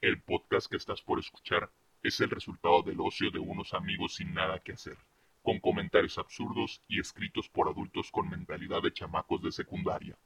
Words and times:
El 0.00 0.20
podcast 0.22 0.70
que 0.70 0.76
estás 0.76 1.02
por 1.02 1.18
escuchar 1.18 1.68
es 2.04 2.20
el 2.20 2.30
resultado 2.30 2.82
del 2.82 3.00
ocio 3.00 3.32
de 3.32 3.40
unos 3.40 3.74
amigos 3.74 4.14
sin 4.14 4.32
nada 4.32 4.60
que 4.60 4.70
hacer, 4.70 4.96
con 5.42 5.58
comentarios 5.58 6.18
absurdos 6.18 6.80
y 6.86 7.00
escritos 7.00 7.48
por 7.48 7.68
adultos 7.68 8.08
con 8.12 8.30
mentalidad 8.30 8.80
de 8.80 8.92
chamacos 8.92 9.42
de 9.42 9.50
secundaria. 9.50 10.16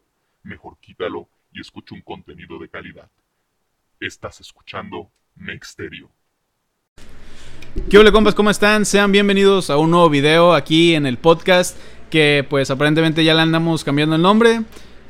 Mejor 0.42 0.76
quítalo 0.78 1.26
y 1.54 1.62
escucha 1.62 1.94
un 1.94 2.02
contenido 2.02 2.58
de 2.58 2.68
calidad. 2.68 3.10
Estás 3.98 4.42
escuchando 4.42 5.10
Mexterio. 5.36 6.10
¿Qué 7.88 7.96
hola 7.96 8.12
compas? 8.12 8.34
¿Cómo 8.34 8.50
están? 8.50 8.84
Sean 8.84 9.10
bienvenidos 9.10 9.70
a 9.70 9.78
un 9.78 9.90
nuevo 9.90 10.10
video 10.10 10.52
aquí 10.52 10.94
en 10.94 11.06
el 11.06 11.16
podcast 11.16 11.78
que 12.10 12.46
pues 12.46 12.70
aparentemente 12.70 13.24
ya 13.24 13.32
le 13.32 13.40
andamos 13.40 13.84
cambiando 13.84 14.16
el 14.16 14.20
nombre. 14.20 14.64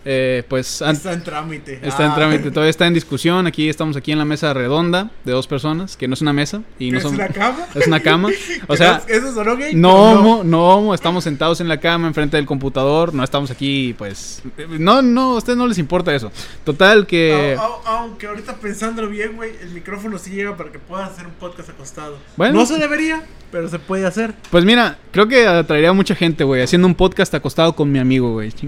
Eh, 0.04 0.42
pues 0.48 0.82
Está 0.82 1.12
en 1.12 1.22
trámite. 1.22 1.78
está 1.82 2.04
en 2.04 2.10
Ah. 2.10 2.14
trámite, 2.16 2.50
todavía 2.50 2.70
está 2.70 2.86
en 2.86 2.94
discusión. 2.94 3.46
Aquí 3.46 3.68
estamos 3.68 3.96
aquí 3.96 4.10
en 4.12 4.18
la 4.18 4.24
mesa 4.24 4.52
redonda 4.52 5.10
de 5.24 5.32
dos 5.32 5.46
personas, 5.46 5.96
que 5.96 6.08
no 6.08 6.14
es 6.14 6.22
una 6.22 6.32
mesa 6.32 6.62
y 6.78 6.90
no 6.90 6.98
¿Es 6.98 7.04
una 7.04 7.28
cama? 7.28 7.66
es 7.74 7.86
una 7.86 8.00
cama. 8.00 8.28
O 8.68 8.76
sea, 8.76 9.02
¿Eso 9.06 9.32
sonó 9.32 9.56
gay? 9.56 9.74
no, 9.74 10.42
no, 10.44 10.68
homo, 10.76 10.94
estamos 10.94 11.22
sentados 11.24 11.60
en 11.60 11.68
la 11.68 11.78
cama 11.78 12.08
enfrente 12.08 12.36
del 12.36 12.46
computador, 12.46 13.14
no 13.14 13.22
estamos 13.22 13.50
aquí, 13.50 13.94
pues 13.96 14.42
no, 14.78 15.02
no, 15.02 15.34
a 15.34 15.36
ustedes 15.38 15.56
no 15.56 15.66
les 15.66 15.78
importa 15.78 16.14
eso. 16.14 16.32
Total 16.64 17.06
que 17.06 17.56
Au- 17.58 17.60
au- 17.62 17.80
aunque 17.84 18.26
ahorita 18.26 18.56
pensándolo 18.56 19.08
bien, 19.08 19.36
güey, 19.36 19.52
el 19.62 19.70
micrófono 19.70 20.18
sí 20.18 20.30
llega 20.30 20.56
para 20.56 20.72
que 20.72 20.78
puedas 20.78 21.10
hacer 21.10 21.26
un 21.26 21.34
podcast 21.34 21.68
acostado. 21.70 22.18
Bueno. 22.36 22.54
No 22.58 22.66
se 22.66 22.78
debería, 22.78 23.22
pero 23.52 23.68
se 23.68 23.78
puede 23.78 24.06
hacer. 24.06 24.34
Pues 24.50 24.64
mira, 24.64 24.98
creo 25.12 25.28
que 25.28 25.46
atraería 25.46 25.90
a 25.90 25.92
mucha 25.92 26.14
gente, 26.14 26.42
güey, 26.44 26.62
haciendo 26.62 26.88
un 26.88 26.94
podcast 26.94 27.32
acostado 27.34 27.74
con 27.76 27.90
mi 27.92 27.98
amigo, 27.98 28.32
güey. 28.32 28.52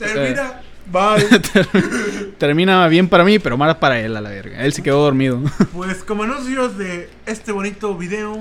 Termina. 0.00 0.62
Bye. 0.86 2.32
Termina 2.38 2.88
bien 2.88 3.08
para 3.08 3.22
mí, 3.22 3.38
pero 3.38 3.56
mal 3.56 3.78
para 3.78 4.00
él, 4.00 4.16
a 4.16 4.20
la 4.20 4.30
verga. 4.30 4.64
Él 4.64 4.72
se 4.72 4.82
quedó 4.82 5.02
dormido. 5.02 5.40
pues 5.72 6.02
como 6.02 6.24
anuncios 6.24 6.76
de 6.78 7.08
este 7.26 7.52
bonito 7.52 7.96
video, 7.96 8.38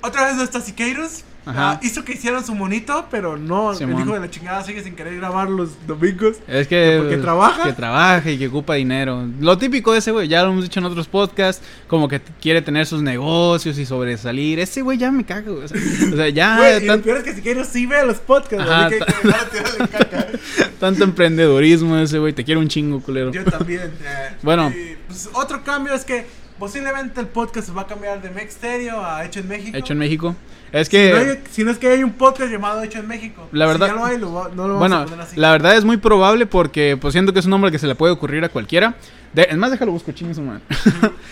otra 0.00 0.26
vez 0.26 0.36
no 0.36 0.42
está 0.42 0.60
Siqueiros. 0.60 1.24
Ajá. 1.44 1.72
Ah, 1.72 1.80
hizo 1.82 2.04
que 2.04 2.12
hicieran 2.12 2.44
su 2.46 2.54
monito, 2.54 3.06
pero 3.10 3.36
no, 3.36 3.74
Simón. 3.74 3.96
el 3.96 4.02
hijo 4.02 4.14
de 4.14 4.20
la 4.20 4.30
chingada 4.30 4.62
sigue 4.62 4.82
sin 4.82 4.94
querer 4.94 5.16
grabar 5.16 5.50
los 5.50 5.70
domingos. 5.86 6.36
Es 6.46 6.68
que. 6.68 6.98
¿Porque 7.00 7.16
trabaja? 7.16 7.64
Que 7.64 7.72
trabaja 7.72 8.30
y 8.30 8.38
que 8.38 8.46
ocupa 8.48 8.74
dinero. 8.74 9.26
Lo 9.40 9.58
típico 9.58 9.92
de 9.92 9.98
ese 9.98 10.12
güey, 10.12 10.28
ya 10.28 10.42
lo 10.44 10.50
hemos 10.52 10.62
dicho 10.64 10.78
en 10.78 10.86
otros 10.86 11.08
podcasts, 11.08 11.62
como 11.88 12.06
que 12.08 12.20
quiere 12.40 12.62
tener 12.62 12.86
sus 12.86 13.02
negocios 13.02 13.76
y 13.78 13.84
sobresalir. 13.86 14.60
Ese 14.60 14.82
güey 14.82 14.98
ya 14.98 15.10
me 15.10 15.24
caga, 15.24 15.50
güey. 15.50 15.64
O 15.64 15.68
sea, 15.68 15.80
o 16.12 16.16
sea, 16.16 16.28
ya. 16.28 16.58
Güey, 16.58 16.84
y 16.84 16.86
lo 16.86 17.02
peor 17.02 17.18
es 17.18 17.24
que 17.24 17.34
Siqueiros 17.34 17.66
sí 17.66 17.86
ve 17.86 18.06
los 18.06 18.18
podcasts, 18.18 18.70
Ajá, 18.70 18.86
así 18.86 18.98
que 18.98 19.04
que 19.04 19.88
caca. 19.88 20.26
tanto 20.78 21.04
emprendedurismo 21.04 21.96
ese 21.98 22.18
güey. 22.18 22.32
Te 22.32 22.44
quiero 22.44 22.60
un 22.60 22.68
chingo, 22.68 23.00
culero. 23.00 23.32
Yo 23.32 23.44
también. 23.44 23.80
eh, 24.04 24.36
Bueno. 24.42 24.70
y, 24.70 24.96
pues, 25.08 25.28
otro 25.32 25.64
cambio 25.64 25.92
es 25.94 26.04
que 26.04 26.24
posiblemente 26.62 27.20
el 27.20 27.26
podcast 27.26 27.66
se 27.66 27.72
va 27.72 27.82
a 27.82 27.86
cambiar 27.88 28.22
de 28.22 28.30
Mexterio 28.30 29.04
a 29.04 29.24
Hecho 29.24 29.40
en 29.40 29.48
México. 29.48 29.76
Hecho 29.76 29.94
en 29.94 29.98
México. 29.98 30.36
Es 30.70 30.86
Si 30.86 30.96
no, 30.96 31.02
que. 31.02 31.12
hay- 31.16 31.42
si 31.50 31.64
no 31.64 31.72
es 31.72 31.78
que 31.78 31.88
hay 31.88 32.04
un 32.04 32.12
podcast 32.12 32.52
llamado 32.52 32.80
Hecho 32.84 33.00
en 33.00 33.08
México. 33.08 33.48
La 33.50 33.66
verdad- 33.66 33.88
Si 33.88 33.92
ya 33.94 33.98
lo 33.98 34.04
hay, 34.04 34.16
lo 34.18 34.28
no 34.28 34.68
lo 34.68 34.74
vamos 34.74 34.76
a 34.76 34.78
Bueno, 34.78 35.04
poner 35.06 35.20
así. 35.22 35.40
la 35.40 35.50
verdad 35.50 35.76
es 35.76 35.84
muy 35.84 35.96
probable 35.96 36.46
porque 36.46 36.96
pues 37.00 37.10
siento 37.14 37.32
que 37.32 37.40
es 37.40 37.46
un 37.46 37.50
nombre 37.50 37.72
que 37.72 37.80
se 37.80 37.88
le 37.88 37.96
puede 37.96 38.12
ocurrir 38.12 38.44
a 38.44 38.48
cualquiera. 38.48 38.94
De- 39.32 39.48
es 39.50 39.56
más, 39.56 39.72
déjalo 39.72 39.90
busco, 39.90 40.12
chingue 40.12 40.34
su 40.34 40.42
madre. 40.42 40.60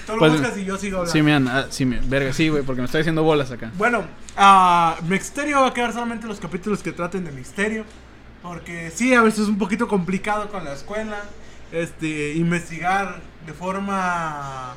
Tú 0.04 0.14
lo 0.14 0.18
pues- 0.18 0.32
buscas 0.32 0.58
y 0.58 0.64
yo 0.64 0.76
sigo 0.76 0.96
hablando. 0.96 1.12
Sí, 1.12 1.22
me 1.22 1.32
han- 1.32 1.46
ah, 1.46 1.66
sí, 1.70 1.84
me, 1.86 2.00
verga, 2.00 2.32
sí, 2.32 2.48
güey, 2.48 2.64
porque 2.64 2.80
me 2.80 2.86
estoy 2.86 3.02
haciendo 3.02 3.22
bolas 3.22 3.52
acá. 3.52 3.70
Bueno, 3.78 4.02
a 4.36 4.96
Mexterio 5.06 5.60
va 5.60 5.68
a 5.68 5.74
quedar 5.74 5.92
solamente 5.92 6.26
los 6.26 6.40
capítulos 6.40 6.82
que 6.82 6.90
traten 6.90 7.24
de 7.24 7.30
misterio. 7.30 7.84
Porque 8.42 8.90
sí, 8.92 9.14
a 9.14 9.22
veces 9.22 9.42
es 9.42 9.48
un 9.48 9.58
poquito 9.58 9.86
complicado 9.86 10.48
con 10.48 10.64
la 10.64 10.72
escuela. 10.72 11.18
Este, 11.70 12.34
investigar 12.34 13.20
de 13.46 13.52
forma 13.52 14.74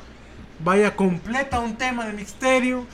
vaya 0.64 0.96
completa 0.96 1.60
un 1.60 1.76
tema 1.76 2.06
de 2.06 2.12
misterio. 2.14 2.86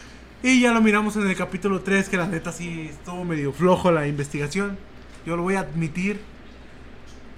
Y 0.42 0.60
ya 0.62 0.72
lo 0.72 0.80
miramos 0.80 1.16
en 1.16 1.28
el 1.28 1.36
capítulo 1.36 1.80
3, 1.80 2.08
que 2.08 2.16
la 2.16 2.26
neta 2.26 2.50
sí 2.50 2.88
estuvo 2.90 3.24
medio 3.24 3.52
flojo 3.52 3.90
la 3.90 4.06
investigación. 4.06 4.78
Yo 5.26 5.36
lo 5.36 5.42
voy 5.42 5.54
a 5.54 5.60
admitir. 5.60 6.20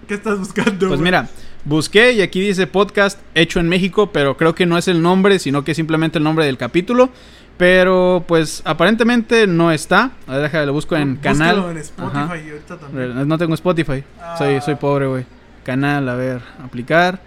¿Qué 0.06 0.14
estás 0.14 0.38
buscando? 0.38 0.88
Pues 0.88 1.00
mira, 1.00 1.28
busqué 1.64 2.12
y 2.12 2.22
aquí 2.22 2.40
dice 2.40 2.66
podcast 2.66 3.18
hecho 3.34 3.60
en 3.60 3.68
México, 3.68 4.10
pero 4.12 4.36
creo 4.36 4.54
que 4.54 4.66
no 4.66 4.78
es 4.78 4.86
el 4.88 5.02
nombre, 5.02 5.38
sino 5.38 5.64
que 5.64 5.72
es 5.72 5.76
simplemente 5.76 6.18
el 6.18 6.24
nombre 6.24 6.44
del 6.44 6.58
capítulo. 6.58 7.10
Pero 7.58 8.24
pues 8.26 8.62
aparentemente 8.64 9.46
no 9.46 9.70
está. 9.72 10.12
A 10.26 10.32
ver, 10.34 10.42
déjame, 10.42 10.66
lo 10.66 10.72
busco 10.72 10.96
en 10.96 11.16
Búscalo 11.16 11.38
canal. 11.38 11.70
en 11.72 11.78
Spotify 11.78 12.16
Ajá. 12.18 12.38
y 12.38 12.50
ahorita 12.50 12.78
también. 12.78 13.28
No 13.28 13.38
tengo 13.38 13.54
Spotify. 13.54 14.04
Soy, 14.38 14.54
Ah. 14.56 14.60
soy 14.60 14.74
pobre, 14.76 15.06
güey. 15.06 15.24
Canal, 15.64 16.08
a 16.08 16.14
ver, 16.14 16.40
aplicar. 16.64 17.20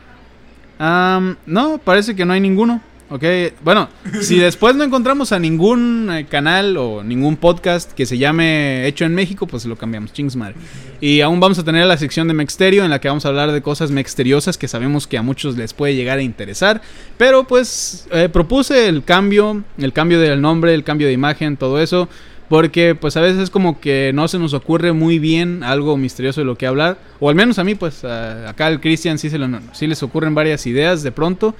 Am, 0.80 1.38
no, 1.46 1.78
parece 1.78 2.16
que 2.16 2.26
no 2.26 2.34
hay 2.34 2.40
ninguno. 2.42 2.82
Ok, 3.08 3.24
bueno, 3.64 3.88
si 4.22 4.38
después 4.40 4.76
no 4.76 4.84
encontramos 4.84 5.32
a 5.32 5.38
ningún 5.38 6.10
eh, 6.12 6.26
canal 6.26 6.76
o 6.78 7.04
ningún 7.04 7.38
podcast 7.38 7.92
que 7.92 8.08
se 8.08 8.18
llame 8.18 8.88
Hecho 8.88 9.06
en 9.06 9.14
México, 9.14 9.46
pues 9.46 9.64
lo 9.66 9.76
cambiamos, 9.76 10.12
chings 10.12 10.36
madre. 10.36 10.56
Y 11.02 11.22
aún 11.22 11.40
vamos 11.40 11.60
a 11.60 11.64
tener 11.64 11.86
la 11.86 11.98
sección 11.98 12.28
de 12.28 12.34
Mexterio 12.34 12.84
en 12.84 12.90
la 12.90 13.00
que 13.00 13.08
vamos 13.08 13.24
a 13.26 13.30
hablar 13.30 13.52
de 13.52 13.62
cosas 13.62 13.92
mexteriosas 13.92 14.58
que 14.58 14.68
sabemos 14.68 15.06
que 15.06 15.20
a 15.20 15.22
muchos 15.22 15.56
les 15.56 15.74
puede 15.74 15.94
llegar 15.96 16.18
a 16.18 16.24
interesar. 16.24 16.82
Pero 17.18 17.44
pues 17.44 18.08
eh, 18.12 18.28
propuse 18.28 18.88
el 18.88 19.04
cambio, 19.04 19.64
el 19.78 19.94
cambio 19.94 20.20
del 20.20 20.42
nombre, 20.42 20.74
el 20.74 20.84
cambio 20.84 21.06
de 21.06 21.14
imagen, 21.14 21.58
todo 21.58 21.80
eso. 21.80 22.10
Porque 22.50 22.96
pues 22.96 23.18
a 23.18 23.22
veces 23.22 23.50
como 23.52 23.80
que 23.80 24.12
no 24.16 24.28
se 24.28 24.38
nos 24.40 24.54
ocurre 24.54 24.94
muy 24.94 25.18
bien 25.20 25.64
algo 25.64 25.96
misterioso 25.98 26.42
de 26.42 26.46
lo 26.46 26.56
que 26.58 26.66
hablar. 26.68 26.98
O 27.20 27.30
al 27.30 27.36
menos 27.36 27.60
a 27.60 27.64
mí 27.64 27.76
pues 27.76 28.04
a- 28.04 28.50
acá 28.50 28.66
al 28.68 28.82
Cristian 28.82 29.20
sí, 29.20 29.30
se 29.30 29.38
lo- 29.38 29.60
sí 29.74 29.86
les 29.86 30.02
ocurren 30.02 30.34
varias 30.34 30.66
ideas 30.66 31.04
de 31.04 31.12
pronto. 31.12 31.56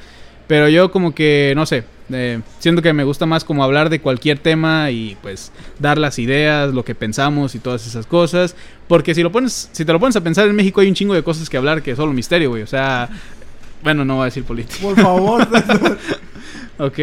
Pero 0.48 0.70
yo 0.70 0.92
como 0.92 1.16
que, 1.16 1.54
no 1.56 1.66
sé, 1.66 1.84
eh, 2.12 2.40
siento 2.60 2.82
que 2.84 2.94
me 2.94 3.04
gusta 3.04 3.26
más 3.26 3.44
como 3.44 3.64
hablar 3.64 3.90
de 3.90 4.00
cualquier 4.00 4.38
tema 4.38 4.92
y 4.92 5.18
pues 5.24 5.52
dar 5.80 5.98
las 5.98 6.20
ideas, 6.20 6.74
lo 6.74 6.86
que 6.86 6.94
pensamos 6.94 7.56
y 7.56 7.60
todas 7.60 7.88
esas 7.88 8.06
cosas. 8.06 8.56
Porque 8.88 9.16
si 9.16 9.24
lo 9.24 9.32
pones, 9.32 9.70
si 9.72 9.86
te 9.86 9.92
lo 9.92 10.00
pones 10.00 10.16
a 10.16 10.22
pensar 10.22 10.48
en 10.48 10.56
México 10.56 10.82
hay 10.82 10.88
un 10.88 10.94
chingo 10.94 11.14
de 11.16 11.24
cosas 11.24 11.50
que 11.50 11.58
hablar 11.58 11.82
que 11.82 11.92
es 11.92 11.98
solo 11.98 12.14
misterio, 12.14 12.50
güey. 12.52 12.62
O 12.62 12.68
sea, 12.68 13.10
bueno, 13.84 14.06
no 14.06 14.16
voy 14.18 14.22
a 14.24 14.26
decir 14.26 14.44
política. 14.44 14.82
Por 14.82 14.96
favor. 15.00 15.48
Ok, 16.78 17.00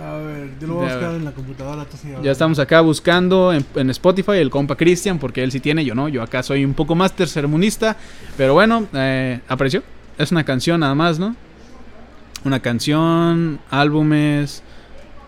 a 0.00 0.16
ver, 0.18 0.50
yo 0.60 0.66
lo 0.68 0.74
voy 0.74 0.86
a 0.86 0.88
Ya, 0.90 0.94
buscar 0.94 1.14
en 1.16 1.24
la 1.24 1.32
computadora. 1.32 1.86
ya 2.22 2.30
estamos 2.30 2.58
acá 2.60 2.80
buscando 2.80 3.52
en, 3.52 3.64
en 3.74 3.90
Spotify 3.90 4.32
el 4.36 4.48
compa 4.48 4.76
Cristian 4.76 5.18
porque 5.18 5.42
él 5.42 5.50
sí 5.50 5.58
tiene, 5.58 5.84
yo 5.84 5.94
no. 5.96 6.08
Yo 6.08 6.22
acá 6.22 6.42
soy 6.44 6.64
un 6.64 6.74
poco 6.74 6.94
más 6.94 7.12
tercermundista. 7.14 7.96
Pero 8.36 8.54
bueno, 8.54 8.86
eh, 8.94 9.40
apareció. 9.48 9.82
Es 10.18 10.30
una 10.30 10.44
canción 10.44 10.78
nada 10.80 10.94
más, 10.94 11.18
¿no? 11.18 11.34
Una 12.44 12.60
canción, 12.60 13.60
álbumes, 13.70 14.62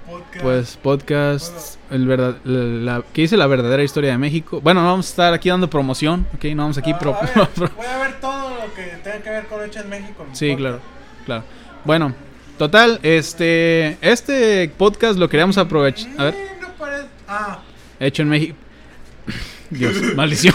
Podcast. 0.07 0.43
Pues 0.43 0.77
podcast, 0.83 1.77
el 1.91 2.07
verdad, 2.07 2.37
la, 2.45 2.97
la- 2.99 3.03
que 3.15 3.23
dice 3.23 3.37
la 3.39 3.47
verdadera 3.47 3.83
historia 3.83 4.11
de 4.11 4.19
México. 4.19 4.61
Bueno, 4.61 4.83
no 4.83 4.89
vamos 4.89 5.07
a 5.07 5.11
estar 5.11 5.33
aquí 5.33 5.49
dando 5.49 5.71
promoción, 5.71 6.27
ok, 6.35 6.45
no 6.55 6.63
vamos 6.65 6.77
aquí 6.77 6.93
Ah, 6.93 6.99
pro- 6.99 7.15
a 7.17 7.23
ver, 7.23 7.49
pro- 7.55 7.71
voy 7.75 7.87
a 7.87 7.99
ver 7.99 8.21
todo 8.21 8.51
lo 8.51 8.75
que 8.75 8.83
tenga 9.03 9.23
que 9.23 9.31
ver 9.31 9.47
con 9.47 9.65
Hecho 9.65 9.81
en 9.81 9.89
México. 9.89 10.27
en 10.29 10.37
Sí, 10.37 10.49
podcast. 10.51 10.59
claro, 10.61 10.81
claro. 11.25 11.45
Bueno, 11.85 12.15
total, 12.59 13.01
este, 13.03 13.97
este 14.03 14.69
podcast 14.77 15.19
lo 15.19 15.29
queríamos 15.31 15.57
aprovechar, 15.57 16.11
a 16.19 16.25
ver, 16.25 16.35
no 16.61 16.69
parece. 16.79 17.07
Ah, 17.27 17.61
hecho 17.99 18.23
en 18.23 18.29
México. 18.29 18.57
Dios, 19.79 19.95
maldición. 20.17 20.55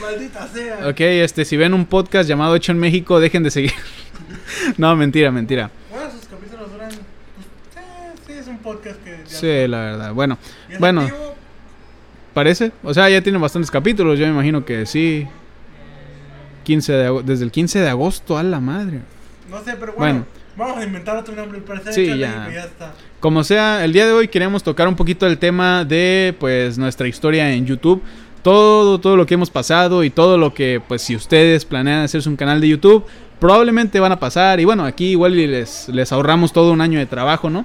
maldita 0.00 0.48
sea. 0.48 0.88
ok, 0.88 1.00
este, 1.00 1.44
si 1.44 1.56
ven 1.56 1.74
un 1.74 1.86
podcast 1.86 2.28
llamado 2.28 2.54
Hecho 2.54 2.72
en 2.72 2.78
México, 2.78 3.18
dejen 3.20 3.42
de 3.42 3.50
seguir. 3.50 3.72
no, 4.76 4.94
mentira, 4.96 5.30
mentira. 5.30 5.70
Bueno, 5.90 6.10
sus 6.10 6.26
capítulos 6.28 6.70
duran. 6.72 6.88
Pues, 6.90 7.84
eh, 7.84 8.12
sí, 8.26 8.32
es 8.34 8.46
un 8.46 8.58
podcast 8.58 9.02
que. 9.02 9.18
ya- 9.28 9.36
Sí, 9.38 9.68
la 9.68 9.80
verdad. 9.80 10.12
Bueno, 10.12 10.38
bueno. 10.78 11.00
activo. 11.02 11.34
parece. 12.34 12.72
O 12.82 12.92
sea, 12.94 13.08
ya 13.08 13.20
tiene 13.22 13.38
bastantes 13.38 13.70
capítulos, 13.70 14.18
yo 14.18 14.26
me 14.26 14.32
imagino 14.32 14.64
que 14.64 14.86
sí. 14.86 15.26
15 16.64 16.92
de 16.92 17.06
ago- 17.06 17.22
desde 17.22 17.44
el 17.44 17.50
15 17.50 17.80
de 17.80 17.88
agosto, 17.88 18.36
a 18.36 18.42
la 18.42 18.60
madre. 18.60 19.00
No 19.50 19.58
sé, 19.64 19.76
pero 19.78 19.92
Bueno. 19.94 20.24
bueno. 20.24 20.26
Vamos 20.56 20.78
a 20.78 20.84
inventar 20.84 21.16
otro 21.16 21.34
nombre. 21.36 21.60
Parece 21.60 21.92
Sí, 21.92 22.18
ya. 22.18 22.48
Está. 22.48 22.92
Como 23.20 23.44
sea, 23.44 23.84
el 23.84 23.92
día 23.92 24.06
de 24.06 24.12
hoy 24.12 24.26
queremos 24.28 24.62
tocar 24.64 24.88
un 24.88 24.96
poquito 24.96 25.26
el 25.26 25.38
tema 25.38 25.84
de 25.84 26.34
pues 26.40 26.78
nuestra 26.78 27.06
historia 27.06 27.52
en 27.52 27.64
YouTube. 27.64 28.02
Todo, 28.42 28.98
todo 29.00 29.16
lo 29.16 29.24
que 29.26 29.34
hemos 29.34 29.50
pasado 29.50 30.02
y 30.04 30.10
todo 30.10 30.36
lo 30.38 30.54
que, 30.54 30.80
pues 30.86 31.02
si 31.02 31.14
ustedes 31.14 31.64
planean 31.64 32.02
hacerse 32.02 32.28
un 32.28 32.36
canal 32.36 32.60
de 32.60 32.68
YouTube, 32.68 33.04
probablemente 33.38 34.00
van 34.00 34.12
a 34.12 34.18
pasar. 34.18 34.58
Y 34.58 34.64
bueno, 34.64 34.84
aquí 34.84 35.10
igual 35.10 35.36
les, 35.36 35.88
les 35.88 36.12
ahorramos 36.12 36.52
todo 36.52 36.72
un 36.72 36.80
año 36.80 36.98
de 36.98 37.06
trabajo, 37.06 37.50
¿no? 37.50 37.64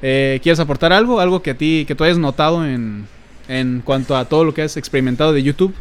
Eh, 0.00 0.40
¿Quieres 0.42 0.58
aportar 0.58 0.92
algo? 0.92 1.20
Algo 1.20 1.42
que 1.42 1.50
a 1.50 1.54
ti, 1.56 1.84
que 1.86 1.94
tú 1.94 2.02
hayas 2.02 2.18
notado 2.18 2.66
en, 2.66 3.06
en 3.48 3.82
cuanto 3.84 4.16
a 4.16 4.24
todo 4.24 4.44
lo 4.44 4.52
que 4.54 4.62
has 4.62 4.76
experimentado 4.76 5.32
de 5.32 5.42
YouTube. 5.44 5.74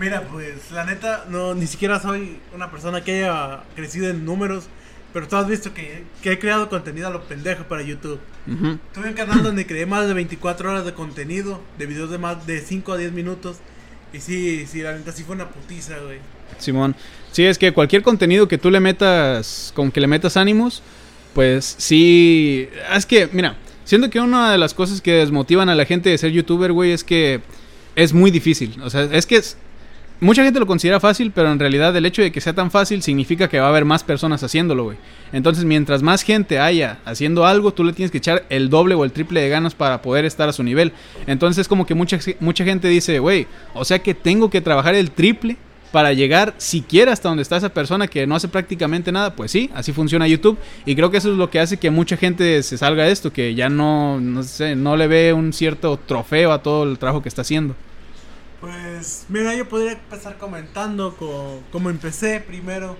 Mira, 0.00 0.22
pues 0.30 0.70
la 0.72 0.84
neta, 0.84 1.24
no, 1.28 1.54
ni 1.54 1.66
siquiera 1.66 2.00
soy 2.00 2.38
una 2.54 2.70
persona 2.70 3.02
que 3.02 3.24
haya 3.24 3.60
crecido 3.76 4.08
en 4.10 4.24
números. 4.24 4.66
Pero 5.12 5.28
tú 5.28 5.36
has 5.36 5.46
visto 5.46 5.74
que, 5.74 6.04
que 6.22 6.32
he 6.32 6.38
creado 6.38 6.68
contenido 6.68 7.08
a 7.08 7.10
lo 7.10 7.22
pendejo 7.24 7.64
para 7.64 7.82
YouTube. 7.82 8.18
Ujú. 8.46 8.78
Tuve 8.94 9.08
un 9.08 9.14
canal 9.14 9.42
donde 9.42 9.66
creé 9.66 9.84
más 9.84 10.06
de 10.06 10.14
24 10.14 10.70
horas 10.70 10.84
de 10.84 10.94
contenido, 10.94 11.60
de 11.78 11.86
videos 11.86 12.10
de 12.10 12.18
más 12.18 12.46
de 12.46 12.60
5 12.60 12.92
a 12.92 12.96
10 12.96 13.12
minutos. 13.12 13.58
Y 14.12 14.20
sí, 14.20 14.66
sí, 14.66 14.80
la 14.82 14.92
neta 14.92 15.12
sí 15.12 15.22
fue 15.24 15.34
una 15.34 15.48
putiza, 15.48 15.98
güey. 15.98 16.18
Simón. 16.58 16.94
Sí, 17.30 17.44
es 17.44 17.58
que 17.58 17.72
cualquier 17.72 18.02
contenido 18.02 18.48
que 18.48 18.58
tú 18.58 18.70
le 18.70 18.80
metas, 18.80 19.72
con 19.74 19.90
que 19.90 20.00
le 20.00 20.06
metas 20.06 20.36
ánimos, 20.36 20.82
pues 21.34 21.74
sí. 21.78 22.68
Es 22.94 23.06
que, 23.06 23.28
mira, 23.32 23.56
siento 23.84 24.10
que 24.10 24.20
una 24.20 24.52
de 24.52 24.58
las 24.58 24.74
cosas 24.74 25.00
que 25.00 25.12
desmotivan 25.12 25.68
a 25.68 25.74
la 25.74 25.84
gente 25.84 26.10
de 26.10 26.18
ser 26.18 26.30
youtuber, 26.30 26.72
güey, 26.72 26.92
es 26.92 27.04
que 27.04 27.40
es 27.96 28.12
muy 28.12 28.30
difícil. 28.30 28.80
O 28.82 28.90
sea, 28.90 29.04
es 29.04 29.26
que 29.26 29.36
es, 29.36 29.56
mucha 30.22 30.44
gente 30.44 30.60
lo 30.60 30.66
considera 30.66 31.00
fácil, 31.00 31.32
pero 31.32 31.50
en 31.50 31.58
realidad 31.58 31.94
el 31.96 32.06
hecho 32.06 32.22
de 32.22 32.30
que 32.30 32.40
sea 32.40 32.54
tan 32.54 32.70
fácil 32.70 33.02
significa 33.02 33.48
que 33.48 33.58
va 33.58 33.66
a 33.66 33.68
haber 33.68 33.84
más 33.84 34.04
personas 34.04 34.42
haciéndolo, 34.42 34.84
güey. 34.84 34.96
Entonces, 35.32 35.64
mientras 35.64 36.02
más 36.02 36.22
gente 36.22 36.60
haya 36.60 36.98
haciendo 37.04 37.44
algo, 37.44 37.72
tú 37.72 37.82
le 37.82 37.92
tienes 37.92 38.10
que 38.10 38.18
echar 38.18 38.44
el 38.48 38.70
doble 38.70 38.94
o 38.94 39.04
el 39.04 39.12
triple 39.12 39.40
de 39.40 39.48
ganas 39.48 39.74
para 39.74 40.00
poder 40.00 40.24
estar 40.24 40.48
a 40.48 40.52
su 40.52 40.62
nivel. 40.62 40.92
Entonces, 41.26 41.66
como 41.66 41.86
que 41.86 41.94
mucha, 41.94 42.18
mucha 42.38 42.64
gente 42.64 42.88
dice, 42.88 43.18
güey, 43.18 43.48
o 43.74 43.84
sea 43.84 43.98
que 43.98 44.14
tengo 44.14 44.48
que 44.48 44.60
trabajar 44.60 44.94
el 44.94 45.10
triple 45.10 45.56
para 45.90 46.12
llegar 46.12 46.54
siquiera 46.56 47.12
hasta 47.12 47.28
donde 47.28 47.42
está 47.42 47.56
esa 47.56 47.68
persona 47.68 48.06
que 48.06 48.26
no 48.26 48.34
hace 48.34 48.48
prácticamente 48.48 49.12
nada, 49.12 49.36
pues 49.36 49.50
sí, 49.50 49.70
así 49.74 49.92
funciona 49.92 50.26
YouTube 50.26 50.58
y 50.86 50.94
creo 50.96 51.10
que 51.10 51.18
eso 51.18 51.30
es 51.30 51.36
lo 51.36 51.50
que 51.50 51.60
hace 51.60 51.76
que 51.76 51.90
mucha 51.90 52.16
gente 52.16 52.62
se 52.62 52.78
salga 52.78 53.04
de 53.04 53.12
esto, 53.12 53.30
que 53.30 53.54
ya 53.54 53.68
no, 53.68 54.18
no 54.18 54.42
sé, 54.42 54.74
no 54.74 54.96
le 54.96 55.06
ve 55.06 55.34
un 55.34 55.52
cierto 55.52 55.98
trofeo 55.98 56.52
a 56.52 56.62
todo 56.62 56.84
el 56.84 56.98
trabajo 56.98 57.22
que 57.22 57.28
está 57.28 57.42
haciendo. 57.42 57.76
Pues, 58.62 59.26
mira, 59.28 59.56
yo 59.56 59.68
podría 59.68 59.92
empezar 59.94 60.38
comentando 60.38 61.16
co- 61.16 61.64
cómo 61.72 61.90
empecé 61.90 62.40
primero, 62.40 62.96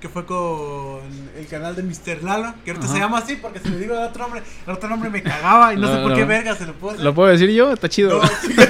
que 0.00 0.08
fue 0.10 0.26
con 0.26 1.00
el 1.38 1.46
canal 1.46 1.74
de 1.74 1.82
Mr. 1.82 2.22
Lalo, 2.22 2.54
que 2.64 2.70
ahorita 2.70 2.84
Ajá. 2.86 2.94
se 2.94 3.00
llama 3.00 3.18
así 3.18 3.36
porque 3.36 3.60
si 3.60 3.70
le 3.70 3.78
digo 3.78 3.94
el 3.94 4.02
otro 4.04 4.22
nombre, 4.24 4.42
el 4.66 4.72
otro 4.72 4.88
nombre 4.90 5.08
me 5.08 5.22
cagaba 5.22 5.72
y 5.72 5.76
no, 5.78 5.88
sé 5.88 6.02
por 6.02 6.10
no. 6.10 6.16
qué 6.16 6.24
verga 6.24 6.54
se 6.54 6.66
lo 6.66 6.74
puedo 6.74 7.02
¿Lo 7.02 7.14
puedo 7.14 7.30
decir 7.30 7.50
yo? 7.50 7.72
Está 7.72 7.88
chido. 7.88 8.20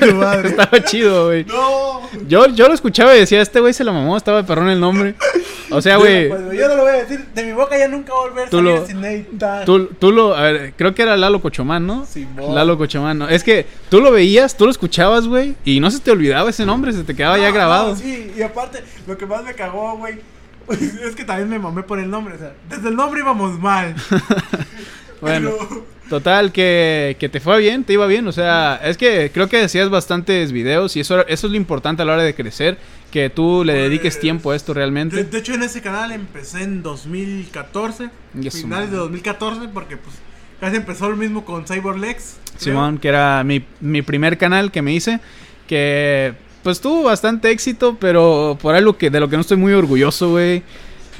No, 0.06 0.14
madre. 0.14 0.50
Estaba 0.50 0.82
chido, 0.84 1.26
güey. 1.26 1.44
No. 1.44 2.02
Yo, 2.28 2.46
yo 2.46 2.69
lo 2.69 2.75
escuchaba 2.75 3.14
y 3.17 3.20
decía, 3.20 3.43
este 3.43 3.58
güey 3.61 3.73
se 3.73 3.82
lo 3.82 3.93
mamó, 3.93 4.17
estaba 4.17 4.38
de 4.38 4.44
perrón 4.44 4.69
el 4.69 4.78
nombre. 4.81 5.14
O 5.70 5.82
sea, 5.82 5.96
güey, 5.96 6.28
Pues, 6.28 6.40
yo 6.56 6.69
no 6.69 6.76
lo 6.76 6.82
voy 6.82 6.93
a 6.93 7.02
decir, 7.05 7.26
de 7.34 7.43
mi 7.44 7.52
boca 7.52 7.76
ya 7.76 7.88
nunca 7.88 8.12
volver 8.14 8.46
a 8.46 8.50
Tú 8.50 8.58
salir 8.58 8.72
lo- 8.75 8.87
sin 8.87 9.05
editar. 9.05 9.64
tú, 9.64 9.87
tú 9.87 10.12
lo, 10.12 10.37
a 10.37 10.43
ver, 10.43 10.75
creo 10.76 10.94
que 10.94 11.02
era 11.02 11.17
Lalo 11.17 11.43
Cochomán, 11.43 11.84
¿no? 11.87 12.06
Simón. 12.06 12.55
Lalo 12.55 12.79
Cochomán, 12.79 13.19
¿no? 13.19 13.29
Es 13.29 13.43
que 13.43 13.67
tú 13.90 14.00
lo 14.00 14.12
veías, 14.12 14.56
tú 14.56 14.64
lo 14.67 14.70
escuchabas, 14.70 15.26
güey, 15.26 15.56
y 15.64 15.81
no 15.81 15.90
se 15.90 15.99
te 15.99 16.12
olvidaba 16.12 16.50
ese 16.50 16.64
nombre, 16.64 16.93
se 16.93 17.02
te 17.02 17.17
quedaba 17.17 17.37
ya 17.38 17.50
grabado. 17.50 17.96
sí, 17.96 18.32
y 18.37 18.43
aparte, 18.43 18.84
lo 19.08 19.19
que 19.19 19.26
más 19.26 19.43
me 19.43 19.55
cagó, 19.55 19.96
güey, 19.99 20.20
es 20.70 21.14
que 21.16 21.24
también 21.24 21.48
me 21.48 21.58
mamé 21.58 21.82
por 21.82 21.98
el 21.98 22.10
nombre. 22.10 22.34
O 22.34 22.38
sea, 22.38 22.52
desde 22.68 22.88
el 22.88 22.96
nombre 22.96 23.20
íbamos 23.20 23.58
mal. 23.60 23.94
Bueno, 25.18 25.50
Pero- 25.58 25.86
total, 26.10 26.52
que, 26.52 27.16
que 27.18 27.30
te 27.30 27.40
fue 27.40 27.58
bien, 27.58 27.84
te 27.84 27.94
iba 27.94 28.06
bien, 28.06 28.28
o 28.28 28.32
sea, 28.32 28.78
es 28.84 28.98
que 28.98 29.30
creo 29.32 29.48
que 29.48 29.62
hacías 29.62 29.88
bastantes 29.88 30.52
videos 30.52 30.94
y 30.94 31.00
eso, 31.00 31.26
eso 31.26 31.46
es 31.46 31.50
lo 31.50 31.56
importante 31.56 32.02
a 32.02 32.04
la 32.04 32.12
hora 32.12 32.22
de 32.22 32.34
crecer, 32.34 32.76
que 33.10 33.30
tú 33.30 33.64
le 33.64 33.72
dediques 33.72 34.14
Pues, 34.16 34.20
tiempo 34.20 34.50
a 34.50 34.56
esto 34.56 34.74
realmente. 34.74 35.24
de 35.24 35.38
hecho, 35.38 35.54
en 35.54 35.62
ese 35.62 35.80
canal 35.80 36.12
empecé 36.12 36.64
en 36.64 36.82
2014. 36.82 38.10
Y 38.38 38.46
eso, 38.46 38.58
finales 38.58 38.90
de 38.90 38.96
man. 38.98 39.04
2014, 39.06 39.69
porque 39.72 39.96
pues 39.96 40.14
casi 40.60 40.76
empezó 40.76 41.08
lo 41.08 41.16
mismo 41.16 41.46
con 41.46 41.66
CyberLex. 41.66 42.36
creo. 42.44 42.58
Simón, 42.60 42.98
que 42.98 43.08
era 43.08 43.42
mi, 43.42 43.64
mi 43.80 44.02
primer 44.02 44.36
canal 44.36 44.70
que 44.70 44.82
me 44.82 44.92
hice, 44.92 45.20
que 45.66 46.34
pues 46.66 46.80
tuvo 46.80 47.04
bastante 47.04 47.52
éxito, 47.52 47.96
pero 48.00 48.58
por 48.60 48.74
algo 48.74 48.98
que 48.98 49.08
de 49.08 49.20
lo 49.20 49.28
que 49.28 49.36
no 49.36 49.42
estoy 49.42 49.56
muy 49.56 49.72
orgulloso, 49.72 50.30
güey, 50.30 50.64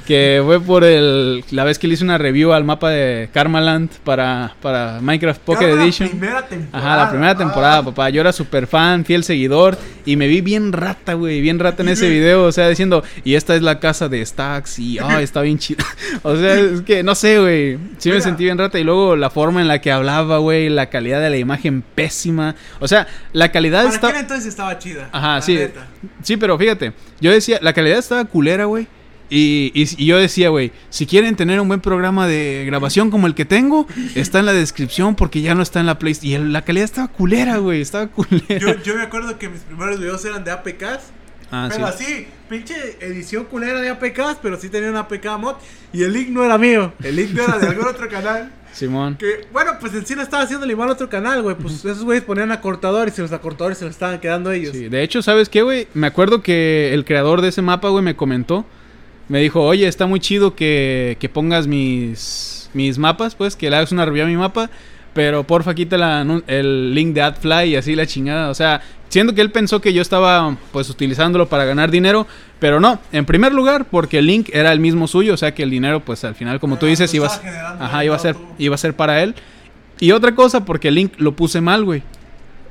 que 0.07 0.41
fue 0.45 0.61
por 0.61 0.85
el 0.85 1.45
la 1.51 1.65
vez 1.65 1.79
que 1.79 1.89
le 1.89 1.95
hice 1.95 2.05
una 2.05 2.17
review 2.17 2.53
al 2.53 2.65
mapa 2.65 2.91
de 2.91 3.29
Karmaland 3.33 3.91
para, 4.05 4.55
para 4.63 5.01
Minecraft 5.01 5.41
Pocket 5.43 5.67
Edition. 5.67 6.09
La 6.09 6.15
primera 6.15 6.47
temporada. 6.47 6.79
Ajá, 6.79 6.97
la 7.05 7.11
primera 7.11 7.31
ah. 7.33 7.37
temporada, 7.37 7.83
papá. 7.85 8.11
Yo 8.11 8.21
era 8.21 8.33
súper 8.33 8.67
fan, 8.67 9.05
fiel 9.05 9.25
seguidor. 9.25 9.77
Y 10.05 10.17
me 10.17 10.29
vi 10.29 10.41
bien 10.41 10.73
rata, 10.73 11.15
güey. 11.15 11.41
Bien 11.41 11.59
rata 11.59 11.83
en 11.83 11.89
ese 11.91 12.09
video. 12.09 12.45
O 12.45 12.53
sea, 12.53 12.69
diciendo, 12.69 13.03
y 13.25 13.35
esta 13.35 13.55
es 13.55 13.63
la 13.63 13.81
casa 13.81 14.09
de 14.09 14.25
Stacks. 14.25 14.79
Y, 14.79 14.99
ay, 14.99 15.25
está 15.25 15.43
bien 15.43 15.59
chida. 15.59 15.85
o 16.23 16.37
sea, 16.37 16.55
es 16.55 16.83
que 16.83 17.03
no 17.03 17.15
sé, 17.15 17.39
güey. 17.41 17.79
Sí 17.99 18.11
me 18.11 18.21
sentí 18.21 18.45
bien 18.45 18.57
rata. 18.57 18.79
Y 18.79 18.85
luego 18.85 19.17
la 19.17 19.31
forma 19.31 19.61
en 19.61 19.69
la 19.69 19.81
que 19.81 19.91
hablaba, 19.91 20.39
güey. 20.39 20.69
La 20.69 20.87
calidad 20.87 21.21
de 21.21 21.31
la 21.31 21.37
imagen 21.37 21.83
pésima. 21.83 22.55
O 22.81 22.89
sea, 22.89 23.07
la 23.33 23.51
calidad 23.51 23.87
aquel 23.87 24.17
entonces 24.17 24.47
estaba 24.47 24.79
chida. 24.79 25.09
Ajá, 25.13 25.41
sí. 25.41 25.55
neta. 25.55 25.87
Sí, 26.23 26.37
pero 26.37 26.59
fíjate, 26.59 26.93
yo 27.21 27.31
decía, 27.31 27.59
la 27.61 27.73
calidad 27.73 27.99
estaba 27.99 28.25
culera, 28.25 28.65
güey. 28.65 28.87
Y, 29.29 29.73
y- 29.75 30.03
y 30.03 30.07
yo 30.07 30.19
decía, 30.19 30.49
güey, 30.51 30.73
si 30.91 31.07
quieren 31.07 31.35
tener 31.37 31.61
un 31.61 31.69
buen 31.69 31.81
programa 31.81 32.27
de 32.27 32.65
grabación 32.67 33.11
como 33.11 33.27
el 33.27 33.35
que 33.35 33.45
tengo, 33.45 33.87
está 34.15 34.39
en 34.39 34.47
la 34.47 34.53
descripción 34.53 35.15
porque 35.17 35.41
ya 35.41 35.55
no 35.55 35.63
está 35.63 35.81
en 35.81 35.87
la 35.87 35.99
Play. 35.99 36.17
Y 36.23 36.35
el- 36.35 36.53
la 36.53 36.63
calidad 36.63 36.85
estaba 36.85 37.09
culera, 37.09 37.57
güey, 37.59 37.81
estaba 37.81 38.07
culera. 38.09 38.59
Yo, 38.59 38.83
yo 38.83 38.95
me 38.95 39.03
acuerdo 39.03 39.39
que 39.39 39.49
mis 39.49 39.61
primeros 39.63 39.99
videos 39.99 40.25
eran 40.25 40.45
de 40.45 40.51
APKs. 40.53 41.11
ah, 41.51 41.69
sí. 41.71 41.75
pero 41.77 41.87
así, 41.87 42.27
pinche 42.49 42.75
edición 43.01 43.45
culera 43.47 43.81
de 43.81 43.89
APKs, 43.91 44.39
pero 44.43 44.59
sí 44.61 44.69
tenía 44.69 44.91
una 44.91 45.01
APK 45.01 45.27
mod. 45.39 45.55
Y 45.93 46.03
el 46.03 46.13
link 46.13 46.29
no 46.29 46.45
era 46.45 46.57
mío. 46.59 46.93
El 47.03 47.17
link 47.17 47.31
no 47.33 47.43
era 47.45 47.59
de 47.59 47.67
algún 47.69 47.87
otro 47.87 48.09
canal. 48.09 48.53
Simón. 48.73 49.17
Que, 49.17 49.47
bueno, 49.55 49.73
pues 49.81 49.95
en 49.95 50.05
sí 50.05 50.15
no 50.15 50.21
estaba 50.21 50.43
haciendo 50.43 50.67
igual 50.67 50.91
otro 50.91 51.09
canal, 51.09 51.41
güey. 51.41 51.57
Pues 51.57 51.77
esos 51.77 52.05
güeyes 52.05 52.23
ponían 52.25 52.53
acortadores 52.53 53.19
y 53.19 53.23
los 53.23 53.33
acortadores 53.33 53.79
se 53.79 53.87
los 53.87 53.95
estaban 53.95 54.21
quedando 54.21 54.53
ellos. 54.53 54.73
Sí, 54.77 54.89
de 54.91 55.03
hecho, 55.03 55.23
¿sabes 55.23 55.49
qué, 55.49 55.63
güey? 55.63 55.89
Me 55.95 56.07
acuerdo 56.09 56.43
que 56.43 56.93
el 56.93 57.07
creador 57.07 57.41
de 57.41 57.49
ese 57.49 57.63
mapa, 57.63 57.89
güey, 57.89 58.05
me 58.05 58.17
comentó. 58.17 58.67
Me 59.29 59.41
dijo, 59.41 59.63
oye, 59.63 59.89
está 59.89 60.07
muy 60.07 60.21
chido 60.21 60.55
que, 60.55 61.17
que 61.19 61.29
pongas 61.29 61.67
mis, 61.67 62.71
mis 62.75 62.97
mapas, 62.99 63.35
pues, 63.35 63.57
que 63.57 63.69
le 63.71 63.77
hagas 63.77 63.91
una 63.93 64.05
review 64.05 64.25
a 64.25 64.29
mi 64.29 64.37
mapa. 64.37 64.71
Pero 65.15 65.45
porfa, 65.45 65.75
quita 65.75 65.97
la 65.97 66.43
el 66.47 66.95
link 66.95 67.15
de 67.15 67.23
AdFly 67.23 67.71
y 67.71 67.77
así 67.77 67.97
la 67.97 68.07
chingada. 68.07 68.51
O 68.51 68.55
sea, 68.55 68.83
siendo 69.09 69.35
que 69.35 69.41
él 69.41 69.51
pensó 69.51 69.81
que 69.81 69.93
yo 69.95 70.03
estaba, 70.03 70.57
pues, 70.73 70.91
utilizándolo 70.91 71.49
para 71.49 71.65
ganar 71.65 71.91
dinero. 71.91 72.27
Pero 72.61 72.81
no, 72.81 73.01
en 73.13 73.25
primer 73.25 73.53
lugar, 73.53 73.87
porque 73.91 74.19
el 74.19 74.27
link 74.27 74.51
era 74.53 74.73
el 74.73 74.79
mismo 74.79 75.09
suyo. 75.09 75.35
O 75.35 75.37
sea, 75.37 75.55
que 75.55 75.63
el 75.63 75.71
dinero, 75.71 76.01
pues, 76.01 76.23
al 76.25 76.35
final, 76.35 76.61
como 76.61 76.79
tú 76.79 76.87
dices, 76.87 77.11
lo 77.13 77.17
iba, 77.17 77.27
estaba 77.27 77.45
generando 77.45 77.85
ajá, 77.85 78.05
iba 78.05 78.15
a 78.15 78.19
ser, 78.19 78.37
iba 78.59 78.75
a 78.75 78.79
ser 78.79 78.95
para 78.95 79.23
él. 79.23 79.35
Y 79.99 80.13
otra 80.13 80.35
cosa, 80.35 80.65
porque 80.65 80.89
el 80.89 80.95
link 80.97 81.15
lo 81.17 81.35
puse 81.35 81.61
mal, 81.61 81.83
güey. 81.85 82.03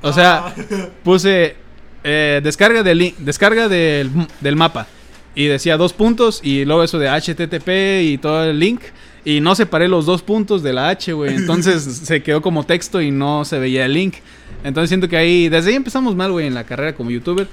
O 0.01 0.13
sea, 0.13 0.45
Ah. 0.45 0.53
puse 1.03 1.55
eh, 2.03 2.39
descarga 2.43 2.83
del 2.83 2.99
link, 2.99 3.17
descarga 3.17 3.67
del, 3.67 4.09
del 4.39 4.55
mapa 4.55 4.87
y 5.35 5.45
decía 5.45 5.77
dos 5.77 5.93
puntos 5.93 6.39
y 6.43 6.65
luego 6.65 6.83
eso 6.83 6.97
de 6.97 7.09
HTTP 7.09 8.03
y 8.03 8.17
todo 8.17 8.45
el 8.45 8.57
link 8.57 8.81
y 9.25 9.41
no 9.41 9.55
separé 9.55 9.87
los 9.87 10.05
dos 10.05 10.21
puntos 10.21 10.63
de 10.63 10.71
la 10.71 10.89
H, 10.89 11.11
güey. 11.13 11.35
Entonces 11.35 11.83
se 11.83 12.23
quedó 12.23 12.41
como 12.41 12.63
texto 12.63 13.01
y 13.01 13.11
no 13.11 13.43
se 13.43 13.59
veía 13.59 13.85
el 13.85 13.93
link. 13.93 14.15
Entonces 14.63 14.89
siento 14.89 15.09
que 15.09 15.17
ahí 15.17 15.49
desde 15.49 15.71
ahí 15.71 15.75
empezamos 15.75 16.15
mal, 16.15 16.31
güey, 16.31 16.47
en 16.47 16.53
la 16.53 16.63
carrera 16.63 16.95
como 16.95 17.11
youtuber. 17.11 17.47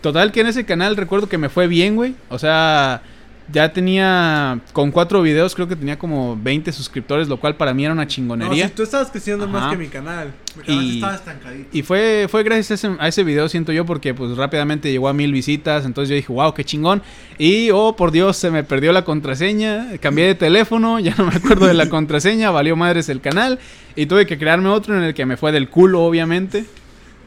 Total 0.00 0.30
que 0.30 0.40
en 0.40 0.46
ese 0.46 0.64
canal 0.64 0.96
recuerdo 0.96 1.28
que 1.28 1.36
me 1.36 1.48
fue 1.48 1.66
bien, 1.66 1.96
güey. 1.96 2.14
O 2.28 2.38
sea, 2.38 3.02
ya 3.52 3.72
tenía 3.72 4.58
con 4.72 4.90
cuatro 4.90 5.22
videos 5.22 5.54
creo 5.54 5.68
que 5.68 5.76
tenía 5.76 5.98
como 5.98 6.36
20 6.42 6.72
suscriptores, 6.72 7.28
lo 7.28 7.38
cual 7.38 7.56
para 7.56 7.72
mí 7.74 7.84
era 7.84 7.92
una 7.92 8.02
No, 8.04 8.08
chingonería. 8.08 8.68
si 8.68 8.74
tú 8.74 8.82
estabas 8.82 9.10
creciendo 9.10 9.46
más 9.46 9.70
que 9.70 9.76
mi 9.76 9.86
canal. 9.88 10.32
Mi 10.56 10.62
canal 10.64 10.82
Y- 10.84 10.94
estaba 10.96 11.14
estancadito. 11.14 11.68
Y 11.72 11.82
fue, 11.82 12.26
fue 12.28 12.42
gracias 12.42 12.70
a 12.70 12.74
ese, 12.88 12.96
a 13.00 13.08
ese 13.08 13.24
video, 13.24 13.48
siento 13.48 13.72
yo, 13.72 13.84
porque 13.86 14.14
pues 14.14 14.36
rápidamente 14.36 14.90
llegó 14.90 15.08
a 15.08 15.12
mil 15.12 15.32
visitas. 15.32 15.84
Entonces 15.84 16.08
yo 16.10 16.16
dije, 16.16 16.32
wow, 16.32 16.52
qué 16.54 16.64
chingón. 16.64 17.02
Y, 17.38 17.70
oh, 17.70 17.94
por 17.94 18.10
Dios, 18.10 18.36
se 18.36 18.50
me 18.50 18.64
perdió 18.64 18.92
la 18.92 19.04
contraseña. 19.04 19.96
Cambié 20.00 20.26
de 20.26 20.34
teléfono, 20.34 20.98
ya 21.00 21.14
no 21.16 21.26
me 21.26 21.36
acuerdo 21.36 21.66
de 21.66 21.74
la 21.74 21.88
contraseña. 21.88 22.50
Valió 22.50 22.74
madres 22.76 23.08
el 23.08 23.20
canal. 23.20 23.58
Y 23.94 24.06
tuve 24.06 24.26
que 24.26 24.38
crearme 24.38 24.68
otro 24.70 24.96
en 24.96 25.02
el 25.02 25.14
que 25.14 25.24
me 25.26 25.36
fue 25.36 25.52
del 25.52 25.68
culo, 25.68 26.02
obviamente. 26.02 26.64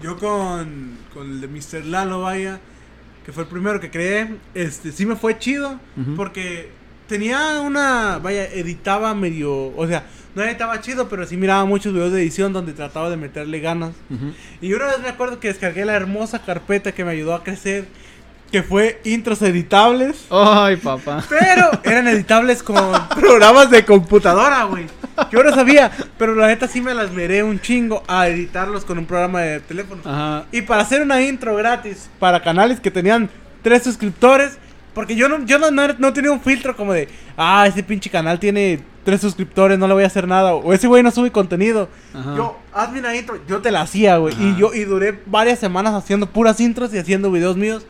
Yo 0.02 0.18
con, 0.18 0.98
con 1.14 1.30
el 1.32 1.42
de 1.42 1.48
Mr. 1.48 1.86
Lalo, 1.86 2.22
vaya, 2.22 2.60
que 3.30 3.34
fue 3.34 3.44
el 3.44 3.50
primero 3.50 3.80
que 3.80 3.92
creé, 3.92 4.38
este, 4.56 4.92
sí 4.92 5.06
me 5.06 5.16
fue 5.16 5.38
chido, 5.38 5.80
porque 6.16 6.72
tenía 7.06 7.62
una, 7.62 8.18
vaya, 8.18 8.44
editaba 8.46 9.14
medio, 9.14 9.68
o 9.78 9.86
sea, 9.86 10.08
no 10.34 10.42
editaba 10.42 10.82
chido, 10.82 11.08
pero 11.10 11.28
sí 11.28 11.38
miraba 11.38 11.64
muchos 11.66 11.94
videos 11.94 12.12
de 12.12 12.24
edición 12.24 12.54
donde 12.54 12.74
trataba 12.74 13.08
de 13.12 13.18
meterle 13.18 13.60
ganas. 13.60 13.92
Ujú. 14.10 14.34
Y 14.62 14.74
una 14.74 14.88
vez 14.88 15.00
me 15.04 15.10
acuerdo 15.10 15.40
que 15.40 15.50
descargué 15.50 15.86
la 15.86 15.94
hermosa 15.94 16.44
carpeta 16.44 16.92
que 16.92 17.06
me 17.06 17.12
ayudó 17.12 17.36
a 17.36 17.44
crecer, 17.44 17.86
que 18.52 18.64
fue 18.64 19.00
intros 19.04 19.42
editables. 19.42 20.26
Ay, 20.30 20.78
papá. 20.78 21.24
Pero 21.30 21.70
eran 21.84 22.08
editables 22.10 22.64
con 22.64 22.76
programas 23.10 23.70
de 23.70 23.86
computadora, 23.86 24.64
güey. 24.64 24.86
Yo 25.32 25.44
no 25.44 25.54
sabía, 25.54 25.92
pero 26.18 26.34
la 26.34 26.48
neta 26.48 26.68
sí 26.68 26.82
me 26.82 26.94
las 26.94 27.12
meré 27.12 27.44
un 27.44 27.60
chingo 27.60 28.04
a 28.08 28.28
editarlos 28.28 28.86
con 28.86 28.98
un 28.98 29.06
programa 29.06 29.42
de 29.42 29.60
teléfono. 29.60 30.02
Ajá. 30.06 30.46
Y 30.52 30.62
para 30.62 30.82
hacer 30.82 31.02
una 31.02 31.22
intro 31.22 31.56
gratis 31.56 32.10
para 32.20 32.42
canales 32.42 32.80
que 32.80 32.90
tenían 32.90 33.30
tres 33.62 33.84
suscriptores, 33.84 34.58
porque 34.94 35.16
yo 35.16 35.30
no, 35.30 35.46
yo 35.46 35.60
no, 35.60 35.72
no, 35.72 35.88
no 35.98 36.14
tenía 36.14 36.32
un 36.32 36.42
filtro 36.42 36.76
como 36.76 36.94
de, 36.94 37.08
ah, 37.38 37.66
ese 37.68 37.84
pinche 37.84 38.10
canal 38.10 38.40
tiene 38.40 38.82
tres 39.04 39.22
suscriptores, 39.22 39.78
no 39.78 39.88
le 39.88 39.94
voy 39.94 40.04
a 40.04 40.08
hacer 40.08 40.28
nada, 40.28 40.54
o 40.54 40.74
ese 40.74 40.88
güey 40.88 41.04
no 41.04 41.12
sube 41.12 41.32
contenido. 41.32 41.90
Ajá. 42.14 42.36
Yo, 42.36 42.58
hazme 42.74 43.00
una 43.00 43.16
intro, 43.16 43.40
yo 43.48 43.62
te 43.62 43.72
la 43.72 43.82
hacía, 43.82 44.18
güey. 44.18 44.36
Y 44.40 44.56
yo, 44.56 44.74
y 44.74 44.86
duré 44.86 45.20
varias 45.26 45.60
semanas 45.60 45.94
haciendo 45.94 46.28
puras 46.28 46.60
intros 46.60 46.94
y 46.94 46.98
haciendo 46.98 47.32
videos 47.32 47.58
míos, 47.58 47.86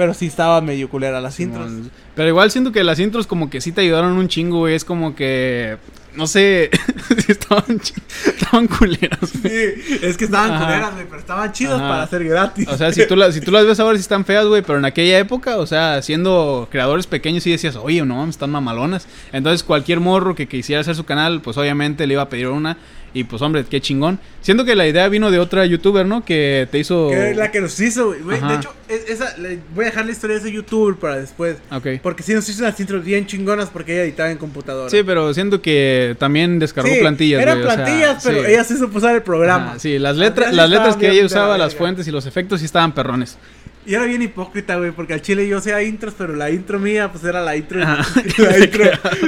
pero 0.00 0.14
sí 0.14 0.24
estaba 0.24 0.62
medio 0.62 0.88
culera 0.88 1.20
las 1.20 1.38
intros. 1.40 1.68
Simón. 1.68 1.90
Pero 2.14 2.26
igual 2.30 2.50
siento 2.50 2.72
que 2.72 2.82
las 2.82 2.98
intros 2.98 3.26
como 3.26 3.50
que 3.50 3.60
sí 3.60 3.70
te 3.70 3.82
ayudaron 3.82 4.12
un 4.12 4.28
chingo, 4.28 4.60
güey. 4.60 4.74
Es 4.74 4.82
como 4.82 5.14
que 5.14 5.76
no 6.14 6.26
sé, 6.26 6.70
si 7.24 7.32
estaban, 7.32 7.80
estaban 8.26 8.66
culeras, 8.66 9.20
güey. 9.20 9.74
Sí, 9.76 9.98
es 10.02 10.16
que 10.16 10.24
estaban 10.24 10.52
Ajá. 10.52 10.64
culeras, 10.64 10.94
güey, 10.94 11.06
pero 11.06 11.20
estaban 11.20 11.52
chidos 11.52 11.78
Ajá. 11.78 11.88
para 11.88 12.06
ser 12.06 12.24
gratis. 12.24 12.66
O 12.68 12.76
sea, 12.78 12.92
si 12.92 13.06
tú, 13.06 13.14
las, 13.14 13.34
si 13.34 13.40
tú 13.40 13.50
las 13.50 13.66
ves 13.66 13.78
ahora 13.78 13.96
sí 13.96 14.00
están 14.00 14.24
feas, 14.24 14.46
güey, 14.46 14.62
pero 14.62 14.78
en 14.78 14.86
aquella 14.86 15.18
época, 15.18 15.58
o 15.58 15.66
sea, 15.66 16.00
siendo 16.02 16.66
creadores 16.70 17.06
pequeños 17.06 17.42
sí 17.44 17.50
decías, 17.50 17.76
oye, 17.76 18.02
no 18.04 18.16
mames, 18.16 18.36
están 18.36 18.50
mamalonas. 18.50 19.06
Entonces 19.32 19.62
cualquier 19.62 20.00
morro 20.00 20.34
que 20.34 20.48
quisiera 20.48 20.80
hacer 20.80 20.96
su 20.96 21.04
canal, 21.04 21.42
pues 21.42 21.58
obviamente 21.58 22.06
le 22.06 22.14
iba 22.14 22.22
a 22.22 22.28
pedir 22.28 22.48
una. 22.48 22.78
Y 23.12 23.24
pues 23.24 23.42
hombre, 23.42 23.64
qué 23.68 23.80
chingón. 23.80 24.20
Siento 24.40 24.64
que 24.64 24.76
la 24.76 24.86
idea 24.86 25.08
vino 25.08 25.30
de 25.32 25.38
otra 25.40 25.66
youtuber, 25.66 26.06
¿no? 26.06 26.24
Que 26.24 26.68
te 26.70 26.78
hizo... 26.78 27.08
Que 27.10 27.34
la 27.34 27.50
que 27.50 27.60
nos 27.60 27.78
hizo, 27.80 28.14
güey. 28.22 28.40
De 28.40 28.54
hecho, 28.54 28.72
es- 28.88 29.08
esa, 29.10 29.36
le- 29.36 29.58
voy 29.74 29.84
a 29.84 29.88
dejar 29.88 30.06
la 30.06 30.12
historia 30.12 30.36
de 30.36 30.42
ese 30.42 30.52
youtuber 30.52 30.94
para 30.94 31.16
después. 31.18 31.56
Ok. 31.72 31.86
Porque 32.02 32.22
sí 32.22 32.32
nos 32.34 32.48
hizo 32.48 32.62
unas 32.62 32.78
intros 32.78 33.04
bien 33.04 33.26
chingonas 33.26 33.68
porque 33.68 33.94
ella 33.94 34.02
editaba 34.04 34.30
en 34.30 34.38
computadora. 34.38 34.88
Sí, 34.90 35.02
pero 35.04 35.34
siento 35.34 35.60
que 35.60 36.14
también 36.20 36.58
descargó 36.60 36.88
Sí, 36.88 37.00
plantillas, 37.00 37.42
Eran 37.42 37.58
güey, 37.60 37.66
o 37.68 37.74
sea, 37.74 37.84
plantillas, 37.84 38.22
pero 38.24 38.44
sí. 38.44 38.50
ella 38.50 38.64
se 38.64 38.78
supo 38.78 38.98
usar 38.98 39.14
el 39.16 39.22
programa. 39.22 39.70
Ajá, 39.70 39.78
sí, 39.80 39.98
las 39.98 40.16
letras, 40.16 40.54
las 40.54 40.70
letras 40.70 40.96
que 40.96 41.10
ella 41.10 41.26
usaba, 41.26 41.58
las 41.58 41.74
fuentes 41.74 42.06
y 42.06 42.12
los 42.12 42.26
efectos 42.26 42.60
sí 42.60 42.66
estaban 42.66 42.94
perrones. 42.94 43.38
Y 43.86 43.94
era 43.94 44.04
bien 44.04 44.20
hipócrita, 44.20 44.76
güey, 44.76 44.90
porque 44.90 45.14
al 45.14 45.22
chile 45.22 45.48
yo 45.48 45.58
hacía 45.58 45.82
intros, 45.82 46.14
pero 46.16 46.36
la 46.36 46.50
intro 46.50 46.78
mía, 46.78 47.10
pues 47.10 47.24
era 47.24 47.40
la 47.40 47.56
intro, 47.56 47.78
la 47.80 48.58
intro, 48.58 48.84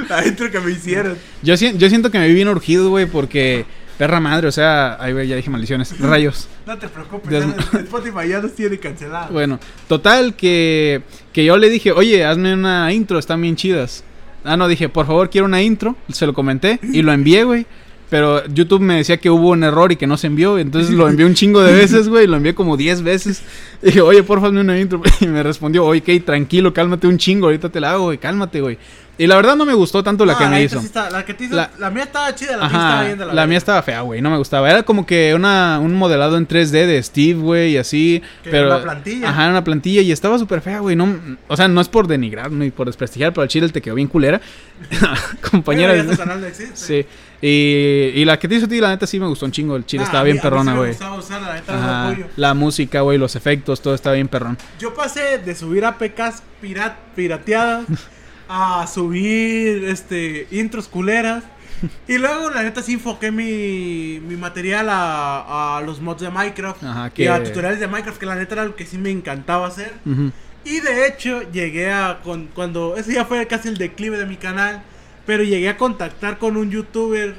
la 0.09 0.26
intro 0.26 0.50
que 0.50 0.61
me 0.61 0.71
hicieron. 0.73 1.16
Yo, 1.42 1.54
yo 1.54 1.88
siento 1.88 2.11
que 2.11 2.18
me 2.18 2.28
vi 2.28 2.35
bien 2.35 2.49
urgido, 2.49 2.90
güey, 2.90 3.06
porque 3.06 3.64
perra 3.97 4.21
madre, 4.21 4.49
o 4.49 4.52
sea, 4.52 4.97
ay, 5.00 5.12
güey, 5.12 5.28
ya 5.28 5.37
dije 5.37 5.49
maldiciones, 5.49 5.99
rayos. 6.00 6.49
No 6.66 6.76
te 6.76 6.88
preocupes, 6.88 7.30
Dios 7.30 7.44
ya 7.73 7.78
Spotify 7.80 8.28
ya 8.28 8.40
nos 8.40 8.54
tiene 8.54 8.78
cancelado. 8.78 9.32
Bueno, 9.32 9.59
total 9.88 10.35
que, 10.35 11.02
que 11.32 11.44
yo 11.44 11.56
le 11.56 11.71
dije, 11.71 11.92
oye, 11.92 12.25
hazme 12.25 12.52
una 12.52 12.92
intro, 12.92 13.18
están 13.18 13.40
bien 13.40 13.56
chidas. 13.56 14.04
Ah, 14.44 14.56
no, 14.56 14.66
dije, 14.68 14.88
por 14.88 15.06
favor, 15.06 15.30
quiero 15.30 15.47
una 15.47 15.62
intro. 15.62 15.97
Se 16.12 16.26
lo 16.26 16.35
comenté 16.35 16.80
y 16.82 17.02
lo 17.02 17.12
envié, 17.12 17.44
güey. 17.44 17.64
Pero 18.12 18.45
YouTube 18.49 18.83
me 18.83 18.97
decía 18.97 19.16
que 19.16 19.31
hubo 19.31 19.49
un 19.49 19.64
error 19.64 19.90
y 19.90 19.97
que 19.97 20.07
no 20.07 20.19
se 20.19 20.26
envió. 20.26 20.59
Entonces 20.59 20.90
lo 20.92 21.09
envié 21.09 21.25
un 21.25 21.33
chingo 21.33 21.62
de 21.62 21.73
veces, 21.73 22.11
güey. 22.11 22.26
Lo 22.26 22.37
envié 22.37 22.54
como 22.54 22.76
10 22.76 23.00
veces. 23.00 23.40
dije, 23.81 24.02
oye, 24.02 24.23
porfa, 24.23 24.49
hazme 24.49 24.61
una 24.61 24.78
intro. 24.78 25.00
Y 25.23 25.26
me 25.28 25.42
respondió, 25.42 25.87
oye, 25.87 26.02
ok, 26.19 26.23
tranquilo, 26.26 26.75
cálmate 26.75 27.07
un 27.07 27.16
chingo. 27.16 27.47
Ahorita 27.47 27.71
te 27.71 27.81
la 27.81 27.92
hago, 27.92 28.04
güey, 28.04 28.19
cálmate, 28.19 28.61
güey. 28.61 28.76
Y 29.16 29.26
la 29.26 29.37
verdad 29.37 29.57
no 29.57 29.64
me 29.64 29.73
gustó 29.73 30.02
tanto 30.02 30.26
la 30.26 30.35
No, 30.35 30.38
que 30.40 30.47
me 30.47 30.62
hizo. 30.62 30.78
sí 30.81 30.87
está- 30.87 31.09
la 31.09 31.25
que 31.25 31.33
te 31.33 31.45
hizo, 31.45 31.54
La- 31.57 31.71
la, 31.78 31.90
mía 31.90 32.02
estaba 32.02 32.35
chida, 32.35 32.52
la 32.59 32.59
mía 32.59 32.66
estaba 32.66 32.92
Ajá, 32.95 33.04
bien 33.07 33.19
de 33.19 33.25
la, 33.26 33.33
la, 33.35 33.47
mía 33.47 33.59
estaba 33.59 33.83
fea, 33.83 34.00
güey, 34.02 34.21
no 34.21 34.28
me 34.31 34.37
gustaba. 34.37 34.71
Era 34.71 34.83
como 34.83 35.07
que 35.07 35.35
una, 35.35 35.78
un 35.81 35.95
modelado 35.95 36.37
en 36.37 36.47
3D 36.47 36.87
de 36.87 37.02
Steve, 37.02 37.40
güey, 37.40 37.73
y 37.73 37.76
así. 37.78 38.23
Que 38.45 38.50
pero, 38.50 38.66
una 38.69 38.83
plantilla. 38.83 39.31
Ajá, 39.31 39.42
era 39.45 39.50
una 39.52 39.64
plantilla 39.64 40.02
y 40.02 40.12
estaba 40.12 40.38
súper 40.38 40.61
fea, 40.61 40.81
güey. 40.81 40.97
No, 40.97 41.14
o 41.49 41.57
sea, 41.57 41.66
no 41.69 41.81
es 41.81 41.88
por 41.88 42.07
denigrar 42.09 42.50
ni 42.52 42.71
por 42.71 42.87
desprestigiar, 42.88 43.33
pero 43.33 43.42
al 43.42 43.49
chile 43.49 43.69
te 43.71 43.81
quedó 43.81 43.95
bien 43.95 44.09
culera. 44.09 44.38
Compañera. 45.50 45.92
Bueno, 45.95 46.04
ya 46.04 46.11
tu 46.11 46.16
canal 46.19 46.40
no 46.42 46.47
existe. 46.47 46.76
sí. 46.76 47.07
Y, 47.44 48.12
y 48.14 48.25
la 48.25 48.38
que 48.38 48.46
te 48.46 48.54
hizo 48.54 48.66
a 48.66 48.68
ti, 48.68 48.80
la 48.80 48.90
neta 48.90 49.04
sí 49.06 49.18
me 49.18 49.26
gustó 49.26 49.44
un 49.46 49.52
chingo. 49.52 49.75
El 49.75 49.84
chile 49.84 50.04
Ah, 50.04 50.06
estaba 50.06 50.22
bien 50.25 50.37
mí- 50.37 50.42
perrona, 50.42 50.76
güey. 50.76 50.94
la 52.37 52.54
música, 52.54 53.00
güey, 53.00 53.18
los 53.18 53.34
efectos, 53.37 53.82
todo 53.82 53.94
estaba 53.94 54.14
bien 54.14 54.28
perrón. 54.28 54.56
Yo 54.78 54.94
pasé 54.94 55.38
de 55.38 55.54
subir 55.54 55.84
APKs 55.84 56.42
pirat, 56.61 56.96
pirateadas 57.16 57.84
a 58.49 58.87
subir 58.87 59.84
este 59.84 60.46
intros 60.52 60.87
culeras. 60.88 61.42
Y 62.06 62.16
luego, 62.18 62.49
la 62.50 62.62
neta, 62.62 62.80
sí 62.80 62.92
enfoqué 62.92 63.32
mi, 63.32 64.20
mi 64.25 64.37
material 64.37 64.88
a, 64.88 65.78
a 65.78 65.80
los 65.80 66.00
mods 66.00 66.20
de 66.20 66.30
Minecraft 66.30 66.84
Ajá, 66.84 67.11
y 67.16 67.26
a 67.26 67.42
tutoriales 67.42 67.80
de 67.80 67.88
Minecraft, 67.88 68.18
que 68.20 68.26
la 68.26 68.37
neta 68.37 68.54
era 68.54 68.64
lo 68.66 68.76
que 68.76 68.87
sí 68.87 68.99
me 68.99 69.11
encantaba 69.11 69.66
hacer. 69.66 69.92
Y 70.64 70.78
de 70.78 71.08
hecho, 71.08 71.42
llegué 71.50 71.90
a. 71.90 72.20
Con, 72.22 72.46
cuando. 72.54 72.96
Ese 72.96 73.12
ya 73.14 73.25
fue 73.25 73.44
casi 73.49 73.66
el 73.68 73.78
declive 73.78 74.16
de 74.16 74.26
mi 74.26 74.37
canal. 74.37 74.84
Pero 75.26 75.45
llegué 75.45 75.69
a 75.69 75.76
contactar 75.76 76.38
con 76.38 76.57
un 76.57 76.71
youtuber 76.71 77.35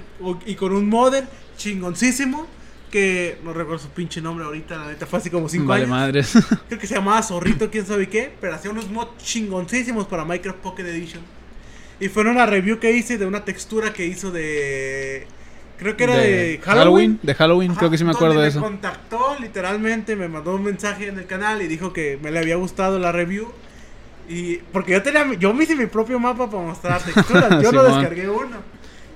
y 0.46 0.56
con 0.56 0.74
un 0.74 0.88
modder 0.90 1.26
chingoncísimo. 1.58 2.48
Que 2.90 3.40
no 3.44 3.54
recuerdo 3.54 3.82
su 3.82 3.90
pinche 3.90 4.22
nombre 4.22 4.46
ahorita, 4.46 4.78
la 4.78 4.88
neta 4.90 5.08
fue 5.08 5.18
así 5.18 5.32
como 5.32 5.50
5 5.50 5.66
Vale, 5.66 5.84
años. 5.86 5.90
madres. 5.90 6.34
Creo 6.68 6.80
que 6.80 6.86
se 6.86 6.94
llamaba 6.94 7.24
Zorrito, 7.24 7.72
quién 7.72 7.88
sabe 7.88 8.08
qué. 8.08 8.32
Pero 8.40 8.54
hacía 8.54 8.70
unos 8.70 8.92
mods 8.92 9.18
chingoncísimos 9.18 10.06
para 10.06 10.24
Minecraft 10.26 10.60
Pocket 10.60 10.86
Edition. 10.86 11.24
Y 12.00 12.10
fue 12.10 12.24
una 12.24 12.46
review 12.46 12.80
que 12.80 12.92
hice 12.92 13.18
de 13.18 13.26
una 13.26 13.46
textura 13.46 13.94
que 13.94 14.06
hizo 14.06 14.32
de. 14.32 15.26
Creo 15.78 15.98
que 15.98 16.04
era 16.04 16.18
de, 16.18 16.60
Halloween. 16.64 17.20
De 17.24 17.34
Halloween, 17.34 17.72
Ajá, 17.72 17.80
creo 17.80 17.92
que 17.92 17.98
sí 17.98 18.04
me 18.04 18.12
acuerdo 18.12 18.40
de 18.40 18.50
eso. 18.50 18.60
Me 18.60 18.68
contactó 18.68 19.38
literalmente, 19.40 20.16
me 20.16 20.28
mandó 20.28 20.56
un 20.56 20.64
mensaje 20.64 21.08
en 21.08 21.18
el 21.18 21.26
canal 21.26 21.62
y 21.62 21.68
dijo 21.68 21.94
que 21.94 22.20
me 22.22 22.30
le 22.30 22.40
había 22.40 22.58
gustado 22.58 23.00
la 23.00 23.12
review. 23.12 23.52
Y 24.30 24.58
porque 24.72 24.94
yo 24.94 25.02
tenía, 25.04 25.34
yo 25.34 25.54
me 25.54 25.64
hice 25.66 25.76
mi 25.76 25.86
propio 25.86 26.20
mapa 26.20 26.50
para 26.50 26.64
mostrar 26.64 27.02
texturas, 27.02 27.50
yo 27.64 27.72
no 27.72 27.82
Simón. 27.84 28.00
descargué 28.00 28.30
uno. 28.30 28.58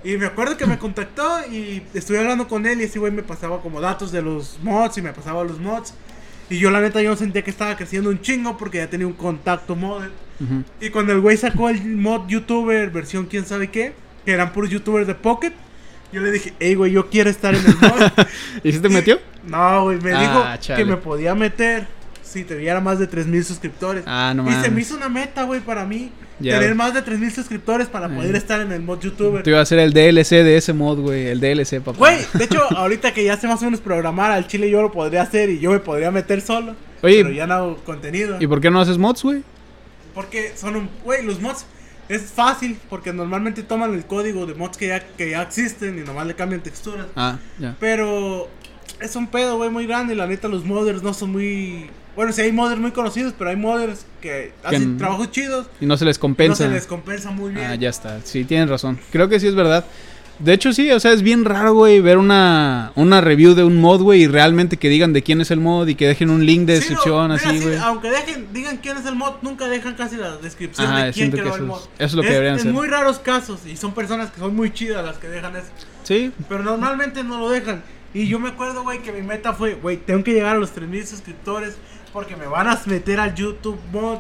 Y 0.04 0.18
me 0.18 0.26
acuerdo 0.28 0.56
que 0.58 0.66
me 0.66 0.78
contactó 0.78 1.40
y 1.52 1.82
estuve 1.94 2.20
hablando 2.20 2.48
con 2.48 2.66
él 2.66 2.80
y 2.82 2.86
ese 2.86 3.00
güey 3.00 3.12
me 3.12 3.24
pasaba 3.24 3.62
como 3.62 3.82
datos 3.82 4.12
de 4.12 4.22
los 4.22 4.60
mods 4.62 4.98
y 4.98 5.02
me 5.02 5.12
pasaba 5.14 5.44
los 5.44 5.60
mods. 5.60 5.94
Y 6.50 6.60
yo 6.60 6.72
la 6.72 6.80
neta 6.80 7.02
yo 7.02 7.16
sentía 7.18 7.42
que 7.44 7.50
estaba 7.50 7.76
creciendo 7.76 8.10
un 8.10 8.22
chingo 8.22 8.56
porque 8.58 8.78
ya 8.78 8.90
tenía 8.90 9.08
un 9.08 9.14
contacto 9.14 9.76
modder. 9.76 10.12
Ujú. 10.40 10.64
Y 10.80 10.90
cuando 10.92 11.12
el 11.14 11.20
güey 11.20 11.36
sacó 11.36 11.68
el 11.70 11.84
mod 11.98 12.28
youtuber 12.28 12.90
versión 12.92 13.26
quién 13.26 13.46
sabe 13.46 13.70
qué, 13.70 13.94
que 14.24 14.32
eran 14.32 14.54
puros 14.54 14.70
youtubers 14.70 15.08
de 15.08 15.16
Pocket, 15.16 15.52
yo 16.14 16.22
le 16.22 16.32
dije, 16.32 16.54
hey 16.60 16.76
güey, 16.76 16.92
yo 16.94 17.10
quiero 17.10 17.30
estar 17.30 17.54
en 17.54 17.66
el 17.66 17.76
mod. 17.76 18.12
¿Y 18.64 18.72
si 18.72 18.80
te 18.80 18.88
metió? 18.88 19.20
No, 19.46 19.84
güey, 19.84 20.00
me 20.00 20.14
Ah, 20.14 20.22
dijo 20.22 20.62
chale. 20.62 20.84
que 20.84 20.90
me 20.90 20.96
podía 20.98 21.36
meter 21.36 21.86
si 22.27 22.43
tuviera 22.43 22.81
más 22.81 23.00
de 23.00 23.07
3000 23.07 23.43
suscriptores. 23.46 24.03
Ah, 24.05 24.34
no 24.36 24.48
y 24.50 24.53
se 24.63 24.69
me 24.69 24.81
hizo 24.81 24.96
una 24.96 25.10
meta, 25.10 25.43
güey, 25.43 25.62
para 25.62 25.86
mí. 25.86 26.12
Ya. 26.39 26.60
Tener 26.60 26.75
más 26.75 26.93
de 26.93 27.01
3000 27.01 27.31
suscriptores 27.31 27.88
para 27.88 28.10
poder 28.10 28.36
Eh. 28.36 28.38
estar 28.38 28.62
en 28.62 28.72
el 28.72 28.81
mod 28.84 29.00
youtuber. 29.00 29.41
Te 29.43 29.50
iba 29.50 29.60
a 29.60 29.63
hacer 29.63 29.79
el 29.79 29.91
DLC 29.93 30.43
de 30.43 30.57
ese 30.57 30.72
mod, 30.74 31.00
güey. 31.00 31.27
El 31.27 31.39
DLC, 31.39 31.79
papá. 31.81 31.98
Güey, 31.98 32.17
de 32.34 32.43
hecho, 32.43 32.62
ahorita 32.77 33.12
que 33.13 33.24
ya 33.24 33.38
sé 33.38 33.48
más 33.48 33.62
o 33.62 33.65
menos 33.65 33.79
programar 33.81 34.31
al 34.31 34.46
chile, 34.48 34.69
yo 34.69 34.81
lo 34.84 34.91
podría 34.91 35.24
hacer 35.24 35.50
y 35.50 35.60
yo 35.60 35.72
me 35.72 35.79
podría 35.79 36.12
meter 36.12 36.41
solo. 36.41 36.75
Oye, 37.01 37.24
pero 37.24 37.34
ya 37.34 37.48
no 37.48 37.53
hago 37.55 37.77
contenido. 37.77 38.38
¿Y 38.39 38.46
por 38.48 38.62
qué 38.62 38.69
no 38.69 38.79
haces 38.81 38.98
mods, 38.98 39.24
güey? 39.24 39.43
Porque 40.13 40.53
son 40.55 40.75
un. 40.75 40.89
Güey, 41.03 41.24
los 41.25 41.39
mods 41.41 41.65
es 42.10 42.24
fácil. 42.31 42.77
Porque 42.89 43.13
normalmente 43.13 43.63
toman 43.63 43.93
el 43.93 44.05
código 44.05 44.46
de 44.46 44.53
mods 44.53 44.77
que 44.77 44.88
ya, 44.88 45.00
que 45.00 45.31
ya 45.31 45.41
existen 45.41 45.98
y 45.98 46.01
nomás 46.01 46.27
le 46.27 46.36
cambian 46.36 46.62
texturas. 46.62 47.07
Ah, 47.15 47.38
ya. 47.60 47.75
Pero 47.79 48.48
es 49.00 49.15
un 49.15 49.27
pedo, 49.27 49.57
güey, 49.57 49.69
muy 49.72 49.88
grande. 49.88 50.13
Y 50.13 50.17
la 50.17 50.27
neta, 50.27 50.48
los 50.48 50.63
modders 50.65 51.01
no 51.03 51.13
son 51.15 51.31
muy. 51.31 51.89
Bueno, 52.18 52.34
sí 52.34 52.42
hay 52.42 52.52
modders 52.52 52.82
muy 52.82 52.92
conocidos, 52.92 53.34
pero 53.38 53.52
hay 53.52 53.56
modders 53.56 54.06
que 54.22 54.52
hacen 54.64 54.82
n- 54.84 54.98
trabajos 54.98 55.32
chidos. 55.32 55.68
Y 55.80 55.86
no 55.86 55.96
se 55.96 56.04
les 56.04 56.20
compensa. 56.20 56.66
No 56.66 56.70
se 56.72 56.76
les 56.76 56.86
compensa 56.88 57.32
muy 57.32 57.54
bien. 57.54 57.66
Ah, 57.66 57.76
ya 57.76 57.88
está. 57.90 58.20
Sí, 58.26 58.44
tienes 58.44 58.70
razón. 58.70 59.00
Creo 59.12 59.30
que 59.30 59.40
sí 59.40 59.48
es 59.48 59.56
verdad. 59.56 59.86
De 60.40 60.54
hecho, 60.54 60.72
sí, 60.74 60.92
o 60.92 61.00
sea, 61.00 61.14
es 61.14 61.24
bien 61.24 61.46
raro, 61.46 61.74
güey, 61.74 62.00
ver 62.00 62.18
una, 62.20 62.92
una 62.96 63.22
review 63.22 63.56
de 63.56 63.64
un 63.64 63.80
mod, 63.82 64.02
güey, 64.04 64.22
y 64.24 64.28
realmente 64.28 64.78
que 64.78 64.88
digan 64.88 65.12
de 65.12 65.24
quién 65.24 65.42
es 65.42 65.50
el 65.50 65.60
mod 65.60 65.88
y 65.88 65.96
que 65.96 66.08
dejen 66.08 66.30
un 66.30 66.46
link 66.46 66.66
de 66.68 66.74
Sí, 66.76 66.80
descripción, 66.82 67.30
no, 67.30 67.34
así, 67.34 67.48
mira, 67.48 67.60
sí, 67.60 67.66
güey. 67.70 67.78
aunque 67.80 68.10
dejen, 68.12 68.48
digan 68.54 68.78
quién 68.78 68.98
es 68.98 69.06
el 69.08 69.16
mod, 69.16 69.34
nunca 69.42 69.68
dejan 69.68 69.96
casi 69.96 70.16
la 70.16 70.38
descripción 70.38 70.86
Ajá, 70.92 71.06
de 71.06 71.14
quién 71.14 71.32
que 71.32 71.40
creó 71.42 71.56
el 71.56 71.64
mod. 71.64 71.78
es- 71.80 71.90
eso 71.98 72.06
es 72.06 72.14
lo 72.14 72.22
que 72.22 72.30
deberían 72.30 72.54
en 72.54 72.60
hacer. 72.60 72.72
muy 72.74 72.88
raros 72.88 73.18
casos, 73.18 73.62
y 73.66 73.78
son 73.78 73.94
personas 73.96 74.30
que 74.30 74.40
son 74.40 74.56
muy 74.56 74.72
chidas 74.72 75.04
las 75.04 75.18
que 75.18 75.28
dejan 75.28 75.56
eso. 75.56 75.68
Sí, 76.04 76.32
Pero 76.48 76.62
normalmente 76.62 77.24
no 77.24 77.40
lo 77.40 77.50
dejan. 77.50 77.82
Y 78.14 78.28
yo 78.28 78.40
me 78.40 78.50
acuerdo, 78.50 78.84
güey, 78.84 79.00
que 79.02 79.12
mi 79.12 79.24
meta 79.24 79.54
fue, 79.54 79.74
güey, 79.74 79.98
tengo 79.98 80.24
que 80.24 80.34
llegar 80.34 80.56
a 80.56 80.60
los 80.60 80.70
3000 80.72 81.06
suscriptores 81.08 81.78
porque 82.12 82.36
me 82.36 82.46
van 82.48 82.68
a 82.68 82.80
meter 82.86 83.20
al 83.20 83.36
YouTube 83.36 83.78
mod. 83.92 84.18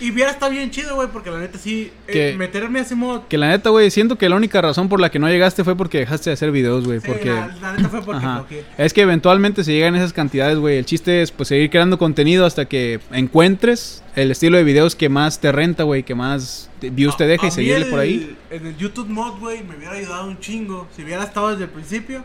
Y 0.00 0.10
viera 0.10 0.30
está 0.30 0.48
bien 0.48 0.70
chido, 0.70 0.94
güey, 0.96 1.08
porque 1.08 1.30
la 1.30 1.38
neta 1.38 1.58
sí, 1.58 1.90
eh, 2.06 2.34
meterme 2.36 2.78
a 2.78 2.82
ese 2.82 2.94
mod. 2.94 3.22
que 3.28 3.38
la 3.38 3.48
neta, 3.48 3.70
güey, 3.70 3.90
siento 3.90 4.16
que 4.18 4.28
la 4.28 4.36
única 4.36 4.60
razón 4.60 4.88
por 4.88 5.00
la 5.00 5.10
que 5.10 5.18
no 5.18 5.28
llegaste 5.28 5.64
fue 5.64 5.76
porque 5.76 5.98
dejaste 5.98 6.30
de 6.30 6.34
hacer 6.34 6.50
videos, 6.50 6.84
güey, 6.86 7.00
sí, 7.00 7.06
porque... 7.06 7.30
la, 7.30 7.48
la 7.60 7.72
neta 7.74 7.88
fue 7.88 8.02
porque. 8.02 8.64
Es 8.78 8.92
que 8.92 9.02
eventualmente 9.02 9.64
se 9.64 9.72
llegan 9.72 9.94
esas 9.96 10.12
cantidades, 10.12 10.58
güey. 10.58 10.78
El 10.78 10.84
chiste 10.84 11.22
es 11.22 11.30
pues 11.32 11.48
seguir 11.48 11.70
creando 11.70 11.98
contenido 11.98 12.46
hasta 12.46 12.64
que 12.66 13.00
encuentres 13.12 14.02
el 14.16 14.30
estilo 14.30 14.56
de 14.56 14.64
videos 14.64 14.96
que 14.96 15.08
más 15.08 15.40
te 15.40 15.52
renta, 15.52 15.84
güey, 15.84 16.02
que 16.02 16.14
más 16.14 16.70
views 16.80 17.16
te 17.16 17.26
deja 17.26 17.44
A- 17.44 17.46
y 17.46 17.48
a 17.48 17.52
seguirle 17.52 17.84
el- 17.84 17.90
por 17.90 18.00
ahí. 18.00 18.36
En 18.50 18.66
el 18.66 18.76
YouTube 18.76 19.08
mod, 19.08 19.38
güey, 19.38 19.62
me 19.62 19.76
hubiera 19.76 19.92
ayudado 19.94 20.26
un 20.26 20.38
chingo. 20.40 20.88
Si 20.96 21.02
hubiera 21.02 21.24
estado 21.24 21.50
desde 21.50 21.64
el 21.64 21.70
principio. 21.70 22.24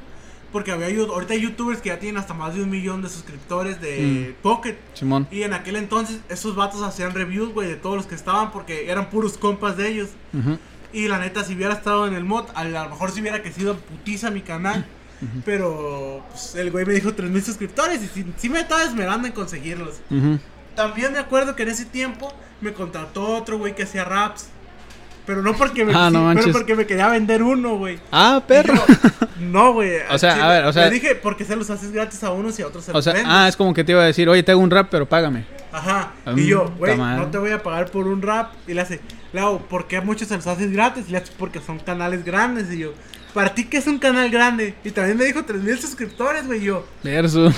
Porque 0.53 0.72
había 0.72 0.88
ahorita 0.88 1.33
hay 1.33 1.41
youtubers 1.41 1.81
que 1.81 1.89
ya 1.89 2.00
tienen 2.00 2.17
hasta 2.22 2.33
más 2.33 2.53
de 2.55 2.62
un 2.63 2.69
millón 2.69 3.01
de 3.01 3.10
suscriptores 3.10 3.81
de 3.81 4.33
Mm. 4.39 4.41
Pocket. 4.43 4.77
Simón. 4.93 5.27
Y 5.31 5.41
en 5.43 5.53
aquel 5.53 5.75
entonces 5.75 6.19
esos 6.29 6.55
vatos 6.55 6.81
hacían 6.83 7.13
reviews, 7.13 7.53
güey, 7.53 7.67
de 7.67 7.75
todos 7.75 7.98
los 7.98 8.05
que 8.05 8.15
estaban 8.15 8.51
porque 8.51 8.89
eran 8.89 9.10
puros 9.10 9.38
compas 9.38 9.75
de 9.75 9.89
ellos. 9.89 10.10
Y 10.93 11.07
la 11.07 11.17
neta, 11.17 11.43
si 11.43 11.55
hubiera 11.55 11.74
estado 11.74 12.07
en 12.07 12.13
el 12.13 12.24
mod, 12.24 12.45
a 12.53 12.63
lo 12.63 12.89
mejor 12.89 13.12
si 13.12 13.19
hubiera 13.19 13.41
crecido 13.41 13.75
putiza 13.75 14.29
mi 14.29 14.41
canal. 14.41 14.86
Pero 15.45 16.24
pues, 16.29 16.53
el 16.55 16.69
güey 16.69 16.86
me 16.86 16.93
dijo 16.93 17.13
3000 17.13 17.43
suscriptores 17.43 18.03
y 18.03 18.07
sí, 18.07 18.25
sí 18.38 18.50
me 18.50 18.60
estaba 18.60 18.83
esmerando 18.83 19.27
en 19.27 19.33
conseguirlos. 19.33 20.01
También 20.75 21.13
me 21.13 21.19
acuerdo 21.19 21.55
que 21.55 21.63
en 21.63 21.69
ese 21.69 21.86
tiempo 21.86 22.31
me 22.62 22.74
contrató 22.74 23.27
otro 23.38 23.57
güey 23.57 23.74
que 23.75 23.83
hacía 23.83 24.03
raps. 24.05 24.50
Pero 25.25 25.41
no 25.41 25.53
porque 25.53 25.85
me, 25.85 25.93
Ah, 25.95 26.09
sí, 26.11 26.17
pero 26.43 26.51
porque 26.51 26.75
me 26.75 26.85
quería 26.85 27.07
vender 27.07 27.41
uno, 27.43 27.77
güey. 27.77 27.99
Ah, 28.11 28.41
Y 28.43 28.47
perro. 28.47 28.73
yo, 28.75 28.85
no, 29.39 29.73
güey. 29.73 29.97
O 30.11 30.17
sea, 30.17 30.45
a 30.45 30.49
ver, 30.49 30.65
o 30.65 30.73
sea- 30.73 30.85
Le 30.85 30.91
dije, 30.91 31.15
porque 31.15 31.45
se 31.45 31.55
los 31.55 31.69
haces 31.69 31.91
gratis 31.91 32.23
a 32.23 32.31
unos 32.31 32.57
y 32.59 32.61
a 32.61 32.67
otros 32.67 32.83
se 32.83 32.91
O 32.91 32.95
los 32.95 33.03
sea, 33.03 33.13
vendes. 33.13 33.31
ah, 33.33 33.47
es 33.47 33.55
como 33.55 33.73
que 33.73 33.83
te 33.83 33.93
iba 33.93 34.01
a 34.01 34.05
decir, 34.05 34.27
oye, 34.29 34.43
te 34.43 34.51
hago 34.51 34.61
un 34.61 34.69
rap, 34.71 34.87
pero 34.91 35.07
págame. 35.07 35.45
Ajá. 35.71 36.11
Y 36.35 36.47
yo, 36.47 36.71
güey, 36.77 36.97
no 36.97 37.27
te 37.27 37.37
voy 37.37 37.51
a 37.51 37.63
pagar 37.63 37.89
por 37.89 38.05
un 38.07 38.21
rap. 38.21 38.51
Y 38.67 38.73
le 38.73 38.81
hace, 38.81 38.99
hago, 39.35 39.59
¿por 39.59 39.87
qué 39.87 39.97
a 39.97 40.01
muchos 40.01 40.27
se 40.27 40.35
los 40.35 40.45
haces 40.45 40.71
gratis? 40.71 41.09
Le 41.09 41.17
hago, 41.17 41.25
porque 41.39 41.59
son 41.59 41.79
canales 41.79 42.23
grandes. 42.25 42.71
Y 42.71 42.79
yo, 42.79 42.93
¿para 43.33 43.55
ti 43.55 43.65
qué 43.65 43.77
es 43.77 43.87
un 43.87 43.97
canal 43.99 44.29
grande? 44.29 44.75
Y 44.83 44.91
también 44.91 45.17
me 45.17 45.25
dijo 45.25 45.43
3000 45.43 45.79
suscriptores, 45.79 46.45
güey. 46.45 46.59
Y 46.61 46.65
yo, 46.65 46.85
Verso. 47.01 47.51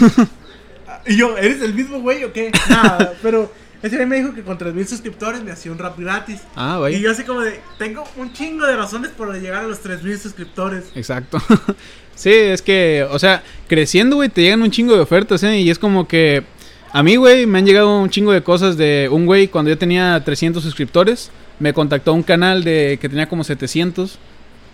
y 1.05 1.17
yo, 1.17 1.38
¿eres 1.38 1.62
el 1.62 1.74
mismo 1.74 2.00
güey 2.00 2.24
o 2.24 2.31
qué? 2.31 2.51
Nada, 2.69 3.13
pero 3.22 3.51
ese 3.86 3.98
güey 3.98 4.08
me 4.08 4.15
dijo 4.18 4.34
que 4.34 4.42
con 4.42 4.58
3000 4.58 4.88
suscriptores 4.88 5.44
me 5.44 5.51
hacía 5.51 5.72
un 5.72 5.77
rap 5.77 6.00
gratis. 6.00 6.42
Ah, 6.56 6.80
vaya. 6.80 6.98
Y 6.98 7.01
yo 7.01 7.12
así 7.12 7.24
como 7.24 7.42
de, 7.42 7.60
tengo 7.77 8.04
un 8.18 8.34
chingo 8.34 8.65
de 8.65 8.75
razones 8.75 9.12
por 9.12 9.34
llegar 9.34 9.63
a 9.63 9.68
los 9.68 9.80
3000 9.82 10.18
suscriptores. 10.18 10.86
Exacto. 10.96 11.39
sí, 12.15 12.32
es 12.32 12.62
que, 12.62 13.06
o 13.10 13.20
sea, 13.20 13.44
creciendo, 13.68 14.15
güey, 14.15 14.30
te 14.30 14.42
llegan 14.42 14.62
un 14.63 14.72
chingo 14.72 14.96
de 14.96 15.01
ofertas, 15.01 15.44
¿eh? 15.44 15.60
Y 15.60 15.70
es 15.70 15.77
como 15.77 16.08
que 16.08 16.44
a 16.92 17.04
mí, 17.04 17.18
güey, 17.18 17.46
me 17.46 17.60
han 17.60 17.65
llegado 17.65 18.00
un 18.00 18.10
chingo 18.10 18.32
de 18.32 18.42
cosas 18.42 18.77
de 18.77 19.10
un 19.12 19.25
güey 19.25 19.50
cuando 19.50 19.70
yo 19.70 19.77
tenía 19.77 20.22
300 20.24 20.63
suscriptores. 20.63 21.30
Me 21.60 21.74
contactó 21.74 22.13
un 22.13 22.24
canal 22.24 22.63
de 22.63 22.98
que 23.01 23.10
tenía 23.10 23.27
como 23.27 23.44
700. 23.44 24.18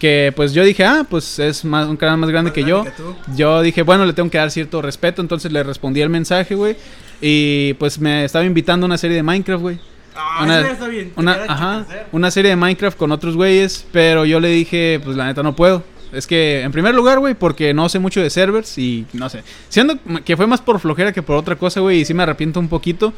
Que 0.01 0.33
pues 0.35 0.51
yo 0.51 0.63
dije, 0.63 0.83
ah, 0.83 1.05
pues 1.07 1.37
es 1.37 1.63
más, 1.63 1.87
un 1.87 1.95
canal 1.95 2.17
más 2.17 2.31
grande 2.31 2.49
Más 2.49 2.55
que 2.55 2.63
grande 2.63 2.91
yo. 2.97 3.05
que. 3.27 3.35
Yo 3.37 3.61
dije, 3.61 3.83
bueno, 3.83 4.03
le 4.03 4.13
tengo 4.13 4.31
que 4.31 4.39
dar 4.39 4.49
cierto 4.49 4.81
respeto. 4.81 5.21
Entonces 5.21 5.51
le 5.51 5.61
respondí 5.61 6.01
el 6.01 6.09
mensaje, 6.09 6.55
güey. 6.55 6.75
Y 7.21 7.75
pues 7.75 7.99
me 7.99 8.25
estaba 8.25 8.43
invitando 8.43 8.85
a 8.85 8.87
una 8.87 8.97
serie 8.97 9.15
de 9.17 9.21
Minecraft, 9.21 9.61
güey. 9.61 9.79
Ah, 10.15 10.39
Una- 10.43 10.59
está 10.71 10.87
bien. 10.87 11.13
Una, 11.15 11.33
ajá, 11.47 11.85
una 12.11 12.31
serie 12.31 12.49
de 12.49 12.55
Minecraft 12.55 12.97
con 12.97 13.11
otros 13.11 13.35
güeyes, 13.35 13.85
pero 13.91 14.25
yo 14.25 14.39
le 14.39 14.49
dije, 14.49 14.99
pues 15.03 15.15
la 15.15 15.25
neta 15.25 15.43
no 15.43 15.55
puedo. 15.55 15.83
Es 16.11 16.25
que, 16.25 16.61
en 16.63 16.71
primer 16.71 16.95
lugar, 16.95 17.19
güey, 17.19 17.35
porque 17.35 17.71
no 17.73 17.87
sé 17.87 17.99
mucho 17.99 18.21
de 18.21 18.29
servers 18.31 18.77
y 18.79 19.05
no 19.13 19.29
sé. 19.29 19.43
Siendo 19.69 19.97
que 20.25 20.35
fue 20.35 20.47
más 20.47 20.61
por 20.61 20.79
flojera 20.79 21.13
que 21.13 21.21
por 21.21 21.37
otra 21.37 21.55
cosa, 21.55 21.79
güey, 21.79 21.99
y 22.01 22.05
sí 22.05 22.13
me 22.15 22.23
arrepiento 22.23 22.59
un 22.59 22.67
poquito. 22.67 23.13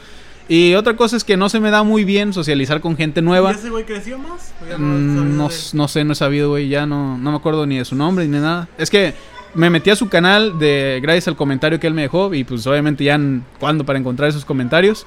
Y 0.50 0.74
otra 0.76 0.96
cosa 0.96 1.16
es 1.16 1.24
que 1.24 1.38
no 1.38 1.50
se 1.50 1.60
me 1.60 1.72
da 1.72 1.84
muy 1.84 2.04
bien 2.04 2.34
socializar 2.34 2.82
con 2.82 2.98
gente 2.98 3.22
nueva. 3.22 3.52
¿Y 3.52 3.56
ese 3.56 3.70
güey 3.70 3.86
creció 3.86 4.18
más? 4.18 4.54
¿O 4.62 4.70
ya 4.70 4.78
Mm, 4.78 5.38
no, 5.38 5.50
no 5.74 5.88
sé, 5.88 6.04
no 6.04 6.14
he 6.14 6.16
sabido, 6.16 6.50
güey, 6.50 6.68
ya 6.68 6.86
no, 6.86 7.18
no 7.18 7.32
me 7.32 7.38
acuerdo 7.38 7.66
ni 7.66 7.78
de 7.78 7.86
su 7.86 7.96
nombre 7.96 8.26
ni 8.26 8.32
de 8.32 8.42
nada. 8.42 8.68
Es 8.78 8.90
que 8.90 9.14
me 9.54 9.70
metí 9.70 9.90
a 9.90 9.96
su 9.96 10.10
canal 10.10 10.60
de 10.60 11.00
gracias 11.02 11.28
al 11.28 11.36
comentario 11.36 11.80
que 11.80 11.88
él 11.88 11.94
me 11.94 12.02
dejó 12.04 12.34
y 12.34 12.44
pues 12.44 12.66
obviamente 12.68 13.04
ya 13.04 13.20
cuándo 13.60 13.86
para 13.86 14.00
encontrar 14.00 14.30
esos 14.30 14.46
comentarios. 14.46 15.06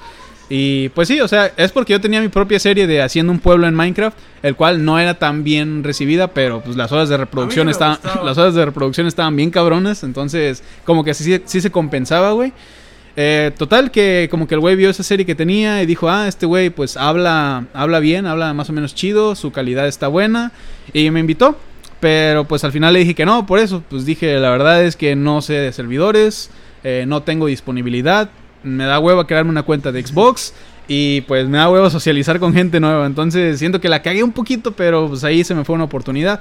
Y 0.49 0.89
pues 0.89 1.09
sí, 1.09 1.19
o 1.19 1.27
sea, 1.27 1.51
es 1.57 1.73
porque 1.73 1.91
yo 1.91 1.99
tenía 1.99 2.21
mi 2.21 2.29
propia 2.29 2.57
serie 2.59 2.87
de 2.87 3.01
Haciendo 3.01 3.33
un 3.33 3.39
pueblo 3.39 3.67
en 3.67 3.75
Minecraft, 3.75 4.17
el 4.43 4.55
cual 4.55 4.85
no 4.85 4.97
era 4.97 5.15
tan 5.15 5.43
bien 5.43 5.83
recibida, 5.83 6.29
pero 6.29 6.61
pues 6.61 6.77
las 6.77 6.91
horas 6.93 7.09
de 7.09 7.17
reproducción 7.17 7.67
estaban 7.67 7.99
las 8.23 8.37
horas 8.37 8.55
de 8.55 8.63
reproducción 8.63 9.07
estaban 9.07 9.35
bien 9.35 9.51
cabronas, 9.51 10.03
entonces 10.03 10.63
como 10.85 11.03
que 11.03 11.13
sí, 11.13 11.41
sí 11.45 11.59
se 11.59 11.69
compensaba, 11.69 12.31
güey. 12.31 12.53
Eh, 13.19 13.51
total 13.57 13.89
que 13.89 14.27
como 14.29 14.47
que 14.47 14.53
el 14.53 14.61
güey 14.61 14.75
vio 14.75 14.91
esa 14.91 15.01
serie 15.01 15.25
que 15.25 15.33
tenía 15.33 15.81
y 15.81 15.87
dijo, 15.87 16.07
ah, 16.07 16.27
este 16.27 16.45
güey 16.45 16.69
pues 16.69 16.95
habla, 16.97 17.65
habla 17.73 17.99
bien, 17.99 18.27
habla 18.27 18.53
más 18.53 18.69
o 18.69 18.73
menos 18.73 18.93
chido, 18.93 19.33
su 19.33 19.51
calidad 19.51 19.87
está 19.87 20.07
buena 20.07 20.51
y 20.93 21.09
me 21.09 21.19
invitó. 21.19 21.57
Pero 21.99 22.45
pues 22.45 22.63
al 22.63 22.71
final 22.71 22.93
le 22.93 22.99
dije 22.99 23.15
que 23.15 23.25
no, 23.25 23.47
por 23.47 23.57
eso, 23.57 23.81
pues 23.89 24.05
dije, 24.05 24.37
la 24.37 24.51
verdad 24.51 24.83
es 24.83 24.95
que 24.95 25.15
no 25.15 25.41
sé 25.41 25.53
de 25.53 25.73
servidores, 25.73 26.51
eh, 26.83 27.05
no 27.07 27.23
tengo 27.23 27.47
disponibilidad, 27.47 28.29
me 28.61 28.83
da 28.83 28.99
hueva 28.99 29.25
crearme 29.25 29.49
una 29.49 29.63
cuenta 29.63 29.91
de 29.91 30.05
Xbox 30.05 30.53
y 30.87 31.21
pues 31.21 31.47
me 31.47 31.57
da 31.57 31.71
hueva 31.71 31.89
socializar 31.89 32.39
con 32.39 32.53
gente 32.53 32.79
nueva. 32.79 33.07
Entonces 33.07 33.57
siento 33.57 33.81
que 33.81 33.89
la 33.89 34.03
cagué 34.03 34.21
un 34.21 34.31
poquito, 34.31 34.73
pero 34.73 35.07
pues 35.07 35.23
ahí 35.23 35.43
se 35.43 35.55
me 35.55 35.65
fue 35.65 35.73
una 35.73 35.85
oportunidad. 35.85 36.39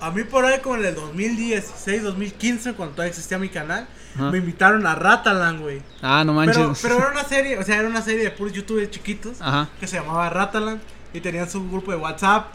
A 0.00 0.10
mí 0.10 0.24
por 0.24 0.44
ahí 0.44 0.60
como 0.60 0.76
en 0.76 0.84
el 0.86 0.94
2016, 0.94 2.02
2015, 2.02 2.74
cuando 2.74 2.94
todavía 2.94 3.10
existía 3.10 3.38
mi 3.38 3.48
canal, 3.48 3.86
Ajá. 4.14 4.30
me 4.30 4.38
invitaron 4.38 4.86
a 4.86 4.94
Ratalan, 4.94 5.60
güey. 5.60 5.80
Ah, 6.02 6.22
no 6.24 6.32
manches. 6.34 6.56
Pero, 6.56 6.74
pero 6.82 6.96
era 6.98 7.10
una 7.10 7.24
serie, 7.28 7.58
o 7.58 7.62
sea, 7.62 7.78
era 7.78 7.88
una 7.88 8.02
serie 8.02 8.24
de 8.24 8.30
puros 8.30 8.52
youtubers 8.52 8.90
chiquitos 8.90 9.40
Ajá. 9.40 9.68
que 9.80 9.86
se 9.86 9.96
llamaba 9.98 10.28
Ratalan 10.30 10.80
y 11.14 11.20
tenían 11.20 11.48
su 11.48 11.68
grupo 11.68 11.90
de 11.92 11.96
WhatsApp. 11.98 12.52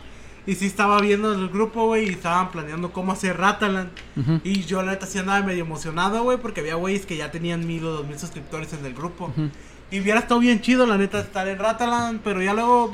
Y 0.47 0.55
sí 0.55 0.65
estaba 0.65 0.99
viendo 1.01 1.31
el 1.33 1.49
grupo, 1.49 1.85
güey, 1.85 2.07
y 2.07 2.13
estaban 2.13 2.49
planeando 2.51 2.91
cómo 2.91 3.11
hacer 3.11 3.37
Ratalan. 3.37 3.91
Y 4.43 4.63
yo 4.65 4.81
la 4.81 4.93
neta 4.93 5.05
sí 5.05 5.19
andaba 5.19 5.41
medio 5.45 5.63
emocionado, 5.63 6.23
güey, 6.23 6.39
porque 6.39 6.61
había 6.61 6.73
güeyes 6.75 7.05
que 7.05 7.15
ya 7.15 7.29
tenían 7.29 7.67
mil 7.67 7.85
o 7.85 7.91
dos 7.91 8.07
mil 8.07 8.17
suscriptores 8.17 8.73
en 8.73 8.83
el 8.83 8.93
grupo. 8.95 9.25
Ujú. 9.25 9.49
Y 9.91 9.99
hubiera 9.99 10.19
estado 10.19 10.39
bien 10.39 10.59
chido, 10.61 10.87
la 10.87 10.97
neta, 10.97 11.19
estar 11.19 11.47
en 11.47 11.59
Ratalan, 11.59 12.21
pero 12.23 12.41
ya 12.41 12.53
luego... 12.55 12.91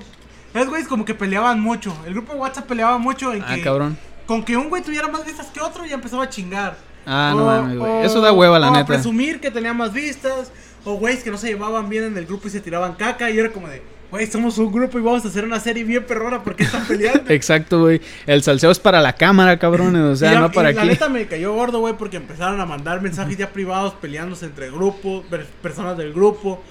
Es 0.54 0.68
güeyes 0.68 0.88
como 0.90 1.06
que 1.06 1.14
peleaban 1.14 1.62
mucho. 1.62 1.96
El 2.06 2.14
grupo 2.16 2.34
de 2.34 2.40
WhatsApp 2.40 2.66
peleaba 2.68 2.98
mucho 2.98 3.32
en 3.34 3.44
Ah, 3.44 3.56
que... 3.56 3.62
cabrón. 3.62 3.98
Con 4.28 4.44
que 4.44 4.56
un 4.58 4.70
güey 4.70 4.84
tuviera 4.84 5.08
más 5.08 5.26
vistas 5.26 5.48
que 5.48 5.60
otro, 5.62 5.86
ya 5.86 5.96
empezaba 5.96 6.26
a 6.26 6.30
chingar. 6.30 6.78
Ah, 7.06 7.34
no 7.36 7.44
O- 7.44 7.46
mames, 7.48 7.78
güey. 7.80 8.06
Eso 8.06 8.20
da 8.22 8.32
hueva, 8.34 8.60
la 8.60 8.68
o 8.70 8.74
a 8.74 8.78
neta. 8.78 8.86
presumir 8.88 9.40
que 9.40 9.50
tenía 9.50 9.74
más 9.74 9.94
vistas. 9.94 10.52
O 10.86 10.94
güeyes 10.94 11.24
que 11.24 11.32
no 11.32 11.38
se 11.38 11.48
llevaban 11.48 11.90
bien 11.90 12.04
en 12.04 12.18
el 12.18 12.26
grupo 12.26 12.48
y 12.48 12.52
se 12.52 12.60
tiraban 12.62 12.94
caca. 12.96 13.30
Y 13.32 13.38
era 13.40 13.52
como 13.52 13.68
de, 13.68 13.82
güey, 14.12 14.26
somos 14.28 14.58
un 14.58 14.72
grupo 14.72 14.98
y 15.00 15.02
vamos 15.02 15.26
a 15.26 15.28
hacer 15.30 15.44
una 15.46 15.60
serie 15.60 15.84
bien 15.84 16.06
perrona. 16.06 16.44
¿Por 16.44 16.56
qué 16.56 16.64
están 16.64 16.86
peleando? 16.86 17.24
Exacto, 17.30 17.80
güey. 17.82 18.02
El 18.26 18.44
salseo 18.44 18.72
es 18.72 18.80
para 18.80 19.02
la 19.02 19.14
cámara, 19.14 19.58
cabrones. 19.60 20.02
O 20.04 20.16
sea, 20.16 20.34
y, 20.34 20.38
no 20.38 20.52
para 20.52 20.72
y 20.72 20.74
la 20.76 20.82
aquí. 20.82 20.90
neta 20.90 21.10
me 21.10 21.26
cayó 21.28 21.54
gordo, 21.54 21.80
güey, 21.80 21.96
porque 21.98 22.18
empezaron 22.18 22.60
a 22.62 22.66
mandar 22.66 23.02
mensajes 23.02 23.38
ya 23.38 23.50
privados 23.52 23.94
peleándose 23.96 24.46
entre 24.46 24.70
grupos, 24.72 25.26
per- 25.26 25.46
personas 25.62 25.98
del 25.98 26.14
grupo. 26.14 26.62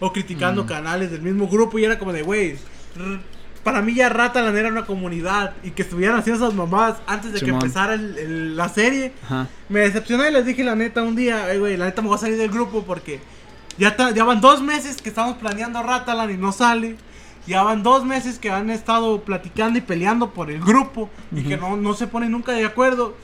O 0.00 0.12
criticando 0.12 0.64
canales 0.66 1.10
del 1.10 1.22
mismo 1.22 1.46
grupo. 1.48 1.78
Y 1.78 1.84
era 1.84 1.98
como 1.98 2.12
de, 2.12 2.22
güey, 2.22 2.56
para 3.64 3.82
mí 3.82 3.94
ya 3.94 4.08
Ratalan 4.08 4.56
era 4.56 4.68
una 4.68 4.86
comunidad. 4.86 5.54
Y 5.62 5.70
que 5.70 5.82
estuvieran 5.82 6.18
haciendo 6.18 6.44
esas 6.44 6.56
mamadas 6.56 6.98
antes 7.06 7.32
de 7.32 7.38
Simón. 7.40 7.60
que 7.60 7.66
empezara 7.66 7.94
el- 7.94 8.16
el- 8.18 8.56
la 8.56 8.68
serie. 8.68 9.12
Ajá. 9.24 9.48
Me 9.68 9.80
decepcioné 9.80 10.28
y 10.30 10.32
les 10.32 10.46
dije 10.46 10.64
la 10.64 10.74
neta 10.76 11.02
un 11.02 11.14
día, 11.16 11.50
"Ey, 11.52 11.58
güey, 11.58 11.76
la 11.76 11.84
neta 11.86 12.02
me 12.02 12.08
voy 12.08 12.16
a 12.16 12.20
salir 12.20 12.36
del 12.38 12.50
grupo 12.50 12.82
porque 12.84 13.20
ya, 13.78 13.96
ta- 13.96 14.10
ya 14.12 14.24
van 14.24 14.40
dos 14.40 14.62
meses 14.62 15.00
que 15.02 15.08
estamos 15.10 15.36
planeando 15.38 15.82
Ratalan 15.82 16.30
y 16.30 16.36
no 16.36 16.52
sale. 16.52 16.96
Ya 17.46 17.62
van 17.62 17.82
dos 17.82 18.04
meses 18.04 18.38
que 18.38 18.50
han 18.50 18.68
estado 18.70 19.22
platicando 19.22 19.78
y 19.78 19.82
peleando 19.82 20.30
por 20.32 20.50
el 20.50 20.60
grupo 20.60 21.08
y 21.34 21.42
que 21.42 21.56
no, 21.56 21.76
no 21.76 21.94
se 21.94 22.06
ponen 22.06 22.30
nunca 22.32 22.52
de 22.52 22.64
acuerdo. 22.66 23.16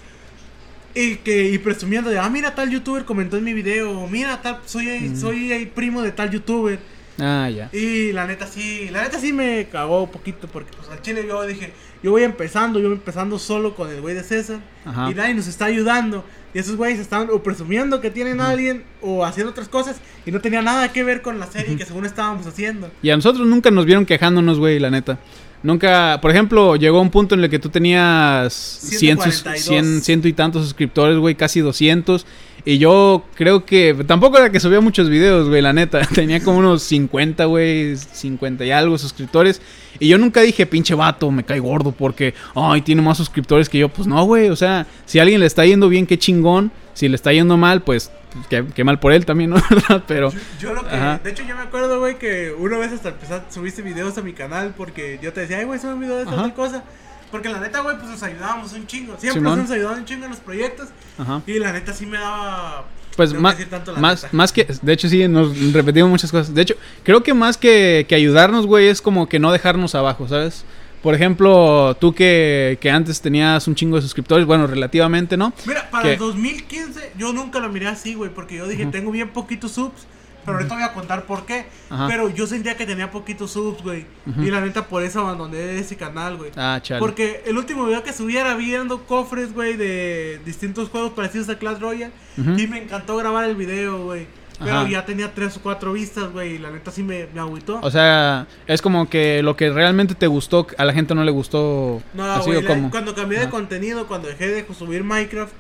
Y 0.95 1.17
que 1.17 1.51
y 1.51 1.59
presumiendo 1.59 2.09
de, 2.09 2.19
ah, 2.19 2.29
mira, 2.31 2.55
tal 2.55 2.71
youtuber 2.71 3.05
comentó 3.05 3.37
en 3.37 3.45
mi 3.45 3.53
video, 3.53 4.07
mira, 4.09 4.41
tal, 4.41 4.61
soy, 4.65 5.15
soy 5.15 5.53
el 5.53 5.69
primo 5.69 6.01
de 6.01 6.11
tal 6.13 6.31
youtuber. 6.31 6.79
Ah, 7.19 7.49
ya. 7.49 7.71
Y 7.73 8.13
la 8.13 8.27
neta 8.27 8.47
sí, 8.47 8.89
la 8.91 9.03
neta 9.03 9.19
sí 9.19 9.33
me 9.33 9.67
cagó 9.71 10.03
un 10.05 10.11
poquito 10.11 10.49
porque 10.49 10.71
pues 10.77 10.89
al 10.91 11.01
chile 11.03 11.25
yo 11.27 11.45
dije, 11.47 11.73
yo 12.03 12.11
voy 12.11 12.23
empezando, 12.25 12.79
yo 12.79 12.89
voy 12.89 12.97
empezando 12.99 13.39
solo 13.39 13.75
con 13.75 13.91
el 13.91 14.01
güey 14.03 14.15
de 14.15 14.23
César 14.23 14.61
Ajá. 14.85 15.11
y 15.11 15.15
nadie 15.15 15.35
nos 15.35 15.47
está 15.47 15.65
ayudando. 15.67 16.25
Y 16.55 16.59
esos 16.59 16.77
güeyes 16.77 16.99
estaban 17.01 17.29
o 17.31 17.43
presumiendo 17.43 18.01
que 18.01 18.11
tienen 18.11 18.41
a 18.41 18.51
alguien 18.51 18.85
o 19.03 19.25
haciendo 19.25 19.51
otras 19.51 19.69
cosas 19.69 19.97
y 20.25 20.31
no 20.31 20.41
tenía 20.41 20.63
nada 20.63 20.93
que 20.93 21.05
ver 21.05 21.21
con 21.23 21.39
la 21.39 21.47
serie 21.47 21.77
que 21.77 21.85
según 21.85 22.05
estábamos 22.07 22.47
haciendo. 22.47 22.91
Y 23.03 23.11
a 23.11 23.17
nosotros 23.17 23.47
nunca 23.47 23.71
nos 23.71 23.85
vieron 23.87 24.07
quejándonos, 24.07 24.59
güey, 24.59 24.79
la 24.79 24.91
neta. 24.91 25.19
Nunca, 25.63 26.19
por 26.23 26.31
ejemplo, 26.31 26.77
llegó 26.77 27.01
un 27.01 27.11
punto 27.11 27.35
en 27.35 27.43
el 27.43 27.51
que 27.51 27.59
tú 27.59 27.71
tenías 27.71 28.53
100, 28.53 29.17
sus- 29.19 29.35
142. 29.35 29.65
100, 29.67 30.01
ciento 30.03 30.29
y 30.29 30.33
tantos 30.33 30.63
suscriptores, 30.65 31.19
güey, 31.19 31.35
casi 31.35 31.61
200. 31.61 32.27
Y 32.69 32.79
yo 32.79 33.25
creo 33.37 33.65
que 33.65 33.95
tampoco 34.09 34.39
era 34.39 34.51
que 34.51 34.59
subía 34.59 34.81
muchos 34.81 35.09
videos, 35.09 35.49
güey, 35.49 35.63
la 35.63 35.73
neta. 35.73 36.01
Tenía 36.15 36.43
como 36.43 36.59
unos 36.59 36.83
50, 36.83 37.45
güey, 37.45 37.97
50 37.97 38.65
y 38.65 38.73
algo 38.73 38.99
suscriptores. 38.99 39.63
Y 40.01 40.09
yo 40.09 40.19
nunca 40.19 40.41
dije, 40.41 40.67
pinche 40.67 40.97
vato, 40.97 41.31
me 41.31 41.45
cae 41.45 41.61
gordo 41.61 41.93
porque, 41.93 42.35
ay, 42.57 42.83
tiene 42.83 43.03
más 43.03 43.19
suscriptores 43.19 43.69
que 43.69 43.79
yo. 43.79 43.89
Pues 43.89 44.09
no, 44.09 44.25
güey, 44.25 44.49
o 44.49 44.57
sea, 44.57 44.85
si 45.05 45.21
a 45.21 45.23
alguien 45.23 45.39
le 45.39 45.47
está 45.47 45.65
yendo 45.65 45.89
bien, 45.89 46.07
qué 46.07 46.19
chingón. 46.19 46.73
Si 46.93 47.09
le 47.09 47.15
está 47.15 47.33
yendo 47.33 47.57
mal, 47.57 47.83
pues 47.83 48.11
qué, 48.51 48.65
qué 48.75 48.83
mal 48.83 48.99
por 48.99 49.13
él 49.13 49.25
también, 49.25 49.51
¿no? 49.51 49.63
Pero, 50.09 50.33
Yo, 50.33 50.39
yo 50.61 50.75
lo 50.75 50.83
que, 50.89 50.97
Ajá. 50.97 51.21
de 51.23 51.31
hecho 51.31 51.45
yo 51.47 51.55
me 51.55 51.63
acuerdo, 51.63 52.01
güey, 52.01 52.19
que 52.19 52.53
una 52.59 52.79
vez 52.79 52.91
hasta 52.91 53.11
empezaste, 53.11 53.55
subiste 53.55 53.83
videos 53.83 54.19
a 54.19 54.23
mi 54.23 54.33
canal 54.33 54.75
porque 54.77 55.21
yo 55.23 55.33
te 55.33 55.43
decía, 55.43 55.59
ay, 55.59 55.67
güey, 55.67 55.79
sube 55.79 55.95
un 55.95 56.01
video 56.01 56.17
de 56.17 56.23
esta 56.25 56.35
tal 56.35 56.55
cosa. 56.55 56.83
Porque 57.31 57.49
la 57.49 57.61
neta, 57.61 57.81
güey, 57.81 57.97
pues 57.97 58.11
nos 58.11 58.23
ayudábamos 58.23 58.73
un 58.73 58.87
chingo. 58.87 59.17
Siempre 59.19 59.41
Simón. 59.41 59.59
nos 59.59 59.71
ayudado 59.71 59.97
un 59.97 60.05
chingo 60.05 60.25
en 60.25 60.31
los 60.31 60.41
proyectos. 60.41 60.89
ajá. 61.19 61.43
Y 61.47 61.59
la 61.59 61.73
neta 61.73 61.93
sí 61.93 62.07
me 62.07 62.19
daba... 62.19 62.85
Pues 63.17 63.33
que 63.33 63.39
más, 63.39 63.57
decir 63.57 63.71
tanto 63.71 63.93
la 63.93 63.99
más, 63.99 64.25
neta. 64.25 64.37
más 64.37 64.53
que, 64.53 64.67
de 64.83 64.93
hecho 64.93 65.09
sí, 65.09 65.27
nos 65.27 65.73
repetimos 65.73 66.11
muchas 66.11 66.31
cosas. 66.31 66.55
De 66.55 66.61
hecho, 66.61 66.75
creo 67.03 67.23
que 67.23 67.33
más 67.33 67.57
que, 67.57 68.05
que 68.07 68.15
ayudarnos, 68.15 68.67
güey, 68.67 68.89
es 68.89 69.01
como 69.01 69.27
que 69.27 69.39
no 69.39 69.53
dejarnos 69.53 69.95
abajo, 69.95 70.29
¿sabes? 70.29 70.67
Por 71.03 71.15
ejemplo, 71.15 71.97
tú 72.01 72.13
que, 72.13 72.79
que 72.81 72.91
antes 72.91 73.21
tenías 73.21 73.67
un 73.69 73.75
chingo 73.75 73.97
de 73.97 74.03
suscriptores, 74.03 74.45
bueno, 74.45 74.67
relativamente, 74.67 75.37
¿no? 75.37 75.53
Mira, 75.65 75.89
para 75.91 76.03
¿Qué? 76.03 76.13
el 76.15 76.19
2015 76.19 77.13
yo 77.17 77.33
nunca 77.33 77.59
lo 77.61 77.69
miré 77.71 77.87
así, 77.87 78.15
güey, 78.15 78.29
porque 78.35 78.57
yo 78.57 78.67
dije, 78.67 78.87
tengo 78.87 79.11
bien 79.11 79.31
poquitos 79.31 79.73
subs, 79.73 80.07
pero 80.47 80.59
ahorita 80.59 80.75
voy 80.75 80.85
a 80.85 80.93
contar 80.93 81.25
por 81.25 81.45
qué. 81.45 81.67
Ajá. 81.91 82.07
Pero 82.09 82.31
yo 82.31 82.47
sentía 82.47 82.77
que 82.77 82.87
tenía 82.87 83.11
poquitos 83.11 83.51
subs, 83.51 83.83
güey. 83.83 84.07
Y 84.39 84.51
la 84.51 84.61
neta, 84.61 84.87
por 84.87 85.03
eso 85.03 85.21
abandoné 85.21 85.79
ese 85.79 85.97
canal, 85.97 86.37
güey. 86.37 86.53
Ah, 86.57 86.79
chale. 86.81 87.01
Porque 87.01 87.43
el 87.45 87.59
último 87.59 87.85
video 87.85 88.03
que 88.03 88.13
subí 88.13 88.37
era 88.37 88.55
viendo 88.55 89.05
cofres, 89.05 89.53
güey, 89.53 89.77
de 89.77 90.41
distintos 90.45 90.89
juegos 90.89 91.13
parecidos 91.13 91.49
a 91.49 91.59
Clash 91.59 91.81
Royale. 91.81 92.13
Y 92.39 92.67
me 92.67 92.83
encantó 92.83 93.17
grabar 93.17 93.45
el 93.45 93.57
video, 93.57 94.05
güey. 94.05 94.27
Pero 94.59 94.79
Ajá. 94.79 94.89
ya 94.89 95.05
tenía 95.05 95.35
tres 95.35 95.57
o 95.57 95.61
cuatro 95.61 95.93
vistas, 95.93 96.33
güey, 96.33 96.55
y 96.55 96.59
la 96.59 96.71
neta 96.71 96.91
sí 96.91 97.03
me, 97.03 97.27
me 97.35 97.41
agüitó. 97.41 97.79
O 97.83 97.91
sea, 97.91 98.47
es 98.67 98.81
como 98.81 99.09
que 99.09 99.43
lo 99.43 99.57
que 99.57 99.71
realmente 99.71 100.15
te 100.15 100.27
gustó, 100.27 100.67
a 100.79 100.85
la 100.85 100.93
gente 100.93 101.15
no 101.15 101.25
le 101.25 101.31
gustó 101.31 102.03
No, 102.15 102.43
güey, 102.43 102.65
cuando 102.91 103.15
cambié 103.15 103.41
de 103.41 103.51
contenido, 103.51 104.07
cuando 104.07 104.29
dejé 104.29 104.49
de 104.49 104.75
subir 104.75 105.05
Minecraft, 105.05 105.53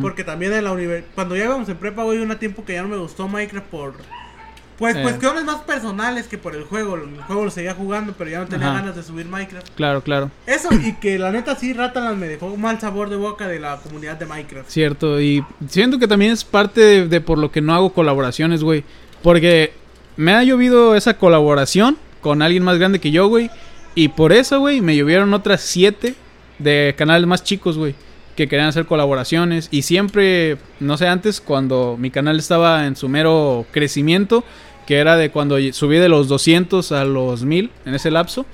porque 0.00 0.24
también 0.24 0.52
en 0.52 0.64
la 0.64 0.72
universidad, 0.72 1.08
cuando 1.14 1.36
ya 1.36 1.44
íbamos 1.44 1.68
en 1.68 1.76
prepa, 1.76 2.02
güey, 2.02 2.18
un 2.18 2.36
tiempo 2.38 2.64
que 2.64 2.74
ya 2.74 2.82
no 2.82 2.88
me 2.88 2.96
gustó 2.96 3.28
Minecraft 3.28 3.66
por, 3.68 3.94
Pues 4.80 4.96
Eh. 4.96 5.02
cuestiones 5.02 5.44
más 5.44 5.56
personales 5.62 6.26
que 6.26 6.38
por 6.38 6.56
el 6.56 6.64
juego. 6.64 6.96
El 6.96 7.22
juego 7.22 7.44
lo 7.44 7.50
seguía 7.52 7.74
jugando, 7.74 8.14
pero 8.18 8.30
ya 8.30 8.40
no 8.40 8.46
tenía 8.46 8.68
Ajá. 8.70 8.80
ganas 8.80 8.96
de 8.96 9.02
subir 9.04 9.26
Minecraft. 9.26 9.68
Claro, 9.76 10.02
claro. 10.02 10.30
Eso, 10.46 10.70
y 10.72 10.94
que 10.94 11.18
la 11.18 11.30
neta 11.30 11.54
sí, 11.54 11.72
Ratalan 11.74 12.18
me 12.18 12.26
dejó 12.26 12.46
un 12.46 12.60
mal 12.60 12.80
sabor 12.80 13.10
de 13.10 13.16
boca 13.16 13.46
de 13.46 13.60
la 13.60 13.76
comunidad 13.76 14.16
de 14.16 14.26
Minecraft. 14.26 14.68
Cierto, 14.68 15.20
y 15.20 15.44
siento 15.68 15.98
que 15.98 16.08
también 16.08 16.32
es 16.32 16.42
parte 16.44 16.80
de, 16.80 17.06
de 17.08 17.20
por 17.20 17.38
lo 17.38 17.52
que 17.52 17.60
no 17.60 17.74
hago 17.74 17.92
colaboraciones, 17.92 18.64
güey. 18.64 18.82
Porque 19.22 19.72
me 20.16 20.32
ha 20.32 20.42
llovido 20.42 20.96
esa 20.96 21.14
colaboración 21.18 21.98
con 22.22 22.40
alguien 22.42 22.62
más 22.64 22.78
grande 22.78 22.98
que 23.00 23.10
yo, 23.10 23.28
güey. 23.28 23.50
Y 23.94 24.08
por 24.08 24.32
eso, 24.32 24.60
güey, 24.60 24.80
me 24.80 24.96
llovieron 24.96 25.34
otras 25.34 25.60
siete 25.60 26.14
de 26.58 26.94
canales 26.96 27.26
más 27.26 27.44
chicos, 27.44 27.76
güey. 27.76 27.94
Que 28.36 28.48
querían 28.48 28.68
hacer 28.68 28.86
colaboraciones. 28.86 29.68
Y 29.70 29.82
siempre, 29.82 30.56
no 30.78 30.96
sé, 30.96 31.06
antes, 31.06 31.40
cuando 31.42 31.96
mi 31.98 32.10
canal 32.10 32.38
estaba 32.38 32.86
en 32.86 32.96
su 32.96 33.08
mero 33.10 33.66
crecimiento, 33.72 34.44
que 34.90 34.98
era 34.98 35.16
de 35.16 35.30
cuando 35.30 35.56
subí 35.72 35.98
de 35.98 36.08
los 36.08 36.26
200 36.26 36.90
a 36.90 37.04
los 37.04 37.44
1000 37.44 37.70
en 37.86 37.94
ese 37.94 38.10
lapso. 38.10 38.44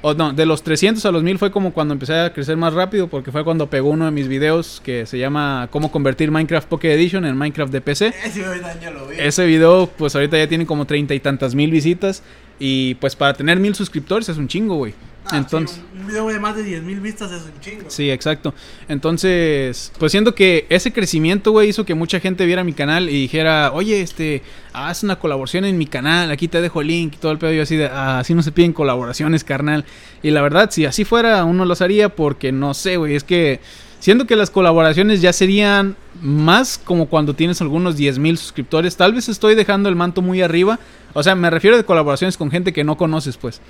O 0.00 0.14
no, 0.14 0.32
de 0.32 0.46
los 0.46 0.62
300 0.62 1.04
a 1.04 1.10
los 1.12 1.22
1000 1.22 1.36
fue 1.38 1.50
como 1.50 1.74
cuando 1.74 1.92
empecé 1.92 2.18
a 2.18 2.32
crecer 2.32 2.56
más 2.56 2.72
rápido, 2.72 3.08
porque 3.08 3.30
fue 3.30 3.44
cuando 3.44 3.68
pegó 3.68 3.90
uno 3.90 4.06
de 4.06 4.10
mis 4.10 4.26
videos 4.26 4.80
que 4.82 5.04
se 5.04 5.18
llama 5.18 5.68
Cómo 5.70 5.92
convertir 5.92 6.30
Minecraft 6.30 6.66
Pocket 6.66 6.94
Edition 6.94 7.26
en 7.26 7.36
Minecraft 7.36 7.70
de 7.70 7.82
PC. 7.82 8.14
Ese 8.24 8.42
ahorita 8.42 8.80
ya 8.80 8.90
lo 8.90 9.06
vi. 9.06 9.16
Ese 9.18 9.44
video, 9.44 9.86
pues 9.98 10.14
ahorita 10.14 10.38
ya 10.38 10.48
tiene 10.48 10.64
como 10.64 10.86
treinta 10.86 11.12
y 11.14 11.20
tantas 11.20 11.54
mil 11.54 11.70
visitas. 11.70 12.22
Y 12.58 12.94
pues 12.94 13.14
para 13.14 13.34
tener 13.34 13.60
mil 13.60 13.74
suscriptores 13.74 14.30
es 14.30 14.38
un 14.38 14.48
chingo, 14.48 14.76
güey. 14.76 14.94
Ah, 15.26 15.38
Entonces, 15.38 15.76
sí, 15.76 15.82
un, 16.00 16.06
video 16.08 16.26
de 16.28 16.40
más 16.40 16.56
de 16.56 16.64
10.000 16.64 17.00
vistas 17.00 17.30
es 17.30 17.42
un 17.42 17.60
chingo. 17.60 17.84
Sí, 17.88 18.10
exacto. 18.10 18.54
Entonces, 18.88 19.92
pues 19.98 20.10
siento 20.10 20.34
que 20.34 20.66
ese 20.68 20.92
crecimiento, 20.92 21.52
güey, 21.52 21.68
hizo 21.68 21.84
que 21.84 21.94
mucha 21.94 22.18
gente 22.18 22.44
viera 22.44 22.64
mi 22.64 22.72
canal 22.72 23.08
y 23.08 23.12
dijera, 23.12 23.70
oye, 23.72 24.00
este, 24.00 24.42
haz 24.72 25.04
una 25.04 25.18
colaboración 25.18 25.64
en 25.64 25.78
mi 25.78 25.86
canal, 25.86 26.30
aquí 26.30 26.48
te 26.48 26.60
dejo 26.60 26.80
el 26.80 26.88
link 26.88 27.14
y 27.14 27.16
todo 27.18 27.30
el 27.32 27.38
pedo. 27.38 27.52
Yo 27.52 27.62
así 27.62 27.76
de, 27.76 27.86
ah, 27.86 28.18
así 28.18 28.34
no 28.34 28.42
se 28.42 28.50
piden 28.50 28.72
colaboraciones, 28.72 29.44
carnal. 29.44 29.84
Y 30.22 30.30
la 30.30 30.42
verdad, 30.42 30.70
si 30.70 30.86
así 30.86 31.04
fuera, 31.04 31.44
uno 31.44 31.64
los 31.64 31.82
haría 31.82 32.08
porque 32.08 32.50
no 32.50 32.74
sé, 32.74 32.96
güey, 32.96 33.14
es 33.14 33.22
que 33.22 33.60
siento 34.02 34.26
que 34.26 34.34
las 34.34 34.50
colaboraciones 34.50 35.22
ya 35.22 35.32
serían 35.32 35.96
más 36.20 36.76
como 36.76 37.06
cuando 37.06 37.34
tienes 37.34 37.60
algunos 37.60 37.96
10 37.96 38.18
mil 38.18 38.36
suscriptores. 38.36 38.96
Tal 38.96 39.14
vez 39.14 39.28
estoy 39.28 39.54
dejando 39.54 39.88
el 39.88 39.94
manto 39.94 40.22
muy 40.22 40.42
arriba. 40.42 40.80
O 41.12 41.22
sea, 41.22 41.36
me 41.36 41.48
refiero 41.50 41.76
de 41.76 41.84
colaboraciones 41.84 42.36
con 42.36 42.50
gente 42.50 42.72
que 42.72 42.82
no 42.82 42.96
conoces, 42.96 43.36
pues. 43.36 43.60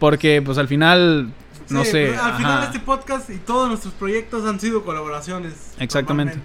Porque, 0.00 0.42
pues 0.42 0.58
al 0.58 0.66
final, 0.66 1.32
no 1.68 1.84
sé. 1.84 2.16
Al 2.16 2.34
final 2.36 2.52
ajá. 2.58 2.64
este 2.64 2.80
podcast 2.80 3.30
y 3.30 3.36
todos 3.36 3.68
nuestros 3.68 3.94
proyectos 3.94 4.44
han 4.48 4.58
sido 4.58 4.82
colaboraciones. 4.84 5.52
Exactamente. 5.78 6.38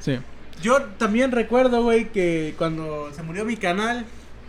Sí. 0.00 0.18
Yo 0.62 0.82
también 0.98 1.30
recuerdo, 1.30 1.82
güey, 1.82 2.10
que 2.10 2.54
cuando 2.58 3.10
se 3.14 3.22
murió 3.22 3.44
mi 3.44 3.56
canal, 3.56 4.04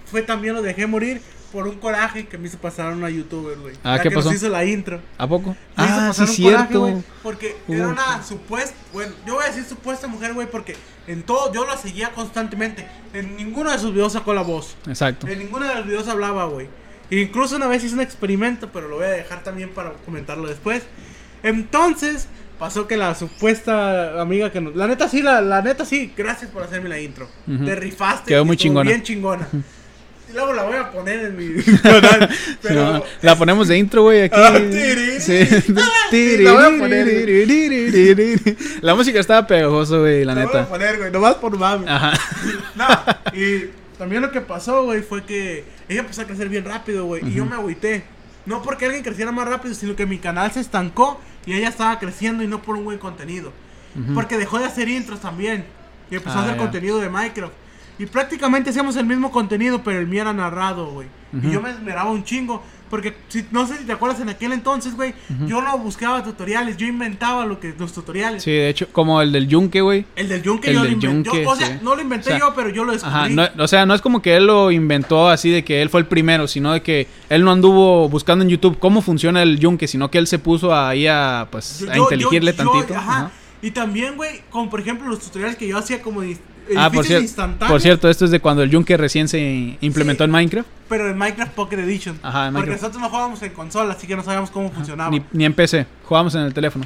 fue 0.10 0.22
también 0.22 0.54
lo 0.56 0.62
dejé 0.62 0.88
morir 0.88 1.22
por 1.52 1.68
un 1.68 1.76
coraje 1.78 2.26
que 2.28 2.38
me 2.40 2.48
hizo 2.48 2.58
pasar 2.58 2.92
a 2.92 2.96
una 2.96 3.10
youtuber, 3.12 3.58
güey. 3.60 3.76
Ah, 3.84 3.98
La 3.98 4.02
¿qué 4.02 4.10
que 4.10 4.16
pasó? 4.16 4.30
nos 4.30 4.38
hizo 4.38 4.50
la 4.50 4.66
intro. 4.66 5.00
¿A 5.20 5.28
poco? 5.28 5.56
Me 5.78 5.86
hizo 5.86 5.94
Ah, 5.94 6.06
pasar 6.08 6.28
sí, 6.28 6.46
un 6.46 6.52
coraje, 6.52 6.68
cierto. 6.74 7.04
porque 7.22 7.56
era 7.68 7.88
Uh. 7.88 7.92
una 7.92 8.24
supuesta, 8.24 8.76
bueno, 8.92 9.14
yo 9.28 9.36
voy 9.36 9.44
a 9.44 9.48
decir 9.48 9.64
supuesta 9.64 10.08
mujer, 10.08 10.34
güey, 10.34 10.50
porque 10.50 10.76
en 11.06 11.22
todo, 11.22 11.54
yo 11.54 11.66
la 11.68 11.78
seguía 11.78 12.12
constantemente. 12.12 12.88
En 13.14 13.36
ninguno 13.36 13.72
de 13.72 13.78
sus 13.78 13.92
videos 13.94 14.14
sacó 14.14 14.34
la 14.34 14.42
voz. 14.42 14.76
Exacto. 14.88 15.28
En 15.28 15.38
ninguno 15.40 15.68
de 15.68 15.76
los 15.76 15.86
videos 15.86 16.08
hablaba, 16.08 16.46
güey. 16.46 16.68
Incluso 17.22 17.56
una 17.56 17.68
vez 17.68 17.84
hice 17.84 17.94
un 17.96 18.02
experimento, 18.02 18.70
pero 18.72 18.88
lo 18.88 18.96
voy 18.98 19.06
a 19.06 19.10
dejar 19.10 19.44
también 19.44 19.70
para 19.70 19.92
comentarlo 20.06 20.48
después. 20.48 20.84
Entonces, 21.44 22.28
pasó 22.60 22.88
que 22.88 22.96
la 22.98 23.14
supuesta 23.16 24.22
amiga 24.22 24.52
que 24.52 24.62
nos... 24.62 24.76
La 24.76 24.88
neta 24.88 25.10
sí, 25.10 25.22
la, 25.22 25.42
la 25.42 25.62
neta 25.62 25.86
sí, 25.86 26.14
gracias 26.16 26.50
por 26.52 26.64
hacerme 26.64 26.90
la 26.90 27.00
intro. 27.00 27.28
Te 27.66 27.76
rifaste. 27.76 28.30
Quedó 28.30 28.46
muy 28.46 28.58
chingona. 28.58 28.90
Bien 28.90 29.04
chingona. 29.04 29.48
Y 30.30 30.36
luego 30.36 30.54
la 30.54 30.64
voy 30.64 30.78
a 30.78 30.90
poner 30.90 31.26
en 31.26 31.38
mi 31.38 31.62
canal. 31.84 32.30
Pero... 32.62 32.94
no, 32.94 33.04
la 33.22 33.36
ponemos 33.38 33.68
de 33.68 33.78
intro, 33.78 34.04
güey, 34.04 34.22
aquí. 34.24 34.36
Ah, 34.40 34.54
tiriri. 34.58 35.20
Sí. 35.20 35.46
Sí, 36.10 36.38
la 36.40 36.54
voy 36.54 36.64
a 36.64 36.80
poner, 36.80 38.68
La 38.82 38.96
música 38.96 39.20
estaba 39.20 39.46
pegajosa, 39.46 39.98
güey, 39.98 40.24
la 40.24 40.34
La 40.34 40.46
voy 40.46 40.56
a 40.56 40.58
neta. 40.58 40.70
poner, 40.70 40.98
güey, 40.98 41.12
nomás 41.12 41.36
por 41.36 41.56
mami. 41.58 41.86
Ajá. 41.88 42.14
No, 42.76 42.88
y 43.38 43.70
también 43.98 44.22
lo 44.22 44.32
que 44.32 44.42
pasó, 44.42 44.84
güey, 44.84 45.02
fue 45.02 45.24
que 45.24 45.66
ella 45.90 46.02
empezó 46.02 46.22
a 46.22 46.26
crecer 46.26 46.50
bien 46.50 46.66
rápido, 46.66 47.06
güey. 47.06 47.28
Y 47.28 47.34
yo 47.34 47.46
me 47.46 47.56
agüité. 47.56 48.04
No 48.46 48.62
porque 48.62 48.86
alguien 48.86 49.04
creciera 49.04 49.32
más 49.32 49.48
rápido, 49.48 49.74
sino 49.74 49.96
que 49.96 50.06
mi 50.06 50.18
canal 50.18 50.52
se 50.52 50.60
estancó 50.60 51.20
y 51.46 51.54
ella 51.54 51.70
estaba 51.70 51.98
creciendo 52.00 52.44
y 52.44 52.48
no 52.48 52.62
por 52.62 52.76
un 52.76 52.84
buen 52.84 52.98
contenido. 53.00 53.52
Porque 54.16 54.38
dejó 54.38 54.58
de 54.60 54.66
hacer 54.66 54.90
intros 54.90 55.22
también. 55.22 55.66
Y 56.12 56.16
empezó 56.16 56.38
Ah, 56.38 56.42
a 56.42 56.44
hacer 56.46 56.56
ya. 56.56 56.62
contenido 56.62 57.00
de 57.00 57.10
Minecraft. 57.10 57.54
Y 58.00 58.06
prácticamente 58.08 58.72
hacíamos 58.72 58.96
el 58.98 59.06
mismo 59.06 59.32
contenido, 59.32 59.84
pero 59.84 60.00
el 60.00 60.08
mío 60.08 60.24
era 60.24 60.34
narrado, 60.34 60.88
güey. 60.92 61.08
Y 61.42 61.52
yo 61.52 61.62
me 61.62 61.70
esmeraba 61.72 62.12
un 62.12 62.24
chingo. 62.24 62.64
Porque 62.94 63.16
si, 63.28 63.44
no 63.50 63.66
sé 63.66 63.80
si 63.80 63.86
te 63.86 63.92
acuerdas 63.94 64.22
en 64.22 64.30
aquel 64.30 64.54
entonces, 64.54 64.96
güey. 64.96 65.16
Yo 65.48 65.64
no 65.64 65.76
buscaba 65.80 66.24
tutoriales, 66.24 66.78
yo 66.78 66.86
inventaba 66.86 67.44
lo 67.44 67.60
que, 67.60 67.74
los 67.76 67.92
tutoriales. 67.92 68.44
Sí, 68.44 68.52
de 68.52 68.70
hecho, 68.70 68.88
como 68.92 69.20
el 69.20 69.32
del 69.32 69.48
yunque, 69.48 69.82
güey. 69.82 70.06
El 70.16 70.30
del 70.30 70.44
yunque 70.44 70.68
El 70.68 70.76
yo 70.76 70.82
del 70.84 70.92
lo 70.92 70.94
inventé. 70.98 71.30
yunque, 71.32 71.44
Yo- 71.44 71.50
o 71.50 71.56
sea, 71.56 71.68
sí. 71.70 71.74
no 71.82 71.96
lo 71.96 72.02
inventé 72.04 72.30
O 72.30 72.38
sea, 72.38 72.40
yo, 72.40 72.54
pero 72.56 72.70
yo 72.70 72.84
lo 72.84 72.92
descubrí. 72.92 73.16
Ajá, 73.16 73.30
no- 73.30 73.64
o 73.64 73.68
sea, 73.68 73.88
no 73.88 73.96
es 73.96 74.02
como 74.02 74.22
que 74.22 74.36
él 74.36 74.46
lo 74.46 74.70
inventó 74.70 75.28
así 75.28 75.50
de 75.50 75.64
que 75.64 75.82
él 75.82 75.90
fue 75.90 76.02
el 76.02 76.06
primero, 76.06 76.48
sino 76.48 76.72
de 76.72 76.84
que 76.84 77.08
él 77.30 77.44
no 77.44 77.52
anduvo 77.52 78.08
buscando 78.10 78.44
en 78.44 78.50
YouTube 78.52 78.78
cómo 78.78 79.02
funciona 79.02 79.42
el 79.42 79.58
yunque, 79.58 79.88
sino 79.88 80.12
que 80.12 80.20
él 80.20 80.28
se 80.28 80.38
puso 80.38 80.76
ahí 80.76 81.08
a, 81.08 81.48
pues, 81.50 81.80
Yo- 81.80 81.90
a 81.92 81.98
inteligirle 81.98 82.54
tantito. 82.54 82.94
ajá. 82.96 83.12
Ajá. 83.18 83.32
Y 83.64 83.72
también, 83.72 84.18
güey, 84.18 84.42
como 84.52 84.70
por 84.70 84.82
ejemplo 84.82 85.08
los 85.08 85.20
tutoriales 85.20 85.56
que 85.58 85.68
yo 85.68 85.80
hacía 85.80 86.00
como 86.02 86.22
de 86.22 86.38
Ah, 86.78 86.90
por, 86.92 87.06
cier- 87.06 87.58
por 87.68 87.82
cierto, 87.82 88.10
esto 88.10 88.26
es 88.26 88.32
de 88.32 88.40
cuando 88.40 88.64
el 88.64 88.70
yunque 88.70 88.96
recién 88.98 89.28
se 89.28 89.78
implementó 89.82 90.24
Sí. 90.24 90.26
en 90.26 90.32
Minecraft. 90.32 90.68
Pero 90.90 91.10
en 91.10 91.18
Minecraft 91.18 91.52
Pocket 91.54 91.78
Edition. 91.80 92.18
Ajá, 92.24 92.48
en 92.48 92.54
Porque 92.54 92.72
nosotros 92.72 93.02
no 93.02 93.10
jugábamos 93.10 93.42
en 93.42 93.52
consola, 93.52 93.94
así 93.94 94.08
que 94.08 94.16
no 94.16 94.24
sabíamos 94.24 94.50
cómo 94.52 94.72
funcionaba. 94.72 95.10
Ni, 95.12 95.22
ni 95.34 95.46
en 95.46 95.54
PC, 95.54 95.86
jugábamos 96.06 96.36
en 96.36 96.42
el 96.42 96.54
teléfono. 96.54 96.86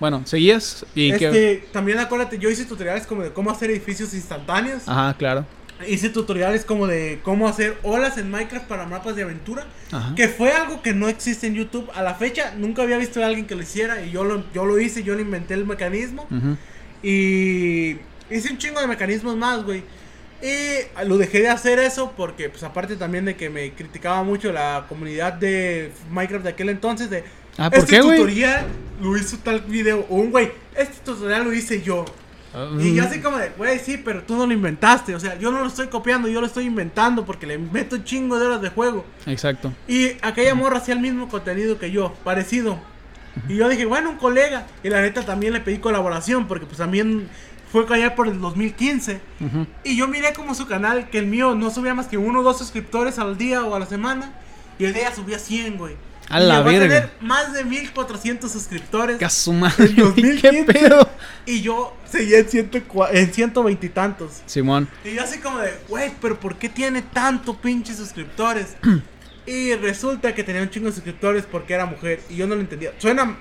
Bueno, 0.00 0.22
seguías 0.24 0.84
y 0.94 1.12
que... 1.12 1.26
Este, 1.26 1.68
también 1.72 1.98
acuérdate, 1.98 2.38
yo 2.38 2.50
hice 2.50 2.64
tutoriales 2.64 3.06
como 3.06 3.22
de 3.22 3.32
cómo 3.32 3.50
hacer 3.50 3.70
edificios 3.70 4.12
instantáneos. 4.14 4.82
Ajá, 4.86 5.14
claro. 5.16 5.46
Hice 5.88 6.10
tutoriales 6.10 6.64
como 6.64 6.86
de 6.86 7.20
cómo 7.22 7.48
hacer 7.48 7.76
olas 7.82 8.16
en 8.18 8.30
Minecraft 8.30 8.66
para 8.66 8.86
mapas 8.86 9.14
de 9.16 9.22
aventura. 9.24 9.66
Ajá. 9.90 10.14
Que 10.14 10.28
fue 10.28 10.52
algo 10.52 10.80
que 10.80 10.92
no 10.94 11.08
existe 11.08 11.46
en 11.48 11.54
YouTube. 11.54 11.88
A 11.94 12.02
la 12.02 12.14
fecha 12.14 12.54
nunca 12.56 12.82
había 12.82 12.96
visto 12.98 13.22
a 13.22 13.26
alguien 13.26 13.46
que 13.46 13.54
lo 13.56 13.62
hiciera. 13.62 14.00
Y 14.04 14.10
yo 14.12 14.22
lo, 14.24 14.44
yo 14.52 14.64
lo 14.64 14.78
hice, 14.80 15.02
yo 15.02 15.14
lo 15.14 15.20
inventé 15.20 15.54
el 15.54 15.66
mecanismo. 15.66 16.26
Y 17.02 17.94
hice 18.32 18.50
un 18.50 18.58
chingo 18.58 18.80
de 18.80 18.86
mecanismos 18.86 19.36
más, 19.36 19.64
güey. 19.64 19.82
Y 20.42 21.04
lo 21.06 21.18
dejé 21.18 21.40
de 21.40 21.48
hacer 21.48 21.78
eso 21.78 22.12
porque, 22.16 22.48
pues, 22.48 22.64
aparte 22.64 22.96
también 22.96 23.24
de 23.24 23.36
que 23.36 23.48
me 23.48 23.72
criticaba 23.72 24.24
mucho 24.24 24.52
la 24.52 24.86
comunidad 24.88 25.34
de 25.34 25.92
Minecraft 26.10 26.44
de 26.44 26.50
aquel 26.50 26.68
entonces. 26.68 27.10
De 27.10 27.24
Ah, 27.58 27.68
¿por 27.68 27.80
este 27.80 27.96
qué, 27.96 28.00
tutorial 28.00 28.66
lo 29.00 29.16
hizo 29.16 29.36
tal 29.38 29.60
video. 29.60 30.06
O 30.08 30.16
un 30.16 30.30
güey, 30.30 30.50
este 30.74 30.94
tutorial 31.04 31.44
lo 31.44 31.52
hice 31.52 31.82
yo. 31.82 32.04
Y 32.78 32.94
yo 32.94 33.04
así 33.04 33.20
como 33.20 33.38
de, 33.38 33.48
güey, 33.56 33.78
sí, 33.78 33.96
pero 33.96 34.22
tú 34.24 34.36
no 34.36 34.46
lo 34.46 34.52
inventaste. 34.52 35.14
O 35.14 35.20
sea, 35.20 35.38
yo 35.38 35.50
no 35.50 35.60
lo 35.60 35.66
estoy 35.66 35.86
copiando, 35.86 36.28
yo 36.28 36.40
lo 36.40 36.46
estoy 36.46 36.66
inventando 36.66 37.24
porque 37.24 37.46
le 37.46 37.56
meto 37.56 37.96
un 37.96 38.04
chingo 38.04 38.38
de 38.38 38.46
horas 38.46 38.60
de 38.60 38.68
juego. 38.68 39.06
Exacto. 39.26 39.72
Y 39.88 40.12
aquella 40.20 40.54
morra 40.54 40.76
hacía 40.76 40.94
el 40.94 41.00
mismo 41.00 41.28
contenido 41.28 41.78
que 41.78 41.90
yo, 41.90 42.12
parecido. 42.24 42.78
Y 43.48 43.56
yo 43.56 43.68
dije, 43.70 43.86
bueno, 43.86 44.10
un 44.10 44.18
colega. 44.18 44.66
Y 44.82 44.90
la 44.90 45.00
neta 45.00 45.22
también 45.22 45.54
le 45.54 45.60
pedí 45.60 45.78
colaboración 45.78 46.46
porque 46.46 46.66
pues 46.66 46.76
también 46.76 47.26
fue 47.72 47.86
allá 47.90 48.14
por 48.14 48.28
el 48.28 48.38
2015. 48.40 49.20
Ujú. 49.40 49.66
Y 49.82 49.96
yo 49.96 50.06
miré 50.06 50.32
como 50.34 50.54
su 50.54 50.66
canal, 50.66 51.08
que 51.10 51.18
el 51.18 51.26
mío 51.26 51.54
no 51.54 51.70
subía 51.70 51.94
más 51.94 52.06
que 52.06 52.18
uno 52.18 52.40
o 52.40 52.42
dos 52.42 52.58
suscriptores 52.58 53.18
al 53.18 53.38
día 53.38 53.64
o 53.64 53.74
a 53.74 53.78
la 53.80 53.86
semana. 53.86 54.32
Y 54.78 54.84
el 54.84 54.92
de 54.92 55.00
ella 55.00 55.14
subía 55.14 55.38
100, 55.38 55.78
güey. 55.78 55.96
A 56.28 56.40
Y 56.40 56.46
la 56.46 56.60
verga. 56.62 56.80
tener 56.88 57.10
más 57.20 57.52
de 57.52 57.64
1400 57.64 58.50
suscriptores. 58.50 59.18
¡Qué 59.18 59.24
a 59.24 59.30
su 59.30 59.52
madre, 59.52 59.86
En 59.86 59.94
güey, 59.96 60.14
¿Qué 60.14 60.22
2015. 60.50 60.64
pedo? 60.72 61.08
Y 61.46 61.60
yo 61.62 61.96
seguía 62.10 62.38
en, 62.38 62.48
ciento 62.48 62.78
en 63.10 63.32
120 63.32 63.86
y 63.86 63.88
tantos. 63.88 64.42
Simón. 64.46 64.88
Y 65.04 65.14
yo 65.14 65.22
así 65.22 65.40
como 65.40 65.58
de, 65.58 65.72
güey, 65.88 66.12
pero 66.20 66.38
¿por 66.38 66.56
qué 66.56 66.68
tiene 66.68 67.02
tanto 67.02 67.56
pinche 67.56 67.94
suscriptores? 67.94 68.76
y 69.46 69.74
resulta 69.74 70.34
que 70.34 70.44
tenía 70.44 70.62
un 70.62 70.70
chingo 70.70 70.86
de 70.86 70.92
suscriptores 70.92 71.44
porque 71.50 71.74
era 71.74 71.86
mujer. 71.86 72.20
Y 72.30 72.36
yo 72.36 72.46
no 72.46 72.54
lo 72.54 72.60
entendía. 72.60 72.92
Suena 72.98 73.24
mm, 73.24 73.36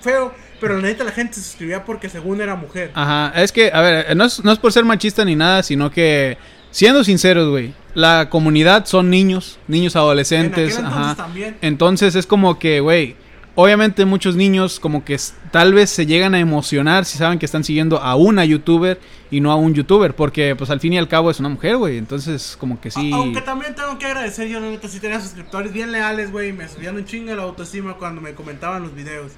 feo, 0.00 0.32
pero 0.60 0.76
la 0.76 0.82
neta 0.88 1.04
la 1.04 1.12
gente 1.12 1.34
se 1.34 1.42
suscribía 1.42 1.84
porque 1.84 2.08
según 2.08 2.40
era 2.40 2.56
mujer. 2.56 2.90
Ajá, 2.94 3.32
es 3.40 3.52
que, 3.52 3.70
a 3.72 3.80
ver, 3.80 4.16
no 4.16 4.24
es, 4.24 4.42
no 4.44 4.52
es 4.52 4.58
por 4.58 4.72
ser 4.72 4.84
machista 4.84 5.24
ni 5.24 5.36
nada, 5.36 5.62
sino 5.62 5.90
que, 5.90 6.36
siendo 6.70 7.04
sinceros, 7.04 7.48
güey, 7.50 7.72
la 7.94 8.28
comunidad 8.30 8.86
son 8.86 9.10
niños, 9.10 9.58
niños 9.68 9.96
adolescentes, 9.96 10.78
en 10.78 10.84
entonces 10.84 11.02
ajá. 11.08 11.14
también. 11.16 11.56
Entonces 11.62 12.14
es 12.14 12.26
como 12.26 12.58
que, 12.58 12.80
güey, 12.80 13.16
obviamente 13.54 14.04
muchos 14.04 14.36
niños 14.36 14.78
como 14.78 15.04
que 15.04 15.18
tal 15.50 15.74
vez 15.74 15.90
se 15.90 16.06
llegan 16.06 16.32
a 16.34 16.38
emocionar 16.38 17.04
si 17.04 17.18
saben 17.18 17.40
que 17.40 17.46
están 17.46 17.64
siguiendo 17.64 17.98
a 17.98 18.14
una 18.14 18.44
youtuber 18.44 19.00
y 19.32 19.40
no 19.40 19.50
a 19.50 19.56
un 19.56 19.74
youtuber, 19.74 20.14
porque 20.14 20.54
pues 20.54 20.70
al 20.70 20.78
fin 20.78 20.92
y 20.92 20.98
al 20.98 21.08
cabo 21.08 21.28
es 21.30 21.40
una 21.40 21.48
mujer, 21.48 21.76
güey, 21.76 21.98
entonces 21.98 22.56
como 22.60 22.80
que 22.80 22.92
sí... 22.92 23.10
A- 23.12 23.16
Aunque 23.16 23.40
también 23.40 23.74
tengo 23.74 23.98
que 23.98 24.06
agradecer, 24.06 24.46
yo 24.46 24.60
la 24.60 24.68
neta 24.70 24.86
sí 24.88 25.00
tenía 25.00 25.20
suscriptores 25.20 25.72
bien 25.72 25.90
leales, 25.90 26.30
güey. 26.30 26.50
y 26.50 26.52
Me 26.52 26.68
subían 26.68 26.94
un 26.96 27.04
chingo 27.04 27.34
la 27.34 27.42
autoestima 27.42 27.94
cuando 27.94 28.20
me 28.20 28.32
comentaban 28.34 28.82
los 28.82 28.94
videos. 28.94 29.32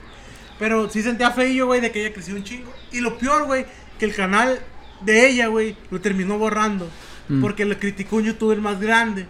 Pero 0.61 0.89
sí 0.89 1.03
sentía 1.03 1.33
feillo, 1.33 1.67
güey, 1.67 1.81
de 1.81 1.91
que 1.91 2.05
ella 2.05 2.15
creció 2.15 2.37
un 2.37 2.45
chingo. 2.45 2.73
Y 2.93 3.01
lo 3.01 3.19
peor, 3.19 3.47
güey, 3.47 3.67
que 3.99 4.05
el 4.05 4.15
canal 4.15 4.61
de 5.01 5.27
ella, 5.29 5.49
güey, 5.49 5.77
lo 5.91 6.01
terminó 6.01 6.39
borrando. 6.39 6.89
Mm. 7.29 7.41
porque 7.43 7.65
le 7.65 7.79
criticó 7.79 8.17
un 8.17 8.25
youtuber 8.25 8.59
más 8.61 8.81
grande. 8.81 9.25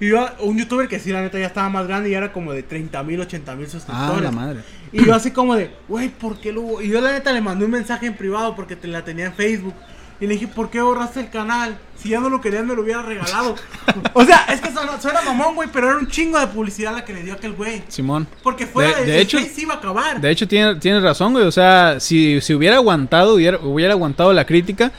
Y 0.00 0.08
yo, 0.08 0.26
un 0.40 0.56
youtuber 0.58 0.88
que 0.88 0.98
sí, 0.98 1.12
la 1.12 1.20
neta 1.20 1.38
ya 1.38 1.46
estaba 1.48 1.68
más 1.68 1.86
grande 1.86 2.08
y 2.08 2.14
era 2.14 2.32
como 2.32 2.52
de 2.52 2.62
30 2.62 3.02
mil, 3.02 3.20
80 3.20 3.54
mil 3.56 3.66
Ah, 3.66 3.70
suscriptores. 3.70 4.22
la 4.22 4.30
madre. 4.30 4.60
Y 4.90 5.04
yo 5.04 5.14
así 5.14 5.30
como 5.32 5.54
de, 5.54 5.70
güey, 5.86 6.08
¿por 6.08 6.40
qué 6.40 6.50
lo...? 6.50 6.62
bo-?" 6.62 6.80
Y 6.80 6.88
yo 6.88 7.00
la 7.02 7.12
neta 7.12 7.32
le 7.32 7.42
mandé 7.42 7.66
un 7.66 7.70
mensaje 7.72 8.06
en 8.06 8.14
privado 8.14 8.56
porque 8.56 8.74
te 8.74 8.88
la 8.88 9.04
tenía 9.04 9.26
en 9.26 9.34
Facebook. 9.34 9.74
Y 10.20 10.26
le 10.26 10.34
dije, 10.34 10.48
¿por 10.48 10.70
qué 10.70 10.80
borraste 10.80 11.20
el 11.20 11.28
canal? 11.30 11.78
Si 11.98 12.08
ya 12.10 12.20
no 12.20 12.30
lo 12.30 12.40
querías, 12.40 12.64
me 12.64 12.74
lo 12.74 12.82
hubiera 12.82 13.02
regalado. 13.02 13.54
o 14.14 14.24
sea, 14.24 14.46
es 14.50 14.60
que 14.60 14.70
suena, 14.72 15.00
suena 15.00 15.20
mamón, 15.22 15.54
güey, 15.54 15.68
pero 15.72 15.88
era 15.88 15.98
un 15.98 16.08
chingo 16.08 16.38
de 16.40 16.46
publicidad 16.46 16.94
la 16.94 17.04
que 17.04 17.12
le 17.12 17.22
dio 17.22 17.34
aquel 17.34 17.52
güey. 17.52 17.82
Simón. 17.88 18.26
Porque 18.42 18.66
fuera 18.66 18.98
De- 19.00 19.04
de, 19.06 19.12
de 19.12 19.20
hecho- 19.20 19.38
iba 19.58 19.74
a 19.74 19.76
acabar. 19.78 20.20
De 20.20 20.30
hecho, 20.30 20.48
tiene- 20.48 20.76
tienes 20.76 21.02
razón, 21.02 21.32
güey. 21.32 21.44
O 21.44 21.52
sea, 21.52 22.00
si, 22.00 22.40
si 22.40 22.54
hubiera 22.54 22.76
aguantado, 22.76 23.34
hubiera, 23.34 23.58
hubiera 23.58 23.92
aguantado 23.92 24.32
la 24.32 24.46
crítica, 24.46 24.90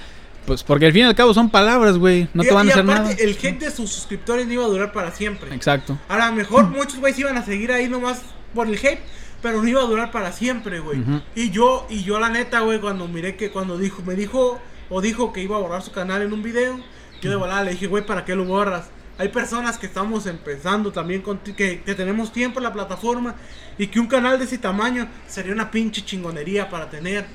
pues 0.46 0.64
porque 0.64 0.86
al 0.86 0.94
fin 0.94 1.02
y 1.02 1.06
al 1.06 1.16
cabo 1.16 1.34
son 1.34 1.50
palabras, 1.50 1.98
güey. 1.98 2.28
No 2.34 2.44
Y- 2.44 2.48
te 2.48 2.54
van 2.54 2.68
y 2.68 2.70
a 2.70 2.74
hacer 2.74 2.84
aparte, 2.84 3.02
nada. 3.16 3.16
el 3.20 3.32
hate 3.42 3.60
de 3.60 3.72
sus 3.72 3.90
suscriptores 3.92 4.46
no 4.48 4.54
iba 4.54 4.66
a 4.66 4.68
durar 4.68 4.92
para 4.92 5.12
siempre. 5.12 5.54
Exacto. 5.56 5.98
A 6.10 6.18
lo 6.28 6.34
mejor 6.34 6.66
muchos 6.68 7.00
güeyes 7.00 7.18
iban 7.20 7.38
a 7.38 7.44
seguir 7.44 7.72
ahí 7.72 7.90
nomás 7.90 8.22
por 8.54 8.68
el 8.68 8.76
hate, 8.76 9.00
pero 9.42 9.62
no 9.62 9.68
iba 9.68 9.82
a 9.82 9.86
durar 9.86 10.12
para 10.12 10.32
siempre, 10.32 10.80
güey. 10.80 11.00
Y 11.36 11.50
yo, 11.52 11.86
y 11.90 12.04
yo 12.04 12.20
la 12.20 12.30
neta, 12.30 12.62
güey, 12.62 12.80
cuando 12.80 13.08
miré 13.08 13.36
que 13.36 13.50
cuando 13.52 13.78
dijo, 13.78 14.02
me 14.06 14.16
dijo, 14.16 14.60
o 14.90 15.02
dijo 15.02 15.34
que 15.34 15.42
iba 15.42 15.56
a 15.56 15.60
borrar 15.60 15.82
su 15.82 15.92
canal 15.92 16.22
en 16.22 16.34
un 16.34 16.44
video, 16.44 16.80
yo 17.22 17.30
de 17.30 17.36
volada 17.36 17.64
le 17.64 17.72
dije, 17.72 17.88
güey, 17.88 18.06
¿para 18.06 18.26
qué 18.26 18.36
lo 18.36 18.46
borras? 18.46 18.90
Hay 19.20 19.30
personas 19.30 19.80
que 19.80 19.88
estamos 19.88 20.28
empezando 20.28 20.92
también 20.92 21.24
con 21.24 21.40
que, 21.40 21.82
que 21.82 21.96
tenemos 21.96 22.32
tiempo 22.32 22.60
en 22.60 22.66
la 22.66 22.72
plataforma 22.74 23.34
y 23.80 23.88
que 23.88 24.00
un 24.00 24.06
canal 24.06 24.38
de 24.38 24.46
ese 24.46 24.60
tamaño 24.60 25.08
sería 25.26 25.54
una 25.54 25.72
pinche 25.72 26.06
chingonería 26.06 26.70
para 26.70 26.88
tener. 26.92 27.26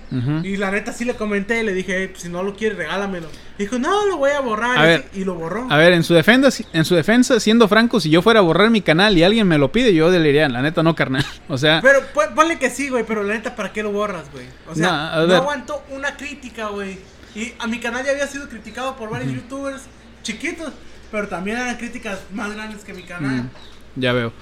Y 0.44 0.56
la 0.58 0.70
neta 0.70 0.92
sí 0.92 1.04
le 1.04 1.14
comenté, 1.16 1.60
le 1.64 1.74
dije, 1.74 2.04
"Eh, 2.04 2.08
pues, 2.08 2.22
si 2.22 2.28
no 2.28 2.44
lo 2.44 2.54
quieres, 2.54 2.78
regálamelo. 2.78 3.26
Dijo, 3.58 3.80
no, 3.80 4.06
lo 4.06 4.16
voy 4.16 4.30
a 4.30 4.38
borrar. 4.38 4.78
A 4.78 4.84
y, 4.84 4.86
ver, 4.86 5.04
y 5.12 5.24
lo 5.24 5.34
borró. 5.34 5.66
A 5.70 5.76
ver, 5.76 5.92
en 5.92 6.04
su 6.04 6.14
defensa, 6.14 6.50
en 6.72 6.84
su 6.84 6.94
defensa, 6.94 7.40
siendo 7.40 7.66
franco, 7.66 7.98
si 7.98 8.10
yo 8.10 8.22
fuera 8.22 8.38
a 8.38 8.42
borrar 8.44 8.70
mi 8.70 8.80
canal 8.82 9.18
y 9.18 9.24
alguien 9.24 9.48
me 9.48 9.58
lo 9.58 9.72
pide, 9.72 9.92
yo 9.92 10.08
le 10.08 10.20
diría, 10.22 10.48
la 10.48 10.62
neta 10.62 10.84
no, 10.84 10.94
carnal. 10.94 11.26
O 11.48 11.58
sea, 11.58 11.80
Pero 11.82 11.98
pon- 12.14 12.32
ponle 12.36 12.60
que 12.60 12.70
sí, 12.70 12.90
güey, 12.90 13.02
pero 13.04 13.24
la 13.24 13.34
neta, 13.34 13.56
¿para 13.56 13.72
qué 13.72 13.82
lo 13.82 13.90
borras, 13.90 14.30
güey? 14.32 14.46
O 14.70 14.74
sea, 14.76 14.86
Nah, 14.86 15.26
no 15.26 15.34
aguanto 15.34 15.82
una 15.90 16.16
crítica, 16.16 16.68
güey. 16.68 17.00
Y 17.34 17.52
a 17.58 17.66
mi 17.66 17.78
canal 17.78 18.04
ya 18.04 18.12
había 18.12 18.26
sido 18.26 18.48
criticado 18.48 18.96
por 18.96 19.10
varios 19.10 19.32
youtubers 19.32 19.82
chiquitos, 20.22 20.72
pero 21.10 21.28
también 21.28 21.56
eran 21.56 21.76
críticas 21.76 22.20
más 22.32 22.52
grandes 22.54 22.84
que 22.84 22.92
mi 22.92 23.02
canal. 23.02 23.44
Mm, 23.44 24.00
ya 24.00 24.12
veo. 24.12 24.32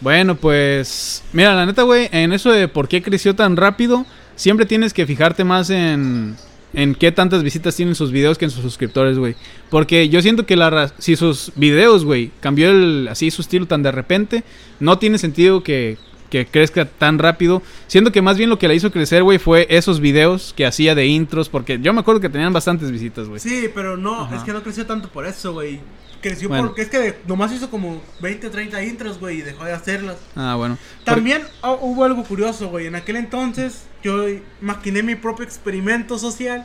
Bueno, 0.00 0.34
pues. 0.34 1.22
Mira, 1.32 1.54
la 1.54 1.64
neta, 1.64 1.82
güey, 1.82 2.08
en 2.12 2.32
eso 2.32 2.50
de 2.50 2.68
por 2.68 2.88
qué 2.88 3.02
creció 3.02 3.36
tan 3.36 3.56
rápido, 3.56 4.04
siempre 4.34 4.66
tienes 4.66 4.92
que 4.92 5.06
fijarte 5.06 5.44
más 5.44 5.70
en. 5.70 6.36
En 6.74 6.94
qué 6.94 7.12
tantas 7.12 7.42
visitas 7.42 7.76
tienen 7.76 7.94
sus 7.94 8.10
videos 8.12 8.38
que 8.38 8.46
en 8.46 8.50
sus 8.50 8.62
suscriptores, 8.62 9.18
güey. 9.18 9.36
Porque 9.68 10.08
yo 10.08 10.22
siento 10.22 10.46
que 10.46 10.56
la 10.56 10.90
si 10.96 11.16
sus 11.16 11.52
videos, 11.54 12.02
güey, 12.02 12.30
cambió 12.40 12.70
el, 12.70 13.08
así 13.10 13.30
su 13.30 13.42
estilo 13.42 13.66
tan 13.66 13.82
de 13.82 13.92
repente, 13.92 14.42
no 14.80 14.98
tiene 14.98 15.18
sentido 15.18 15.62
que, 15.62 15.98
que 16.32 16.46
crezca 16.46 16.86
tan 16.86 17.18
rápido. 17.18 17.60
Siento 17.88 18.10
que 18.10 18.22
más 18.22 18.38
bien 18.38 18.48
lo 18.48 18.58
que 18.58 18.66
la 18.66 18.72
hizo 18.72 18.90
crecer, 18.90 19.22
güey, 19.22 19.38
fue 19.38 19.66
esos 19.68 20.00
videos 20.00 20.54
que 20.56 20.64
hacía 20.64 20.94
de 20.94 21.04
intros. 21.04 21.50
Porque 21.50 21.78
yo 21.78 21.92
me 21.92 22.00
acuerdo 22.00 22.22
que 22.22 22.30
tenían 22.30 22.54
bastantes 22.54 22.90
visitas, 22.90 23.28
güey. 23.28 23.38
Sí, 23.38 23.68
pero 23.74 23.98
no, 23.98 24.22
Ajá. 24.22 24.36
es 24.36 24.42
que 24.42 24.54
no 24.54 24.62
creció 24.62 24.86
tanto 24.86 25.10
por 25.10 25.26
eso, 25.26 25.52
güey. 25.52 25.78
Creció 26.22 26.48
Bueno. 26.48 26.68
porque 26.68 26.82
es 26.82 26.88
que 26.88 27.16
nomás 27.26 27.52
hizo 27.52 27.68
como 27.68 28.00
20, 28.20 28.48
30 28.48 28.82
intros, 28.82 29.18
güey, 29.20 29.40
y 29.40 29.42
dejó 29.42 29.64
de 29.66 29.72
hacerlas. 29.72 30.16
Ah, 30.34 30.54
bueno. 30.56 30.78
También 31.04 31.42
hubo 31.62 32.02
algo 32.02 32.24
curioso, 32.24 32.68
güey. 32.70 32.86
En 32.86 32.94
aquel 32.94 33.16
entonces 33.16 33.84
yo 34.02 34.24
maquiné 34.62 35.02
mi 35.02 35.16
propio 35.16 35.44
experimento 35.44 36.18
social 36.18 36.64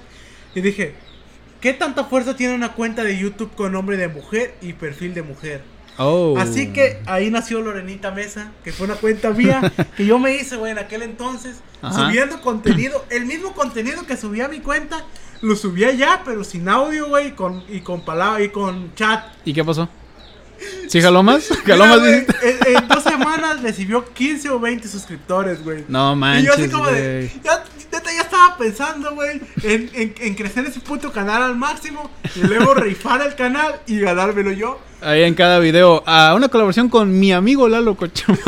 y 0.56 0.62
dije, 0.62 0.94
¿qué 1.60 1.74
tanta 1.74 2.06
fuerza 2.06 2.38
tiene 2.38 2.56
una 2.56 2.72
cuenta 2.72 3.04
de 3.04 3.18
YouTube 3.18 3.52
con 3.54 3.74
nombre 3.74 3.98
de 3.98 4.08
mujer 4.08 4.56
y 4.62 4.72
perfil 4.72 5.14
de 5.14 5.24
mujer? 5.24 5.62
Oh. 5.98 6.36
Así 6.38 6.74
que 6.74 7.02
ahí 7.06 7.32
nació 7.32 7.62
Lorenita 7.62 8.12
Mesa, 8.12 8.52
que 8.64 8.72
fue 8.72 8.86
una 8.86 8.96
cuenta 8.96 9.32
mía 9.32 9.72
que 9.98 10.06
yo 10.06 10.20
me 10.20 10.36
hice, 10.36 10.56
güey, 10.56 10.72
en 10.72 10.80
aquel 10.80 11.02
entonces, 11.02 11.58
Ajá. 11.82 12.08
subiendo 12.08 12.42
contenido, 12.42 13.04
el 13.10 13.26
mismo 13.26 13.54
contenido 13.54 14.06
que 14.06 14.16
subía 14.16 14.46
a 14.46 14.48
mi 14.50 14.60
cuenta, 14.60 15.06
lo 15.42 15.56
subía 15.56 15.92
ya, 15.92 16.22
pero 16.24 16.44
sin 16.44 16.70
audio, 16.70 17.08
güey, 17.08 17.36
con, 17.36 17.64
y 17.70 17.82
con 17.82 18.02
palabra 18.02 18.44
y 18.44 18.50
con 18.50 18.94
chat. 18.96 19.26
¿Y 19.46 19.54
qué 19.54 19.64
pasó? 19.64 19.90
¿Sí 20.88 21.02
jaló 21.02 21.24
más? 21.24 21.48
¿Jaló 21.66 21.86
Mira, 21.86 21.98
más 21.98 22.02
visitas? 22.04 22.36
en, 22.44 22.76
en 22.76 22.88
dos 22.88 23.04
semanas 23.04 23.62
recibió 23.62 24.06
15 24.14 24.50
o 24.50 24.60
20 24.60 24.88
suscriptores, 24.88 25.64
güey. 25.64 25.86
No 25.88 26.14
y 26.16 26.44
yo 26.44 26.54
así 26.54 26.62
manches, 26.62 26.72
como 26.72 26.88
de, 26.88 27.32
güey. 27.32 27.42
ya, 27.44 27.64
ya 27.92 28.22
estaba 28.22 28.58
pensando, 28.58 29.14
güey, 29.14 29.42
en, 29.64 29.90
en, 29.94 30.16
en 30.20 30.36
crecer 30.36 30.66
ese 30.66 30.80
puto 30.80 31.12
canal 31.12 31.42
al 31.44 31.56
máximo 31.56 32.10
y 32.36 32.40
luego 32.42 32.74
rifar 32.74 33.22
el 33.22 33.36
canal 33.36 33.80
y 33.86 34.00
ganármelo 34.00 34.52
yo. 34.52 34.80
Ahí 35.02 35.24
en 35.24 35.36
cada 35.36 35.60
video, 35.60 36.04
a 36.08 36.34
una 36.36 36.50
colaboración 36.50 36.90
con 36.90 37.20
mi 37.20 37.32
amigo 37.32 37.68
Lalo 37.68 37.96
Cochoma. 37.96 38.38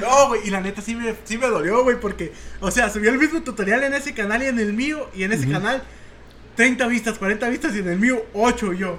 No, 0.00 0.28
güey, 0.28 0.46
y 0.46 0.50
la 0.50 0.60
neta 0.60 0.80
sí 0.80 0.94
me, 0.94 1.12
sí 1.24 1.36
me 1.38 1.48
dolió, 1.48 1.82
güey, 1.82 1.98
porque, 2.00 2.32
o 2.60 2.70
sea, 2.70 2.88
subí 2.88 3.08
el 3.08 3.18
mismo 3.18 3.42
tutorial 3.42 3.82
en 3.82 3.94
ese 3.94 4.14
canal 4.14 4.42
y 4.42 4.46
en 4.46 4.58
el 4.58 4.72
mío, 4.72 5.10
y 5.14 5.24
en 5.24 5.32
ese 5.32 5.48
canal 5.50 5.82
30 6.54 6.86
vistas, 6.86 7.18
40 7.18 7.48
vistas 7.48 7.74
y 7.74 7.80
en 7.80 7.88
el 7.88 7.98
mío 7.98 8.24
8 8.32 8.72
yo. 8.74 8.98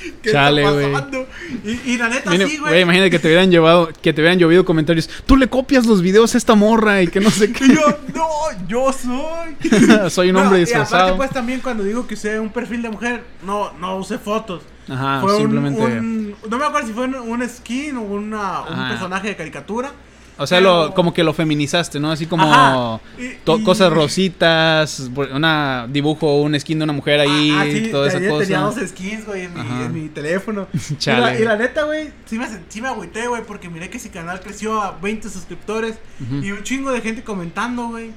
¿Qué 0.22 0.30
Chale, 0.32 0.62
está? 0.64 1.26
Y, 1.64 1.92
y 1.92 1.98
la 1.98 2.08
neta 2.08 2.30
Mire, 2.30 2.46
sí, 2.48 2.58
güey, 2.58 2.82
imagínate 2.82 3.10
que 3.10 3.18
te 3.18 3.28
hubieran 3.28 3.50
llevado, 3.50 3.88
que 4.00 4.12
te 4.12 4.20
hubieran 4.20 4.38
llovido 4.38 4.64
comentarios. 4.64 5.08
Tú 5.26 5.36
le 5.36 5.48
copias 5.48 5.86
los 5.86 6.02
videos 6.02 6.34
a 6.34 6.38
esta 6.38 6.54
morra 6.54 7.02
y 7.02 7.08
que 7.08 7.20
no 7.20 7.30
sé 7.30 7.44
Y 7.48 7.52
qué. 7.52 7.68
yo, 7.74 7.98
no, 8.14 8.28
yo 8.68 8.92
soy. 8.92 10.10
Soy 10.10 10.28
un 10.28 10.34
No, 10.34 10.42
hombre 10.42 10.60
y 10.60 10.62
aparte, 10.62 10.78
disfrazado. 10.78 11.16
pues 11.16 11.30
también 11.30 11.60
cuando 11.60 11.82
digo 11.82 12.06
que 12.06 12.14
usé 12.14 12.38
un 12.38 12.50
perfil 12.50 12.82
de 12.82 12.90
mujer, 12.90 13.24
no, 13.44 13.72
no 13.74 13.96
usé 13.96 14.18
fotos. 14.18 14.62
Ajá, 14.88 15.20
Fue 15.20 15.34
un- 15.34 15.40
simplemente. 15.42 15.82
un- 15.82 16.34
no 16.48 16.58
me 16.58 16.64
acuerdo 16.64 16.86
si 16.88 16.94
fue 16.94 17.04
un, 17.04 17.14
un 17.16 17.48
skin 17.48 17.96
o 17.96 18.02
una, 18.02 18.62
un 18.62 18.88
personaje 18.88 19.28
de 19.28 19.36
caricatura. 19.36 19.92
O 20.38 20.46
sea, 20.46 20.58
pero- 20.58 20.86
lo, 20.86 20.94
como 20.94 21.12
que 21.12 21.24
lo 21.24 21.32
feminizaste, 21.34 21.98
¿no? 22.00 22.10
Así 22.12 22.26
como 22.26 22.44
Ajá. 22.44 23.00
Y- 23.18 23.34
to- 23.44 23.58
y- 23.58 23.64
cosas 23.64 23.92
rositas, 23.92 25.10
una 25.32 25.86
dibujo, 25.90 26.40
un 26.40 26.58
skin 26.58 26.78
de 26.78 26.84
una 26.84 26.92
mujer 26.92 27.20
ahí, 27.20 27.50
Ah, 27.50 27.62
ah, 27.62 27.64
sí, 27.70 27.88
toda 27.90 28.08
esa 28.08 28.18
ayer 28.18 28.30
tenía 28.38 28.60
cosa. 28.62 28.80
dos 28.80 28.88
skins, 28.90 29.26
güey, 29.26 29.44
en, 29.46 29.54
mi- 29.54 29.60
Ajá. 29.60 29.84
en 29.86 29.92
mi 29.92 30.08
teléfono. 30.08 30.68
y, 30.90 30.96
Chale. 30.96 31.20
la, 31.20 31.38
y 31.40 31.44
la 31.44 31.56
neta, 31.56 31.84
güey, 31.84 32.10
sí 32.26 32.38
me, 32.38 32.46
sí 32.68 32.80
me 32.80 32.88
agüité, 32.88 33.26
güey, 33.26 33.42
porque 33.44 33.68
miré 33.68 33.90
que 33.90 33.96
ese 33.98 34.10
canal 34.10 34.40
creció 34.40 34.80
a 34.80 34.92
20 35.02 35.28
suscriptores 35.28 35.96
y 36.42 36.50
un 36.52 36.62
chingo 36.62 36.92
de 36.92 37.00
gente 37.00 37.22
comentando, 37.24 37.88
güey. 37.88 38.12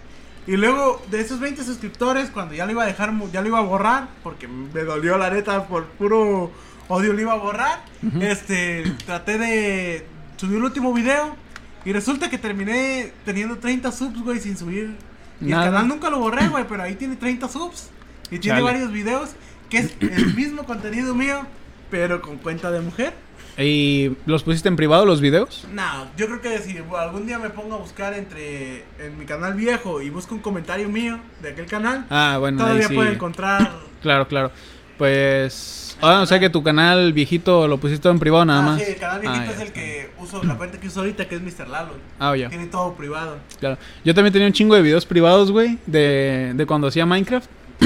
Y 0.47 0.57
luego 0.57 1.01
de 1.11 1.21
esos 1.21 1.39
20 1.39 1.63
suscriptores, 1.63 2.29
cuando 2.31 2.55
ya 2.55 2.65
lo 2.65 2.71
iba 2.71 2.83
a 2.83 2.87
dejar, 2.87 3.11
mu- 3.11 3.29
ya 3.31 3.41
lo 3.41 3.47
iba 3.47 3.59
a 3.59 3.61
borrar, 3.61 4.07
porque 4.23 4.47
me 4.47 4.81
dolió 4.83 5.17
la 5.17 5.29
neta 5.29 5.65
por 5.67 5.85
puro 5.85 6.51
odio 6.87 7.13
lo 7.13 7.21
iba 7.21 7.33
a 7.33 7.37
borrar. 7.37 7.83
Este, 8.19 8.83
traté 9.05 9.37
de 9.37 10.05
subir 10.37 10.57
el 10.57 10.63
último 10.63 10.93
video 10.93 11.35
y 11.85 11.93
resulta 11.93 12.29
que 12.29 12.37
terminé 12.37 13.11
teniendo 13.25 13.57
30 13.57 13.91
subs, 13.91 14.21
güey, 14.23 14.39
sin 14.39 14.57
subir. 14.57 14.95
Y 15.39 15.45
Nada. 15.45 15.65
el 15.65 15.71
canal 15.71 15.87
nunca 15.87 16.09
lo 16.09 16.19
borré, 16.19 16.47
güey, 16.47 16.65
pero 16.67 16.83
ahí 16.83 16.95
tiene 16.95 17.15
30 17.15 17.47
subs. 17.47 17.89
Y 18.29 18.39
tiene 18.39 18.61
varios 18.61 18.91
videos 18.91 19.31
que 19.69 19.79
es 19.79 19.93
el 19.99 20.33
mismo 20.35 20.63
contenido 20.65 21.15
mío, 21.15 21.45
pero 21.89 22.21
con 22.21 22.37
cuenta 22.37 22.69
de 22.71 22.81
mujer. 22.81 23.13
¿Y 23.57 24.11
los 24.25 24.43
pusiste 24.43 24.69
en 24.69 24.75
privado 24.77 25.05
los 25.05 25.19
videos? 25.19 25.67
No, 25.73 26.07
yo 26.15 26.27
creo 26.27 26.41
que 26.41 26.57
si 26.59 26.77
algún 26.77 27.25
día 27.27 27.37
me 27.37 27.49
pongo 27.49 27.75
a 27.75 27.77
buscar 27.79 28.13
entre 28.13 28.85
en 28.97 29.17
mi 29.19 29.25
canal 29.25 29.53
viejo 29.55 30.01
y 30.01 30.09
busco 30.09 30.33
un 30.35 30.41
comentario 30.41 30.87
mío 30.87 31.19
de 31.41 31.49
aquel 31.49 31.65
canal, 31.65 32.05
Ah, 32.09 32.37
bueno, 32.39 32.59
todavía 32.59 32.87
sí. 32.87 32.95
puedo 32.95 33.09
encontrar. 33.11 33.71
Claro, 34.01 34.27
claro. 34.27 34.51
Pues. 34.97 35.90
Ah, 36.01 36.21
o 36.21 36.25
sea 36.25 36.39
que 36.39 36.49
tu 36.49 36.63
canal 36.63 37.13
viejito 37.13 37.67
lo 37.67 37.77
pusiste 37.77 38.09
en 38.09 38.19
privado 38.19 38.43
nada 38.45 38.59
ah, 38.59 38.63
más. 38.63 38.81
sí, 38.81 38.91
el 38.91 38.97
canal 38.97 39.21
viejito 39.21 39.43
Ah, 39.43 39.51
es 39.51 39.57
ya. 39.57 39.63
el 39.63 39.71
que 39.71 40.09
uso, 40.19 40.43
la 40.43 40.57
cuenta 40.57 40.79
que 40.79 40.87
uso 40.87 41.01
ahorita, 41.01 41.27
que 41.27 41.35
es 41.35 41.41
Mr. 41.41 41.67
Lalo. 41.67 41.93
Ah, 42.19 42.35
ya. 42.35 42.49
Tiene 42.49 42.67
todo 42.67 42.93
privado. 42.93 43.37
Claro. 43.59 43.77
Yo 44.03 44.13
también 44.15 44.33
tenía 44.33 44.47
un 44.47 44.53
chingo 44.53 44.75
de 44.75 44.81
videos 44.81 45.05
privados, 45.05 45.51
güey, 45.51 45.77
de, 45.85 46.53
de 46.55 46.65
cuando 46.65 46.87
hacía 46.87 47.05
Minecraft. 47.05 47.49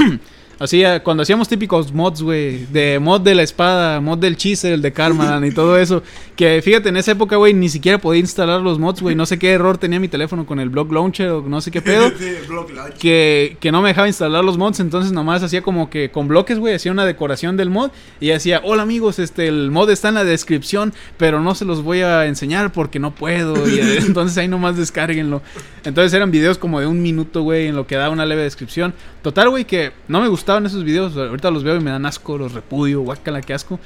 Hacía, 0.58 1.02
cuando 1.02 1.22
hacíamos 1.22 1.48
típicos 1.48 1.92
mods, 1.92 2.22
güey, 2.22 2.64
de 2.66 2.98
mod 2.98 3.20
de 3.20 3.34
la 3.34 3.42
espada, 3.42 4.00
mod 4.00 4.16
del 4.18 4.36
chisel, 4.36 4.80
de 4.80 4.90
Karmadan 4.90 5.44
y 5.44 5.50
todo 5.50 5.78
eso. 5.78 6.02
Que 6.34 6.62
fíjate, 6.62 6.88
en 6.88 6.96
esa 6.96 7.12
época, 7.12 7.36
güey, 7.36 7.52
ni 7.52 7.68
siquiera 7.68 7.98
podía 7.98 8.20
instalar 8.20 8.62
los 8.62 8.78
mods, 8.78 9.02
güey. 9.02 9.14
No 9.14 9.26
sé 9.26 9.38
qué 9.38 9.52
error 9.52 9.76
tenía 9.76 10.00
mi 10.00 10.08
teléfono 10.08 10.46
con 10.46 10.58
el 10.58 10.70
Block 10.70 10.90
Launcher 10.90 11.28
o 11.28 11.42
no 11.42 11.60
sé 11.60 11.70
qué 11.70 11.82
pedo. 11.82 12.08
sí, 12.18 12.24
el 12.24 12.92
que, 12.98 13.58
que 13.60 13.70
no 13.70 13.82
me 13.82 13.88
dejaba 13.88 14.08
instalar 14.08 14.44
los 14.44 14.56
mods, 14.56 14.80
entonces 14.80 15.12
nomás 15.12 15.42
hacía 15.42 15.60
como 15.60 15.90
que 15.90 16.10
con 16.10 16.26
bloques, 16.26 16.58
güey, 16.58 16.74
hacía 16.74 16.90
una 16.90 17.04
decoración 17.04 17.58
del 17.58 17.68
mod 17.68 17.90
y 18.18 18.30
hacía, 18.30 18.62
hola 18.64 18.82
amigos, 18.82 19.18
este, 19.18 19.48
el 19.48 19.70
mod 19.70 19.90
está 19.90 20.08
en 20.08 20.14
la 20.14 20.24
descripción, 20.24 20.94
pero 21.18 21.40
no 21.40 21.54
se 21.54 21.66
los 21.66 21.82
voy 21.82 22.00
a 22.00 22.26
enseñar 22.26 22.72
porque 22.72 22.98
no 22.98 23.14
puedo, 23.14 23.68
y 23.68 23.78
eh, 23.78 23.98
entonces 24.06 24.38
ahí 24.38 24.48
nomás 24.48 24.76
descárguenlo. 24.76 25.42
Entonces 25.84 26.14
eran 26.14 26.30
videos 26.30 26.58
como 26.58 26.80
de 26.80 26.86
un 26.86 27.02
minuto, 27.02 27.42
güey, 27.42 27.66
en 27.66 27.76
lo 27.76 27.86
que 27.86 27.96
daba 27.96 28.10
una 28.10 28.26
leve 28.26 28.42
descripción. 28.42 28.94
Total, 29.22 29.50
güey, 29.50 29.64
que 29.64 29.92
no 30.08 30.20
me 30.20 30.28
gustaban 30.46 30.64
esos 30.64 30.84
videos, 30.84 31.16
ahorita 31.16 31.50
los 31.50 31.64
veo 31.64 31.74
y 31.74 31.80
me 31.80 31.90
dan 31.90 32.06
asco, 32.06 32.38
los 32.38 32.52
repudio, 32.52 33.00
guácala, 33.00 33.40
qué 33.40 33.52
asco, 33.52 33.80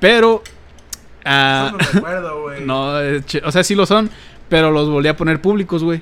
pero... 0.00 0.42
Eso 1.22 1.72
no 1.72 1.78
recuerdo, 1.78 2.42
güey. 2.42 2.64
no, 2.64 3.02
eh, 3.02 3.22
o 3.44 3.52
sea, 3.52 3.62
sí 3.62 3.74
lo 3.74 3.84
son, 3.84 4.08
pero 4.48 4.70
los 4.70 4.88
volví 4.88 5.08
a 5.08 5.16
poner 5.16 5.42
públicos, 5.42 5.84
güey. 5.84 6.00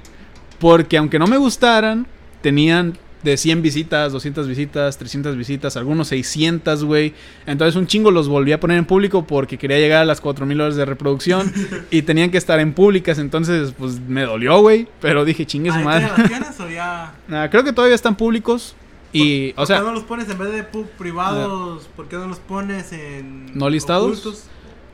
Porque 0.60 0.98
aunque 0.98 1.18
no 1.18 1.26
me 1.26 1.36
gustaran, 1.36 2.06
tenían 2.42 2.96
de 3.24 3.36
100 3.36 3.60
visitas, 3.60 4.12
200 4.12 4.46
visitas, 4.46 4.98
300 4.98 5.36
visitas, 5.36 5.76
algunos 5.76 6.06
600, 6.08 6.84
güey. 6.84 7.12
Entonces 7.44 7.74
un 7.74 7.88
chingo 7.88 8.12
los 8.12 8.28
volví 8.28 8.52
a 8.52 8.60
poner 8.60 8.78
en 8.78 8.84
público 8.84 9.26
porque 9.26 9.58
quería 9.58 9.78
llegar 9.78 10.02
a 10.02 10.04
las 10.04 10.20
4000 10.20 10.60
horas 10.60 10.76
de 10.76 10.84
reproducción 10.84 11.52
y 11.90 12.02
tenían 12.02 12.30
que 12.30 12.38
estar 12.38 12.60
en 12.60 12.72
públicas, 12.72 13.18
entonces 13.18 13.74
pues 13.76 13.98
me 13.98 14.22
dolió, 14.22 14.60
güey, 14.60 14.86
pero 15.00 15.24
dije, 15.24 15.44
chingue 15.44 15.72
su 15.72 15.80
madre. 15.80 16.06
¿todavía 16.06 16.38
las 16.38 16.56
tienes 16.56 16.60
o 16.60 16.68
ya? 16.70 17.48
Creo 17.50 17.64
que 17.64 17.72
todavía 17.72 17.96
están 17.96 18.14
públicos 18.14 18.76
y, 19.18 19.50
o 19.52 19.54
¿Por 19.56 19.66
sea, 19.66 19.78
qué 19.78 19.84
no 19.84 19.92
los 19.92 20.04
pones 20.04 20.28
en 20.28 20.38
vez 20.38 20.52
de 20.52 20.62
pub 20.64 20.86
privados? 20.98 21.88
¿Por 21.96 22.06
qué 22.08 22.16
no 22.16 22.26
los 22.26 22.38
pones 22.38 22.92
en. 22.92 23.46
¿No 23.56 23.68
listados? 23.70 24.04
ocultos? 24.18 24.44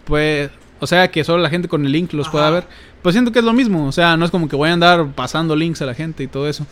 pues, 0.04 0.50
o 0.80 0.86
sea, 0.86 1.10
que 1.10 1.22
solo 1.24 1.42
la 1.42 1.50
gente 1.50 1.68
con 1.68 1.84
el 1.84 1.92
link 1.92 2.12
los 2.12 2.26
Ajá. 2.26 2.32
pueda 2.32 2.50
ver. 2.50 2.64
Pues 3.02 3.14
siento 3.14 3.32
que 3.32 3.38
es 3.38 3.44
lo 3.44 3.52
mismo, 3.52 3.86
o 3.86 3.92
sea, 3.92 4.16
no 4.16 4.24
es 4.24 4.30
como 4.30 4.48
que 4.48 4.56
voy 4.56 4.68
a 4.68 4.72
andar 4.74 5.06
pasando 5.14 5.56
links 5.56 5.80
a 5.82 5.86
la 5.86 5.94
gente 5.94 6.22
y 6.22 6.26
todo 6.26 6.48
eso. 6.48 6.66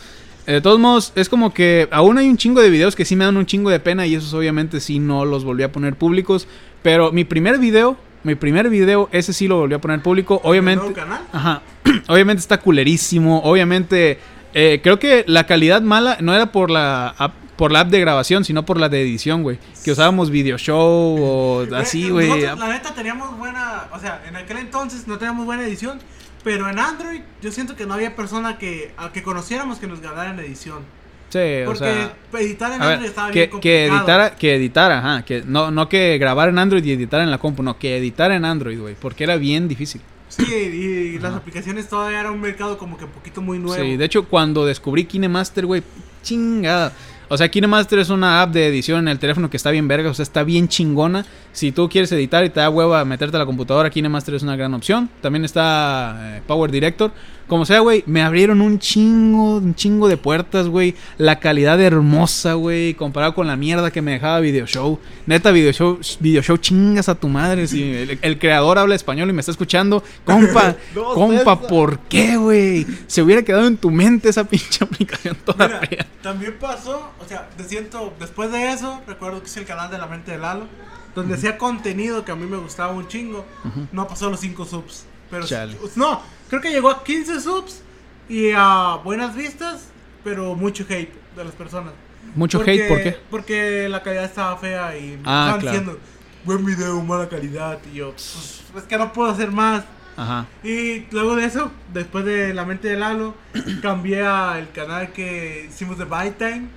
Eh, 0.47 0.53
De 0.55 0.61
todos 0.61 0.79
modos, 0.79 1.13
es 1.15 1.29
como 1.29 1.53
que 1.55 1.89
aún 1.91 2.19
hay 2.19 2.29
un 2.29 2.37
chingo 2.37 2.61
de 2.61 2.69
videos 2.71 2.95
que 2.97 3.05
sí 3.05 3.17
me 3.17 3.25
dan 3.25 3.37
un 3.37 3.47
chingo 3.47 3.71
de 3.71 3.81
pena 3.81 4.07
y 4.07 4.15
esos 4.15 4.35
obviamente 4.35 4.81
sí 4.81 4.99
no 4.99 5.25
los 5.25 5.45
volví 5.45 5.63
a 5.63 5.73
poner 5.73 5.95
públicos. 5.95 6.47
Pero 6.83 7.13
mi 7.13 7.25
primer 7.25 7.59
video, 7.59 7.97
mi 8.25 8.35
primer 8.35 8.69
video, 8.69 9.09
ese 9.13 9.33
sí 9.33 9.47
lo 9.49 9.57
volví 9.59 9.75
a 9.75 9.81
poner 9.81 10.03
público. 10.03 10.41
Obviamente, 10.45 10.87
¿El 10.87 10.93
nuevo 10.95 11.09
canal? 11.09 11.27
Ajá. 11.33 11.63
Obviamente 12.09 12.41
está 12.41 12.59
culerísimo. 12.61 13.41
Obviamente, 13.43 14.19
eh, 14.61 14.81
creo 14.83 14.99
que 14.99 15.25
la 15.29 15.47
calidad 15.47 15.83
mala 15.83 16.17
no 16.21 16.35
era 16.35 16.51
por 16.51 16.69
la 16.69 17.15
app, 17.17 17.33
por 17.57 17.71
la 17.71 17.81
app 17.81 17.91
de 17.91 18.01
grabación, 18.01 18.45
sino 18.45 18.65
por 18.65 18.81
la 18.81 18.89
de 18.89 19.01
edición, 19.03 19.45
güey. 19.45 19.59
Que 19.85 19.93
usábamos 19.93 20.31
video 20.31 20.59
show 20.59 20.79
o 20.81 21.75
así, 21.77 22.11
güey. 22.11 22.41
La 22.41 22.69
neta 22.69 22.93
teníamos 22.93 23.39
buena. 23.39 23.85
O 23.93 24.01
sea, 24.01 24.21
en 24.27 24.35
aquel 24.35 24.59
entonces 24.59 25.07
no 25.07 25.17
teníamos 25.17 25.47
buena 25.47 25.63
edición. 25.65 26.01
Pero 26.43 26.69
en 26.69 26.79
Android, 26.79 27.21
yo 27.41 27.53
siento 27.53 27.77
que 27.77 27.87
no 27.87 27.95
había 27.95 28.17
persona 28.17 28.59
que, 28.59 28.93
a 28.97 29.13
que 29.13 29.23
conociéramos 29.23 29.79
que 29.79 29.87
nos 29.87 30.01
ganara 30.01 30.31
en 30.31 30.41
edición. 30.41 30.83
Sí, 31.29 31.39
o 31.63 31.67
Porque 31.67 31.85
sea. 31.85 32.41
editar 32.41 32.73
en 32.73 32.81
ver, 32.81 32.89
Android 32.89 33.09
estaba 33.11 33.31
que, 33.31 33.39
bien 33.47 33.61
que 33.61 33.89
complicado. 33.89 33.99
editara, 33.99 34.37
que 34.37 34.55
editara, 34.57 34.99
ajá, 34.99 35.25
que 35.25 35.43
no, 35.47 35.71
no 35.71 35.89
que 35.89 36.17
grabar 36.19 36.49
en 36.49 36.59
Android 36.59 36.83
y 36.85 36.93
editar 36.93 37.21
en 37.21 37.31
la 37.31 37.39
compu, 37.39 37.63
no, 37.63 37.79
que 37.79 37.97
editar 37.99 38.33
en 38.33 38.45
Android, 38.45 38.81
güey, 38.81 38.97
porque 38.99 39.25
era 39.25 39.37
bien 39.37 39.69
difícil. 39.69 40.01
Sí, 40.29 40.45
y 40.53 41.19
las 41.19 41.35
aplicaciones 41.35 41.89
todavía 41.89 42.21
era 42.21 42.31
un 42.31 42.41
mercado 42.41 42.77
como 42.79 42.97
que 42.97 43.05
un 43.05 43.11
poquito 43.11 43.41
muy 43.41 43.59
nuevo. 43.59 43.83
Sí, 43.83 43.97
de 43.97 44.05
hecho, 44.05 44.25
cuando 44.25 44.67
descubrí 44.67 45.05
KineMaster, 45.05 45.67
güey, 45.67 45.83
chingada. 46.23 46.93
O 47.31 47.37
sea, 47.37 47.51
KineMaster 47.51 47.99
es 47.99 48.09
una 48.09 48.41
app 48.41 48.53
de 48.53 48.69
edición 48.69 49.01
en 49.01 49.09
el 49.09 49.19
teléfono 49.19 49.51
que 49.51 49.59
está 49.59 49.71
bien 49.71 49.87
verga, 49.87 50.11
o 50.11 50.15
sea, 50.15 50.23
está 50.23 50.45
bien 50.45 50.69
chingona. 50.69 51.27
Si 51.53 51.73
tú 51.73 51.89
quieres 51.89 52.11
editar 52.13 52.45
y 52.45 52.51
te 52.51 52.61
da 52.61 52.71
hueva 52.71 53.05
meterte 53.05 53.37
a 53.37 53.41
la 53.41 53.47
computadora, 53.47 53.91
KineMaster 53.91 54.35
es 54.35 54.43
una 54.43 54.57
gran 54.57 54.73
opción. 54.73 55.11
También 55.21 55.45
está 55.45 56.37
eh, 56.37 56.43
Power 56.47 56.71
Director. 56.71 57.13
Como 57.49 57.65
sea, 57.65 57.81
güey, 57.81 58.05
me 58.07 58.23
abrieron 58.23 58.61
un 58.61 58.79
chingo, 58.79 59.57
un 59.57 59.75
chingo 59.75 60.07
de 60.07 60.19
puertas, 60.19 60.69
güey. 60.69 60.95
La 61.17 61.41
calidad 61.41 61.81
hermosa, 61.81 62.53
güey, 62.53 62.93
comparado 62.93 63.35
con 63.35 63.47
la 63.47 63.57
mierda 63.57 63.91
que 63.91 64.03
me 64.03 64.13
dejaba 64.13 64.41
Video 64.41 64.67
Show. 64.67 65.01
Neta, 65.25 65.51
Video 65.51 65.73
Show, 65.73 65.99
video 66.21 66.43
show 66.43 66.59
chingas 66.59 67.09
a 67.09 67.15
tu 67.15 67.29
madre. 67.29 67.67
Si 67.67 67.83
el, 67.83 68.19
el 68.21 68.39
creador 68.39 68.79
habla 68.79 68.95
español 68.95 69.31
y 69.31 69.33
me 69.33 69.41
está 69.41 69.51
escuchando, 69.51 70.05
compa, 70.27 70.77
compa. 71.15 71.59
¿por 71.59 72.01
qué, 72.01 72.37
güey? 72.37 72.87
Se 73.07 73.23
hubiera 73.23 73.43
quedado 73.43 73.67
en 73.67 73.79
tu 73.79 73.91
mente 73.91 74.29
esa 74.29 74.45
pinche 74.49 74.85
aplicación 74.85 75.37
toda 75.45 75.81
Mira, 75.91 76.07
también 76.23 76.57
pasó, 76.61 77.13
o 77.19 77.27
sea, 77.27 77.49
te 77.57 77.65
siento, 77.65 78.13
después 78.21 78.53
de 78.53 78.73
eso, 78.73 79.01
recuerdo 79.07 79.41
que 79.41 79.47
hice 79.47 79.61
el 79.61 79.67
canal 79.67 79.91
de 79.91 79.97
la 79.97 80.07
mente 80.07 80.33
de 80.33 80.39
Lalo, 80.39 80.67
donde 81.15 81.35
hacía 81.35 81.57
contenido 81.57 82.27
que 82.27 82.33
a 82.33 82.37
mí 82.37 82.45
me 82.45 82.59
gustaba 82.59 82.93
un 82.93 83.09
chingo. 83.09 83.47
No 83.91 84.07
pasó 84.07 84.29
los 84.29 84.41
5 84.41 84.65
subs. 84.67 85.07
Pero 85.31 85.47
Chale. 85.47 85.77
no, 85.97 86.23
creo 86.49 86.61
que 86.61 86.71
llegó 86.71 86.91
a 86.91 87.03
15 87.05 87.41
subs 87.41 87.83
y 88.29 88.51
a 88.55 88.99
buenas 89.05 89.35
vistas, 89.35 89.89
pero 90.25 90.55
mucho 90.55 90.85
hate 90.89 91.13
de 91.37 91.45
las 91.45 91.55
personas. 91.55 91.93
Mucho 92.35 92.61
hate, 92.61 92.89
¿por 92.89 93.03
qué? 93.03 93.17
Porque 93.31 93.89
la 93.89 94.03
calidad 94.03 94.25
estaba 94.25 94.57
fea 94.59 94.97
y 94.99 95.03
me 95.17 95.23
Ah, 95.25 95.45
estaban 95.55 95.61
claro. 95.61 95.79
diciendo, 95.79 95.99
buen 96.45 96.65
video, 96.65 97.01
mala 97.03 97.29
calidad. 97.29 97.79
Y 97.93 97.97
yo, 97.97 98.11
pues, 98.11 98.63
es 98.77 98.83
que 98.85 98.99
no 98.99 99.13
puedo 99.13 99.31
hacer 99.31 99.51
más. 99.51 99.85
Ajá. 100.17 100.47
Y 100.65 101.07
luego 101.13 101.37
de 101.37 101.45
eso, 101.45 101.71
después 101.95 102.25
de 102.25 102.53
La 102.53 102.65
Mente 102.65 102.89
de 102.89 102.97
Lalo, 102.97 103.35
cambié 103.83 104.27
al 104.27 104.71
canal 104.73 105.13
que 105.13 105.67
hicimos 105.71 105.97
de 105.97 106.05
Byte 106.05 106.37
Time. 106.39 106.69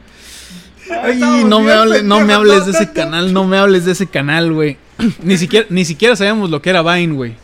Ay, 1.03 1.19
no 1.45 1.60
me, 1.60 1.65
bien 1.65 1.77
hables, 1.77 2.03
no 2.03 2.19
me 2.21 2.34
hables 2.34 2.65
de 2.65 2.71
ese 2.71 2.91
canal, 2.91 3.34
no 3.34 3.45
me 3.45 3.57
hables 3.57 3.86
de 3.86 3.91
ese 3.91 4.07
canal, 4.07 4.51
güey. 4.53 4.77
Ni 5.24 5.38
siquiera, 5.38 5.66
ni 5.70 5.86
siquiera 5.86 6.16
sabíamos 6.16 6.50
lo 6.50 6.62
que 6.62 6.70
era 6.70 6.82
Vine, 6.82 7.14
güey. 7.14 7.36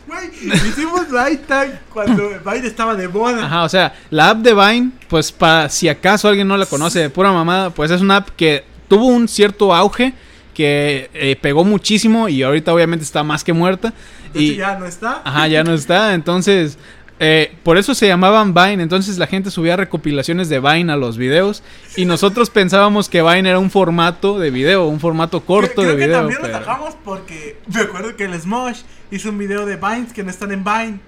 Hicimos 0.41 1.09
Byte 1.09 1.45
Time 1.47 1.79
cuando 1.93 2.29
Byte 2.43 2.65
estaba 2.65 2.95
de 2.95 3.07
moda. 3.07 3.45
Ajá, 3.45 3.63
o 3.63 3.69
sea, 3.69 3.95
la 4.09 4.29
app 4.29 4.39
de 4.39 4.53
Vine, 4.53 4.91
pues 5.07 5.31
para 5.31 5.69
si 5.69 5.89
acaso 5.89 6.27
alguien 6.27 6.47
no 6.47 6.57
la 6.57 6.65
conoce 6.65 6.99
de 6.99 7.09
pura 7.09 7.31
mamada, 7.31 7.69
pues 7.69 7.91
es 7.91 8.01
una 8.01 8.17
app 8.17 8.29
que 8.35 8.63
tuvo 8.87 9.05
un 9.07 9.27
cierto 9.27 9.73
auge, 9.73 10.13
que 10.53 11.09
eh, 11.13 11.35
pegó 11.39 11.63
muchísimo 11.63 12.29
y 12.29 12.43
ahorita 12.43 12.73
obviamente 12.73 13.03
está 13.03 13.23
más 13.23 13.43
que 13.43 13.53
muerta. 13.53 13.93
Y 14.33 14.51
hecho, 14.51 14.59
ya 14.59 14.77
no 14.77 14.85
está. 14.85 15.21
Ajá, 15.23 15.47
ya 15.47 15.63
no 15.63 15.73
está. 15.73 16.13
Entonces, 16.13 16.77
eh, 17.19 17.55
por 17.63 17.77
eso 17.77 17.95
se 17.95 18.07
llamaban 18.07 18.53
Vine. 18.53 18.83
Entonces 18.83 19.17
la 19.17 19.27
gente 19.27 19.49
subía 19.51 19.75
recopilaciones 19.75 20.49
de 20.49 20.59
Vine 20.59 20.91
a 20.93 20.95
los 20.97 21.17
videos. 21.17 21.63
Y 21.95 22.05
nosotros 22.05 22.49
pensábamos 22.49 23.09
que 23.09 23.21
Vine 23.21 23.49
era 23.49 23.59
un 23.59 23.71
formato 23.71 24.39
de 24.39 24.51
video, 24.51 24.87
un 24.87 24.99
formato 24.99 25.41
corto 25.41 25.81
Creo 25.81 25.91
de 25.93 25.97
que 25.97 26.05
video. 26.05 26.19
también 26.19 26.39
pero- 26.41 26.53
lo 26.53 26.59
sacamos 26.59 26.95
porque 27.03 27.57
me 27.73 27.81
acuerdo 27.81 28.15
que 28.15 28.25
el 28.25 28.39
Smosh 28.39 28.81
hizo 29.11 29.29
un 29.29 29.37
video 29.37 29.65
de 29.65 29.77
Vines 29.77 30.13
que 30.13 30.23
no 30.23 30.29
están 30.29 30.51
en 30.51 30.63
Vine. 30.63 30.99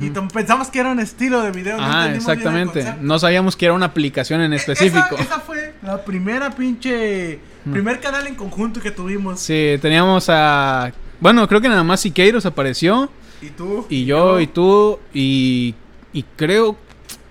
Y 0.00 0.08
pensamos 0.08 0.68
que 0.70 0.78
era 0.80 0.90
un 0.90 1.00
estilo 1.00 1.42
de 1.42 1.50
video. 1.50 1.76
no 1.76 1.86
bien 1.86 2.10
el 2.12 2.16
exactamente. 2.16 2.94
No 3.02 3.18
sabíamos 3.18 3.56
que 3.56 3.66
era 3.66 3.74
una 3.74 3.84
aplicación 3.86 4.40
en 4.40 4.54
específico. 4.54 5.16
Esa, 5.16 5.22
esa 5.22 5.40
fue 5.40 5.74
la 5.82 6.02
primera 6.02 6.50
pinche. 6.50 7.40
Primer 7.70 8.00
canal 8.00 8.26
en 8.26 8.34
conjunto 8.34 8.80
que 8.80 8.90
tuvimos. 8.90 9.38
Sí, 9.40 9.78
teníamos 9.82 10.30
a. 10.30 10.92
Bueno, 11.20 11.46
creo 11.46 11.60
que 11.60 11.68
nada 11.68 11.84
más 11.84 12.00
Siqueiros 12.00 12.46
apareció. 12.46 13.10
Y 13.42 13.50
tú. 13.50 13.86
Y 13.88 14.04
yo, 14.04 14.40
y 14.40 14.46
tú. 14.46 14.98
Y. 15.12 15.74
Y 16.12 16.22
creo. 16.36 16.76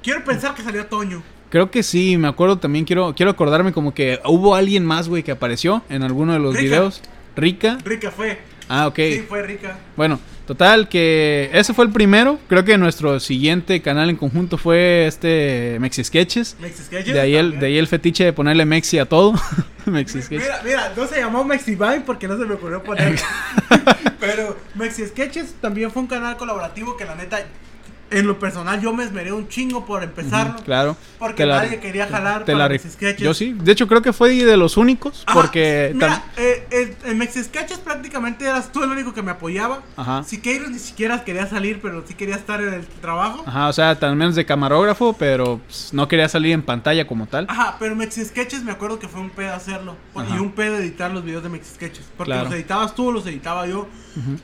Quiero 0.04 0.24
pensar 0.24 0.54
que 0.54 0.62
salió 0.62 0.86
Toño. 0.86 1.24
Creo 1.50 1.69
que 1.69 1.84
sí, 1.84 2.17
me 2.17 2.28
acuerdo 2.28 2.58
también. 2.58 2.86
Quiero, 2.86 3.13
quiero 3.15 3.32
acordarme 3.32 3.71
como 3.71 3.93
que 3.93 4.19
hubo 4.26 4.56
alguien 4.56 4.86
más, 4.86 5.10
güey, 5.10 5.24
que 5.24 5.32
apareció 5.32 5.84
en 5.89 6.04
alguno 6.04 6.34
de 6.34 6.39
los 6.39 6.56
Rica. 6.56 6.63
videos. 6.63 7.02
Rica. 7.36 7.78
Rica 7.84 8.12
fue. 8.12 8.39
Ah, 8.67 8.88
ok. 8.88 8.95
Sí, 8.95 9.26
fue 9.28 9.41
Rica. 9.43 9.78
Bueno, 9.97 10.19
total, 10.52 10.90
que 10.90 11.50
ese 11.54 11.74
fue 11.74 11.86
el 11.86 11.92
primero. 11.92 12.38
Creo 12.50 12.66
que 12.66 12.78
nuestro 12.78 13.22
siguiente 13.22 13.82
canal 13.82 14.10
en 14.10 14.18
conjunto 14.18 14.58
fue 14.58 15.08
este 15.08 15.78
Mexi 15.80 16.04
Sketches. 16.04 16.58
Mexi 16.60 16.84
Sketches. 16.84 17.14
De 17.14 17.22
ahí, 17.22 17.36
el, 17.36 17.52
también. 17.52 17.60
de 17.62 17.68
ahí 17.68 17.78
el 17.78 17.88
fetiche 17.88 18.26
de 18.26 18.34
ponerle 18.34 18.66
Mexi 18.66 19.00
a 19.00 19.06
todo. 19.06 19.34
Mexi 19.86 20.22
Sketches. 20.22 20.46
Mira, 20.46 20.62
mira, 20.66 20.94
no 20.96 21.08
se 21.08 21.22
llamó 21.22 21.46
Mexi 21.46 21.76
Vine 21.76 22.02
porque 22.06 22.28
no 22.28 22.38
se 22.38 22.46
me 22.46 22.56
ocurrió 22.56 22.84
poner. 22.84 23.18
Pero 24.20 24.58
Mexi 24.76 25.06
Sketches 25.08 25.56
también 25.62 25.90
fue 25.90 26.02
un 26.02 26.10
canal 26.10 26.36
colaborativo 26.36 26.98
que 26.98 27.06
la 27.06 27.16
neta, 27.16 27.46
en 28.12 28.28
lo 28.28 28.38
personal, 28.39 28.80
yo 28.82 28.93
me 28.93 29.04
esmeré 29.04 29.32
un 29.32 29.47
chingo 29.47 29.86
por 29.86 30.04
empezarlo. 30.04 30.62
Claro. 30.63 30.95
Porque 31.17 31.45
la- 31.45 31.63
nadie 31.63 31.80
quería 31.80 32.08
jalar 32.08 32.43
te 32.45 32.52
para 32.54 32.67
la 32.69 32.78
Sketches. 32.80 33.21
Yo 33.24 33.34
sí. 33.34 33.54
De 33.60 33.71
hecho, 33.71 33.88
creo 33.88 34.02
que 34.02 34.13
fue 34.13 34.32
de 34.32 34.58
los 34.58 34.78
únicos. 34.78 35.24
Ajá, 35.26 35.39
Porque. 35.39 35.91
Mira, 35.93 36.24
eh, 36.38 36.67
eh, 36.71 36.95
en 37.06 37.17
Mexi 37.17 37.43
Sketches 37.43 37.78
prácticamente 37.80 38.45
eras 38.45 38.71
tú 38.71 38.84
el 38.84 38.89
único 38.89 39.13
que 39.13 39.21
me 39.21 39.32
apoyaba. 39.32 39.82
Ajá. 39.95 40.24
Siqueiros 40.24 40.69
ni 40.69 40.80
siquiera 40.80 41.24
quería 41.24 41.47
salir, 41.47 41.80
pero 41.82 42.04
sí 42.08 42.13
quería 42.13 42.36
estar 42.36 42.62
en 42.62 42.74
el 42.74 42.86
trabajo. 42.88 43.43
Ajá, 43.45 43.67
o 43.69 43.74
sea, 43.74 43.97
tal 43.97 44.15
menos 44.15 44.36
de 44.36 44.45
camarógrafo, 44.45 45.13
pero 45.13 45.60
pues, 45.65 45.93
no 45.93 46.08
quería 46.08 46.28
salir 46.30 46.52
en 46.54 46.63
pantalla 46.63 47.08
como 47.08 47.28
tal. 47.28 47.45
Ajá, 47.50 47.78
pero 47.80 47.95
Mexi 47.95 48.26
Sketches 48.26 48.63
me 48.63 48.71
acuerdo 48.71 49.00
que 49.00 49.08
fue 49.08 49.21
un 49.21 49.30
pedo 49.30 49.54
hacerlo. 49.54 49.95
Ajá. 50.15 50.36
Y 50.36 50.39
un 50.39 50.52
pedo 50.52 50.78
editar 50.78 51.12
los 51.12 51.24
videos 51.24 51.43
de 51.43 51.50
Mexi 51.50 51.76
Sketches. 51.76 52.06
Porque 52.17 52.32
Claro. 52.32 52.45
los 52.45 52.54
editabas 52.54 52.95
tú, 52.95 53.12
los 53.12 53.26
editaba 53.28 53.67
yo. 53.67 53.88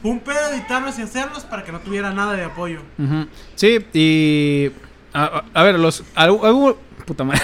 Un 0.03 0.19
pedo 0.19 0.39
editarlos 0.53 0.97
y 0.99 1.01
hacerlos 1.01 1.43
para 1.43 1.63
que 1.63 1.71
no 1.71 1.79
tuviera 1.79 2.13
nada 2.13 2.33
de 2.33 2.43
apoyo. 2.43 2.79
Ujú. 2.97 3.27
Sí, 3.55 3.79
y. 3.93 4.71
A, 5.13 5.63
ver, 5.63 5.79
los. 5.79 6.03
Hubo. 6.15 6.77
Puta 7.05 7.23
madre. 7.23 7.41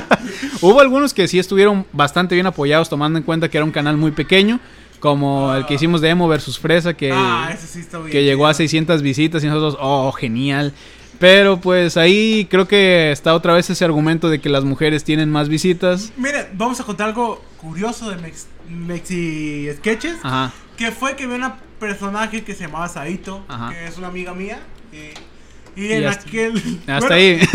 Hubo 0.62 0.80
algunos 0.80 1.12
que 1.12 1.28
sí 1.28 1.38
estuvieron 1.38 1.84
bastante 1.92 2.34
bien 2.34 2.46
apoyados, 2.46 2.88
tomando 2.88 3.18
en 3.18 3.24
cuenta 3.24 3.48
que 3.50 3.58
era 3.58 3.64
un 3.64 3.70
canal 3.72 3.96
muy 3.96 4.10
pequeño. 4.12 4.60
Como 5.00 5.54
el 5.54 5.66
que 5.66 5.74
hicimos 5.74 6.00
de 6.00 6.08
Emo 6.08 6.26
versus 6.28 6.58
Fresa, 6.58 6.94
que, 6.94 7.12
ah, 7.12 7.50
ese 7.52 7.66
sí 7.66 7.80
está 7.80 7.98
bien. 7.98 8.10
que 8.10 8.24
llegó 8.24 8.46
a 8.46 8.52
chido. 8.52 8.58
600 8.58 9.02
visitas 9.02 9.44
y 9.44 9.46
nosotros, 9.48 9.76
oh, 9.78 10.10
genial. 10.12 10.72
Pero 11.18 11.60
pues 11.60 11.96
ahí 11.98 12.46
creo 12.50 12.66
que 12.66 13.12
está 13.12 13.34
otra 13.34 13.52
vez 13.52 13.68
ese 13.68 13.84
argumento 13.84 14.30
de 14.30 14.40
que 14.40 14.48
las 14.48 14.64
mujeres 14.64 15.04
tienen 15.04 15.30
más 15.30 15.48
visitas. 15.50 16.10
Miren, 16.16 16.46
vamos 16.54 16.80
a 16.80 16.84
contar 16.84 17.08
algo 17.08 17.44
curioso 17.58 18.08
de 18.10 18.16
Mex- 18.16 18.46
Mexi 18.68 19.68
Sketches. 19.76 20.16
Ajá. 20.22 20.52
Que 20.76 20.90
fue 20.92 21.16
que 21.16 21.26
vi 21.26 21.34
una 21.34 21.56
personaje 21.78 22.42
que 22.44 22.54
se 22.54 22.64
llamaba 22.64 22.88
Saito, 22.88 23.44
Ajá. 23.48 23.70
que 23.70 23.86
es 23.86 23.96
una 23.98 24.08
amiga 24.08 24.34
mía. 24.34 24.58
Y, 24.92 25.80
y 25.80 25.86
Y 25.86 25.92
en 25.92 26.06
hasta- 26.06 26.28
aquel. 26.28 26.80
Hasta 26.86 26.98
bueno, 27.00 27.14
ahí. 27.14 27.40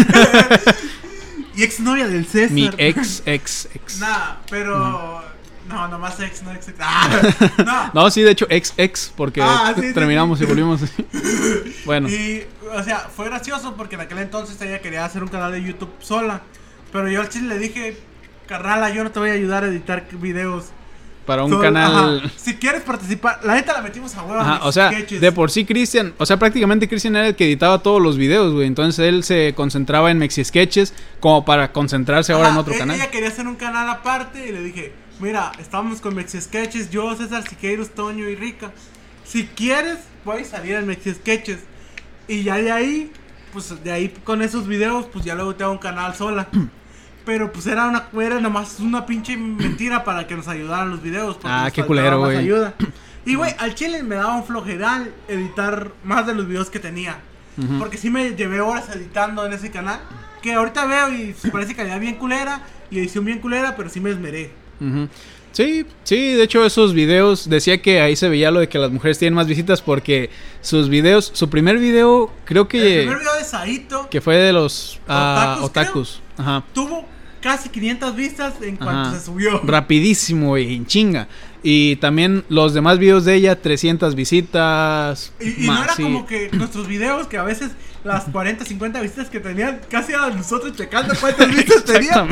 Y 1.55 1.63
exnovia 1.63 2.07
del 2.07 2.25
César. 2.25 2.51
Mi 2.51 2.69
ex, 2.77 3.21
ex, 3.25 3.67
ex. 3.73 3.99
Nah, 3.99 4.35
pero. 4.49 5.21
No, 5.67 5.87
nomás 5.87 6.19
ex, 6.19 6.41
no 6.41 6.51
ex. 6.53 6.69
ex. 6.69 6.77
Ah, 6.81 7.91
no. 7.93 8.03
No, 8.03 8.11
sí, 8.11 8.21
de 8.21 8.31
hecho, 8.31 8.47
ex, 8.49 8.73
ex, 8.77 9.11
porque 9.15 9.41
Ah, 9.41 9.73
sí, 9.75 9.81
sí, 9.89 9.93
terminamos 9.93 10.39
sí. 10.39 10.45
y 10.45 10.47
volvimos. 10.47 10.81
bueno, 11.85 12.07
Y, 12.09 12.45
o 12.73 12.81
sea, 12.83 12.99
fue 13.15 13.25
gracioso 13.25 13.75
porque 13.75 13.95
en 13.95 14.01
aquel 14.01 14.17
entonces 14.19 14.59
ella 14.61 14.79
quería 14.79 15.05
hacer 15.05 15.21
un 15.21 15.29
canal 15.29 15.51
de 15.51 15.61
YouTube 15.61 15.91
sola. 15.99 16.41
Pero 16.91 17.07
yo 17.09 17.21
al 17.21 17.29
chile 17.29 17.49
le 17.49 17.59
dije, 17.59 17.97
carnala, 18.47 18.89
yo 18.89 19.03
no 19.03 19.11
te 19.11 19.19
voy 19.19 19.29
a 19.29 19.33
ayudar 19.33 19.63
a 19.63 19.67
editar 19.67 20.07
videos. 20.13 20.67
Para 21.29 21.43
un 21.43 21.61
canal. 21.61 22.19
ajá, 22.23 22.31
Si 22.37 22.55
quieres 22.55 22.81
participar, 22.81 23.39
la 23.43 23.53
neta 23.53 23.73
la 23.73 23.81
metimos 23.83 24.15
a 24.15 24.23
huevo. 24.23 24.41
Ajá, 24.41 24.61
o 24.63 24.71
sea, 24.71 24.91
sketches. 24.91 25.21
de 25.21 25.31
por 25.31 25.51
sí 25.51 25.63
Cristian, 25.63 26.13
o 26.17 26.25
sea, 26.25 26.37
prácticamente 26.39 26.89
Cristian 26.89 27.15
era 27.15 27.27
el 27.27 27.35
que 27.35 27.45
editaba 27.45 27.83
todos 27.83 28.01
los 28.01 28.17
videos, 28.17 28.51
güey. 28.51 28.65
Entonces 28.65 29.05
él 29.07 29.23
se 29.23 29.53
concentraba 29.55 30.09
en 30.09 30.17
Mexi 30.17 30.43
Sketches 30.43 30.95
como 31.19 31.45
para 31.45 31.71
concentrarse 31.71 32.33
ahora 32.33 32.49
en 32.49 32.57
otro 32.57 32.73
e- 32.73 32.77
canal. 32.79 32.95
Ella 32.95 33.11
quería 33.11 33.27
hacer 33.27 33.47
un 33.47 33.55
canal 33.57 33.87
aparte 33.89 34.47
y 34.47 34.51
le 34.51 34.63
dije, 34.63 34.91
mira, 35.19 35.51
estamos 35.59 36.01
con 36.01 36.15
Mexi 36.15 36.41
Sketches, 36.41 36.89
yo, 36.89 37.15
César 37.15 37.47
Siqueiros, 37.47 37.91
Toño 37.91 38.27
y 38.27 38.35
Rica. 38.35 38.71
Si 39.23 39.45
quieres, 39.45 39.99
voy 40.25 40.41
a 40.41 40.45
salir 40.45 40.73
en 40.73 40.87
Mexi 40.87 41.13
Sketches. 41.13 41.59
Y 42.27 42.41
ya 42.41 42.55
de 42.57 42.71
ahí, 42.71 43.11
pues 43.53 43.83
de 43.83 43.91
ahí 43.91 44.13
con 44.23 44.41
esos 44.41 44.67
videos, 44.67 45.05
pues 45.13 45.23
ya 45.25 45.35
luego 45.35 45.53
te 45.55 45.63
hago 45.63 45.73
un 45.73 45.79
canal 45.79 46.15
sola. 46.15 46.47
Pero 47.29 47.51
pues 47.51 47.67
era 47.67 47.87
una 47.87 48.07
era 48.23 48.39
nomás 48.39 48.79
una 48.79 49.05
pinche 49.05 49.37
mentira 49.37 50.03
para 50.03 50.25
que 50.25 50.35
nos 50.35 50.47
ayudaran 50.47 50.89
los 50.89 50.99
videos. 50.99 51.37
Ah, 51.43 51.69
qué 51.71 51.83
culero, 51.83 52.17
güey. 52.17 52.37
ayuda. 52.37 52.73
Y 53.23 53.35
güey, 53.35 53.53
al 53.59 53.75
chile 53.75 54.01
me 54.01 54.15
daba 54.15 54.35
un 54.35 54.43
flojeral 54.43 55.13
editar 55.27 55.91
más 56.03 56.25
de 56.25 56.33
los 56.33 56.47
videos 56.47 56.71
que 56.71 56.79
tenía. 56.79 57.19
Ujú. 57.55 57.77
Porque 57.77 57.97
sí 57.99 58.09
me 58.09 58.31
llevé 58.31 58.61
horas 58.61 58.89
editando 58.95 59.45
en 59.45 59.53
ese 59.53 59.69
canal. 59.69 59.99
Que 60.41 60.53
ahorita 60.53 60.87
veo 60.87 61.13
y 61.13 61.35
parece 61.51 61.75
calidad 61.75 61.99
bien 61.99 62.15
culera. 62.15 62.63
Y 62.89 62.97
edición 62.97 63.25
bien 63.25 63.37
culera, 63.37 63.75
pero 63.75 63.89
sí 63.89 63.99
me 63.99 64.09
esmeré. 64.09 64.49
Sí, 65.51 65.85
sí, 66.03 66.33
de 66.33 66.43
hecho 66.43 66.65
esos 66.65 66.95
videos 66.95 67.47
decía 67.47 67.79
que 67.79 68.01
ahí 68.01 68.15
se 68.15 68.27
veía 68.27 68.49
lo 68.49 68.59
de 68.59 68.69
que 68.69 68.79
las 68.79 68.89
mujeres 68.89 69.19
tienen 69.19 69.35
más 69.35 69.45
visitas 69.45 69.83
porque 69.83 70.31
sus 70.61 70.89
videos, 70.89 71.29
su 71.35 71.47
primer 71.47 71.77
video 71.77 72.31
creo 72.45 72.63
El 72.63 72.67
que, 72.69 72.97
primer 73.01 73.19
video 73.19 73.35
de 73.35 73.43
Saito 73.43 74.09
que 74.09 74.21
fue 74.21 74.37
de 74.37 74.53
los 74.53 74.99
ah, 75.07 75.59
Otakus, 75.61 75.69
otakus. 75.69 76.21
Ajá. 76.37 76.63
tuvo 76.73 77.18
casi 77.41 77.69
500 77.69 78.15
vistas 78.15 78.53
en 78.61 78.75
cuanto 78.77 79.09
Ajá. 79.09 79.19
se 79.19 79.25
subió. 79.25 79.59
Rapidísimo 79.63 80.57
y 80.57 80.75
en 80.75 80.85
chinga. 80.85 81.27
Y 81.61 81.97
también 81.97 82.45
los 82.47 82.73
demás 82.73 82.99
videos 82.99 83.25
de 83.25 83.35
ella, 83.35 83.61
300 83.61 84.15
visitas. 84.15 85.33
Y, 85.39 85.65
y 85.65 85.67
no 85.67 85.83
era 85.83 85.93
sí. 85.95 86.03
como 86.03 86.25
que 86.25 86.49
nuestros 86.53 86.87
videos, 86.87 87.27
que 87.27 87.37
a 87.37 87.43
veces 87.43 87.71
las 88.03 88.25
40, 88.25 88.63
50 88.63 89.01
visitas 89.01 89.29
que 89.29 89.39
tenían, 89.41 89.81
casi 89.89 90.13
eran 90.13 90.37
nosotros 90.37 90.75
checando 90.75 91.13
cuántas 91.19 91.53
vistas 91.53 91.83
tenían. 91.85 92.29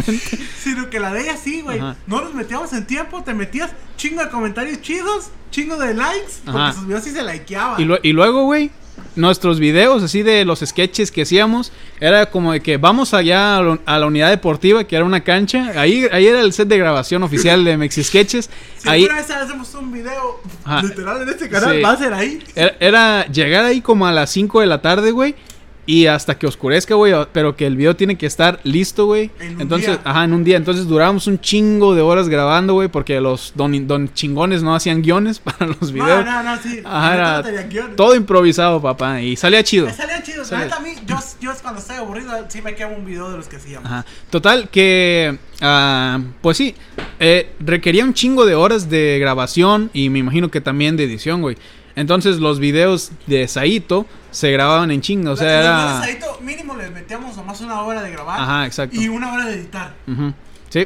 Sino 0.64 0.89
que 0.89 0.99
la 0.99 1.12
de 1.14 1.22
ella 1.22 1.38
sí, 1.38 1.62
güey. 1.62 1.80
No 1.80 2.22
nos 2.22 2.34
metíamos 2.34 2.72
en 2.74 2.86
tiempo, 2.86 3.22
te 3.24 3.34
metías 3.34 3.72
chingo 3.97 4.24
de 4.24 4.30
comentarios 4.30 4.82
chidos, 4.82 5.30
chingo 5.51 5.76
de 5.78 5.93
likes, 5.93 6.34
porque 6.45 6.60
Ajá. 6.60 6.74
sus 6.74 6.88
videos 6.88 7.03
sí 7.03 7.12
se 7.12 7.24
likeaban. 7.24 7.82
Y, 7.82 8.08
y 8.08 8.14
luego, 8.14 8.45
güey, 8.45 8.72
nuestros 9.16 9.60
videos 9.60 10.04
así 10.04 10.22
de 10.24 10.45
los 10.45 10.60
sketches 10.60 11.12
que 11.12 11.24
hacíamos, 11.24 11.72
era 12.00 12.28
como 12.30 12.52
de 12.54 12.62
que 12.62 12.78
vamos 12.78 13.14
allá 13.14 13.58
a, 13.58 13.62
lo- 13.62 13.80
a 13.86 13.98
la 13.98 14.06
unidad 14.06 14.30
deportiva, 14.30 14.84
que 14.84 14.95
era 14.95 15.06
una 15.06 15.24
cancha. 15.24 15.72
Ahí, 15.76 16.06
ahí 16.12 16.28
era 16.28 16.41
el 16.41 16.54
set 16.54 16.68
de 16.68 16.78
grabación 16.78 17.24
oficial 17.24 17.64
de 17.66 17.78
Mexi 17.78 18.04
Sketches. 18.04 18.50
Si 18.78 18.88
Ahí 18.89 19.08
vez 19.08 19.30
hacemos 19.32 19.74
un 19.76 19.91
video 19.91 20.39
Ajá. 20.64 20.84
literal 20.84 21.22
en 21.24 21.30
este 21.30 21.50
canal, 21.50 21.76
Sí. 21.76 21.82
va 21.82 21.91
a 21.91 21.98
ser 21.98 22.14
ahí. 22.14 22.39
era, 22.56 22.76
era 22.80 23.26
llegar 23.28 23.66
ahí 23.66 23.82
como 23.82 24.06
a 24.06 24.12
las 24.12 24.30
5 24.30 24.62
de 24.62 24.68
la 24.68 24.82
tarde, 24.82 25.12
güey. 25.12 25.36
Y 25.88 26.06
hasta 26.08 26.38
que 26.38 26.46
oscurezca, 26.46 26.96
güey. 26.96 27.14
Pero 27.32 27.56
que 27.56 27.66
el 27.66 27.78
video 27.78 27.96
tiene 27.96 28.18
que 28.18 28.26
estar 28.26 28.60
listo, 28.64 29.06
güey. 29.06 29.32
En 29.40 29.56
un 29.56 29.62
Entonces, 29.62 29.92
día. 29.92 30.02
ajá, 30.04 30.26
en 30.26 30.34
un 30.34 30.44
día. 30.44 30.58
Entonces 30.58 30.86
durábamos 30.86 31.28
un 31.28 31.40
chingo 31.40 31.96
de 31.96 32.02
horas 32.02 32.28
grabando, 32.28 32.74
güey. 32.74 32.90
Porque 32.90 33.20
los 33.22 33.54
don, 33.56 33.88
don 33.88 34.14
chingones 34.14 34.62
no 34.62 34.76
hacían 34.76 35.02
guiones 35.02 35.40
para 35.44 35.66
los 35.68 35.92
videos. 35.94 36.26
No, 36.26 36.44
no, 36.44 36.56
no, 36.56 36.62
sí. 36.62 36.82
Ajá, 36.84 37.14
era 37.16 37.42
no 37.64 37.70
guion. 37.70 37.96
todo 37.96 38.16
improvisado, 38.16 38.82
papá. 38.82 39.22
Y 39.22 39.36
salía 39.38 39.64
chido. 39.64 39.86
Me. 39.88 39.94
La 40.38 40.46
Sale. 40.46 40.64
neta 40.66 40.76
a 40.78 40.80
mí, 40.82 40.90
yo, 41.06 41.16
yo 41.42 41.52
cuando 41.62 41.80
estoy 41.80 41.96
aburrido, 41.96 42.32
sí 42.50 42.62
me 42.62 42.76
quemo 42.76 42.96
un 42.96 43.06
video 43.06 43.32
de 43.32 43.38
los 43.38 43.48
que 43.48 43.56
hacíamos. 43.56 43.86
Ajá. 43.90 44.06
Total, 44.30 44.70
que. 44.70 45.38
ah, 45.62 46.20
pues 46.42 46.58
sí. 46.58 46.76
eh, 47.20 47.52
requería 47.60 48.04
un 48.04 48.14
chingo 48.14 48.46
de 48.46 48.56
horas 48.56 48.90
de 48.90 49.18
grabación. 49.20 49.90
Y 49.94 50.10
me 50.10 50.20
imagino 50.20 50.52
que 50.52 50.60
también 50.62 50.98
de 50.98 51.06
edición, 51.06 51.42
güey. 51.42 51.58
Entonces 51.98 52.38
los 52.38 52.60
videos 52.60 53.12
de 53.26 53.48
Saito 53.48 54.06
se 54.32 54.52
grababan 54.52 54.91
en 54.91 55.02
chingo. 55.02 55.32
O 55.32 55.36
sea, 55.36 55.60
era. 55.60 55.78
videos 55.86 56.02
ahí 56.04 56.20
to- 56.20 56.39
mínimo 56.41 56.76
les 56.76 56.91
metíamos 56.91 57.36
nomás 57.36 57.60
una 57.62 57.82
hora 57.82 58.02
de 58.04 58.12
grabar 58.12 58.39
Ajá, 58.39 58.66
exacto. 58.66 58.95
y 58.95 59.10
una 59.10 59.34
hora 59.34 59.45
de 59.45 59.56
editar. 59.56 59.93
Ujú. 60.08 60.34
Sí. 60.70 60.86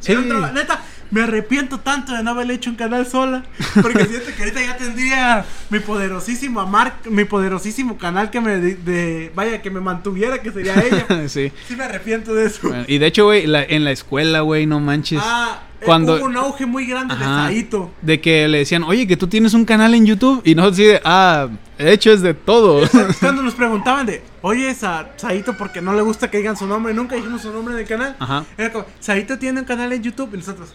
Sí. 0.00 0.14
Neta, 0.14 0.82
me 1.10 1.22
arrepiento 1.22 1.80
tanto 1.80 2.12
de 2.14 2.22
no 2.22 2.30
haberle 2.30 2.54
hecho 2.54 2.70
un 2.70 2.76
canal 2.76 3.06
sola. 3.06 3.44
Porque 3.82 4.04
siento 4.06 4.26
que 4.34 4.42
ahorita 4.42 4.60
ya 4.60 4.76
tendría 4.76 5.44
mi 5.68 5.78
poderosísima 5.78 6.66
marca, 6.66 7.08
mi 7.10 7.24
poderosísimo 7.24 7.96
canal 7.98 8.30
que 8.30 8.40
me 8.40 8.58
de, 8.58 8.74
de- 8.76 9.32
vaya 9.34 9.60
que 9.62 9.70
me 9.70 9.80
mantuviera, 9.80 10.38
que 10.42 10.50
sería 10.52 10.74
ella. 10.82 11.06
sí. 11.28 11.52
Sí 11.68 11.76
me 11.76 11.84
arrepiento 11.84 12.34
de 12.34 12.46
eso. 12.46 12.68
Bueno, 12.68 12.84
y 12.88 12.98
de 12.98 13.06
hecho, 13.06 13.24
güey, 13.26 13.46
la- 13.46 13.62
en 13.62 13.84
la 13.84 13.92
escuela, 13.92 14.40
güey, 14.40 14.66
no 14.66 14.80
manches. 14.80 15.20
Ah, 15.22 15.60
cuando- 15.84 16.16
hubo 16.16 16.24
un 16.26 16.36
auge 16.36 16.66
muy 16.66 16.86
grande 16.86 17.14
Ajá. 17.14 17.48
de 17.48 17.54
Saito. 17.54 17.90
De 18.02 18.20
que 18.20 18.48
le 18.48 18.58
decían, 18.58 18.82
oye, 18.84 19.06
que 19.06 19.16
tú 19.16 19.26
tienes 19.26 19.54
un 19.54 19.64
canal 19.64 19.94
en 19.94 20.06
YouTube. 20.06 20.42
Y 20.44 20.54
nosotros 20.54 20.78
así 20.78 20.84
de, 20.88 21.00
ah, 21.04 21.48
de 21.78 21.92
hecho 21.92 22.12
es 22.12 22.20
de 22.22 22.34
todo. 22.34 22.82
Cuando 23.20 23.42
nos 23.42 23.54
preguntaban 23.54 24.06
de, 24.06 24.22
oye, 24.42 24.74
Sa- 24.74 25.10
Saito, 25.16 25.56
porque 25.56 25.80
no 25.80 25.92
le 25.94 26.02
gusta 26.02 26.30
que 26.30 26.38
digan 26.38 26.56
su 26.56 26.66
nombre, 26.66 26.92
nunca 26.94 27.16
dijimos 27.16 27.42
su 27.42 27.52
nombre 27.52 27.74
en 27.74 27.80
el 27.80 27.86
canal. 27.86 28.16
Ajá. 28.18 28.44
Era 28.58 28.72
como, 28.72 28.84
Saito 29.00 29.38
tiene 29.38 29.60
un 29.60 29.66
canal 29.66 29.92
en 29.92 30.02
YouTube 30.02 30.30
y 30.34 30.36
nosotros, 30.38 30.74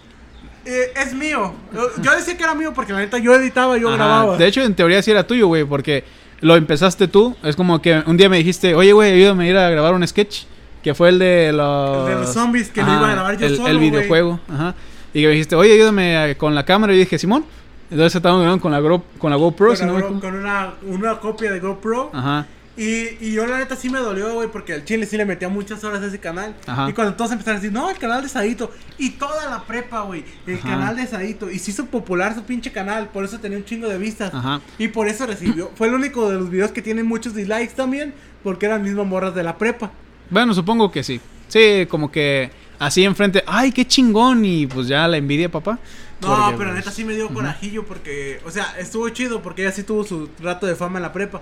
"Eh, 0.65 0.91
es 0.95 1.13
mío. 1.13 1.53
Yo, 2.01 2.11
decía 2.15 2.35
que 2.37 2.43
era 2.43 2.55
mío 2.55 2.73
porque 2.73 2.91
la 2.93 2.99
neta 2.99 3.17
yo 3.19 3.33
editaba, 3.35 3.77
yo 3.77 3.87
Ajá. 3.89 3.97
grababa. 3.97 4.37
De 4.37 4.47
hecho, 4.47 4.61
en 4.61 4.73
teoría 4.75 5.01
sí 5.01 5.11
era 5.11 5.25
tuyo, 5.27 5.47
güey, 5.47 5.63
porque 5.65 6.03
lo 6.41 6.55
empezaste 6.55 7.07
tú. 7.07 7.35
Es 7.43 7.55
como 7.55 7.81
que 7.81 8.01
un 8.07 8.17
día 8.17 8.27
me 8.29 8.37
dijiste, 8.37 8.73
oye, 8.75 8.91
güey, 8.93 9.13
ayúdame 9.13 9.45
a 9.45 9.49
ir 9.49 9.57
a 9.57 9.69
grabar 9.69 9.93
un 9.93 10.07
sketch. 10.07 10.43
Que 10.83 10.93
fue 10.93 11.09
el 11.09 11.17
de 11.17 11.51
los... 11.51 12.07
El 12.07 12.13
de 12.15 12.21
los 12.21 12.31
zombies, 12.33 12.69
que 12.69 12.83
lo 12.83 12.93
iba 12.93 13.09
a 13.09 13.11
grabar 13.13 13.37
yo 13.39 13.47
el, 13.47 13.55
solo, 13.57 13.69
El 13.69 13.79
videojuego, 13.79 14.39
ajá. 14.47 14.75
Y 15.15 15.21
que 15.21 15.27
me 15.27 15.31
dijiste, 15.33 15.55
oye, 15.55 15.73
ayúdame 15.73 16.15
a- 16.17 16.37
con 16.37 16.53
la 16.53 16.63
cámara. 16.65 16.93
Y 16.93 16.97
dije, 16.99 17.17
Simón. 17.17 17.45
Entonces 17.89 18.15
estábamos 18.15 18.41
grabando 18.43 18.61
con 18.61 18.71
la, 18.71 18.79
Gro- 18.81 19.03
con 19.17 19.29
la 19.31 19.37
GoPro. 19.37 19.67
con, 19.69 19.77
si 19.77 19.85
no 19.85 19.93
me 19.93 20.01
con 20.01 20.35
una, 20.35 20.73
una 20.85 21.19
copia 21.19 21.51
de 21.51 21.59
GoPro. 21.59 22.11
Ajá. 22.13 22.45
Y, 22.77 23.07
y 23.25 23.31
yo 23.31 23.45
la 23.47 23.59
neta 23.59 23.77
sí 23.77 23.89
me 23.89 23.99
dolió, 23.99 24.33
güey, 24.33 24.49
porque 24.51 24.73
al 24.73 24.83
chile 24.83 25.05
sí 25.05 25.15
le 25.15 25.23
metía 25.23 25.47
muchas 25.47 25.81
horas 25.85 26.01
a 26.01 26.07
ese 26.07 26.19
canal. 26.19 26.53
Ajá. 26.67 26.89
Y 26.89 26.93
cuando 26.93 27.13
todos 27.13 27.31
empezaron 27.31 27.57
a 27.57 27.61
decir, 27.61 27.71
no, 27.73 27.89
el 27.89 27.97
canal 27.97 28.21
de 28.21 28.27
Saito. 28.27 28.69
Y 28.97 29.11
toda 29.11 29.49
la 29.49 29.63
prepa, 29.63 30.01
güey, 30.01 30.25
el 30.45 30.55
Ajá. 30.55 30.67
canal 30.69 30.95
de 30.97 31.07
Saito. 31.07 31.49
Y 31.49 31.59
se 31.59 31.71
hizo 31.71 31.85
popular 31.85 32.35
su 32.35 32.43
pinche 32.43 32.71
canal, 32.73 33.07
por 33.07 33.23
eso 33.23 33.39
tenía 33.39 33.57
un 33.57 33.63
chingo 33.63 33.87
de 33.87 33.97
vistas. 33.97 34.33
Ajá. 34.33 34.59
Y 34.77 34.89
por 34.89 35.07
eso 35.07 35.25
recibió. 35.25 35.71
Fue 35.75 35.87
el 35.87 35.93
único 35.93 36.29
de 36.29 36.37
los 36.37 36.49
videos 36.49 36.71
que 36.71 36.81
tiene 36.81 37.03
muchos 37.03 37.33
dislikes 37.33 37.75
también, 37.75 38.13
porque 38.43 38.65
eran 38.65 38.81
mismas 38.83 39.05
morras 39.07 39.33
de 39.33 39.43
la 39.43 39.57
prepa. 39.57 39.91
Bueno, 40.29 40.53
supongo 40.53 40.91
que 40.91 41.01
sí. 41.03 41.21
Sí, 41.47 41.85
como 41.87 42.11
que 42.11 42.49
así 42.79 43.03
enfrente, 43.03 43.43
ay, 43.47 43.71
qué 43.71 43.85
chingón. 43.85 44.45
Y 44.45 44.67
pues 44.67 44.87
ya 44.87 45.07
la 45.07 45.17
envidia, 45.17 45.49
papá. 45.49 45.79
No, 46.21 46.29
Porque, 46.29 46.57
pero 46.57 46.69
pues, 46.71 46.75
neta 46.75 46.91
sí 46.91 47.03
me 47.03 47.13
dio 47.13 47.27
corajillo 47.27 47.85
porque, 47.85 48.39
o 48.45 48.51
sea, 48.51 48.73
estuvo 48.79 49.09
chido 49.09 49.41
porque 49.41 49.63
ella 49.63 49.71
sí 49.71 49.83
tuvo 49.83 50.05
su 50.05 50.29
rato 50.41 50.65
de 50.65 50.75
fama 50.75 50.97
en 50.97 51.03
la 51.03 51.11
prepa. 51.11 51.41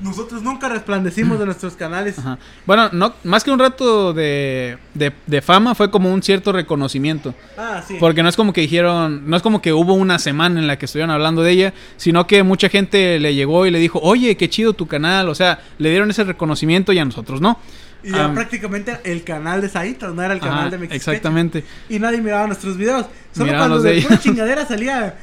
Nosotros 0.00 0.42
nunca 0.42 0.70
resplandecimos 0.70 1.38
de 1.38 1.44
nuestros 1.44 1.74
canales. 1.74 2.16
Bueno, 2.64 2.88
no, 2.92 3.12
más 3.24 3.44
que 3.44 3.50
un 3.50 3.58
rato 3.58 4.14
de, 4.14 4.78
de, 4.94 5.12
de 5.26 5.42
fama, 5.42 5.74
fue 5.74 5.90
como 5.90 6.12
un 6.12 6.22
cierto 6.22 6.50
reconocimiento. 6.52 7.34
Ah, 7.58 7.82
sí. 7.86 7.98
Porque 8.00 8.22
no 8.22 8.30
es 8.30 8.36
como 8.36 8.54
que 8.54 8.62
dijeron, 8.62 9.28
no 9.28 9.36
es 9.36 9.42
como 9.42 9.60
que 9.60 9.74
hubo 9.74 9.92
una 9.92 10.18
semana 10.18 10.60
en 10.60 10.66
la 10.66 10.78
que 10.78 10.86
estuvieron 10.86 11.10
hablando 11.10 11.42
de 11.42 11.50
ella, 11.50 11.74
sino 11.98 12.26
que 12.26 12.42
mucha 12.42 12.70
gente 12.70 13.20
le 13.20 13.34
llegó 13.34 13.66
y 13.66 13.70
le 13.70 13.78
dijo, 13.78 14.00
oye, 14.02 14.36
qué 14.38 14.48
chido 14.48 14.72
tu 14.72 14.86
canal. 14.86 15.28
O 15.28 15.34
sea, 15.34 15.60
le 15.76 15.90
dieron 15.90 16.10
ese 16.10 16.24
reconocimiento 16.24 16.92
y 16.94 16.98
a 16.98 17.04
nosotros 17.04 17.42
no. 17.42 17.58
Y 18.06 18.10
era 18.10 18.26
Am, 18.26 18.34
prácticamente 18.34 18.96
el 19.04 19.24
canal 19.24 19.60
de 19.60 19.68
Saito, 19.68 20.08
no 20.14 20.22
era 20.22 20.32
el 20.32 20.40
canal 20.40 20.60
ajá, 20.60 20.70
de 20.70 20.78
Mexi 20.78 20.96
Exactamente. 20.96 21.64
Y 21.88 21.98
nadie 21.98 22.20
miraba 22.20 22.46
nuestros 22.46 22.76
videos. 22.76 23.06
Solo 23.32 23.46
Miraban 23.46 23.68
cuando 23.70 23.82
de 23.82 24.00
pura 24.02 24.18
chingadera 24.20 24.64
salía 24.64 25.14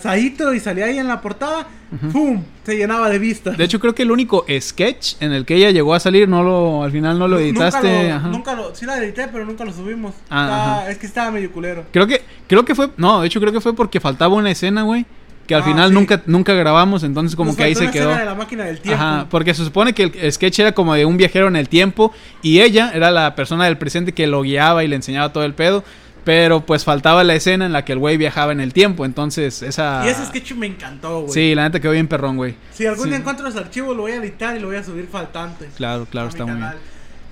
Saito 0.00 0.52
y 0.52 0.60
salía 0.60 0.84
ahí 0.86 0.98
en 0.98 1.08
la 1.08 1.20
portada, 1.22 1.66
¡pum! 2.12 2.42
Se 2.64 2.76
llenaba 2.76 3.08
de 3.08 3.18
vistas. 3.18 3.56
De 3.56 3.64
hecho, 3.64 3.80
creo 3.80 3.94
que 3.94 4.02
el 4.02 4.10
único 4.10 4.44
sketch 4.60 5.14
en 5.20 5.32
el 5.32 5.46
que 5.46 5.54
ella 5.54 5.70
llegó 5.70 5.94
a 5.94 6.00
salir, 6.00 6.28
no 6.28 6.42
lo, 6.42 6.82
al 6.84 6.90
final 6.90 7.18
no 7.18 7.26
lo 7.26 7.38
editaste. 7.38 7.80
Nunca 7.88 8.02
lo, 8.08 8.14
ajá. 8.16 8.28
nunca 8.28 8.54
lo- 8.54 8.74
sí 8.74 8.84
la 8.84 8.98
edité, 8.98 9.28
pero 9.32 9.46
nunca 9.46 9.64
lo 9.64 9.72
subimos. 9.72 10.14
Ah, 10.28 10.42
Estaba- 10.44 10.90
es 10.90 10.98
que 10.98 11.06
estaba 11.06 11.30
medio 11.30 11.50
culero. 11.52 11.84
Creo 11.90 12.06
que, 12.06 12.22
creo 12.46 12.64
que 12.66 12.74
fue, 12.74 12.90
no, 12.98 13.22
de 13.22 13.26
hecho 13.28 13.40
creo 13.40 13.52
que 13.52 13.60
fue 13.62 13.74
porque 13.74 13.98
faltaba 13.98 14.34
una 14.34 14.50
escena, 14.50 14.82
güey, 14.82 15.06
que 15.46 15.54
al 15.54 15.62
Ah, 15.62 15.64
final 15.64 15.88
sí. 15.90 15.94
nunca, 15.94 16.22
nunca 16.26 16.54
grabamos, 16.54 17.02
entonces 17.02 17.34
como 17.36 17.48
Nos 17.48 17.56
que 17.56 17.64
ahí 17.64 17.74
se 17.74 17.90
quedó. 17.90 18.10
escena 18.10 18.18
de 18.20 18.24
la 18.26 18.34
máquina 18.34 18.64
del 18.64 18.80
tiempo. 18.80 19.02
Ajá, 19.02 19.26
porque 19.30 19.54
se 19.54 19.64
supone 19.64 19.92
que 19.92 20.04
el 20.04 20.32
sketch 20.32 20.60
era 20.60 20.72
como 20.72 20.94
de 20.94 21.04
un 21.04 21.16
viajero 21.16 21.48
en 21.48 21.56
el 21.56 21.68
tiempo 21.68 22.12
y 22.42 22.60
ella 22.60 22.90
era 22.94 23.10
la 23.10 23.34
persona 23.34 23.64
del 23.64 23.76
presente 23.78 24.12
que 24.12 24.26
lo 24.26 24.42
guiaba 24.42 24.84
y 24.84 24.88
le 24.88 24.96
enseñaba 24.96 25.32
todo 25.32 25.44
el 25.44 25.54
pedo, 25.54 25.82
pero 26.24 26.60
pues 26.64 26.84
faltaba 26.84 27.24
la 27.24 27.34
escena 27.34 27.66
en 27.66 27.72
la 27.72 27.84
que 27.84 27.92
el 27.92 27.98
güey 27.98 28.16
viajaba 28.16 28.52
en 28.52 28.60
el 28.60 28.72
tiempo, 28.72 29.04
entonces 29.04 29.62
esa... 29.62 30.02
Y 30.06 30.08
ese 30.08 30.24
sketch 30.26 30.52
me 30.54 30.66
encantó, 30.68 31.22
güey. 31.22 31.32
Sí, 31.32 31.54
la 31.56 31.64
neta 31.64 31.80
quedó 31.80 31.90
bien 31.92 32.06
perrón, 32.06 32.36
güey. 32.36 32.54
Si 32.72 32.86
algún 32.86 33.04
Sí. 33.04 33.08
día 33.10 33.18
encuentro 33.18 33.44
los 33.44 33.56
archivos, 33.56 33.96
lo 33.96 34.02
voy 34.02 34.12
a 34.12 34.16
editar 34.16 34.56
y 34.56 34.60
lo 34.60 34.68
voy 34.68 34.76
a 34.76 34.84
subir 34.84 35.08
faltante. 35.10 35.68
Claro, 35.76 36.06
claro, 36.08 36.28
está 36.28 36.46
muy 36.46 36.56
bien. 36.56 36.70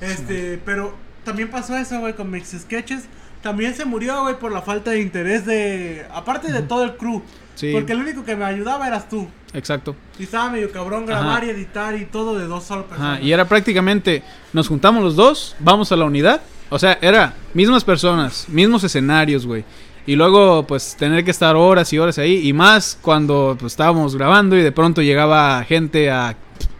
Este, 0.01 0.59
pero 0.65 0.95
también 1.25 1.51
pasó 1.51 1.77
eso, 1.77 2.01
güey, 2.01 2.15
con 2.15 2.31
Mix 2.31 2.57
Sketches. 2.59 3.05
También 3.43 3.75
se 3.75 3.85
murió, 3.85 4.23
güey, 4.23 4.39
por 4.39 4.53
la 4.53 4.61
falta 4.63 4.91
de 4.91 5.01
interés 5.01 5.47
de. 5.47 6.05
Aparte 6.13 6.53
de 6.53 6.63
todo 6.63 6.85
el 6.85 6.97
crew. 6.97 7.23
Sí. 7.55 7.73
Porque 7.73 7.93
el 7.93 7.99
único 8.01 8.25
que 8.25 8.37
me 8.37 8.45
ayudaba 8.45 8.87
eras 8.87 9.09
tú. 9.09 9.29
Exacto. 9.53 9.95
Y 10.19 10.23
estaba 10.25 10.51
medio 10.51 10.71
cabrón 10.71 11.07
grabar 11.07 11.39
Ajá. 11.43 11.47
y 11.47 11.51
editar 11.51 11.95
y 11.97 12.05
todo 12.07 12.39
de 12.39 12.47
dos 12.47 12.65
solo 12.65 12.87
personas. 12.87 13.15
Ajá, 13.17 13.23
y 13.23 13.33
era 13.33 13.47
prácticamente, 13.47 14.23
nos 14.53 14.69
juntamos 14.69 15.03
los 15.03 15.17
dos, 15.17 15.57
vamos 15.59 15.91
a 15.93 15.97
la 15.97 16.05
unidad 16.05 16.41
O 16.71 16.79
sea, 16.79 16.99
era 17.03 17.35
mismas 17.53 17.83
personas, 17.85 18.49
mismos 18.49 18.85
escenarios, 18.85 19.45
güey. 19.45 19.65
Y 20.07 20.15
luego, 20.17 20.67
pues, 20.67 20.97
tener 20.97 21.25
que 21.25 21.31
estar 21.33 21.55
horas 21.57 21.93
y 21.93 21.99
horas 21.99 22.17
ahí. 22.19 22.49
Y 22.49 22.53
más 22.53 22.97
cuando 23.03 23.57
pues, 23.59 23.73
estábamos 23.73 24.17
grabando 24.17 24.57
y 24.57 24.63
de 24.63 24.73
pronto 24.73 25.03
llegaba 25.03 25.63
gente 25.65 26.11
a, 26.11 26.37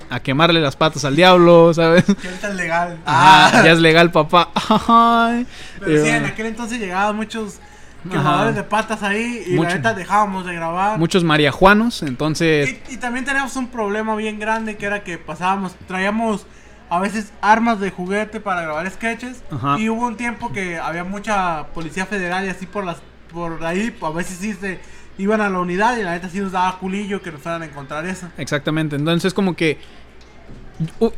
a 0.09 0.21
quemarle 0.21 0.61
las 0.61 0.77
patas 0.77 1.05
al 1.05 1.17
diablo, 1.17 1.75
¿sabes? 1.75 2.05
Que 2.05 2.29
ahorita 2.29 2.49
es 2.51 2.55
legal. 2.55 2.99
Ajá, 3.05 3.63
ya 3.65 3.73
es 3.73 3.81
legal, 3.81 4.11
papá. 4.13 4.51
Ay. 4.55 5.47
Pero 5.81 6.03
sí, 6.03 6.09
Eh, 6.09 6.17
en 6.17 6.25
aquel 6.25 6.47
entonces 6.47 6.79
llegaban 6.79 7.17
muchos 7.17 7.59
de 8.05 8.63
patas 8.65 9.03
ahí 9.03 9.45
y 9.47 9.55
Mucho. 9.55 9.69
la 9.69 9.75
neta 9.77 9.95
dejábamos 9.95 10.47
de 10.47 10.55
grabar. 10.55 10.99
Muchos 10.99 11.25
mariajuanos, 11.25 12.03
entonces... 12.03 12.77
Y, 12.89 12.95
y 12.95 12.97
también 12.97 13.25
teníamos 13.25 13.57
un 13.57 13.69
problema 13.69 14.15
bien 14.17 14.39
grande 14.39 14.77
que 14.77 14.87
era 14.87 15.03
que 15.03 15.19
pasábamos, 15.19 15.75
traíamos 15.87 16.47
a 16.89 16.99
veces 16.99 17.33
armas 17.41 17.79
de 17.81 17.91
juguete 17.91 18.41
para 18.41 18.63
grabar 18.63 18.91
sketches 18.91 19.45
Ajá. 19.51 19.79
y 19.79 19.89
hubo 19.89 20.07
un 20.07 20.17
tiempo 20.17 20.53
que 20.53 20.79
había 20.79 21.05
mucha 21.05 21.69
policía 21.69 22.05
federal 22.05 22.45
y 22.45 22.49
así 22.49 22.67
por 22.67 22.85
las 22.85 22.97
por 23.33 23.65
ahí 23.65 23.97
a 24.03 24.11
veces 24.11 24.39
sí 24.39 24.53
se 24.55 24.81
iban 25.17 25.41
a 25.41 25.49
la 25.49 25.61
unidad 25.61 25.97
y 25.97 26.03
la 26.03 26.13
neta 26.13 26.29
sí 26.29 26.41
nos 26.41 26.51
daba 26.51 26.79
culillo 26.79 27.23
que 27.23 27.31
nos 27.31 27.41
fueran 27.41 27.63
a 27.63 27.67
encontrar 27.67 28.05
eso. 28.07 28.29
Exactamente, 28.37 28.97
entonces 28.97 29.33
como 29.35 29.55
que... 29.55 29.79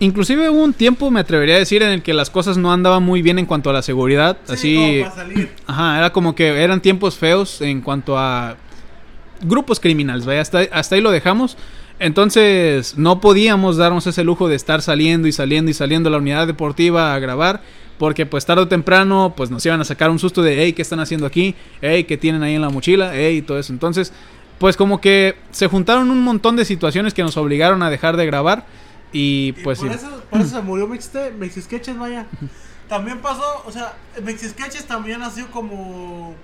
Inclusive 0.00 0.50
hubo 0.50 0.62
un 0.62 0.72
tiempo, 0.72 1.10
me 1.10 1.20
atrevería 1.20 1.56
a 1.56 1.58
decir, 1.58 1.82
en 1.82 1.90
el 1.90 2.02
que 2.02 2.14
las 2.14 2.30
cosas 2.30 2.56
no 2.56 2.72
andaban 2.72 3.02
muy 3.02 3.22
bien 3.22 3.38
en 3.38 3.46
cuanto 3.46 3.70
a 3.70 3.72
la 3.72 3.82
seguridad. 3.82 4.36
Sí, 4.44 4.52
así... 4.52 4.74
como 4.74 5.02
para 5.02 5.14
salir. 5.14 5.52
Ajá, 5.66 5.98
era 5.98 6.12
como 6.12 6.34
que 6.34 6.62
eran 6.62 6.80
tiempos 6.80 7.16
feos 7.16 7.60
en 7.60 7.80
cuanto 7.80 8.18
a 8.18 8.56
grupos 9.42 9.78
criminales, 9.80 10.26
¿vaya? 10.26 10.40
Hasta, 10.40 10.60
hasta 10.72 10.94
ahí 10.94 11.00
lo 11.00 11.10
dejamos. 11.10 11.56
Entonces, 11.98 12.98
no 12.98 13.20
podíamos 13.20 13.76
darnos 13.76 14.06
ese 14.08 14.24
lujo 14.24 14.48
de 14.48 14.56
estar 14.56 14.82
saliendo 14.82 15.28
y 15.28 15.32
saliendo 15.32 15.70
y 15.70 15.74
saliendo 15.74 16.08
a 16.08 16.12
la 16.12 16.18
unidad 16.18 16.46
deportiva 16.48 17.14
a 17.14 17.18
grabar. 17.20 17.62
Porque 17.98 18.26
pues 18.26 18.44
tarde 18.44 18.62
o 18.62 18.68
temprano 18.68 19.34
pues 19.36 19.52
nos 19.52 19.64
iban 19.64 19.80
a 19.80 19.84
sacar 19.84 20.10
un 20.10 20.18
susto 20.18 20.42
de, 20.42 20.60
hey, 20.60 20.72
¿qué 20.72 20.82
están 20.82 20.98
haciendo 20.98 21.24
aquí? 21.24 21.54
Hey, 21.80 22.02
¿qué 22.02 22.16
tienen 22.16 22.42
ahí 22.42 22.54
en 22.54 22.62
la 22.62 22.70
mochila? 22.70 23.12
Hey, 23.14 23.36
y 23.36 23.42
todo 23.42 23.60
eso. 23.60 23.72
Entonces, 23.72 24.12
pues 24.58 24.76
como 24.76 25.00
que 25.00 25.36
se 25.52 25.68
juntaron 25.68 26.10
un 26.10 26.20
montón 26.20 26.56
de 26.56 26.64
situaciones 26.64 27.14
que 27.14 27.22
nos 27.22 27.36
obligaron 27.36 27.80
a 27.84 27.90
dejar 27.90 28.16
de 28.16 28.26
grabar. 28.26 28.64
Y 29.12 29.48
Y 29.48 29.52
pues 29.64 29.78
por, 29.78 29.88
sí. 29.88 29.94
eso, 29.94 30.22
por 30.30 30.40
eso 30.40 30.56
se 30.56 30.62
murió 30.62 30.88
Mixte- 30.88 31.32
Mexi 31.34 31.60
Sketches, 31.62 31.98
vaya. 31.98 32.26
También 32.88 33.20
pasó, 33.20 33.62
o 33.66 33.72
sea, 33.72 33.94
Mexi 34.22 34.48
Sketches 34.48 34.86
también 34.86 35.20
nació 35.20 35.50
como 35.50 36.34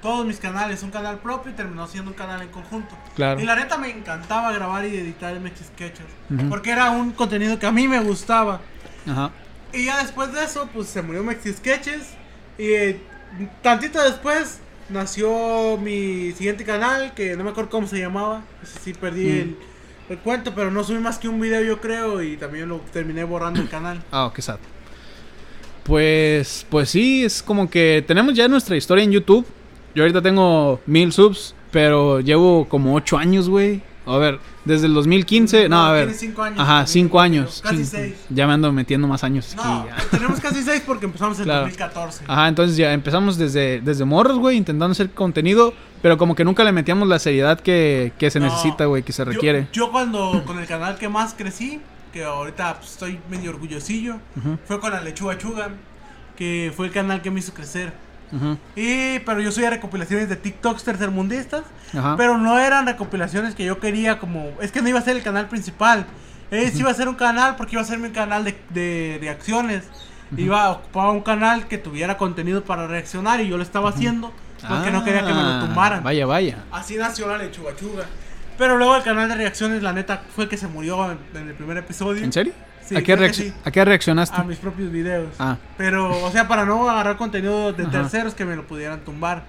todos 0.00 0.24
mis 0.24 0.38
canales, 0.38 0.82
un 0.82 0.90
canal 0.90 1.18
propio 1.18 1.50
y 1.52 1.54
terminó 1.54 1.86
siendo 1.86 2.10
un 2.12 2.16
canal 2.16 2.40
en 2.42 2.48
conjunto. 2.48 2.96
Claro. 3.16 3.40
Y 3.40 3.44
la 3.44 3.56
neta 3.56 3.76
me 3.78 3.90
encantaba 3.90 4.52
grabar 4.52 4.84
y 4.86 4.96
editar 4.96 5.32
el 5.32 5.40
Mexi 5.40 5.64
Sketches. 5.64 6.06
Ujú. 6.30 6.48
Porque 6.48 6.70
era 6.70 6.90
un 6.90 7.10
contenido 7.12 7.58
que 7.58 7.66
a 7.66 7.72
mí 7.72 7.88
me 7.88 8.00
gustaba. 8.00 8.60
Ajá. 9.06 9.30
Y 9.72 9.84
ya 9.86 9.98
después 10.02 10.32
de 10.32 10.44
eso, 10.44 10.68
pues 10.72 10.88
se 10.88 11.02
murió 11.02 11.22
Mexi 11.24 11.52
Sketches. 11.52 12.10
Y 12.58 12.70
eh, 12.72 13.00
tantito 13.62 14.02
después 14.02 14.60
nació 14.88 15.76
mi 15.78 16.32
siguiente 16.32 16.64
canal, 16.64 17.12
que 17.14 17.36
no 17.36 17.44
me 17.44 17.50
acuerdo 17.50 17.68
cómo 17.70 17.86
se 17.86 17.98
llamaba. 17.98 18.42
Sí 18.82 18.92
perdí 18.94 19.24
Mm. 19.26 19.30
el, 19.32 19.58
el 20.08 20.18
cuento, 20.18 20.52
pero 20.54 20.70
no 20.70 20.82
subí 20.84 20.98
más 20.98 21.18
que 21.18 21.28
un 21.28 21.40
video, 21.40 21.62
yo 21.62 21.80
creo. 21.80 22.22
Y 22.22 22.36
también 22.36 22.68
lo 22.68 22.78
terminé 22.92 23.24
borrando 23.24 23.60
el 23.60 23.68
canal. 23.68 24.02
Ah, 24.10 24.30
qué 24.34 24.42
sad. 24.42 24.58
Pues, 25.84 26.66
pues 26.68 26.90
sí, 26.90 27.24
es 27.24 27.42
como 27.42 27.70
que 27.70 28.04
tenemos 28.06 28.34
ya 28.34 28.48
nuestra 28.48 28.76
historia 28.76 29.04
en 29.04 29.12
YouTube. 29.12 29.46
Yo 29.94 30.02
ahorita 30.02 30.20
tengo 30.20 30.80
mil 30.86 31.12
subs, 31.12 31.54
pero 31.70 32.20
llevo 32.20 32.68
como 32.68 32.94
ocho 32.94 33.16
años, 33.16 33.48
güey. 33.48 33.82
A 34.04 34.16
ver, 34.18 34.38
desde 34.68 34.86
el 34.86 34.94
2015, 34.94 35.68
no, 35.68 35.84
a 35.84 35.92
ver. 35.92 36.04
tiene 36.06 36.18
cinco 36.18 36.42
años 36.42 36.58
Ajá, 36.60 36.68
también, 36.68 36.86
cinco 36.86 37.10
creo, 37.10 37.20
años. 37.22 37.60
Casi 37.62 37.76
Sí, 37.78 37.84
seis. 37.86 38.14
Ya 38.30 38.46
me 38.46 38.52
ando 38.52 38.70
metiendo 38.72 39.08
más 39.08 39.24
años. 39.24 39.54
No, 39.56 39.86
tenemos 40.10 40.38
casi 40.38 40.62
seis 40.62 40.82
porque 40.86 41.06
empezamos 41.06 41.38
en 41.38 41.44
Claro. 41.44 41.62
2014. 41.62 42.24
Ajá, 42.28 42.46
entonces 42.48 42.76
ya 42.76 42.92
empezamos 42.92 43.36
desde, 43.36 43.80
desde 43.80 44.04
morros, 44.04 44.38
güey, 44.38 44.56
intentando 44.56 44.92
hacer 44.92 45.10
contenido, 45.10 45.74
pero 46.02 46.16
como 46.18 46.34
que 46.36 46.44
nunca 46.44 46.62
le 46.62 46.70
metíamos 46.72 47.08
la 47.08 47.18
seriedad 47.18 47.58
que, 47.58 48.12
que 48.18 48.30
se 48.30 48.38
No. 48.38 48.46
necesita, 48.46 48.84
güey, 48.84 49.02
que 49.02 49.12
se 49.12 49.24
requiere. 49.24 49.66
Yo, 49.72 49.90
cuando 49.90 50.44
con 50.46 50.58
el 50.58 50.66
canal 50.66 50.96
que 50.98 51.08
más 51.08 51.34
crecí, 51.34 51.80
que 52.12 52.24
ahorita 52.24 52.74
pues, 52.78 52.92
estoy 52.92 53.18
medio 53.30 53.50
orgullosillo, 53.50 54.16
fue 54.66 54.78
con 54.80 54.92
la 54.92 55.00
Lechuga 55.00 55.36
Chuga, 55.38 55.70
que 56.36 56.72
fue 56.76 56.86
el 56.86 56.92
canal 56.92 57.20
que 57.22 57.30
me 57.30 57.40
hizo 57.40 57.52
crecer. 57.52 57.92
Y, 58.76 59.18
pero 59.20 59.40
yo 59.40 59.50
subía 59.52 59.70
recopilaciones 59.70 60.28
de 60.28 60.36
TikToks 60.36 60.84
tercermundistas, 60.84 61.62
pero 62.16 62.38
no 62.38 62.58
eran 62.58 62.86
recopilaciones 62.86 63.54
que 63.54 63.64
yo 63.64 63.78
quería 63.80 64.18
como... 64.18 64.50
Es 64.60 64.72
que 64.72 64.82
no 64.82 64.88
iba 64.88 64.98
a 64.98 65.02
ser 65.02 65.16
el 65.16 65.22
canal 65.22 65.48
principal. 65.48 66.06
Sí 66.50 66.80
iba 66.80 66.90
a 66.90 66.94
ser 66.94 67.08
un 67.08 67.14
canal 67.14 67.56
porque 67.56 67.74
iba 67.76 67.82
a 67.82 67.84
ser 67.84 67.98
mi 67.98 68.10
canal 68.10 68.44
de, 68.44 68.56
de 68.70 69.18
reacciones. 69.20 69.84
Iba 70.36 70.64
a 70.64 70.70
ocupar 70.72 71.08
un 71.08 71.22
canal 71.22 71.68
que 71.68 71.78
tuviera 71.78 72.18
contenido 72.18 72.62
para 72.64 72.86
reaccionar 72.86 73.40
y 73.40 73.48
yo 73.48 73.56
lo 73.56 73.62
estaba 73.62 73.88
haciendo 73.90 74.32
porque 74.68 74.90
no 74.90 75.04
quería 75.04 75.20
que 75.20 75.32
me 75.32 75.42
lo 75.42 75.48
Ah, 75.48 75.60
tumbaran. 75.64 76.02
Vaya, 76.02 76.26
vaya. 76.26 76.64
Así 76.70 76.96
nació 76.96 77.28
la 77.28 77.38
lechuga 77.38 77.74
chuga. 77.76 78.04
Pero 78.58 78.76
luego 78.76 78.96
el 78.96 79.02
canal 79.04 79.28
de 79.28 79.36
reacciones, 79.36 79.82
la 79.82 79.92
neta, 79.92 80.22
fue 80.34 80.48
que 80.48 80.56
se 80.56 80.66
murió 80.66 81.12
en, 81.12 81.18
en 81.34 81.48
el 81.48 81.54
primer 81.54 81.76
episodio. 81.78 82.24
¿En 82.24 82.32
serio? 82.32 82.52
Sí, 82.88 82.96
¿A, 82.96 83.02
qué 83.02 83.34
sí. 83.34 83.52
¿A 83.64 83.70
qué 83.70 83.84
reaccionaste? 83.84 84.40
A 84.40 84.44
mis 84.44 84.56
propios 84.58 84.90
videos. 84.90 85.28
Ah. 85.38 85.56
Pero, 85.76 86.24
o 86.24 86.30
sea, 86.30 86.48
para 86.48 86.64
no 86.64 86.88
agarrar 86.88 87.16
contenido 87.18 87.72
de 87.72 87.82
Ajá. 87.82 87.92
terceros 87.92 88.34
que 88.34 88.44
me 88.44 88.56
lo 88.56 88.66
pudieran 88.66 89.00
tumbar. 89.00 89.44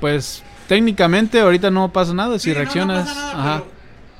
Pues 0.00 0.42
técnicamente 0.68 1.40
ahorita 1.40 1.70
no 1.70 1.92
pasa 1.92 2.14
nada 2.14 2.38
si 2.38 2.44
Sí, 2.44 2.48
no, 2.50 2.54
no 2.54 2.60
reaccionas. 2.60 3.08
pasa 3.08 3.20
nada, 3.20 3.32
Ajá. 3.40 3.58
pero 3.64 3.70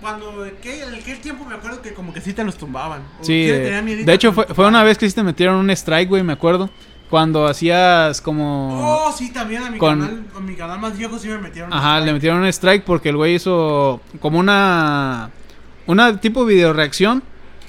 Cuando 0.01 0.45
en 0.47 0.95
aquel 0.95 1.21
tiempo 1.21 1.45
me 1.45 1.55
acuerdo 1.55 1.81
que 1.83 1.95
como 1.95 2.13
que 2.13 2.21
sí 2.21 2.33
te 2.33 2.43
los 2.45 2.57
tumbaban. 2.57 3.03
O 3.21 3.25
Sí, 3.25 3.47
de, 3.47 4.13
hecho 4.13 4.33
fue, 4.33 4.47
fue 4.47 4.67
una 4.67 4.83
vez 4.83 4.99
que 4.99 5.09
sí 5.09 5.15
te 5.15 5.23
metieron 5.23 5.57
un 5.57 5.71
strike, 5.71 6.09
güey, 6.09 6.23
me 6.25 6.33
acuerdo. 6.33 6.69
Cuando 7.09 7.47
hacías 7.47 8.21
como... 8.23 8.81
Oh, 9.07 9.13
sí, 9.13 9.31
también 9.33 9.63
a 9.63 9.71
mi, 9.71 9.79
con- 9.79 10.01
canal, 10.01 10.25
a 10.35 10.41
mi 10.41 10.55
canal 10.57 10.79
más 10.81 10.97
viejo 10.97 11.19
sí 11.19 11.29
me 11.29 11.39
metieron. 11.39 11.73
Ajá, 11.73 12.01
le 12.01 12.13
metieron 12.13 12.41
un 12.41 12.47
strike 12.47 12.85
porque 12.85 13.11
el 13.11 13.17
güey 13.17 13.35
hizo 13.35 14.01
como 14.21 14.39
una... 14.39 15.31
Una 15.87 16.21
tipo 16.21 16.45
video 16.45 16.73
reacción, 16.73 17.23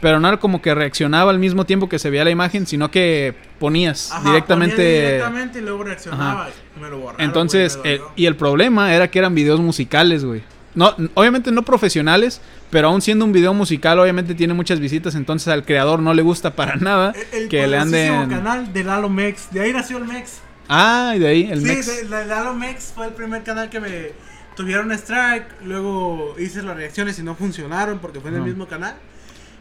pero 0.04 0.20
no 0.20 0.28
era 0.28 0.38
como 0.38 0.62
que 0.62 0.76
reaccionaba 0.76 1.32
al 1.32 1.40
mismo 1.40 1.66
tiempo 1.66 1.88
que 1.88 1.98
se 1.98 2.10
veía 2.10 2.26
la 2.26 2.30
imagen, 2.30 2.68
sino 2.68 2.92
que 2.92 3.34
ponías 3.58 4.12
Ajá, 4.12 4.30
directamente... 4.30 4.82
directamente 4.84 5.60
y 5.60 5.62
luego 5.62 5.86
reaccionaba 5.86 6.50
y 6.78 6.80
me 6.82 6.90
lo 6.90 7.00
borraron. 7.00 7.22
Entonces, 7.26 7.80
me 7.84 7.94
eh, 7.94 8.02
y 8.18 8.26
el 8.26 8.36
problema 8.36 8.94
era 8.94 9.10
que 9.10 9.18
eran 9.20 9.34
videos 9.34 9.62
musicales, 9.62 10.26
güey. 10.26 10.44
No, 10.76 10.94
obviamente 11.14 11.52
no 11.54 11.64
profesionales, 11.64 12.42
pero 12.70 12.90
aún 12.90 13.02
siendo 13.02 13.24
un 13.24 13.32
video 13.32 13.54
musical, 13.54 13.98
obviamente 13.98 14.36
tiene 14.36 14.54
muchas 14.54 14.82
visitas, 14.82 15.16
entonces 15.16 15.48
al 15.48 15.64
creador 15.64 16.00
no 16.02 16.14
le 16.14 16.22
gusta 16.22 16.54
para 16.54 16.76
nada 16.90 17.14
El- 17.32 17.44
el 17.44 17.50
que 17.50 17.66
le 17.66 17.78
anden... 17.78 18.30
canal 18.30 18.74
de 18.74 18.84
Lalo 18.84 19.08
Mex. 19.10 19.52
De 19.52 19.62
ahí 19.62 19.72
nació 19.72 20.00
el 20.00 20.06
Mex. 20.06 20.42
Ah, 20.68 21.14
y 21.16 21.20
de 21.20 21.28
ahí, 21.28 21.50
el 21.50 21.60
sí, 21.62 21.66
Mex. 21.66 22.10
de 22.10 22.26
Lalo 22.26 22.54
Mex 22.56 22.92
fue 22.94 23.08
el 23.08 23.14
primer 23.14 23.44
canal 23.44 23.70
que 23.70 23.80
me 23.80 24.12
tuvieron 24.58 24.92
strike. 24.92 25.46
Luego 25.64 26.36
hice 26.38 26.62
las 26.62 26.76
reacciones 26.76 27.18
y 27.20 27.24
no 27.24 27.36
funcionaron 27.36 28.00
porque 28.00 28.20
fue 28.20 28.32
en 28.32 28.36
el 28.38 28.42
mismo 28.44 28.68
canal. 28.68 28.96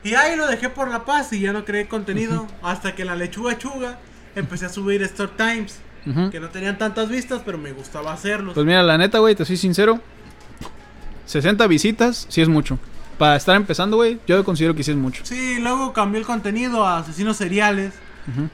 Y 0.05 0.15
ahí 0.15 0.37
lo 0.37 0.47
dejé 0.47 0.69
por 0.69 0.89
la 0.89 1.05
paz 1.05 1.33
y 1.33 1.41
ya 1.41 1.53
no 1.53 1.65
creé 1.65 1.87
contenido. 1.87 2.47
hasta 2.63 2.95
que 2.95 3.05
la 3.05 3.15
lechuga 3.17 3.57
chuga 3.59 3.99
empecé 4.35 4.67
a 4.67 4.69
subir 4.69 5.03
Story 5.03 5.33
Times. 5.37 5.81
Que 6.33 6.41
no 6.41 6.49
tenían 6.49 6.79
tantas 6.79 7.09
vistas, 7.09 7.43
pero 7.45 7.59
me 7.59 7.73
gustaba 7.73 8.13
hacerlos. 8.13 8.55
Pues 8.55 8.67
mira, 8.67 8.83
la 8.83 8.99
neta, 8.99 9.19
güey, 9.21 9.37
te 9.37 9.45
soy 9.45 9.57
sincero. 9.57 10.01
60 11.27 11.65
visitas, 11.69 12.27
sí 12.29 12.41
es 12.41 12.49
mucho. 12.49 12.79
Para 13.19 13.37
estar 13.37 13.55
empezando, 13.55 13.97
güey, 13.97 14.19
yo 14.27 14.43
considero 14.45 14.75
que 14.75 14.83
sí 14.83 14.91
es 14.91 14.97
mucho. 14.97 15.25
Sí, 15.25 15.61
luego 15.61 15.93
cambié 15.93 16.19
el 16.19 16.27
contenido 16.27 16.85
a 16.85 16.99
asesinos 16.99 17.37
seriales. 17.37 17.95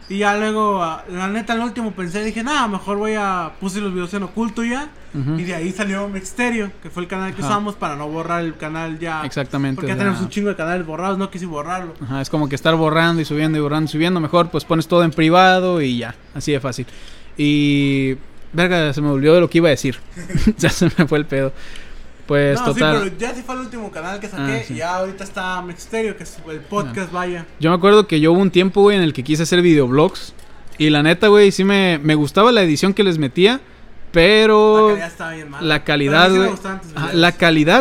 Y 0.08 0.18
ya 0.18 0.36
luego, 0.36 0.82
a- 0.82 1.04
la 1.10 1.28
neta, 1.28 1.52
al 1.52 1.60
último 1.60 1.92
pensé, 1.92 2.24
dije, 2.24 2.42
nada, 2.42 2.66
mejor 2.68 2.96
voy 2.96 3.14
a. 3.18 3.52
Puse 3.60 3.80
los 3.80 3.92
videos 3.92 4.12
en 4.14 4.22
oculto 4.22 4.64
ya. 4.64 4.88
Y 5.14 5.42
de 5.42 5.54
ahí 5.54 5.72
salió 5.72 6.06
Mixterio, 6.08 6.70
que 6.82 6.90
fue 6.90 7.02
el 7.02 7.08
canal 7.08 7.34
que 7.34 7.40
Ajá. 7.42 7.50
usamos 7.50 7.74
para 7.74 7.96
no 7.96 8.06
borrar 8.08 8.44
el 8.44 8.56
canal 8.56 8.98
ya. 8.98 9.24
Exactamente. 9.24 9.76
Porque 9.76 9.88
ya 9.88 9.94
la- 9.96 9.98
tenemos 10.04 10.20
un 10.20 10.28
chingo 10.28 10.48
de 10.50 10.56
canales 10.56 10.86
borrados, 10.86 11.18
no 11.18 11.30
quise 11.30 11.46
borrarlo. 11.46 11.94
Ajá, 12.02 12.20
es 12.20 12.30
como 12.30 12.48
que 12.48 12.54
estar 12.54 12.74
borrando 12.76 13.20
y 13.20 13.24
subiendo 13.24 13.58
y 13.58 13.60
borrando 13.60 13.88
y 13.88 13.92
subiendo. 13.92 14.20
Mejor 14.20 14.50
pues 14.50 14.64
pones 14.64 14.86
todo 14.86 15.02
en 15.04 15.10
privado 15.10 15.80
y 15.82 15.98
ya. 15.98 16.14
Así 16.34 16.52
de 16.52 16.60
fácil. 16.60 16.86
Y... 17.36 18.16
Verga, 18.50 18.94
se 18.94 19.02
me 19.02 19.08
olvidó 19.10 19.34
de 19.34 19.40
lo 19.42 19.50
que 19.50 19.58
iba 19.58 19.68
a 19.68 19.70
decir. 19.70 19.98
ya 20.56 20.70
se 20.70 20.86
me 20.96 21.06
fue 21.06 21.18
el 21.18 21.26
pedo. 21.26 21.52
Pues 22.28 22.60
no, 22.60 22.66
total. 22.66 22.94
sí, 22.96 23.04
pero 23.04 23.18
ya 23.18 23.34
sí 23.34 23.42
fue 23.42 23.54
el 23.54 23.62
último 23.62 23.90
canal 23.90 24.20
que 24.20 24.28
saqué. 24.28 24.60
Ah, 24.60 24.62
sí. 24.62 24.74
Y 24.74 24.76
ya 24.76 24.96
ahorita 24.96 25.24
está 25.24 25.62
Mixterio, 25.62 26.14
que 26.14 26.24
es 26.24 26.36
el 26.50 26.60
podcast, 26.60 27.10
vaya. 27.10 27.46
Yo 27.58 27.70
me 27.70 27.76
acuerdo 27.76 28.06
que 28.06 28.20
yo 28.20 28.32
hubo 28.32 28.40
un 28.40 28.50
tiempo, 28.50 28.82
güey, 28.82 28.98
en 28.98 29.02
el 29.02 29.14
que 29.14 29.24
quise 29.24 29.44
hacer 29.44 29.62
videoblogs. 29.62 30.34
Y 30.76 30.90
la 30.90 31.02
neta, 31.02 31.28
güey, 31.28 31.50
sí 31.50 31.64
me, 31.64 31.98
me 32.02 32.14
gustaba 32.14 32.52
la 32.52 32.62
edición 32.62 32.92
que 32.92 33.02
les 33.02 33.16
metía. 33.16 33.62
Pero... 34.10 34.96
La 35.60 35.84
calidad 35.84 36.30
bien. 36.30 36.50
La 36.50 36.52
calidad, 36.52 36.80
sí 36.82 36.88
Ajá. 36.94 37.12
La 37.12 37.32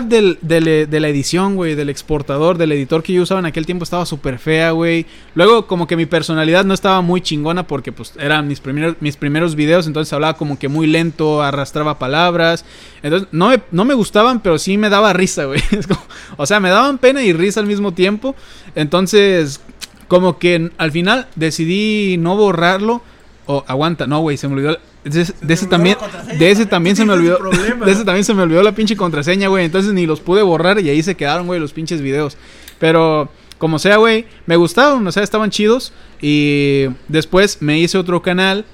del, 0.04 0.38
del- 0.42 0.90
de 0.90 1.00
la 1.00 1.08
edición, 1.08 1.56
güey, 1.56 1.76
del 1.76 1.90
exportador, 1.90 2.58
del 2.58 2.72
editor 2.74 3.02
que 3.04 3.14
yo 3.14 3.22
usaba 3.24 3.40
en 3.40 3.46
aquel 3.46 3.66
tiempo 3.66 3.84
estaba 3.84 4.06
súper 4.06 4.38
fea, 4.40 4.72
güey. 4.72 5.06
Luego, 5.36 5.68
como 5.68 5.88
que 5.88 5.96
mi 5.96 6.06
personalidad 6.06 6.66
no 6.66 6.74
estaba 6.74 7.02
muy 7.02 7.22
chingona 7.22 7.66
porque, 7.66 7.92
pues, 7.92 8.14
eran 8.20 8.48
mis 8.48 8.60
primeros, 8.60 8.96
mis 9.00 9.16
primeros 9.16 9.56
videos, 9.56 9.88
entonces 9.88 10.12
hablaba 10.14 10.36
como 10.36 10.60
que 10.60 10.68
muy 10.68 10.88
lento, 10.88 11.42
arrastraba 11.42 11.98
palabras. 12.00 12.66
Entonces, 13.04 13.30
no 13.32 13.50
me, 13.50 13.62
no 13.72 13.86
me 13.86 13.94
gustaban, 13.94 14.42
pero 14.42 14.58
sí 14.58 14.78
me 14.78 14.90
daba 14.90 15.14
risa, 15.14 15.46
güey. 15.46 15.62
O 16.38 16.46
sea, 16.46 16.60
me 16.60 16.70
daban 16.70 16.98
pena 16.98 17.24
y 17.24 17.34
risa 17.34 17.60
al 17.62 17.66
mismo 17.68 17.94
tiempo. 17.94 18.36
Entonces, 18.76 19.60
como 20.08 20.38
que 20.38 20.72
al 20.78 20.92
final 20.92 21.28
decidí 21.36 22.18
no 22.18 22.36
borrarlo. 22.36 23.02
O 23.48 23.64
aguanta, 23.68 24.06
no, 24.08 24.20
güey, 24.20 24.36
se 24.38 24.48
me 24.48 24.56
olvidó. 24.56 24.78
De, 25.06 25.22
ese- 25.22 25.34
de 25.42 25.54
ese 25.54 25.66
olvidó 25.66 25.70
también, 25.70 25.98
de 26.38 26.52
ese 26.52 26.66
también. 26.66 26.96
se 26.98 27.06
me 27.06 27.14
olvidó. 27.14 27.40
De 27.86 27.92
ese 27.92 28.04
también 28.04 28.26
se 28.26 28.34
me 28.34 28.42
olvidó 28.44 28.62
la 28.62 28.74
pinche 28.74 28.96
contraseña, 28.98 29.48
güey. 29.48 29.66
Entonces 29.66 29.94
ni 29.94 30.06
los 30.06 30.20
pude 30.20 30.42
borrar 30.42 30.80
y 30.82 30.90
ahí 30.90 31.02
se 31.02 31.16
quedaron, 31.16 31.48
güey, 31.48 31.60
los 31.60 31.72
pinches 31.74 32.02
videos. 32.02 32.38
Pero 32.80 33.30
como 33.58 33.80
sea, 33.80 33.98
güey, 33.98 34.26
me 34.46 34.56
gustaron, 34.58 35.08
o 35.08 35.12
sea, 35.12 35.24
estaban 35.24 35.50
chidos. 35.50 35.94
Y 36.22 36.88
después 37.08 37.62
me 37.62 37.80
hice 37.80 37.98
otro 37.98 38.22
canal. 38.22 38.66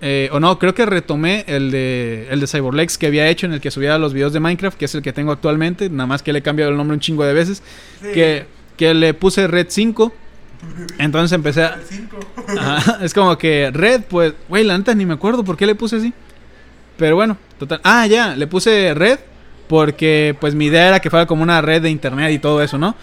eh, 0.00 0.28
o 0.32 0.40
no, 0.40 0.58
creo 0.58 0.74
que 0.74 0.84
retomé 0.86 1.44
el 1.48 1.70
de, 1.70 2.26
el 2.30 2.40
de 2.40 2.46
Cyberlex 2.46 2.98
que 2.98 3.06
había 3.06 3.28
hecho 3.28 3.46
en 3.46 3.52
el 3.52 3.60
que 3.60 3.70
subía 3.70 3.98
los 3.98 4.12
videos 4.14 4.32
de 4.32 4.40
Minecraft, 4.40 4.76
que 4.78 4.84
es 4.86 4.94
el 4.94 5.02
que 5.02 5.12
tengo 5.12 5.30
actualmente. 5.32 5.90
Nada 5.90 6.06
más 6.06 6.22
que 6.22 6.32
le 6.32 6.40
he 6.40 6.42
cambiado 6.42 6.70
el 6.72 6.76
nombre 6.76 6.94
un 6.94 7.00
chingo 7.00 7.24
de 7.24 7.34
veces. 7.34 7.62
Sí. 8.02 8.08
Que, 8.14 8.46
que 8.76 8.94
le 8.94 9.14
puse 9.14 9.46
Red 9.46 9.66
5. 9.70 10.12
Entonces 10.98 11.32
empecé 11.32 11.62
a, 11.62 11.74
El 11.74 11.82
5. 11.88 12.16
Ajá, 12.48 13.04
es 13.04 13.14
como 13.14 13.36
que 13.36 13.70
Red, 13.72 14.02
pues, 14.08 14.34
güey, 14.48 14.64
la 14.64 14.76
neta 14.76 14.94
ni 14.94 15.06
me 15.06 15.14
acuerdo 15.14 15.44
por 15.44 15.56
qué 15.56 15.66
le 15.66 15.74
puse 15.74 15.96
así. 15.96 16.12
Pero 16.96 17.16
bueno, 17.16 17.36
total. 17.58 17.80
Ah, 17.84 18.06
ya, 18.06 18.34
le 18.34 18.46
puse 18.46 18.92
Red 18.94 19.20
porque 19.68 20.34
pues 20.40 20.54
mi 20.54 20.66
idea 20.66 20.88
era 20.88 21.00
que 21.00 21.10
fuera 21.10 21.26
como 21.26 21.42
una 21.42 21.60
red 21.60 21.82
de 21.82 21.90
internet 21.90 22.32
y 22.32 22.38
todo 22.38 22.62
eso, 22.62 22.78
¿no? 22.78 22.96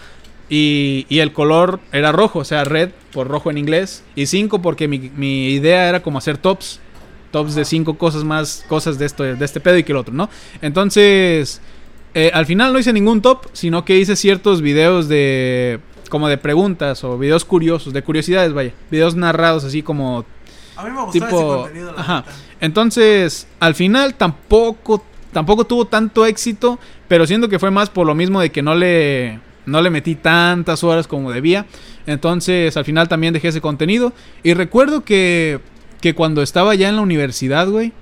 Y, 0.48 1.06
y 1.08 1.20
el 1.20 1.32
color 1.32 1.80
era 1.92 2.12
rojo, 2.12 2.40
o 2.40 2.44
sea, 2.44 2.64
red 2.64 2.90
por 3.12 3.28
rojo 3.28 3.50
en 3.50 3.58
inglés. 3.58 4.04
Y 4.14 4.26
5 4.26 4.60
porque 4.60 4.88
mi, 4.88 5.10
mi 5.16 5.50
idea 5.50 5.88
era 5.88 6.02
como 6.02 6.18
hacer 6.18 6.38
tops. 6.38 6.80
Tops 7.32 7.54
de 7.54 7.64
cinco 7.64 7.98
cosas 7.98 8.24
más, 8.24 8.64
cosas 8.68 8.98
de, 8.98 9.06
esto, 9.06 9.24
de 9.24 9.44
este 9.44 9.60
pedo 9.60 9.76
y 9.76 9.82
que 9.82 9.92
el 9.92 9.98
otro, 9.98 10.14
¿no? 10.14 10.30
Entonces, 10.62 11.60
eh, 12.14 12.30
al 12.32 12.46
final 12.46 12.72
no 12.72 12.78
hice 12.78 12.92
ningún 12.92 13.20
top, 13.20 13.46
sino 13.52 13.84
que 13.84 13.98
hice 13.98 14.16
ciertos 14.16 14.62
videos 14.62 15.08
de... 15.08 15.80
Como 16.08 16.28
de 16.28 16.38
preguntas 16.38 17.02
o 17.04 17.18
videos 17.18 17.44
curiosos, 17.44 17.92
de 17.92 18.02
curiosidades, 18.02 18.52
vaya. 18.52 18.72
Videos 18.90 19.14
narrados 19.14 19.64
así 19.64 19.82
como 19.82 20.24
A 20.76 20.84
mí 20.84 20.90
me 20.90 21.02
gustó 21.02 21.18
ese 21.18 21.26
tipo 21.26 21.56
contenido, 21.62 21.92
la 21.92 22.00
ajá. 22.00 22.24
entonces 22.60 23.46
al 23.60 23.74
final 23.74 24.14
tampoco 24.14 25.02
tampoco 25.32 25.64
tuvo 25.64 25.86
tanto 25.86 26.24
éxito 26.24 26.78
pero 27.08 27.26
siento 27.26 27.48
que 27.48 27.58
fue 27.58 27.70
más 27.70 27.90
por 27.90 28.06
lo 28.06 28.14
mismo 28.14 28.40
de 28.40 28.50
que 28.50 28.62
no 28.62 28.74
le 28.74 29.40
no 29.66 29.82
le 29.82 29.90
metí 29.90 30.14
tantas 30.14 30.84
horas 30.84 31.08
como 31.08 31.32
debía. 31.32 31.66
Entonces 32.06 32.76
al 32.76 32.84
final 32.84 33.08
también 33.08 33.34
dejé 33.34 33.48
ese 33.48 33.60
contenido. 33.60 34.12
Y 34.42 34.54
recuerdo 34.54 35.04
que 35.04 35.60
que 36.00 36.14
cuando 36.14 36.42
estaba 36.42 36.74
ya 36.74 36.88
en 36.88 36.96
la 36.96 37.02
universidad 37.02 37.68
güey 37.68 37.92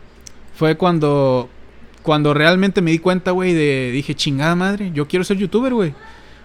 fue 0.55 0.77
cuando 0.77 1.49
cuando 2.03 2.35
realmente 2.35 2.83
me 2.83 2.91
di 2.91 2.99
cuenta 2.99 3.31
güey 3.31 3.55
de 3.55 3.91
dije 3.93 4.15
chingada 4.15 4.55
madre 4.55 4.91
yo 4.93 5.09
quiero 5.09 5.25
ser 5.25 5.39
youtuber 5.39 5.73
güey 5.73 5.95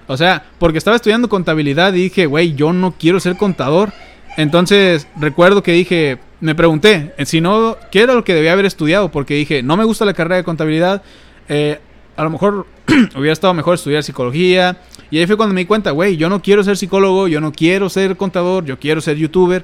o 0.10 0.18
sea, 0.18 0.44
porque 0.58 0.80
estaba 0.80 0.96
estudiando 0.96 1.30
contabilidad 1.30 1.94
y 1.94 2.02
dije, 2.02 2.26
güey, 2.26 2.56
yo 2.56 2.74
no 2.74 2.96
quiero 2.98 3.20
ser 3.20 3.38
contador. 3.38 3.94
Entonces, 4.38 5.08
recuerdo 5.20 5.62
que 5.62 5.72
dije, 5.72 6.18
me 6.40 6.56
pregunté, 6.56 7.14
eh, 7.16 7.28
si 7.28 7.42
no, 7.42 7.78
¿qué 7.92 8.02
era 8.02 8.16
lo 8.16 8.24
que 8.24 8.34
debía 8.34 8.54
haber 8.54 8.66
estudiado? 8.66 9.12
Porque 9.12 9.36
dije, 9.36 9.62
no 9.62 9.78
me 9.78 9.84
gusta 9.84 10.06
la 10.06 10.16
carrera 10.16 10.38
de 10.38 10.44
contabilidad. 10.44 11.04
eh, 11.48 11.80
a 12.16 12.24
lo 12.24 12.32
mejor 12.32 12.66
hubiera 13.16 13.34
estado 13.34 13.54
mejor 13.54 13.76
estudiar 13.76 14.02
psicología. 14.04 14.78
Y 15.12 15.20
ahí 15.20 15.28
fue 15.28 15.38
cuando 15.38 15.54
me 15.54 15.62
di 15.62 15.68
cuenta, 15.68 15.92
güey, 15.92 16.18
yo 16.18 16.28
no 16.28 16.42
quiero 16.42 16.64
ser 16.64 16.76
psicólogo, 16.76 17.28
yo 17.28 17.40
no 17.40 17.52
quiero 17.52 17.88
ser 17.88 18.18
contador, 18.18 18.66
yo 18.66 18.80
quiero 18.80 19.02
ser 19.02 19.16
youtuber. 19.16 19.64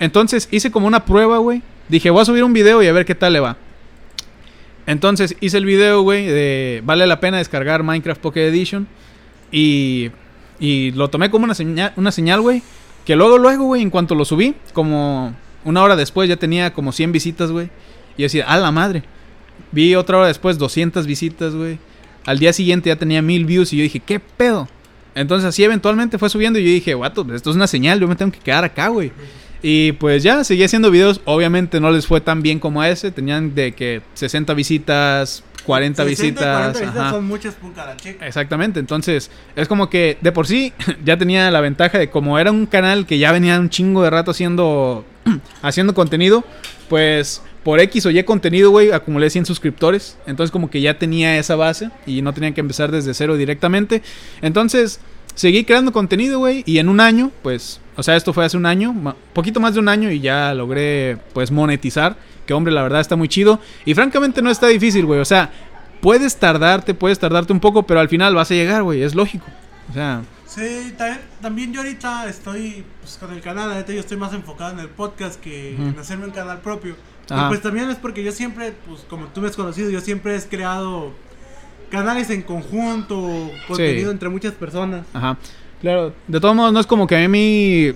Entonces 0.00 0.48
hice 0.50 0.70
como 0.70 0.86
una 0.86 1.06
prueba, 1.06 1.38
güey. 1.38 1.62
Dije, 1.88 2.10
voy 2.10 2.20
a 2.20 2.26
subir 2.26 2.44
un 2.44 2.52
video 2.52 2.82
y 2.82 2.88
a 2.88 2.92
ver 2.92 3.06
qué 3.06 3.14
tal 3.14 3.32
le 3.32 3.40
va. 3.40 3.56
Entonces 4.86 5.34
hice 5.40 5.56
el 5.56 5.64
video, 5.64 6.02
güey, 6.02 6.26
de 6.26 6.82
vale 6.84 7.06
la 7.06 7.20
pena 7.20 7.38
descargar 7.38 7.82
Minecraft 7.82 8.20
Pocket 8.20 8.48
Edition. 8.48 8.86
Y, 9.50 10.10
y 10.58 10.92
lo 10.92 11.08
tomé 11.08 11.30
como 11.30 11.44
una 11.44 11.54
señal, 11.54 11.92
una 11.96 12.12
señal, 12.12 12.40
güey. 12.40 12.62
Que 13.04 13.16
luego, 13.16 13.38
luego, 13.38 13.64
güey, 13.64 13.82
en 13.82 13.90
cuanto 13.90 14.14
lo 14.14 14.24
subí, 14.24 14.54
como 14.72 15.34
una 15.64 15.82
hora 15.82 15.96
después 15.96 16.28
ya 16.28 16.36
tenía 16.36 16.72
como 16.72 16.92
100 16.92 17.12
visitas, 17.12 17.50
güey. 17.50 17.66
Y 18.16 18.22
yo 18.22 18.24
decía, 18.24 18.46
a 18.46 18.56
la 18.58 18.70
madre. 18.70 19.02
Vi 19.72 19.94
otra 19.94 20.18
hora 20.18 20.28
después 20.28 20.58
200 20.58 21.06
visitas, 21.06 21.54
güey. 21.54 21.78
Al 22.26 22.38
día 22.38 22.52
siguiente 22.52 22.88
ya 22.90 22.96
tenía 22.96 23.22
1000 23.22 23.44
views 23.46 23.72
y 23.72 23.78
yo 23.78 23.82
dije, 23.82 24.00
¿qué 24.00 24.20
pedo? 24.20 24.68
Entonces 25.14 25.48
así 25.48 25.64
eventualmente 25.64 26.18
fue 26.18 26.28
subiendo 26.28 26.58
y 26.58 26.64
yo 26.64 26.70
dije, 26.70 26.94
guato, 26.94 27.24
pues 27.24 27.36
esto 27.36 27.50
es 27.50 27.56
una 27.56 27.66
señal, 27.66 27.98
yo 27.98 28.06
me 28.06 28.16
tengo 28.16 28.30
que 28.30 28.38
quedar 28.38 28.64
acá, 28.64 28.88
güey. 28.88 29.10
Y 29.62 29.92
pues 29.92 30.22
ya, 30.22 30.44
seguí 30.44 30.62
haciendo 30.62 30.90
videos. 30.90 31.20
Obviamente 31.24 31.80
no 31.80 31.90
les 31.90 32.06
fue 32.06 32.20
tan 32.20 32.42
bien 32.42 32.60
como 32.60 32.80
a 32.80 32.88
ese. 32.88 33.10
Tenían 33.10 33.54
de 33.54 33.72
que 33.72 34.02
60 34.14 34.54
visitas, 34.54 35.42
40 35.68 36.02
60 36.02 36.02
y 36.02 36.10
visitas. 36.10 36.44
40 36.44 36.80
visitas 36.80 36.96
ajá. 36.96 37.10
son 37.10 37.26
muchas 37.26 37.54
punta 37.54 37.94
chica. 37.96 38.26
Exactamente, 38.26 38.80
entonces 38.80 39.30
es 39.54 39.68
como 39.68 39.90
que 39.90 40.16
de 40.22 40.32
por 40.32 40.46
sí 40.46 40.72
ya 41.04 41.18
tenía 41.18 41.50
la 41.50 41.60
ventaja 41.60 41.98
de 41.98 42.08
como 42.08 42.38
era 42.38 42.50
un 42.50 42.64
canal 42.64 43.04
que 43.04 43.18
ya 43.18 43.32
venía 43.32 43.60
un 43.60 43.68
chingo 43.68 44.02
de 44.02 44.08
rato 44.08 44.30
haciendo 44.30 45.04
haciendo 45.62 45.92
contenido, 45.92 46.42
pues 46.88 47.42
por 47.64 47.80
X 47.80 48.06
o 48.06 48.10
Y 48.10 48.22
contenido, 48.22 48.70
güey, 48.70 48.92
acumulé 48.92 49.28
100 49.28 49.44
suscriptores, 49.44 50.16
entonces 50.26 50.50
como 50.50 50.70
que 50.70 50.80
ya 50.80 50.98
tenía 50.98 51.36
esa 51.36 51.54
base 51.54 51.90
y 52.06 52.22
no 52.22 52.32
tenía 52.32 52.54
que 52.54 52.62
empezar 52.62 52.90
desde 52.90 53.12
cero 53.12 53.36
directamente. 53.36 54.02
Entonces, 54.40 55.00
seguí 55.34 55.64
creando 55.64 55.92
contenido, 55.92 56.38
güey, 56.38 56.62
y 56.64 56.78
en 56.78 56.88
un 56.88 56.98
año, 56.98 57.30
pues, 57.42 57.80
o 57.98 58.02
sea, 58.02 58.16
esto 58.16 58.32
fue 58.32 58.44
hace 58.44 58.56
un 58.56 58.64
año, 58.64 58.94
poquito 59.34 59.60
más 59.60 59.74
de 59.74 59.80
un 59.80 59.88
año 59.88 60.10
y 60.10 60.20
ya 60.20 60.54
logré 60.54 61.18
pues 61.34 61.50
monetizar, 61.50 62.16
que 62.46 62.54
hombre, 62.54 62.72
la 62.72 62.82
verdad 62.82 63.00
está 63.00 63.16
muy 63.16 63.28
chido 63.28 63.60
y 63.84 63.92
francamente 63.94 64.40
no 64.40 64.50
está 64.50 64.68
difícil, 64.68 65.04
güey, 65.04 65.20
o 65.20 65.24
sea, 65.24 65.50
puedes 66.00 66.36
tardarte, 66.36 66.94
puedes 66.94 67.18
tardarte 67.18 67.52
un 67.52 67.60
poco, 67.60 67.82
pero 67.82 68.00
al 68.00 68.08
final 68.08 68.34
vas 68.34 68.50
a 68.50 68.54
llegar, 68.54 68.82
güey, 68.84 69.02
es 69.02 69.14
lógico. 69.14 69.44
O 69.90 69.92
sea, 69.92 70.22
Sí, 70.46 70.94
también, 70.96 71.20
también 71.42 71.72
yo 71.74 71.80
ahorita 71.82 72.26
estoy 72.28 72.82
pues, 73.02 73.18
con 73.18 73.32
el 73.34 73.42
canal, 73.42 73.68
neta 73.74 73.92
yo 73.92 74.00
estoy 74.00 74.16
más 74.16 74.32
enfocado 74.32 74.72
en 74.72 74.78
el 74.80 74.88
podcast 74.88 75.38
que 75.38 75.74
Ujú. 75.78 75.88
en 75.88 75.98
hacerme 75.98 76.24
un 76.24 76.30
canal 76.30 76.60
propio. 76.62 76.96
Y 77.30 77.48
pues 77.48 77.60
también 77.60 77.90
es 77.90 77.96
porque 77.96 78.24
yo 78.24 78.32
siempre, 78.32 78.72
pues 78.88 79.02
como 79.10 79.26
tú 79.26 79.42
me 79.42 79.48
has 79.48 79.56
conocido, 79.56 79.90
yo 79.90 80.00
siempre 80.00 80.34
he 80.34 80.40
creado 80.42 81.12
canales 81.90 82.30
en 82.30 82.40
conjunto, 82.42 83.50
contenido 83.68 84.08
Sí. 84.08 84.12
entre 84.12 84.28
muchas 84.30 84.52
personas. 84.54 85.04
Ajá. 85.12 85.36
Claro, 85.80 86.12
de 86.26 86.40
todos 86.40 86.54
modos 86.54 86.72
no 86.72 86.80
es 86.80 86.86
como 86.86 87.06
que 87.06 87.16
a 87.16 87.28
mí 87.28 87.92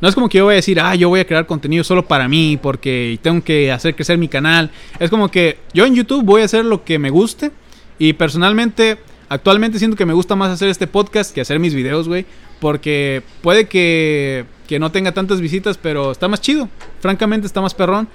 no 0.00 0.08
es 0.08 0.14
como 0.14 0.28
que 0.28 0.38
yo 0.38 0.44
voy 0.44 0.52
a 0.52 0.56
decir, 0.56 0.80
"Ah, 0.80 0.94
yo 0.94 1.08
voy 1.08 1.20
a 1.20 1.26
crear 1.26 1.46
contenido 1.46 1.84
solo 1.84 2.06
para 2.06 2.28
mí 2.28 2.58
porque 2.60 3.18
tengo 3.22 3.42
que 3.42 3.70
hacer 3.72 3.94
crecer 3.94 4.18
mi 4.18 4.28
canal." 4.28 4.70
Es 4.98 5.10
como 5.10 5.30
que 5.30 5.58
yo 5.74 5.84
en 5.86 5.94
YouTube 5.94 6.24
voy 6.24 6.42
a 6.42 6.46
hacer 6.46 6.64
lo 6.64 6.84
que 6.84 6.98
me 6.98 7.10
guste 7.10 7.50
y 7.98 8.12
personalmente 8.14 8.98
actualmente 9.28 9.78
siento 9.78 9.96
que 9.96 10.06
me 10.06 10.12
gusta 10.12 10.36
más 10.36 10.50
hacer 10.50 10.68
este 10.68 10.86
podcast 10.86 11.34
que 11.34 11.40
hacer 11.40 11.58
mis 11.58 11.74
videos, 11.74 12.08
güey, 12.08 12.26
porque 12.60 13.22
puede 13.42 13.66
que 13.66 14.44
que 14.66 14.78
no 14.78 14.90
tenga 14.90 15.12
tantas 15.12 15.40
visitas, 15.40 15.78
pero 15.78 16.10
está 16.10 16.28
más 16.28 16.40
chido. 16.40 16.68
Francamente 17.00 17.46
está 17.46 17.60
más 17.60 17.72
perrón. 17.72 18.08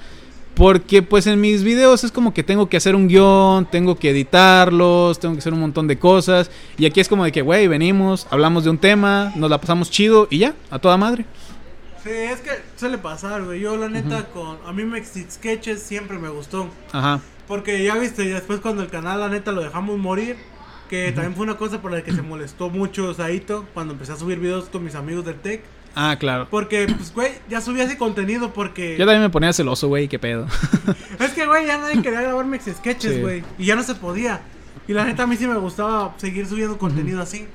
Porque 0.55 1.01
pues 1.01 1.27
en 1.27 1.39
mis 1.39 1.63
videos 1.63 2.03
es 2.03 2.11
como 2.11 2.33
que 2.33 2.43
tengo 2.43 2.69
que 2.69 2.77
hacer 2.77 2.95
un 2.95 3.07
guion, 3.07 3.65
tengo 3.65 3.95
que 3.95 4.09
editarlos, 4.11 5.19
tengo 5.19 5.33
que 5.33 5.39
hacer 5.39 5.53
un 5.53 5.61
montón 5.61 5.87
de 5.87 5.97
cosas. 5.97 6.51
Y 6.77 6.85
aquí 6.85 6.99
es 6.99 7.07
como 7.07 7.23
de 7.23 7.31
que, 7.31 7.41
güey, 7.41 7.67
venimos, 7.67 8.27
hablamos 8.29 8.63
de 8.63 8.69
un 8.69 8.77
tema, 8.77 9.31
nos 9.35 9.49
la 9.49 9.59
pasamos 9.59 9.89
chido 9.89 10.27
y 10.29 10.39
ya, 10.39 10.53
a 10.69 10.79
toda 10.79 10.97
madre. 10.97 11.25
Sí, 12.03 12.09
es 12.09 12.41
que 12.41 12.51
suele 12.75 12.97
pasar, 12.97 13.43
güey. 13.43 13.59
Yo 13.59 13.77
la 13.77 13.87
neta 13.87 14.25
con 14.25 14.57
a 14.65 14.73
mí 14.73 14.83
Mexit 14.83 15.29
Sketches 15.29 15.81
siempre 15.81 16.17
me 16.17 16.29
gustó. 16.29 16.67
Ajá. 16.91 17.21
Porque 17.47 17.83
ya 17.83 17.95
viste, 17.95 18.23
después 18.23 18.59
cuando 18.59 18.81
el 18.81 18.89
canal 18.89 19.19
la 19.19 19.29
neta 19.29 19.51
lo 19.51 19.61
dejamos 19.61 19.99
morir, 19.99 20.35
que 20.89 21.11
también 21.11 21.35
fue 21.35 21.43
una 21.43 21.57
cosa 21.57 21.81
por 21.81 21.91
la 21.91 22.03
que 22.03 22.11
se 22.11 22.21
molestó 22.21 22.69
mucho 22.69 23.13
Saito 23.13 23.65
cuando 23.73 23.93
empecé 23.93 24.13
a 24.13 24.15
subir 24.15 24.39
videos 24.39 24.65
con 24.65 24.83
mis 24.83 24.95
amigos 24.95 25.25
del 25.25 25.35
Tech. 25.35 25.63
Ah, 25.95 26.15
claro. 26.19 26.47
Porque, 26.49 26.87
pues, 26.95 27.13
güey, 27.13 27.31
ya 27.49 27.59
subía 27.61 27.83
ese 27.83 27.97
contenido 27.97 28.53
porque... 28.53 28.93
Yo 28.97 29.05
también 29.05 29.21
me 29.21 29.29
ponía 29.29 29.51
celoso, 29.51 29.87
güey, 29.89 30.07
qué 30.07 30.19
pedo. 30.19 30.47
Es 31.19 31.31
que, 31.31 31.45
güey, 31.45 31.65
ya 31.67 31.77
nadie 31.77 32.01
quería 32.01 32.21
grabar 32.21 32.45
Mex 32.45 32.65
Sketches, 32.77 33.15
Sí. 33.15 33.21
güey. 33.21 33.43
Y 33.57 33.65
ya 33.65 33.75
no 33.75 33.83
se 33.83 33.95
podía. 33.95 34.41
Y 34.87 34.93
la 34.93 35.03
neta 35.05 35.23
a 35.23 35.27
mí 35.27 35.35
sí 35.35 35.45
me 35.47 35.57
gustaba 35.57 36.13
seguir 36.17 36.47
subiendo 36.47 36.77
contenido 36.77 37.21
así. 37.21 37.45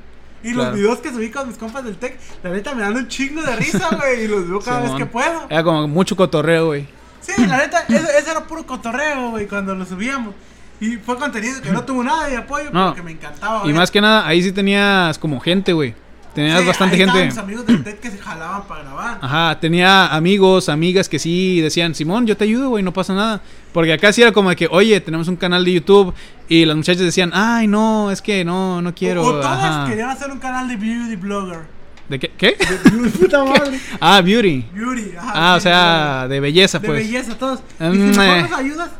Y 0.45 0.53
Claro. 0.53 0.70
los 0.70 0.78
videos 0.78 0.99
que 0.99 1.11
subí 1.11 1.30
con 1.30 1.49
mis 1.49 1.57
compas 1.57 1.82
del 1.84 1.97
Tech, 1.97 2.18
la 2.43 2.51
neta 2.51 2.74
me 2.74 2.82
dan 2.82 2.95
un 2.97 3.09
chingo 3.09 3.43
de 3.43 3.57
risa, 3.57 3.89
güey. 3.97 4.24
Y 4.24 4.28
los 4.28 4.49
veo 4.49 4.61
cada 4.61 4.80
vez 4.80 4.93
que 4.93 5.07
puedo. 5.07 5.47
Era 5.49 5.64
como 5.64 5.89
mucho 5.89 6.14
cotorreo, 6.14 6.66
güey. 6.66 6.87
Sí, 7.20 7.32
la 7.47 7.57
neta, 7.57 7.80
ese, 7.89 8.18
ese 8.18 8.30
era 8.30 8.47
puro 8.47 8.66
cotorreo, 8.66 9.30
güey, 9.30 9.47
cuando 9.49 9.74
lo 9.74 9.84
subíamos. 9.87 10.34
Y 10.78 10.97
fue 10.99 11.16
contenido 11.16 11.61
que 11.62 11.70
no 11.72 11.84
tuvo 11.84 12.05
nada 12.05 12.28
de 12.28 12.37
apoyo, 12.37 12.70
No. 12.70 12.89
porque 12.89 13.03
me 13.03 13.12
encantaba. 13.12 13.66
Y 13.68 13.72
más 13.72 13.91
que 13.91 14.01
nada, 14.03 14.26
ahí 14.26 14.43
sí 14.43 14.53
tenías 14.53 15.18
como 15.18 15.41
gente, 15.41 15.72
güey. 15.72 15.95
Tenías 16.37 16.61
Sí, 16.61 16.66
bastante 16.66 16.97
gente. 16.99 17.24
mis 17.24 17.39
amigos 17.39 17.66
del 17.66 17.82
TED 17.82 17.95
que 17.97 18.11
se 18.11 18.18
jalaban 18.18 18.62
para 18.68 18.82
grabar. 18.84 19.18
Ajá, 19.22 19.59
tenía 19.59 20.07
amigos, 20.14 20.68
amigas 20.68 21.09
que 21.09 21.18
sí 21.18 21.61
decían, 21.62 21.95
Simón, 21.95 22.26
yo 22.26 22.37
te 22.37 22.45
ayudo, 22.45 22.68
güey, 22.68 22.84
no 22.84 22.93
pasa 22.93 23.14
nada. 23.14 23.41
Porque 23.72 23.93
acá 23.93 24.12
sí 24.12 24.22
era 24.22 24.30
como 24.32 24.51
de 24.51 24.57
que, 24.57 24.68
oye, 24.70 25.01
tenemos 25.01 25.26
un 25.28 25.37
canal 25.37 25.64
de 25.64 25.72
YouTube. 25.72 26.12
Y 26.49 26.64
las 26.64 26.76
muchachas 26.76 27.01
decían, 27.03 27.30
ay, 27.34 27.66
no, 27.66 28.11
es 28.12 28.22
que 28.22 28.45
no, 28.45 28.80
no 28.82 28.95
quiero. 28.95 29.22
O, 29.22 29.26
o 29.28 29.32
todas 29.41 29.59
Ajá. 29.64 29.87
querían 29.89 30.11
hacer 30.11 30.30
un 30.30 30.39
canal 30.39 30.68
de 30.68 30.76
beauty 30.76 31.16
blogger. 31.16 31.61
¿De 32.09 32.20
qué? 32.20 32.30
¿Qué? 32.39 32.57
De 32.59 33.11
puta 33.11 33.43
madre. 33.47 33.80
Ah, 33.99 34.20
beauty. 34.20 34.64
Beauty, 34.72 35.16
ajá. 35.16 35.32
Ah, 35.34 35.55
o 35.57 35.59
sí, 35.59 35.62
sea, 35.64 36.28
de 36.28 36.39
belleza, 36.39 36.78
De 36.78 36.87
pues. 36.87 36.99
belleza, 37.05 37.37
todos. 37.37 37.61
Y 37.80 37.84
Mm, 37.84 37.93
si 38.12 38.18
mejor 38.18 38.37
eh. 38.37 38.43
nos 38.43 38.53
ayudas, 38.53 38.91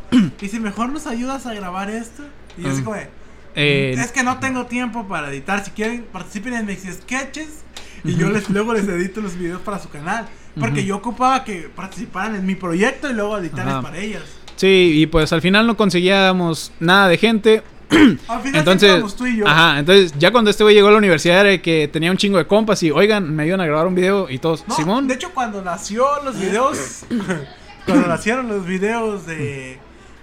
y 0.41 0.49
si 0.49 0.59
mejor 0.59 0.89
nos 0.89 1.07
ayudas 1.07 1.47
a 1.47 1.55
grabar 1.55 1.89
esto. 1.91 2.23
Y 2.59 2.63
yo 2.63 2.71
así 2.71 2.81
Mm. 2.81 2.85
como 2.85 2.97
de, 2.97 3.09
Eh, 3.57 3.95
es 3.99 4.13
que 4.13 4.23
no 4.23 4.39
tengo 4.39 4.67
tiempo 4.67 5.09
para 5.09 5.31
editar. 5.31 5.65
Si 5.65 5.71
quieren, 5.73 6.05
participen 6.13 6.55
en 6.55 6.67
Mexi 6.67 6.93
Sketches. 6.93 7.65
Y 8.05 8.15
yo 8.15 8.31
les, 8.31 8.49
luego 8.51 8.73
les 8.75 8.87
edito 8.87 9.21
los 9.21 9.37
videos 9.37 9.61
para 9.63 9.79
su 9.79 9.89
canal. 9.89 10.29
Porque 10.59 10.85
yo 10.85 10.97
ocupaba 10.97 11.45
que 11.45 11.69
participaran 11.75 12.37
en 12.37 12.47
mi 12.47 12.55
proyecto 12.55 13.11
y 13.11 13.15
luego 13.15 13.37
editarles 13.39 13.75
Ajá. 13.75 13.83
para 13.83 13.99
ellas. 13.99 14.23
Sí, 14.57 14.93
y 14.95 15.07
pues 15.07 15.33
al 15.33 15.43
final 15.43 15.67
no 15.67 15.77
conseguíamos 15.77 16.73
nada 16.81 17.09
de 17.09 17.19
gente. 17.19 17.63
Al 18.29 18.41
final 18.41 18.57
Entonces, 18.57 19.15
tú 19.15 19.27
y 19.27 19.37
yo. 19.37 19.47
ajá, 19.47 19.79
entonces 19.79 20.13
ya 20.19 20.33
cuando 20.33 20.51
este 20.51 20.65
güey 20.65 20.75
llegó 20.75 20.89
a 20.89 20.91
la 20.91 20.99
universidad 20.99 21.47
era 21.47 21.63
que 21.63 21.87
tenía 21.87 22.11
un 22.11 22.17
chingo 22.17 22.37
de 22.37 22.45
compas 22.45 22.83
y, 22.83 22.91
oigan, 22.91 23.33
me 23.37 23.45
ayudan 23.45 23.61
a 23.61 23.67
grabar 23.67 23.87
un 23.87 23.95
video 23.95 24.29
y 24.29 24.39
todos, 24.39 24.67
No, 24.67 24.75
Simón. 24.75 25.07
De 25.07 25.15
hecho, 25.15 25.31
cuando 25.33 25.63
nació 25.63 26.05
los 26.25 26.37
videos, 26.37 27.05
cuando 27.87 28.09
nacieron 28.09 28.49
los 28.49 28.67
videos 28.67 29.25
de, 29.27 29.79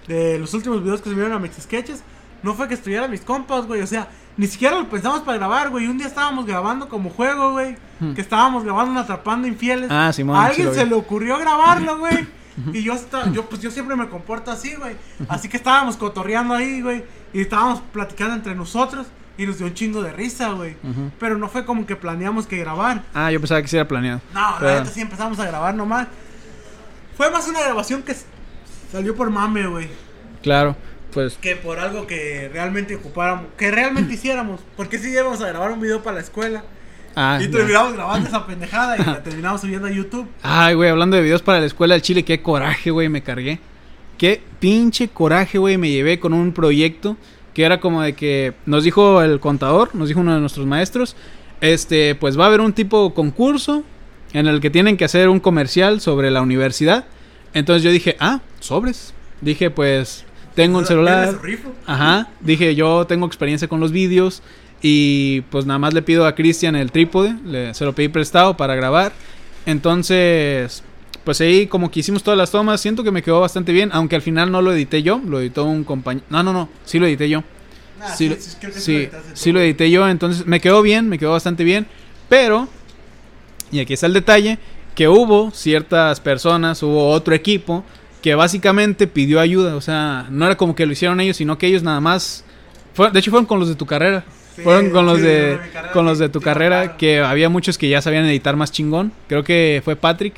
de 0.08 0.40
los 0.40 0.54
últimos 0.54 0.84
videos 0.84 1.02
que 1.02 1.10
subieron 1.10 1.32
a 1.32 1.40
Mix 1.40 1.56
Sketches, 1.62 2.04
no 2.44 2.54
fue 2.54 2.68
que 2.68 2.74
estuvieran 2.76 3.10
mis 3.10 3.22
compas, 3.22 3.66
güey. 3.66 3.82
O 3.82 3.88
sea, 3.88 4.08
ni 4.38 4.48
siquiera 4.48 4.78
lo 4.78 4.89
pensamos 4.89 5.22
para 5.22 5.38
grabar, 5.38 5.70
güey. 5.70 5.88
Un 5.88 5.98
día 5.98 6.08
estábamos 6.08 6.46
grabando 6.46 6.88
como 6.89 7.10
juego, 7.10 7.52
güey. 7.54 7.76
Hmm. 8.00 8.14
Que 8.14 8.22
estábamos 8.22 8.64
grabando 8.64 8.91
un 8.91 8.98
Atrapando 8.98 9.48
Infieles. 9.48 9.89
Ah, 9.91 10.12
Simón, 10.14 10.36
A 10.36 10.46
alguien 10.46 10.74
se 10.74 10.86
le 10.86 10.94
ocurrió 10.96 11.38
grabarlo, 11.38 11.98
güey. 11.98 12.28
Y 12.72 12.84
yo, 12.84 12.94
esta- 12.94 13.32
yo, 13.32 13.46
pues 13.50 13.62
yo 13.64 13.72
siempre 13.72 13.96
me 13.96 14.08
comporto 14.10 14.52
así, 14.52 14.76
güey. 14.76 14.96
Así 15.28 15.50
que 15.50 15.58
estábamos 15.58 15.98
cotorreando 15.98 16.54
ahí, 16.54 16.82
güey. 16.84 17.04
Y 17.34 17.41
estábamos 17.41 17.82
platicando 17.91 18.36
entre 18.36 18.54
nosotros. 18.54 19.08
Y 19.39 19.48
nos 19.48 19.58
dio 19.58 19.66
un 19.66 19.74
chingo 19.74 20.04
de 20.04 20.12
risa, 20.14 20.50
güey. 20.52 20.78
Pero 21.20 21.39
no 21.39 21.50
fue 21.50 21.66
como 21.66 21.88
que 21.88 21.96
planeamos 21.96 22.46
que 22.46 22.58
grabar. 22.58 23.02
Ah, 23.16 23.32
yo 23.32 23.39
pensaba 23.39 23.60
que 23.60 23.68
sí 23.68 23.76
era 23.76 23.88
planeado. 23.88 24.22
No, 24.36 24.56
Pero- 24.60 24.72
la 24.72 24.80
neta 24.82 24.91
sí 24.94 25.02
empezamos 25.02 25.39
a 25.39 25.48
grabar 25.48 25.74
nomás. 25.74 26.08
Fue 27.18 27.32
más 27.32 27.48
una 27.48 27.60
grabación 27.62 28.04
que 28.04 28.16
salió 28.91 29.16
por 29.16 29.32
mame, 29.32 29.66
güey. 29.66 29.89
Claro, 30.44 30.76
pues 31.14 31.36
Que 31.36 31.55
por 31.55 31.80
algo 31.80 32.07
que 32.07 32.49
realmente 32.51 32.95
ocupáramos, 32.95 33.45
que 33.57 33.72
realmente 33.72 34.14
hiciéramos. 34.14 34.61
Porque 34.76 34.97
si 34.99 35.09
íbamos 35.09 35.41
a 35.41 35.47
grabar 35.47 35.72
un 35.72 35.80
video 35.80 36.01
para 36.01 36.16
la 36.16 36.22
escuela. 36.22 36.64
Ah, 37.16 37.39
y 37.41 37.47
terminamos 37.47 37.93
grabando 37.93 38.28
esa 38.28 38.45
pendejada 38.47 38.97
y 38.97 39.03
la 39.03 39.22
terminamos 39.22 39.61
subiendo 39.61 39.88
a 39.88 39.91
YouTube. 39.91 40.28
Ay, 40.41 40.74
güey, 40.74 40.89
hablando 40.89 41.16
de 41.16 41.24
videos 41.24 41.41
para 41.41 41.59
la 41.59 41.68
escuela 41.68 41.93
del 41.93 42.01
Chile, 42.01 42.24
qué 42.24 42.41
coraje, 42.41 42.89
güey, 42.91 43.09
me 43.09 43.22
cargué. 43.22 43.59
Qué 44.18 44.41
pinche 44.59 45.09
coraje, 45.09 45.57
güey, 45.57 45.78
me 45.78 45.89
llevé 45.89 46.20
con 46.20 46.34
un 46.34 46.53
proyecto 46.53 47.18
que 47.53 47.64
era 47.64 47.80
como 47.80 48.01
de 48.01 48.14
que 48.14 48.53
nos 48.66 48.84
dijo 48.84 49.22
el 49.22 49.39
contador, 49.39 49.93
nos 49.93 50.07
dijo 50.07 50.20
uno 50.20 50.34
de 50.34 50.39
nuestros 50.39 50.66
maestros, 50.66 51.16
este, 51.61 52.16
pues 52.16 52.38
va 52.38 52.45
a 52.45 52.47
haber 52.47 52.61
un 52.61 52.74
tipo 52.74 53.14
concurso 53.14 53.84
en 54.34 54.47
el 54.47 54.59
que 54.59 54.70
tienen 54.70 54.97
que 54.97 55.05
hacer 55.05 55.30
un 55.30 55.39
comercial 55.39 56.01
sobre 56.01 56.32
la 56.32 56.41
universidad. 56.41 57.05
Entonces 57.53 57.84
yo 57.84 57.91
dije, 57.91 58.18
ah, 58.20 58.41
sobres. 58.59 59.14
Dije, 59.41 59.70
pues 59.70 60.26
tengo 60.56 60.78
un 60.78 60.86
celular. 60.86 61.30
Ajá, 61.86 62.30
dije 62.41 62.76
yo 62.76 63.06
tengo 63.08 63.26
experiencia 63.26 63.68
con 63.68 63.80
los 63.80 63.91
vídeos 63.91 64.41
y 64.82 65.41
pues 65.49 65.66
nada 65.66 65.80
más 65.80 65.93
le 65.93 66.01
pido 66.01 66.26
a 66.28 66.36
Cristian 66.36 66.76
el 66.76 66.91
trípode, 66.91 67.36
le- 67.45 67.74
se 67.74 67.86
lo 67.86 67.93
pedí 67.93 68.10
prestado 68.10 68.56
para 68.58 68.76
grabar. 68.76 69.14
Entonces, 69.66 70.84
pues 71.24 71.39
ahí 71.41 71.68
como 71.68 71.89
que 71.89 71.99
hicimos 72.01 72.24
todas 72.24 72.38
las 72.38 72.51
tomas, 72.51 72.80
siento 72.82 73.04
que 73.04 73.12
me 73.12 73.22
quedó 73.24 73.39
bastante 73.41 73.72
bien, 73.72 73.89
aunque 73.93 74.16
al 74.16 74.22
final 74.22 74.51
no 74.51 74.62
lo 74.62 74.74
edité 74.74 75.01
yo, 75.04 75.22
lo 75.26 75.39
editó 75.39 75.66
un 75.66 75.84
compañero. 75.84 76.26
No, 76.30 76.43
no, 76.43 76.54
no, 76.54 76.70
sí 76.86 76.99
lo 76.99 77.06
edité 77.08 77.30
yo. 77.30 77.43
Ah, 78.01 78.14
Sí, 78.16 78.30
lo- 78.30 78.36
creo 78.60 78.74
que 78.74 78.80
sí, 78.80 79.08
lo 79.12 79.20
sí 79.34 79.49
tú. 79.49 79.54
lo 79.54 79.62
edité 79.62 79.89
yo, 79.89 80.08
entonces 80.08 80.45
me 80.45 80.60
quedó 80.60 80.82
bien, 80.82 81.08
me 81.10 81.18
quedó 81.18 81.32
bastante 81.32 81.64
bien, 81.64 81.88
pero, 82.30 82.68
y 83.72 83.80
aquí 83.80 83.93
está 83.93 84.06
el 84.08 84.14
detalle, 84.14 84.60
que 84.95 85.08
hubo 85.08 85.51
ciertas 85.51 86.20
personas, 86.20 86.84
hubo 86.84 87.10
otro 87.10 87.34
equipo 87.34 87.84
que 88.24 88.34
básicamente 88.34 89.06
pidió 89.06 89.40
ayuda, 89.40 89.76
o 89.76 89.82
sea, 89.82 90.26
no 90.32 90.46
era 90.48 90.56
como 90.58 90.74
que 90.76 90.88
lo 90.88 90.94
hicieron 90.94 91.20
ellos, 91.20 91.38
sino 91.38 91.60
que 91.60 91.68
ellos 91.68 91.84
nada 91.84 92.00
más, 92.00 92.44
fue- 92.96 93.12
de 93.12 93.20
hecho 93.20 93.30
fueron 93.30 93.46
con 93.46 93.60
los 93.60 93.70
de 93.70 93.76
tu 93.76 93.86
carrera, 93.86 94.24
Sí, 94.56 94.62
fueron 94.64 94.90
con 94.92 95.06
los 95.06 95.18
sí, 95.18 95.24
de, 95.24 95.60
con 95.94 96.06
los 96.06 96.18
de 96.20 96.30
tu 96.30 96.40
sí, 96.40 96.46
carrera, 96.46 96.82
claro. 96.84 96.98
que 96.98 97.20
había 97.20 97.50
muchos 97.50 97.78
que 97.78 97.90
ya 97.90 98.02
sabían 98.02 98.26
editar 98.26 98.56
más 98.56 98.72
chingón, 98.72 99.12
creo 99.28 99.44
que 99.44 99.82
fue 99.86 99.96
Patrick, 99.96 100.34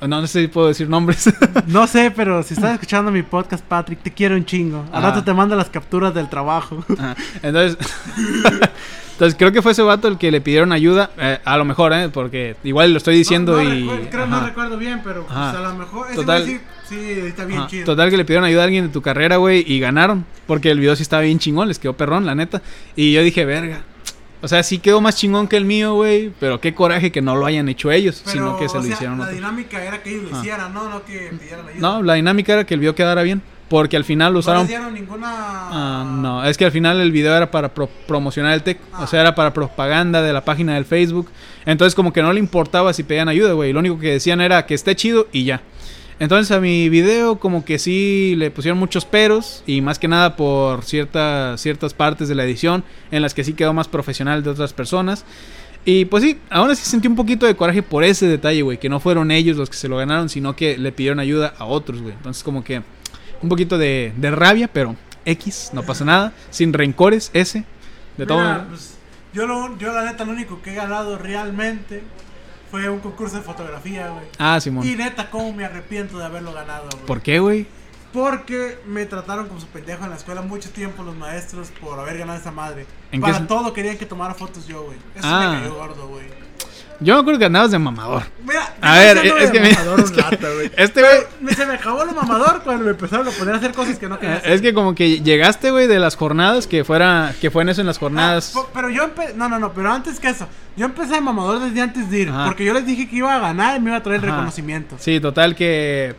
no, 0.00 0.06
no 0.08 0.26
sé 0.26 0.42
si 0.42 0.48
puedo 0.48 0.68
decir 0.68 0.88
nombres. 0.88 1.28
No 1.66 1.86
sé, 1.88 2.10
pero 2.14 2.42
si 2.44 2.54
estás 2.54 2.72
escuchando 2.74 3.10
mi 3.10 3.22
podcast, 3.24 3.64
Patrick, 3.64 4.00
te 4.00 4.12
quiero 4.12 4.36
un 4.36 4.44
chingo. 4.44 4.84
Al 4.92 5.04
Ah. 5.04 5.08
rato 5.10 5.24
te 5.24 5.34
mando 5.34 5.54
las 5.56 5.68
capturas 5.70 6.14
del 6.14 6.28
trabajo. 6.30 6.84
Ajá. 6.98 7.16
Entonces, 7.42 7.76
entonces 9.12 9.34
creo 9.38 9.50
que 9.52 9.60
fue 9.60 9.72
ese 9.72 9.82
vato 9.82 10.06
el 10.08 10.16
que 10.18 10.30
le 10.30 10.40
pidieron 10.40 10.70
ayuda. 10.72 11.10
eh, 11.18 11.38
a 11.44 11.56
lo 11.56 11.64
mejor, 11.64 11.92
¿eh? 11.92 12.08
Porque 12.08 12.56
igual 12.64 12.92
lo 12.92 12.98
estoy 12.98 13.16
diciendo 13.16 13.56
no, 13.56 13.62
no 13.64 13.74
y. 13.74 13.80
recuerdo- 13.82 14.10
creo, 14.10 14.26
no 14.26 14.40
recuerdo 14.46 14.76
bien, 14.78 15.00
pero 15.04 15.24
pues, 15.26 15.36
a 15.36 15.60
lo 15.60 15.74
mejor. 15.74 16.06
Ese 16.06 16.16
Total. 16.16 16.60
Sí, 16.88 17.10
está 17.26 17.44
bien 17.44 17.60
Ajá. 17.60 17.68
chido. 17.68 17.84
Total 17.84 18.10
que 18.10 18.16
le 18.16 18.24
pidieron 18.24 18.44
ayuda 18.44 18.62
a 18.62 18.64
alguien 18.64 18.86
de 18.86 18.92
tu 18.92 19.02
carrera, 19.02 19.36
güey, 19.36 19.64
y 19.66 19.80
ganaron. 19.80 20.24
Porque 20.46 20.70
el 20.70 20.80
video 20.80 20.96
sí 20.96 21.02
estaba 21.02 21.22
bien 21.22 21.38
chingón, 21.38 21.68
les 21.68 21.78
quedó 21.78 21.92
perrón, 21.96 22.26
la 22.26 22.34
neta. 22.34 22.62
Y 22.96 23.12
yo 23.12 23.22
dije, 23.22 23.44
verga. 23.44 23.82
O 24.40 24.46
sea, 24.46 24.62
sí 24.62 24.78
quedó 24.78 25.00
más 25.00 25.16
chingón 25.16 25.48
que 25.48 25.56
el 25.56 25.64
mío, 25.64 25.94
güey. 25.94 26.30
Pero 26.38 26.60
qué 26.60 26.72
coraje 26.74 27.10
que 27.10 27.20
no 27.20 27.34
lo 27.34 27.44
hayan 27.44 27.68
hecho 27.68 27.90
ellos, 27.90 28.22
Pero, 28.24 28.32
sino 28.32 28.56
que 28.58 28.68
se 28.68 28.76
o 28.76 28.80
lo 28.80 28.84
sea, 28.86 28.94
hicieron 28.94 29.18
La 29.18 29.24
otros. 29.24 29.36
dinámica 29.36 29.82
era 29.84 30.00
que 30.02 30.10
ellos 30.10 30.30
lo 30.30 30.38
hicieran, 30.38 30.72
no, 30.72 30.88
no 30.88 31.04
que 31.04 31.30
pidieran 31.40 31.66
ayuda. 31.68 31.80
No, 31.80 32.02
la 32.02 32.14
dinámica 32.14 32.52
era 32.52 32.64
que 32.64 32.74
el 32.74 32.80
video 32.80 32.94
quedara 32.94 33.22
bien. 33.22 33.42
Porque 33.68 33.98
al 33.98 34.04
final 34.04 34.28
lo 34.32 34.36
no 34.36 34.38
usaron. 34.40 34.60
les 34.62 34.68
dieron 34.68 34.94
ninguna. 34.94 35.28
Ah, 35.30 36.06
no, 36.22 36.42
es 36.42 36.56
que 36.56 36.64
al 36.64 36.72
final 36.72 36.98
el 37.02 37.12
video 37.12 37.36
era 37.36 37.50
para 37.50 37.74
pro- 37.74 37.90
promocionar 38.06 38.54
el 38.54 38.62
tech, 38.62 38.78
o 38.98 39.06
sea, 39.06 39.20
era 39.20 39.34
para 39.34 39.52
propaganda 39.52 40.22
de 40.22 40.32
la 40.32 40.42
página 40.42 40.74
del 40.76 40.86
Facebook. 40.86 41.28
Entonces 41.66 41.94
como 41.94 42.10
que 42.14 42.22
no 42.22 42.32
le 42.32 42.38
importaba 42.40 42.94
si 42.94 43.02
pedían 43.02 43.28
ayuda, 43.28 43.52
güey. 43.52 43.74
Lo 43.74 43.80
único 43.80 43.98
que 43.98 44.12
decían 44.12 44.40
era 44.40 44.64
que 44.64 44.72
esté 44.72 44.96
chido 44.96 45.28
y 45.32 45.44
ya. 45.44 45.60
Entonces 46.20 46.50
a 46.50 46.60
mi 46.60 46.88
video 46.88 47.38
como 47.38 47.64
que 47.64 47.78
sí 47.78 48.34
le 48.36 48.50
pusieron 48.50 48.78
muchos 48.78 49.04
peros 49.04 49.62
y 49.66 49.80
más 49.80 49.98
que 49.98 50.08
nada 50.08 50.34
por 50.34 50.84
ciertas 50.84 51.60
ciertas 51.60 51.94
partes 51.94 52.28
de 52.28 52.34
la 52.34 52.44
edición 52.44 52.82
en 53.12 53.22
las 53.22 53.34
que 53.34 53.44
sí 53.44 53.52
quedó 53.52 53.72
más 53.72 53.86
profesional 53.86 54.42
de 54.42 54.50
otras 54.50 54.72
personas. 54.72 55.24
Y 55.84 56.06
pues 56.06 56.24
sí, 56.24 56.38
aún 56.50 56.70
así 56.70 56.84
sentí 56.84 57.06
un 57.06 57.14
poquito 57.14 57.46
de 57.46 57.54
coraje 57.54 57.82
por 57.82 58.02
ese 58.02 58.26
detalle, 58.26 58.62
güey, 58.62 58.78
que 58.78 58.88
no 58.88 58.98
fueron 58.98 59.30
ellos 59.30 59.56
los 59.56 59.70
que 59.70 59.76
se 59.76 59.88
lo 59.88 59.96
ganaron, 59.96 60.28
sino 60.28 60.56
que 60.56 60.76
le 60.76 60.90
pidieron 60.90 61.20
ayuda 61.20 61.54
a 61.56 61.64
otros, 61.64 62.02
güey. 62.02 62.14
Entonces 62.14 62.42
como 62.42 62.64
que 62.64 62.82
un 63.40 63.48
poquito 63.48 63.78
de, 63.78 64.12
de 64.16 64.30
rabia, 64.32 64.68
pero 64.68 64.96
X, 65.24 65.70
no 65.72 65.84
pasa 65.84 66.04
nada, 66.04 66.32
sin 66.50 66.72
rencores, 66.72 67.30
ese, 67.32 67.64
de 68.16 68.26
todo. 68.26 68.64
Pues, 68.68 68.98
yo, 69.32 69.46
lo, 69.46 69.78
yo 69.78 69.92
la 69.92 70.04
neta, 70.04 70.24
lo 70.24 70.32
único 70.32 70.60
que 70.62 70.72
he 70.72 70.74
ganado 70.74 71.16
realmente 71.16 72.02
fue 72.70 72.88
un 72.88 73.00
concurso 73.00 73.36
de 73.36 73.42
fotografía, 73.42 74.08
güey. 74.10 74.26
Ah, 74.38 74.60
Simón. 74.60 74.86
Y 74.86 74.94
neta, 74.94 75.30
cómo 75.30 75.52
me 75.52 75.64
arrepiento 75.64 76.18
de 76.18 76.24
haberlo 76.24 76.52
ganado, 76.52 76.88
güey. 76.92 77.06
¿Por 77.06 77.20
qué, 77.22 77.38
güey? 77.40 77.66
Porque 78.12 78.78
me 78.86 79.04
trataron 79.04 79.48
como 79.48 79.60
su 79.60 79.66
pendejo 79.66 80.04
en 80.04 80.10
la 80.10 80.16
escuela 80.16 80.40
mucho 80.40 80.70
tiempo 80.70 81.02
los 81.02 81.14
maestros 81.14 81.70
por 81.80 81.98
haber 82.00 82.18
ganado 82.18 82.38
esa 82.38 82.50
madre. 82.50 82.86
¿En 83.12 83.20
qué 83.22 83.30
Para 83.32 83.46
todo 83.46 83.72
querían 83.74 83.98
que 83.98 84.06
tomara 84.06 84.34
fotos 84.34 84.66
yo, 84.66 84.84
güey. 84.84 84.96
Eso 85.14 85.26
Ah. 85.26 85.52
me 85.54 85.60
cayó 85.62 85.74
gordo, 85.74 86.08
güey. 86.08 86.24
Yo 87.00 87.14
me 87.14 87.20
acuerdo 87.20 87.38
que 87.38 87.44
andabas 87.44 87.70
de 87.70 87.78
mamador. 87.78 88.24
Mira, 88.44 88.74
A 88.80 88.98
ver, 88.98 89.18
es 89.18 89.50
que, 89.52 89.60
mamador 89.60 90.00
es 90.00 90.10
que 90.10 90.20
güey. 90.54 90.70
este 90.76 91.00
güey, 91.00 91.18
Me- 91.40 91.54
Se 91.54 91.64
me 91.64 91.74
acabó 91.74 92.04
lo 92.04 92.12
mamador 92.12 92.60
cuando 92.64 92.84
me 92.84 92.90
empezaron 92.90 93.28
a 93.28 93.30
poner 93.30 93.54
a 93.54 93.58
hacer 93.58 93.72
cosas 93.72 93.98
que 93.98 94.08
no 94.08 94.18
quería 94.18 94.36
hacer. 94.36 94.52
es 94.52 94.60
que 94.60 94.74
como 94.74 94.94
que 94.94 95.20
llegaste, 95.20 95.70
güey, 95.70 95.86
de 95.86 95.98
las 96.00 96.16
jornadas, 96.16 96.66
que 96.66 96.82
fuera, 96.84 97.32
que 97.40 97.50
fue 97.52 97.62
en 97.62 97.68
eso 97.68 97.80
en 97.82 97.86
las 97.86 97.98
Ah, 97.98 98.00
jornadas. 98.00 98.54
pero 98.74 98.90
yo 98.90 99.04
empecé. 99.04 99.34
No, 99.34 99.48
no, 99.48 99.58
no, 99.58 99.72
pero 99.72 99.92
antes 99.92 100.18
que 100.18 100.28
eso. 100.28 100.48
Yo 100.76 100.86
empecé 100.86 101.14
de 101.14 101.20
mamador 101.20 101.60
desde 101.60 101.80
antes 101.80 102.10
de 102.10 102.18
ir. 102.20 102.28
Ajá. 102.30 102.46
Porque 102.46 102.64
yo 102.64 102.74
les 102.74 102.84
dije 102.86 103.08
que 103.08 103.16
iba 103.16 103.34
a 103.34 103.38
ganar 103.38 103.76
y 103.76 103.80
me 103.80 103.90
iba 103.90 103.98
a 103.98 104.02
traer 104.02 104.20
el 104.24 104.30
reconocimiento. 104.30 104.96
Sí, 104.98 105.20
total 105.20 105.54
que... 105.54 106.14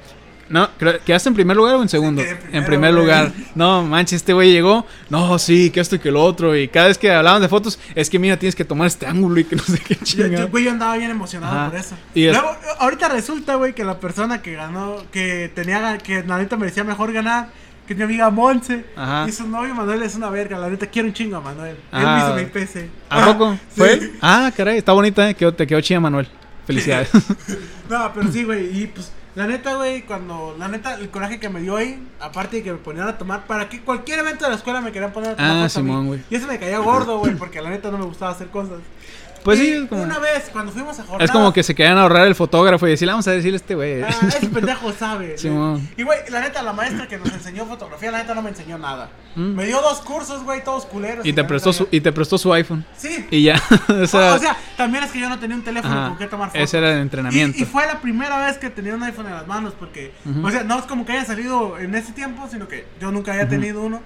No, 0.50 0.68
creo- 0.78 1.00
¿quedaste 1.06 1.30
en 1.30 1.36
primer 1.36 1.56
lugar 1.56 1.76
o 1.76 1.82
en 1.84 1.90
segundo? 1.90 2.22
en 2.22 2.66
primer 2.66 2.92
güey. 2.94 3.04
lugar. 3.04 3.32
No, 3.56 3.84
manches, 3.84 4.18
este 4.18 4.34
güey 4.34 4.52
llegó. 4.52 4.86
No, 5.10 5.38
sí, 5.38 5.70
que 5.70 5.80
esto 5.80 5.96
y 5.96 6.00
que 6.00 6.12
lo 6.12 6.24
otro. 6.24 6.56
Y 6.56 6.68
cada 6.68 6.88
vez 6.88 6.98
que 6.98 7.12
hablaban 7.12 7.42
de 7.42 7.48
fotos, 7.50 7.80
es 7.96 8.10
que 8.10 8.18
mira, 8.20 8.38
tienes 8.38 8.56
que 8.56 8.66
tomar 8.66 8.88
este 8.88 9.06
ángulo 9.06 9.40
y 9.40 9.44
que 9.46 9.56
no 9.56 9.64
sé 9.64 9.80
qué 9.80 9.96
chingada. 9.96 10.46
yo, 10.46 10.50
güey, 10.50 10.64
yo 10.64 10.72
andaba 10.72 10.98
bien 10.98 11.12
emocionado 11.12 11.56
Ajá. 11.56 11.70
por 11.70 11.80
eso. 11.80 11.96
Y 12.16 12.26
es- 12.26 12.34
Luego, 12.34 12.56
ahorita 12.80 13.10
resulta, 13.10 13.56
güey, 13.56 13.74
que 13.74 13.84
la 13.84 14.00
persona 14.00 14.42
que 14.42 14.54
ganó, 14.56 14.98
que 15.12 15.52
tenía, 15.54 15.98
que 16.00 16.24
la 16.24 16.38
neta 16.40 16.58
merecía 16.58 16.84
mejor 16.84 17.14
ganar, 17.14 17.50
que 17.86 17.94
es 17.94 17.98
mi 17.98 18.04
amiga 18.06 18.30
Monse. 18.32 18.86
Ajá. 18.96 19.26
Y 19.28 19.32
su 19.32 19.48
novio 19.48 19.74
Manuel 19.76 20.02
es 20.04 20.16
una 20.16 20.30
verga, 20.30 20.58
la 20.58 20.70
neta 20.70 20.88
quiero 20.88 21.08
un 21.08 21.14
chingo 21.14 21.38
a 21.38 21.42
Manuel. 21.42 21.76
Ah. 21.92 22.00
Él 22.02 22.08
me 22.08 22.44
hizo 22.44 22.48
mi 22.48 22.52
PC. 22.54 22.90
¿A 23.10 23.26
poco? 23.26 23.54
Sí. 23.70 23.76
¿Fue 23.78 23.94
él? 23.94 24.14
Ah, 24.22 24.52
caray, 24.56 24.78
está 24.80 24.94
bonita, 24.94 25.30
¿eh? 25.30 25.36
Quedó- 25.36 25.54
te 25.54 25.66
quedó 25.68 25.80
chida, 25.82 26.00
Manuel. 26.00 26.28
Felicidades. 26.66 27.10
No, 27.90 28.12
pero 28.14 28.32
sí, 28.32 28.44
güey, 28.44 28.84
y 28.84 28.86
pues, 28.86 29.12
la 29.40 29.48
neta, 29.48 29.76
güey, 29.76 30.02
cuando, 30.02 30.54
la 30.60 30.68
neta, 30.68 30.96
el 30.96 31.10
coraje 31.10 31.40
que 31.40 31.48
me 31.48 31.62
dio 31.62 31.78
ahí, 31.78 31.98
aparte 32.20 32.58
de 32.58 32.64
que 32.64 32.72
me 32.74 32.78
ponían 32.78 33.08
a 33.08 33.18
tomar, 33.18 33.48
para 33.48 33.70
que 33.70 33.80
cualquier 33.82 34.20
evento 34.20 34.44
de 34.44 34.52
la 34.52 34.58
escuela 34.58 34.82
me 34.82 34.92
querían 34.92 35.14
poner 35.14 35.30
a 35.32 35.36
tomar 35.38 35.64
Ah. 35.64 35.70
Simón, 35.70 36.08
güey. 36.08 36.20
Y 36.30 36.36
eso 36.36 36.46
me 36.46 36.60
caía 36.60 36.80
gordo, 36.80 37.20
güey, 37.20 37.36
porque 37.36 37.62
la 37.62 37.70
neta 37.70 37.90
no 37.90 37.98
me 37.98 38.04
gustaba 38.04 38.32
hacer 38.32 38.50
cosas. 38.50 38.80
Pues 39.44 39.60
Y 39.60 39.66
sí, 39.66 39.72
es 39.74 39.88
como, 39.90 40.04
Una 40.04 40.20
vez, 40.20 40.50
cuando 40.52 40.72
fuimos 40.72 41.00
a 41.00 41.04
jornada. 41.04 41.26
es 41.26 41.32
como 41.32 41.54
que 41.54 41.64
se 41.64 41.76
querían 41.76 41.98
ahorrar 41.98 42.28
el 42.28 42.36
fotógrafo 42.36 42.88
y 42.88 42.92
decirle, 42.92 43.14
vamos 43.14 43.28
a 43.28 43.32
decirle 43.32 43.56
a 43.56 43.62
este 43.62 43.76
güey. 43.76 44.02
Ah, 44.04 44.10
ese 44.28 44.48
pendejo 44.54 44.92
sabe. 44.94 45.36
Güey. 45.42 45.82
Y 45.98 46.04
güey, 46.04 46.20
la 46.30 46.42
neta, 46.42 46.62
la 46.62 46.74
maestra 46.74 47.08
que 47.08 47.18
nos 47.18 47.32
enseñó 47.32 47.66
fotografía, 47.66 48.12
la 48.12 48.20
neta 48.20 48.36
no 48.36 48.42
me 48.42 48.50
enseñó 48.50 48.78
nada. 48.78 49.10
Mm. 49.36 49.56
Me 49.56 49.66
dio 49.66 49.82
dos 49.82 50.00
cursos, 50.02 50.44
güey, 50.44 50.64
todos 50.64 50.86
culeros. 50.86 51.26
Y 51.26 51.34
te 51.34 51.44
prestó 51.44 51.72
su, 51.74 51.88
y 51.92 52.02
te 52.02 52.12
prestó 52.12 52.38
su 52.38 52.52
iPhone. 52.54 52.86
Sí. 52.98 53.26
Y 53.32 53.44
ya. 53.44 53.56
o 53.88 54.08
sea, 54.08 54.34
o 54.34 54.40
sea, 54.40 54.58
también 54.78 55.04
es 55.04 55.12
que 55.12 55.20
yo 55.20 55.30
no 55.30 55.40
tenía 55.40 55.56
un 55.56 55.64
teléfono 55.64 55.94
ajá, 55.94 56.10
con 56.10 56.18
que 56.18 56.28
tomar 56.28 56.50
fotos. 56.50 56.62
ese 56.64 56.78
era 56.78 56.94
el 56.94 57.00
entrenamiento. 57.00 57.58
Y, 57.58 57.62
y 57.62 57.66
fue 57.66 57.86
la 57.86 58.00
primera 58.02 58.46
vez 58.46 58.58
que 58.58 58.70
tenía 58.70 58.94
un 58.96 59.04
iPhone 59.04 59.28
en 59.28 59.34
las 59.34 59.48
manos, 59.48 59.74
porque, 59.80 60.14
Ujú. 60.26 60.46
o 60.48 60.52
sea, 60.52 60.64
no 60.64 60.80
es 60.80 60.86
como 60.86 61.06
que 61.06 61.14
haya 61.14 61.26
salido 61.26 61.78
en 61.78 61.96
ese 61.96 62.12
tiempo, 62.14 62.48
sino 62.52 62.68
que 62.68 62.86
yo 63.00 63.12
nunca 63.12 63.32
había 63.34 63.48
tenido 63.48 63.82
uno. 63.82 64.02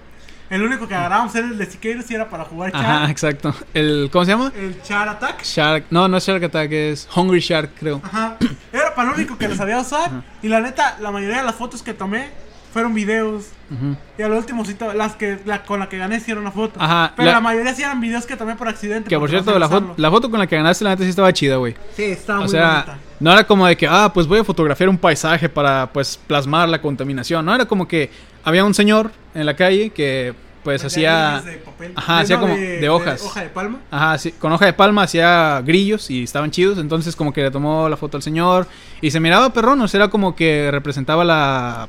El 0.53 0.61
único 0.61 0.87
que 0.87 0.93
agarrábamos 0.93 1.33
era 1.33 1.47
el 1.47 1.57
de 1.57 1.65
Siqueiros 1.65 2.11
y 2.11 2.13
era 2.13 2.29
para 2.29 2.43
jugar 2.45 2.69
Ajá, 2.75 2.83
Char. 2.83 3.09
exacto. 3.09 3.55
El, 3.73 4.09
¿Cómo 4.11 4.23
se 4.23 4.31
llama? 4.31 4.51
El 4.55 4.79
Char 4.83 5.09
Attack. 5.09 5.41
Shark. 5.43 5.85
No, 5.89 6.07
no 6.07 6.17
es 6.17 6.27
Shark 6.27 6.43
Attack, 6.43 6.71
es 6.71 7.07
Hungry 7.15 7.39
Shark, 7.39 7.71
creo. 7.79 7.99
Ajá. 8.03 8.37
Era, 8.71 8.93
para 8.93 9.09
lo 9.09 9.15
único 9.15 9.35
que 9.35 9.47
lo 9.47 9.55
sabía 9.55 9.79
usar. 9.79 10.11
Y 10.43 10.49
la 10.49 10.59
neta, 10.59 10.97
la 10.99 11.09
mayoría 11.09 11.37
de 11.37 11.43
las 11.43 11.55
fotos 11.55 11.81
que 11.81 11.95
tomé 11.95 12.29
fueron 12.73 12.93
videos. 12.93 13.45
Ujú. 13.71 13.95
Y 14.17 14.21
al 14.23 14.31
último, 14.33 14.65
sí, 14.65 14.75
las 14.95 15.13
que, 15.15 15.39
la, 15.45 15.63
con 15.63 15.79
la 15.79 15.87
que 15.89 15.97
gané 15.97 16.19
sí 16.19 16.31
era 16.31 16.39
una 16.41 16.51
foto. 16.51 16.79
Ajá, 16.81 17.13
Pero 17.15 17.27
la, 17.27 17.33
la- 17.33 17.39
mayoría 17.41 17.73
sí 17.73 17.83
eran 17.83 18.01
videos 18.01 18.25
que 18.25 18.35
tomé 18.35 18.55
por 18.55 18.67
accidente. 18.67 19.09
Que 19.09 19.17
por 19.17 19.29
cierto, 19.29 19.57
la, 19.57 19.67
foto 19.69 19.77
usarlo. 19.85 19.93
la 19.97 20.11
foto 20.11 20.29
con 20.29 20.39
la 20.39 20.47
que 20.47 20.55
ganaste, 20.57 20.83
la 20.83 20.89
neta 20.91 21.03
sí 21.03 21.09
estaba 21.09 21.31
chida, 21.31 21.55
güey. 21.57 21.75
Sí, 21.95 22.03
estaba 22.03 22.39
O 22.39 22.41
muy 22.43 22.49
sea, 22.51 22.71
bonita. 22.85 22.97
no 23.19 23.31
era 23.31 23.43
como 23.45 23.65
de 23.67 23.77
que, 23.77 23.87
ah, 23.87 24.11
pues 24.13 24.27
voy 24.27 24.39
a 24.39 24.43
fotografiar 24.43 24.89
un 24.89 24.97
paisaje 24.97 25.47
para, 25.49 25.89
pues, 25.93 26.19
plasmar 26.27 26.67
la 26.67 26.81
contaminación. 26.81 27.45
No, 27.45 27.53
era 27.55 27.65
como 27.65 27.87
que 27.87 28.09
había 28.43 28.65
un 28.65 28.73
señor 28.73 29.11
en 29.33 29.45
la 29.45 29.55
calle 29.55 29.89
que, 29.91 30.33
pues, 30.63 30.81
De 30.81 30.87
hacía... 30.87 31.41
de 31.45 31.53
papel. 31.57 31.93
Ajá, 31.95 32.17
De- 32.17 32.21
hacía 32.23 32.39
como 32.39 32.55
de 32.55 32.89
hojas. 32.89 33.21
hoja 33.23 33.41
de 33.43 33.49
palma. 33.49 33.79
Ajá, 33.91 34.17
sí, 34.17 34.31
con 34.33 34.51
hoja 34.51 34.65
de 34.65 34.73
palma 34.73 35.03
hacía 35.03 35.61
grillos 35.65 36.09
y 36.09 36.23
estaban 36.23 36.51
chidos. 36.51 36.77
Entonces, 36.77 37.15
como 37.15 37.33
que 37.33 37.41
le 37.41 37.51
tomó 37.51 37.89
la 37.89 37.97
foto 37.97 38.17
al 38.17 38.23
señor 38.23 38.67
y 39.01 39.11
se 39.11 39.19
miraba 39.19 39.51
perrón. 39.51 39.81
O 39.81 39.87
sea, 39.87 39.99
era 39.99 40.09
como 40.09 40.35
que 40.35 40.69
representaba 40.71 41.23
la. 41.25 41.87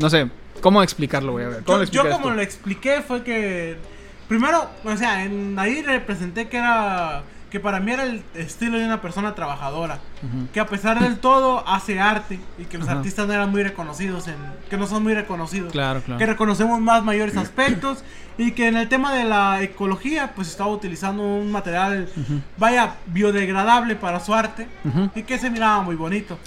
No 0.00 0.10
sé, 0.10 0.28
¿cómo 0.60 0.82
explicarlo, 0.82 1.32
güey? 1.32 1.44
A 1.44 1.48
ver, 1.48 1.62
¿cómo 1.64 1.78
lo 1.78 1.84
Yo, 1.84 1.88
explicas 1.88 2.12
como 2.12 2.28
tú? 2.30 2.34
lo 2.34 2.42
expliqué 2.42 3.02
fue 3.02 3.22
que 3.22 3.76
primero, 4.28 4.70
o 4.84 4.96
sea, 4.96 5.24
en 5.24 5.58
ahí 5.58 5.82
representé 5.82 6.48
que 6.48 6.56
era 6.56 7.22
que 7.50 7.58
para 7.58 7.80
mí 7.80 7.90
era 7.90 8.04
el 8.04 8.22
estilo 8.34 8.78
de 8.78 8.84
una 8.84 9.02
persona 9.02 9.34
trabajadora, 9.34 9.98
que 10.54 10.60
a 10.60 10.66
pesar 10.66 11.00
del 11.00 11.18
todo 11.18 11.66
hace 11.66 11.98
arte 11.98 12.38
y 12.58 12.64
que 12.64 12.78
los 12.78 12.88
artistas 12.88 13.26
no 13.26 13.32
eran 13.32 13.50
muy 13.50 13.64
reconocidos 13.64 14.28
en 14.28 14.36
que 14.70 14.76
no 14.76 14.86
son 14.86 15.02
muy 15.02 15.14
reconocidos. 15.14 15.72
Claro, 15.72 16.00
claro. 16.00 16.18
Que 16.18 16.26
reconocemos 16.26 16.80
más 16.80 17.02
mayores 17.02 17.36
aspectos 17.36 18.04
y 18.38 18.52
que 18.52 18.68
en 18.68 18.76
el 18.76 18.88
tema 18.88 19.12
de 19.12 19.24
la 19.24 19.62
ecología 19.62 20.32
pues 20.36 20.48
estaba 20.48 20.70
utilizando 20.70 21.24
un 21.24 21.50
material 21.50 22.08
vaya 22.56 22.94
biodegradable 23.06 23.96
para 23.96 24.20
su 24.20 24.32
arte 24.32 24.68
y 25.16 25.24
que 25.24 25.36
se 25.36 25.50
miraba 25.50 25.82
muy 25.82 25.96
bonito. 25.96 26.38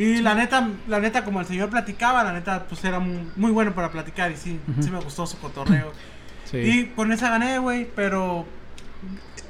Y 0.00 0.22
la 0.22 0.34
neta, 0.34 0.66
la 0.88 0.98
neta, 0.98 1.26
como 1.26 1.40
el 1.40 1.46
señor 1.46 1.68
platicaba, 1.68 2.24
la 2.24 2.32
neta, 2.32 2.64
pues 2.66 2.82
era 2.84 2.98
muy, 2.98 3.30
muy 3.36 3.50
bueno 3.50 3.74
para 3.74 3.90
platicar 3.90 4.32
y 4.32 4.36
sí, 4.36 4.58
sí 4.80 4.90
me 4.90 4.98
gustó 4.98 5.26
su 5.26 5.38
cotorreo. 5.38 5.92
Sí. 6.50 6.56
Y 6.56 6.86
con 6.96 7.12
esa 7.12 7.30
gané, 7.30 7.60
güey, 7.60 7.86
pero... 7.94 8.44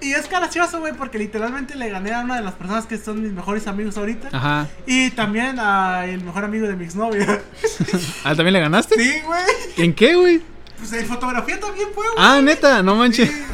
Y 0.02 0.12
es 0.12 0.28
gracioso, 0.28 0.80
güey, 0.80 0.92
porque 0.92 1.16
literalmente 1.18 1.74
le 1.74 1.88
gané 1.88 2.12
a 2.12 2.20
una 2.20 2.36
de 2.36 2.42
las 2.42 2.52
personas 2.52 2.84
que 2.84 2.98
son 2.98 3.22
mis 3.22 3.32
mejores 3.32 3.66
amigos 3.68 3.96
ahorita. 3.96 4.28
Ajá. 4.32 4.68
Y 4.86 5.08
también 5.12 5.58
a 5.58 6.04
el 6.04 6.22
mejor 6.22 6.44
amigo 6.44 6.66
de 6.66 6.76
mi 6.76 6.84
exnovia. 6.84 7.40
¿Ah, 8.24 8.34
también 8.34 8.52
le 8.52 8.60
ganaste? 8.60 8.96
sí, 9.02 9.14
güey. 9.24 9.42
¿En 9.78 9.94
qué, 9.94 10.14
güey? 10.14 10.42
Pues 10.76 10.92
en 10.92 11.06
fotografía 11.06 11.58
también 11.58 11.88
fue, 11.94 12.04
güey. 12.04 12.18
Ah, 12.18 12.40
neta, 12.42 12.82
no 12.82 12.96
manches. 12.96 13.30
Sí, 13.30 13.44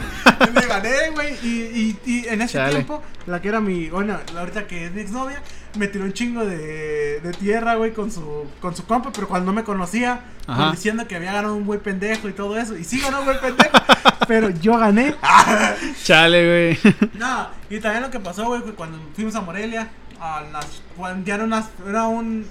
le 0.52 0.66
gané, 0.66 1.10
güey. 1.12 1.34
Y, 1.44 1.48
y, 1.48 1.98
y 2.04 2.26
en 2.26 2.42
ese 2.42 2.54
Chale. 2.54 2.72
tiempo, 2.72 3.00
la 3.26 3.40
que 3.40 3.48
era 3.48 3.60
mi. 3.60 3.90
Bueno, 3.90 4.18
la 4.34 4.40
ahorita 4.40 4.66
que 4.66 4.86
es 4.86 4.92
mi 4.92 5.02
exnovia, 5.02 5.40
me 5.76 5.88
tiró 5.88 6.04
un 6.04 6.12
chingo 6.12 6.44
de, 6.44 7.20
de 7.20 7.32
tierra, 7.38 7.74
güey, 7.76 7.92
con 7.92 8.10
su, 8.10 8.46
con 8.60 8.74
su 8.76 8.84
compa. 8.86 9.10
Pero 9.12 9.28
cuando 9.28 9.46
no 9.46 9.52
me 9.54 9.64
conocía, 9.64 10.20
pues, 10.46 10.72
diciendo 10.72 11.06
que 11.06 11.16
había 11.16 11.32
ganado 11.32 11.54
un 11.56 11.66
buen 11.66 11.80
pendejo 11.80 12.28
y 12.28 12.32
todo 12.32 12.56
eso. 12.58 12.76
Y 12.76 12.84
sí 12.84 13.00
ganó 13.00 13.20
un 13.20 13.26
buen 13.26 13.38
pendejo, 13.40 13.70
pero 14.28 14.50
yo 14.50 14.76
gané. 14.78 15.14
Chale, 16.04 16.76
güey. 16.82 16.94
No, 17.14 17.48
y 17.70 17.80
también 17.80 18.02
lo 18.02 18.10
que 18.10 18.20
pasó, 18.20 18.44
güey, 18.46 18.62
fue 18.62 18.74
cuando 18.74 18.98
fuimos 19.14 19.34
a 19.34 19.40
Morelia, 19.40 19.88
a 20.20 20.42
las, 20.52 20.82
cuando 20.96 21.26
ya 21.26 21.34
era, 21.36 21.64
era 21.88 22.06
un 22.06 22.46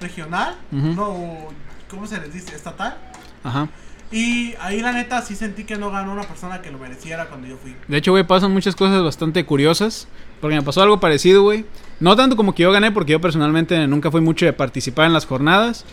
regional, 0.00 0.56
Ujú. 0.72 0.86
no, 0.94 1.48
¿cómo 1.90 2.06
se 2.06 2.18
les 2.20 2.32
dice? 2.32 2.54
Estatal. 2.54 2.96
Ajá. 3.44 3.68
Y 4.10 4.54
ahí 4.60 4.80
la 4.80 4.92
neta 4.92 5.20
sí 5.20 5.34
sentí 5.36 5.64
que 5.64 5.76
no 5.76 5.90
ganó 5.90 6.12
una 6.12 6.22
persona 6.22 6.62
que 6.62 6.70
lo 6.70 6.78
mereciera 6.78 7.26
cuando 7.26 7.46
yo 7.46 7.56
fui. 7.58 7.76
De 7.88 7.98
hecho, 7.98 8.12
güey, 8.12 8.24
pasan 8.24 8.52
muchas 8.52 8.74
cosas 8.74 9.02
bastante 9.02 9.44
curiosas. 9.44 10.08
Porque 10.40 10.56
me 10.56 10.62
pasó 10.62 10.82
algo 10.82 11.00
parecido, 11.00 11.42
güey. 11.42 11.64
No 12.00 12.14
tanto 12.16 12.36
como 12.36 12.54
que 12.54 12.62
yo 12.62 12.72
gané, 12.72 12.92
porque 12.92 13.12
yo 13.12 13.20
personalmente 13.20 13.86
nunca 13.88 14.10
fui 14.10 14.20
mucho 14.20 14.46
de 14.46 14.52
participar 14.52 15.06
en 15.06 15.12
las 15.12 15.26
jornadas. 15.26 15.84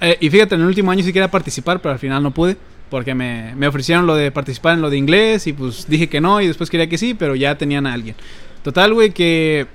Eh, 0.00 0.16
y 0.20 0.28
fíjate, 0.30 0.56
en 0.56 0.62
el 0.62 0.66
último 0.66 0.90
año 0.90 1.04
sí 1.04 1.12
quería 1.12 1.30
participar, 1.30 1.80
pero 1.80 1.92
al 1.92 1.98
final 1.98 2.22
no 2.22 2.32
pude. 2.32 2.56
Porque 2.90 3.14
me, 3.14 3.54
me 3.56 3.66
ofrecieron 3.68 4.06
lo 4.06 4.14
de 4.16 4.30
participar 4.32 4.74
en 4.74 4.82
lo 4.82 4.90
de 4.90 4.98
inglés 4.98 5.46
y 5.46 5.52
pues 5.54 5.86
dije 5.88 6.08
que 6.08 6.20
no 6.20 6.40
y 6.42 6.46
después 6.48 6.68
quería 6.68 6.88
que 6.88 6.98
sí, 6.98 7.14
pero 7.14 7.34
ya 7.34 7.56
tenían 7.56 7.86
a 7.86 7.94
alguien. 7.94 8.14
Total, 8.62 8.92
güey, 8.92 9.12
que, 9.12 9.66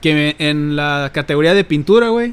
que 0.00 0.14
me- 0.38 0.48
en 0.48 0.76
la 0.76 1.10
categoría 1.12 1.52
de 1.52 1.64
pintura, 1.64 2.10
güey, 2.10 2.32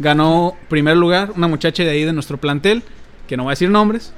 ganó 0.00 0.56
primer 0.68 0.96
lugar 0.96 1.32
una 1.36 1.46
muchacha 1.46 1.84
de 1.84 1.90
ahí 1.90 2.02
de 2.04 2.12
nuestro 2.12 2.36
plantel, 2.38 2.82
que 3.28 3.36
no 3.36 3.44
voy 3.44 3.50
a 3.50 3.52
decir 3.52 3.70
nombres. 3.70 4.12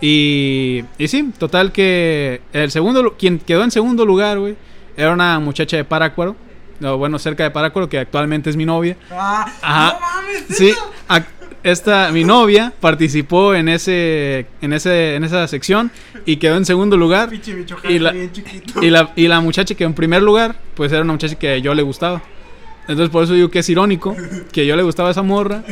Y, 0.00 0.84
y 0.96 1.08
sí, 1.08 1.30
total 1.38 1.72
que 1.72 2.40
el 2.54 2.70
segundo, 2.70 3.14
quien 3.18 3.38
quedó 3.38 3.62
en 3.62 3.70
segundo 3.70 4.06
lugar, 4.06 4.38
güey, 4.38 4.56
era 5.00 5.12
una 5.12 5.38
muchacha 5.40 5.76
de 5.76 5.84
Parácuaro. 5.84 6.36
No, 6.78 6.96
bueno, 6.96 7.18
cerca 7.18 7.42
de 7.44 7.50
Parácuaro, 7.50 7.88
que 7.88 7.98
actualmente 7.98 8.48
es 8.50 8.56
mi 8.56 8.64
novia. 8.64 8.96
Ah, 9.10 9.46
Ajá. 9.60 9.92
no 9.94 10.00
mames, 10.00 10.44
Sí, 10.48 10.72
esta, 11.62 12.10
mi 12.10 12.24
novia 12.24 12.72
participó 12.80 13.54
en 13.54 13.68
ese, 13.68 14.46
en 14.62 14.72
ese, 14.72 15.14
en 15.16 15.24
esa 15.24 15.46
sección 15.46 15.90
y 16.24 16.36
quedó 16.36 16.56
en 16.56 16.64
segundo 16.64 16.96
lugar. 16.96 17.28
Y 17.86 17.98
la-. 17.98 18.14
Y 18.80 18.88
la, 18.90 19.12
y 19.14 19.28
la 19.28 19.40
muchacha 19.40 19.74
que 19.74 19.84
en 19.84 19.92
primer 19.92 20.22
lugar, 20.22 20.56
pues 20.74 20.90
era 20.90 21.02
una 21.02 21.12
muchacha 21.12 21.34
que 21.34 21.60
yo 21.60 21.74
le 21.74 21.82
gustaba. 21.82 22.22
Entonces 22.88 23.10
por 23.10 23.22
eso 23.24 23.34
digo 23.34 23.50
que 23.50 23.58
es 23.60 23.68
irónico, 23.68 24.16
que 24.50 24.66
yo 24.66 24.74
le 24.74 24.82
gustaba 24.82 25.10
a 25.10 25.12
esa 25.12 25.22
morra 25.22 25.62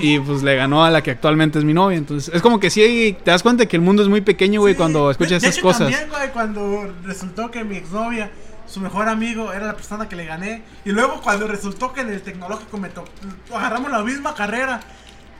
y 0.00 0.18
pues 0.18 0.42
le 0.42 0.56
ganó 0.56 0.82
a 0.84 0.90
la 0.90 1.02
que 1.02 1.10
actualmente 1.12 1.58
es 1.58 1.64
mi 1.64 1.74
novia. 1.74 1.98
Entonces 1.98 2.34
es 2.34 2.40
como 2.42 2.58
que 2.58 2.70
sí, 2.70 3.14
te 3.22 3.30
das 3.30 3.42
cuenta 3.42 3.66
que 3.66 3.76
el 3.76 3.82
mundo 3.82 4.02
es 4.02 4.08
muy 4.08 4.22
pequeño, 4.22 4.60
güey, 4.62 4.72
Sí. 4.74 4.78
cuando 4.78 5.06
De- 5.06 5.12
escuchas 5.12 5.42
de 5.42 5.48
esas 5.48 5.58
hecho, 5.58 5.62
cosas. 5.66 5.90
También, 5.90 6.08
güey, 6.08 6.30
cuando 6.32 6.90
resultó 7.04 7.50
que 7.50 7.62
mi 7.64 7.76
exnovia, 7.76 8.30
su 8.66 8.80
mejor 8.80 9.08
amigo, 9.08 9.52
era 9.52 9.66
la 9.66 9.74
persona 9.74 10.08
que 10.08 10.16
le 10.16 10.24
gané. 10.24 10.62
Y 10.84 10.90
luego 10.92 11.20
cuando 11.22 11.46
resultó 11.46 11.92
que 11.92 12.00
en 12.02 12.10
el 12.10 12.22
tecnológico 12.22 12.78
me 12.78 12.88
tocó, 12.88 13.08
agarramos 13.54 13.90
la 13.90 14.02
misma 14.02 14.34
carrera. 14.34 14.80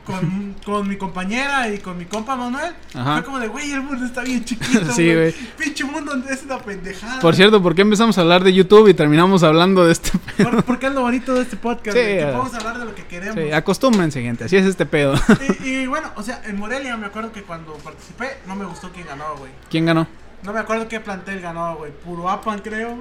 Con, 0.05 0.55
con 0.65 0.87
mi 0.87 0.97
compañera 0.97 1.67
y 1.69 1.79
con 1.79 1.97
mi 1.97 2.05
compa 2.05 2.35
Manuel, 2.35 2.75
Ajá. 2.93 3.13
fue 3.15 3.23
como 3.23 3.39
de, 3.39 3.47
güey, 3.47 3.71
el 3.71 3.81
mundo 3.81 4.05
está 4.05 4.21
bien 4.21 4.45
chiquito. 4.45 4.85
Sí, 4.93 5.11
güey. 5.11 5.31
Pinche 5.57 5.83
mundo 5.83 6.13
es 6.29 6.43
una 6.43 6.59
pendejada. 6.59 7.19
Por 7.21 7.35
cierto, 7.35 7.59
¿por 7.63 7.73
qué 7.73 7.81
empezamos 7.81 8.15
a 8.19 8.21
hablar 8.21 8.43
de 8.43 8.53
YouTube 8.53 8.87
y 8.87 8.93
terminamos 8.93 9.41
hablando 9.41 9.83
de 9.83 9.93
este 9.93 10.11
pedo? 10.37 10.51
Por- 10.51 10.63
porque 10.63 10.85
es 10.85 10.93
lo 10.93 11.01
bonito 11.01 11.33
de 11.33 11.41
este 11.41 11.57
podcast, 11.57 11.97
Sí, 11.97 12.03
que 12.03 12.19
eh. 12.21 12.25
podemos 12.25 12.53
hablar 12.53 12.77
de 12.77 12.85
lo 12.85 12.93
que 12.93 13.03
queremos. 13.07 13.35
Sí, 13.43 13.51
acostúmbrense, 13.51 14.21
gente, 14.21 14.43
así 14.43 14.55
es 14.57 14.67
este 14.67 14.85
pedo. 14.85 15.15
Y, 15.63 15.69
y 15.69 15.87
bueno, 15.87 16.11
o 16.15 16.21
sea, 16.21 16.39
en 16.45 16.55
Morelia 16.59 16.95
me 16.97 17.07
acuerdo 17.07 17.31
que 17.31 17.41
cuando 17.41 17.73
participé 17.73 18.37
no 18.45 18.55
me 18.55 18.65
gustó 18.65 18.91
quién 18.93 19.07
ganó, 19.07 19.35
güey. 19.39 19.51
¿Quién 19.71 19.87
ganó? 19.87 20.05
No 20.45 20.53
me 20.53 20.59
acuerdo 20.59 20.87
qué 20.87 20.99
plantel 20.99 21.41
ganó, 21.41 21.75
güey. 21.75 21.91
Puruapan, 21.91 22.59
creo. 22.59 22.97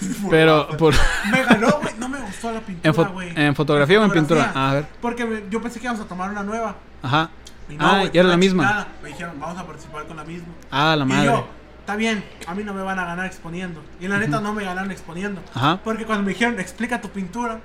Pero 0.30 0.68
por, 0.78 0.94
Me 1.30 1.44
ganó, 1.44 1.70
güey. 1.82 1.94
No 1.98 2.08
me 2.08 2.18
gustó 2.20 2.50
la 2.50 2.58
en, 2.58 2.64
pintura, 2.64 3.08
güey. 3.08 3.32
en 3.36 3.54
fotografía 3.54 4.00
o 4.00 4.04
en 4.04 4.10
pintura. 4.10 4.52
Ah, 4.54 4.70
a 4.70 4.74
ver. 4.74 4.86
Porque 5.00 5.24
me- 5.24 5.42
yo 5.50 5.60
pensé 5.60 5.78
que 5.80 5.86
íbamos 5.86 6.02
a 6.04 6.08
tomar 6.08 6.30
una 6.30 6.42
nueva. 6.42 6.76
Ajá. 7.02 7.30
Y 7.68 7.76
Ah, 7.78 7.98
güey, 8.00 8.10
ya 8.12 8.20
era 8.20 8.30
la 8.30 8.36
misma. 8.36 8.64
chingada. 8.64 8.88
Me 9.02 9.08
dijeron, 9.10 9.38
vamos 9.38 9.58
a 9.58 9.66
participar 9.66 10.06
con 10.06 10.16
la 10.16 10.24
misma. 10.24 10.48
Ah, 10.70 10.96
la 10.96 11.04
Y 11.04 11.08
madre. 11.08 11.26
yo, 11.26 11.46
está 11.80 11.96
bien, 11.96 12.24
a 12.46 12.54
mí 12.54 12.64
no 12.64 12.72
me 12.74 12.82
van 12.82 12.98
a 12.98 13.04
ganar 13.04 13.26
exponiendo. 13.26 13.82
Y 14.00 14.08
la 14.08 14.18
neta 14.18 14.40
no 14.40 14.52
me 14.54 14.64
ganaron 14.64 14.90
exponiendo. 14.90 15.40
Ajá. 15.54 15.78
Porque 15.84 16.04
cuando 16.06 16.24
me 16.24 16.30
dijeron, 16.32 16.58
explica 16.58 17.00
tu 17.00 17.08
pintura, 17.10 17.60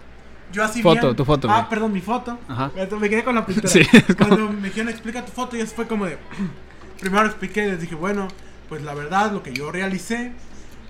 yo 0.51 0.64
así 0.64 0.82
Foto, 0.82 1.01
bien- 1.01 1.16
tu 1.16 1.26
foto, 1.26 1.47
Ah, 1.49 1.68
perdón, 1.70 1.93
mi 1.93 2.01
foto. 2.01 2.38
Ajá. 2.47 2.72
Me 2.99 3.10
quedé 3.10 3.24
con 3.24 3.36
la 3.36 3.45
pintura. 3.45 3.70
Sí, 3.70 3.82
como- 4.18 4.18
Cuando 4.36 4.49
me 4.51 4.68
dijeron, 4.68 4.89
explica 4.89 5.24
tu 5.26 5.32
foto, 5.32 5.55
y 5.55 5.62
eso 5.62 5.74
fue 5.76 5.88
como 5.88 6.05
de. 6.05 6.18
Primero 6.99 7.26
expliqué 7.28 7.68
y 7.68 7.72
les 7.72 7.82
dije, 7.82 7.95
bueno, 7.95 8.28
pues 8.70 8.82
la 8.82 8.93
verdad, 8.93 9.32
lo 9.32 9.43
que 9.43 9.53
yo 9.53 9.72
realicé 9.72 10.32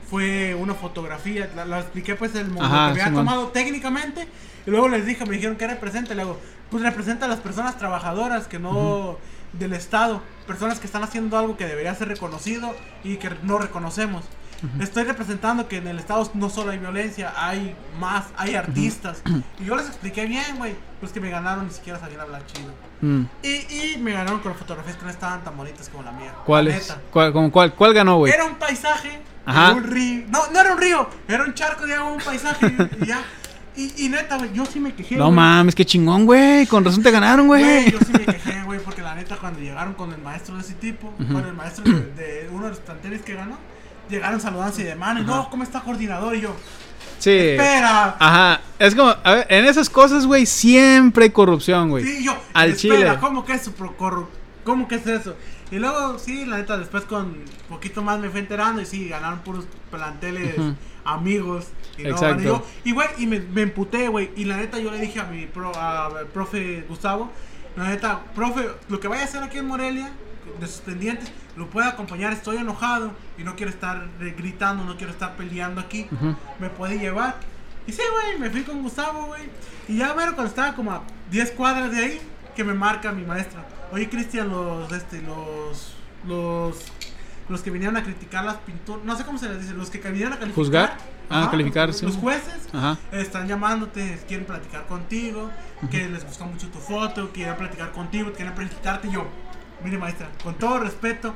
fue 0.10 0.56
una 0.56 0.74
fotografía. 0.74 1.50
La, 1.56 1.66
la 1.66 1.80
expliqué, 1.80 2.16
pues, 2.16 2.34
el 2.36 2.48
momento 2.48 2.66
Ajá, 2.66 2.86
que 2.88 2.92
había 2.92 3.06
Simón. 3.06 3.26
tomado 3.26 3.48
técnicamente. 3.50 4.28
Y 4.66 4.72
luego 4.72 4.88
les 4.90 5.06
dije, 5.06 5.26
me 5.26 5.36
dijeron, 5.36 5.56
¿qué 5.58 5.68
representa? 5.68 6.14
Le 6.14 6.24
digo, 6.24 6.40
pues 6.70 6.84
representa 6.84 7.26
a 7.26 7.30
las 7.30 7.40
personas 7.40 7.78
trabajadoras 7.78 8.48
que 8.48 8.60
no. 8.60 9.18
del 9.54 9.74
Estado. 9.74 10.22
Personas 10.46 10.80
que 10.80 10.86
están 10.88 11.04
haciendo 11.04 11.38
algo 11.38 11.56
que 11.58 11.66
debería 11.66 11.94
ser 11.96 12.08
reconocido 12.10 12.76
y 13.04 13.18
que 13.18 13.30
no 13.44 13.58
reconocemos. 13.58 14.24
Estoy 14.80 15.04
representando 15.04 15.68
que 15.68 15.78
en 15.78 15.88
el 15.88 16.00
Estado 16.00 16.30
no 16.34 16.50
solo 16.50 16.72
hay 16.72 16.80
violencia, 16.80 17.32
hay 17.38 17.76
más, 18.00 18.26
hay 18.38 18.56
artistas. 18.56 19.22
Y 19.60 19.66
yo 19.66 19.76
les 19.76 19.88
expliqué 19.88 20.26
bien, 20.26 20.58
güey. 20.58 20.76
Pues 21.00 21.12
que 21.12 21.20
me 21.20 21.30
ganaron, 21.30 21.68
ni 21.68 21.74
siquiera 21.74 22.00
sabían 22.00 22.22
hablar 22.22 22.44
chido. 22.48 22.74
Mm. 23.02 23.24
Y, 23.44 23.48
y 23.50 23.98
me 24.02 24.12
ganaron 24.14 24.40
con 24.40 24.56
fotografías 24.56 24.96
que 24.96 25.06
no 25.06 25.12
estaban 25.12 25.44
tan 25.44 25.56
bonitas 25.56 25.90
como 25.90 26.04
la 26.04 26.12
mía. 26.12 26.34
¿Cuál 26.46 26.68
es? 26.68 26.96
¿Cuál, 27.12 27.32
como 27.34 27.52
cuál, 27.52 27.74
¿Cuál 27.74 27.94
ganó, 27.94 28.18
güey? 28.18 28.34
Era 28.34 28.46
un 28.46 28.56
paisaje, 28.56 29.20
Ajá. 29.46 29.74
un 29.74 29.84
río. 29.84 30.26
No, 30.30 30.48
no 30.52 30.60
era 30.60 30.74
un 30.74 30.80
río, 30.80 31.08
era 31.28 31.44
un 31.44 31.54
charco 31.54 31.86
de 31.86 31.94
agua, 31.94 32.12
un 32.12 32.22
paisaje 32.22 32.68
y, 32.68 33.04
y 33.04 33.06
ya. 33.06 33.24
Y, 33.76 34.06
y 34.06 34.10
neta, 34.10 34.38
güey, 34.38 34.52
yo 34.54 34.66
sí 34.66 34.80
me 34.80 34.94
quejé. 34.96 35.16
No 35.18 35.30
mames, 35.30 35.76
qué 35.76 35.86
chingón, 35.86 36.26
güey. 36.26 36.66
Con 36.66 36.84
razón 36.84 37.04
te 37.04 37.12
ganaron, 37.12 37.46
Güey, 37.46 37.92
yo 37.92 38.00
sí 38.00 38.12
me 38.12 38.26
quejé, 38.26 38.64
güey, 38.64 38.80
porque 38.80 39.04
la 39.04 39.14
neta 39.14 39.38
cuando 39.38 39.60
llegaron 39.60 39.94
con 39.94 40.12
el 40.12 40.20
maestro 40.20 40.56
de 40.56 40.62
ese 40.62 40.74
tipo, 40.74 41.12
con 41.12 41.46
el 41.46 41.54
maestro 41.54 41.84
de, 41.84 42.12
de 42.14 42.50
uno 42.52 42.64
de 42.64 42.70
los 42.72 42.80
planteles 42.80 43.22
que 43.22 43.36
ganó, 43.36 43.58
llegaron 44.10 44.42
saludándose 44.42 44.84
de 44.84 44.96
mano 44.96 45.22
y 45.22 45.26
no, 45.26 45.48
¿cómo 45.52 45.62
está 45.62 45.82
coordinador? 45.82 46.36
Y 46.36 46.42
yo, 46.42 46.56
Sí. 47.20 47.32
espera. 47.38 48.16
Ajá. 48.20 48.62
Es 48.80 48.94
como, 48.96 49.10
a 49.24 49.34
ver, 49.36 49.48
en 49.50 49.66
esas 49.66 49.90
cosas, 49.90 50.26
güey, 50.26 50.46
siempre 50.46 51.26
hay 51.26 51.30
corrupción, 51.32 51.90
güey. 51.90 52.04
Sí, 52.06 52.24
yo, 52.24 52.38
Al 52.54 52.72
espera, 52.72 52.96
chile. 52.96 53.18
¿cómo 53.20 53.44
que 53.46 53.54
es 53.54 53.70
¿Cómo 54.64 54.88
que 54.88 54.96
es 54.96 55.08
eso? 55.08 55.36
Y 55.72 55.78
luego, 55.78 56.18
sí, 56.20 56.46
la 56.46 56.58
neta, 56.58 56.78
después 56.78 57.04
con 57.06 57.38
poquito 57.70 58.02
más 58.02 58.20
me 58.20 58.30
fui 58.30 58.40
enterando 58.40 58.82
y 58.82 58.86
sí, 58.86 59.08
ganaron 59.10 59.40
puros 59.40 59.66
planteles 59.92 60.56
amigos. 61.04 61.68
Y 61.98 62.04
no 62.04 62.10
Exacto. 62.10 62.44
yo. 62.44 62.66
Y 62.84 62.92
güey, 62.92 63.08
y 63.18 63.26
me, 63.26 63.40
me 63.40 63.64
emputé, 63.64 64.08
güey. 64.08 64.30
Y 64.36 64.46
la 64.46 64.58
neta 64.58 64.78
yo 64.80 64.92
le 64.92 65.00
dije 65.00 65.20
a 65.20 65.24
mi 65.26 65.46
pro, 65.46 65.72
a- 65.76 66.10
profe 66.34 66.86
Gustavo, 66.88 67.32
la 67.76 67.90
neta, 67.90 68.22
profe, 68.36 68.70
lo 68.90 69.00
que 69.00 69.08
vaya 69.08 69.24
a 69.24 69.26
hacer 69.26 69.44
aquí 69.44 69.58
en 69.58 69.68
Morelia, 69.68 70.10
de 70.60 70.68
sus 70.68 70.82
pendientes, 70.82 71.32
lo 71.58 71.70
puede 71.70 71.88
acompañar, 71.88 72.32
estoy 72.34 72.58
enojado 72.58 73.12
y 73.38 73.44
no 73.44 73.56
quiero 73.56 73.72
estar 73.72 74.08
eh, 74.22 74.36
gritando, 74.38 74.84
no 74.84 74.96
quiero 74.96 75.12
estar 75.12 75.36
peleando 75.36 75.82
aquí. 75.82 76.08
Ujú. 76.12 76.36
Me 76.60 76.70
puede 76.70 77.00
llevar. 77.00 77.36
Y 77.88 77.92
sí, 77.92 78.02
güey, 78.12 78.38
me 78.38 78.50
fui 78.50 78.62
con 78.62 78.84
Gustavo, 78.84 79.26
güey. 79.26 79.50
Y 79.88 79.98
ya, 79.98 80.14
bueno, 80.14 80.34
cuando 80.36 80.50
estaba 80.50 80.76
como 80.76 80.92
a 80.92 81.02
10 81.32 81.52
cuadras 81.52 81.92
de 81.92 81.98
ahí, 81.98 82.22
que 82.56 82.64
me 82.64 82.74
marca 82.74 83.12
mi 83.12 83.24
maestra. 83.24 83.66
Oye, 83.92 84.08
Cristian, 84.08 84.50
los, 84.50 84.92
este, 84.92 85.22
los, 85.22 85.96
los, 86.28 86.86
los 87.50 87.62
que 87.62 87.72
vinieron 87.72 87.98
a 87.98 88.04
criticar 88.04 88.44
las 88.44 88.58
pinturas, 88.58 89.04
no 89.04 89.18
sé 89.18 89.26
cómo 89.26 89.38
se 89.38 89.50
les 89.50 89.62
dice, 89.62 89.74
los 89.74 89.90
que 89.90 90.00
vinieron 90.00 90.34
a 90.34 90.40
calificar. 90.40 90.66
¿Juzgar? 90.66 90.98
Ah, 91.30 91.48
calificar, 91.50 91.88
los, 91.88 91.98
sí. 91.98 92.06
los 92.06 92.16
jueces 92.16 92.68
Ajá. 92.74 92.98
están 93.12 93.48
llamándote, 93.48 94.20
quieren 94.28 94.46
platicar 94.46 94.86
contigo, 94.86 95.50
que 95.90 96.08
les 96.08 96.26
gustó 96.26 96.46
mucho 96.46 96.68
tu 96.68 96.80
foto, 96.80 97.32
quieren 97.32 97.56
platicar 97.56 97.92
contigo, 97.92 98.32
quieren 98.34 98.56
felicitarte. 98.56 99.08
Y 99.08 99.12
yo, 99.12 99.26
mire 99.84 99.98
maestra, 99.98 100.30
con 100.44 100.56
todo 100.56 100.80
respeto, 100.80 101.36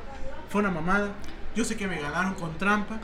fue 0.52 0.60
una 0.60 0.70
mamada. 0.70 1.08
Yo 1.56 1.64
sé 1.64 1.76
que 1.76 1.86
me 1.88 2.00
ganaron 2.00 2.34
con 2.34 2.56
trampa. 2.58 3.00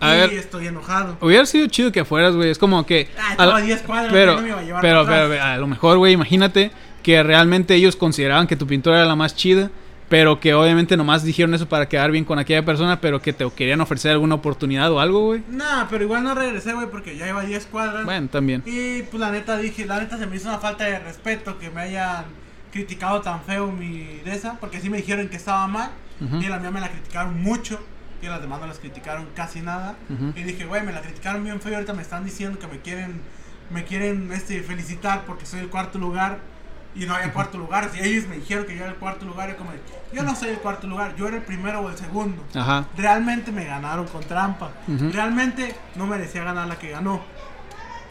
A 0.00 0.16
y 0.16 0.18
ver. 0.18 0.32
estoy 0.32 0.66
enojado. 0.66 1.16
Hubiera 1.20 1.46
sido 1.46 1.66
chido 1.68 1.92
que 1.92 2.04
fueras, 2.04 2.34
güey. 2.34 2.50
Es 2.50 2.58
como 2.58 2.84
que. 2.86 3.08
Ah, 3.18 3.28
a 3.28 3.30
estaba 3.32 3.52
la- 3.52 3.58
a 3.58 3.60
10 3.60 3.82
cuadras, 3.82 4.12
pero, 4.12 4.34
no 4.36 4.42
me 4.42 4.48
iba 4.48 4.58
a 4.58 4.62
llevar 4.62 4.80
pero, 4.82 5.04
pero, 5.06 5.24
atrás. 5.26 5.40
a 5.46 5.56
lo 5.58 5.66
mejor, 5.68 5.98
güey, 5.98 6.12
imagínate 6.14 6.72
que 7.04 7.22
realmente 7.22 7.74
ellos 7.74 7.94
consideraban 7.94 8.46
que 8.46 8.56
tu 8.56 8.66
pintura 8.66 8.96
era 8.96 9.04
la 9.06 9.16
más 9.16 9.36
chida. 9.36 9.70
Pero 10.08 10.40
que 10.40 10.52
obviamente 10.52 10.94
nomás 10.98 11.24
dijeron 11.24 11.54
eso 11.54 11.66
para 11.70 11.88
quedar 11.88 12.10
bien 12.10 12.24
con 12.26 12.38
aquella 12.38 12.62
persona. 12.64 13.00
Pero 13.00 13.22
que 13.22 13.32
te 13.32 13.48
querían 13.52 13.80
ofrecer 13.80 14.10
alguna 14.10 14.34
oportunidad 14.34 14.90
o 14.92 15.00
algo, 15.00 15.24
güey. 15.26 15.42
Nah, 15.48 15.86
pero 15.88 16.04
igual 16.04 16.22
no 16.24 16.34
regresé, 16.34 16.74
güey, 16.74 16.86
porque 16.90 17.16
ya 17.16 17.28
iba 17.28 17.40
a 17.40 17.44
10 17.44 17.64
cuadras. 17.66 18.04
Bueno, 18.04 18.28
también. 18.28 18.62
Y 18.66 19.02
pues 19.04 19.18
la 19.20 19.30
neta 19.30 19.56
dije, 19.56 19.86
la 19.86 20.00
neta 20.00 20.18
se 20.18 20.26
me 20.26 20.36
hizo 20.36 20.48
una 20.48 20.58
falta 20.58 20.84
de 20.84 20.98
respeto 20.98 21.58
que 21.58 21.70
me 21.70 21.80
hayan 21.82 22.24
criticado 22.72 23.20
tan 23.22 23.42
feo 23.44 23.70
mi 23.72 24.20
de 24.24 24.34
esa, 24.34 24.58
porque 24.60 24.80
sí 24.80 24.90
me 24.90 24.98
dijeron 24.98 25.28
que 25.28 25.36
estaba 25.36 25.66
mal, 25.66 25.90
Ujú. 26.24 26.36
y 26.36 26.48
la 26.48 26.58
mía 26.58 26.70
me 26.70 26.80
la 26.80 26.88
criticaron 26.90 27.42
mucho, 27.42 27.80
y 28.20 28.26
las 28.26 28.40
demás 28.40 28.60
no 28.60 28.66
las 28.66 28.78
criticaron 28.78 29.28
casi 29.34 29.60
nada. 29.60 29.96
Ujú. 30.08 30.32
Y 30.36 30.42
dije, 30.44 30.64
güey, 30.66 30.82
me 30.82 30.92
la 30.92 31.00
criticaron 31.00 31.42
bien 31.44 31.60
feo, 31.60 31.74
ahorita 31.74 31.92
me 31.92 32.02
están 32.02 32.24
diciendo 32.24 32.58
que 32.58 32.66
me 32.68 32.78
quieren, 32.80 33.20
me 33.70 33.84
quieren 33.84 34.30
este, 34.32 34.62
felicitar 34.62 35.24
porque 35.26 35.46
soy 35.46 35.60
el 35.60 35.68
cuarto 35.68 35.98
lugar. 35.98 36.38
Y 36.94 37.06
no 37.06 37.14
había 37.14 37.32
cuarto 37.32 37.56
lugar, 37.56 37.90
y 37.94 38.06
ellos 38.06 38.28
me 38.28 38.36
dijeron 38.36 38.66
que 38.66 38.76
yo 38.76 38.82
era 38.82 38.92
el 38.92 38.98
cuarto 38.98 39.24
lugar, 39.24 39.48
y 39.48 39.54
como, 39.54 39.70
yo 40.12 40.22
no 40.24 40.36
soy 40.36 40.50
el 40.50 40.58
cuarto 40.58 40.86
lugar, 40.86 41.16
yo 41.16 41.26
era 41.26 41.38
el 41.38 41.42
primero 41.42 41.80
o 41.80 41.88
el 41.88 41.96
segundo. 41.96 42.44
Ajá. 42.54 42.84
Realmente 42.98 43.50
me 43.50 43.64
ganaron 43.64 44.06
con 44.08 44.22
trampa. 44.22 44.72
Ujú. 44.86 45.10
Realmente 45.10 45.74
no 45.96 46.06
merecía 46.06 46.44
ganar 46.44 46.68
la 46.68 46.76
que 46.78 46.90
ganó. 46.90 47.22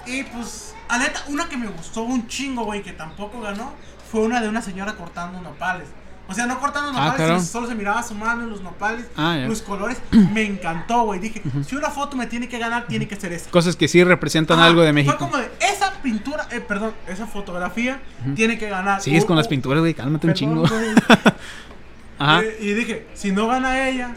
Y 0.08 0.24
pues, 0.24 0.74
a 0.90 0.98
neta, 0.98 1.22
una 1.28 1.48
que 1.48 1.58
me 1.58 1.68
gustó 1.68 2.02
un 2.02 2.28
chingo, 2.28 2.66
güey, 2.66 2.82
que 2.82 2.92
tampoco 2.94 3.40
ganó, 3.40 3.72
fue 4.12 4.22
una 4.22 4.42
de 4.42 4.50
una 4.50 4.64
señora 4.64 4.94
cortando 4.94 5.40
nopales. 5.42 5.88
O 6.32 6.34
sea, 6.34 6.46
no 6.48 6.60
cortando 6.60 6.90
Ah, 6.90 6.94
nopales, 6.94 7.18
cabrón. 7.18 7.40
sino 7.42 7.52
solo 7.52 7.68
se 7.68 7.76
miraba 7.76 8.02
su 8.04 8.16
mano 8.16 8.46
los 8.48 8.62
nopales, 8.62 9.06
Ah, 9.18 9.38
los 9.48 9.62
colores. 9.62 10.02
Me 10.34 10.44
encantó, 10.44 11.04
güey. 11.04 11.20
Dije, 11.20 11.42
si 11.68 11.76
una 11.76 11.90
foto 11.90 12.16
me 12.18 12.26
tiene 12.28 12.48
que 12.48 12.58
ganar, 12.58 12.88
tiene 12.88 13.08
que 13.08 13.16
ser 13.18 13.34
esa. 13.34 13.50
Cosas 13.52 13.76
que 13.76 13.88
sí 13.88 14.04
representan 14.04 14.60
algo 14.60 14.82
de 14.82 14.94
México. 14.94 15.16
Fue 15.18 15.28
como 15.30 15.38
de, 15.38 15.52
esa 15.60 15.92
pintura, 16.02 16.48
eh, 16.52 16.62
perdón, 16.62 16.94
esa 17.08 17.28
fotografía 17.28 18.00
tiene 18.36 18.58
que 18.58 18.70
ganar. 18.70 19.02
Sigues 19.02 19.24
Uh, 19.24 19.28
con 19.28 19.36
las 19.36 19.46
uh, 19.48 19.50
pinturas, 19.50 19.80
güey. 19.82 19.94
Cálmate 19.94 20.28
un 20.28 20.34
chingo. 20.34 20.64
Ajá. 22.20 22.42
Eh, 22.42 22.58
y 22.62 22.74
dije, 22.74 23.08
si 23.14 23.32
no 23.32 23.48
gana 23.48 23.88
ella, 23.90 24.16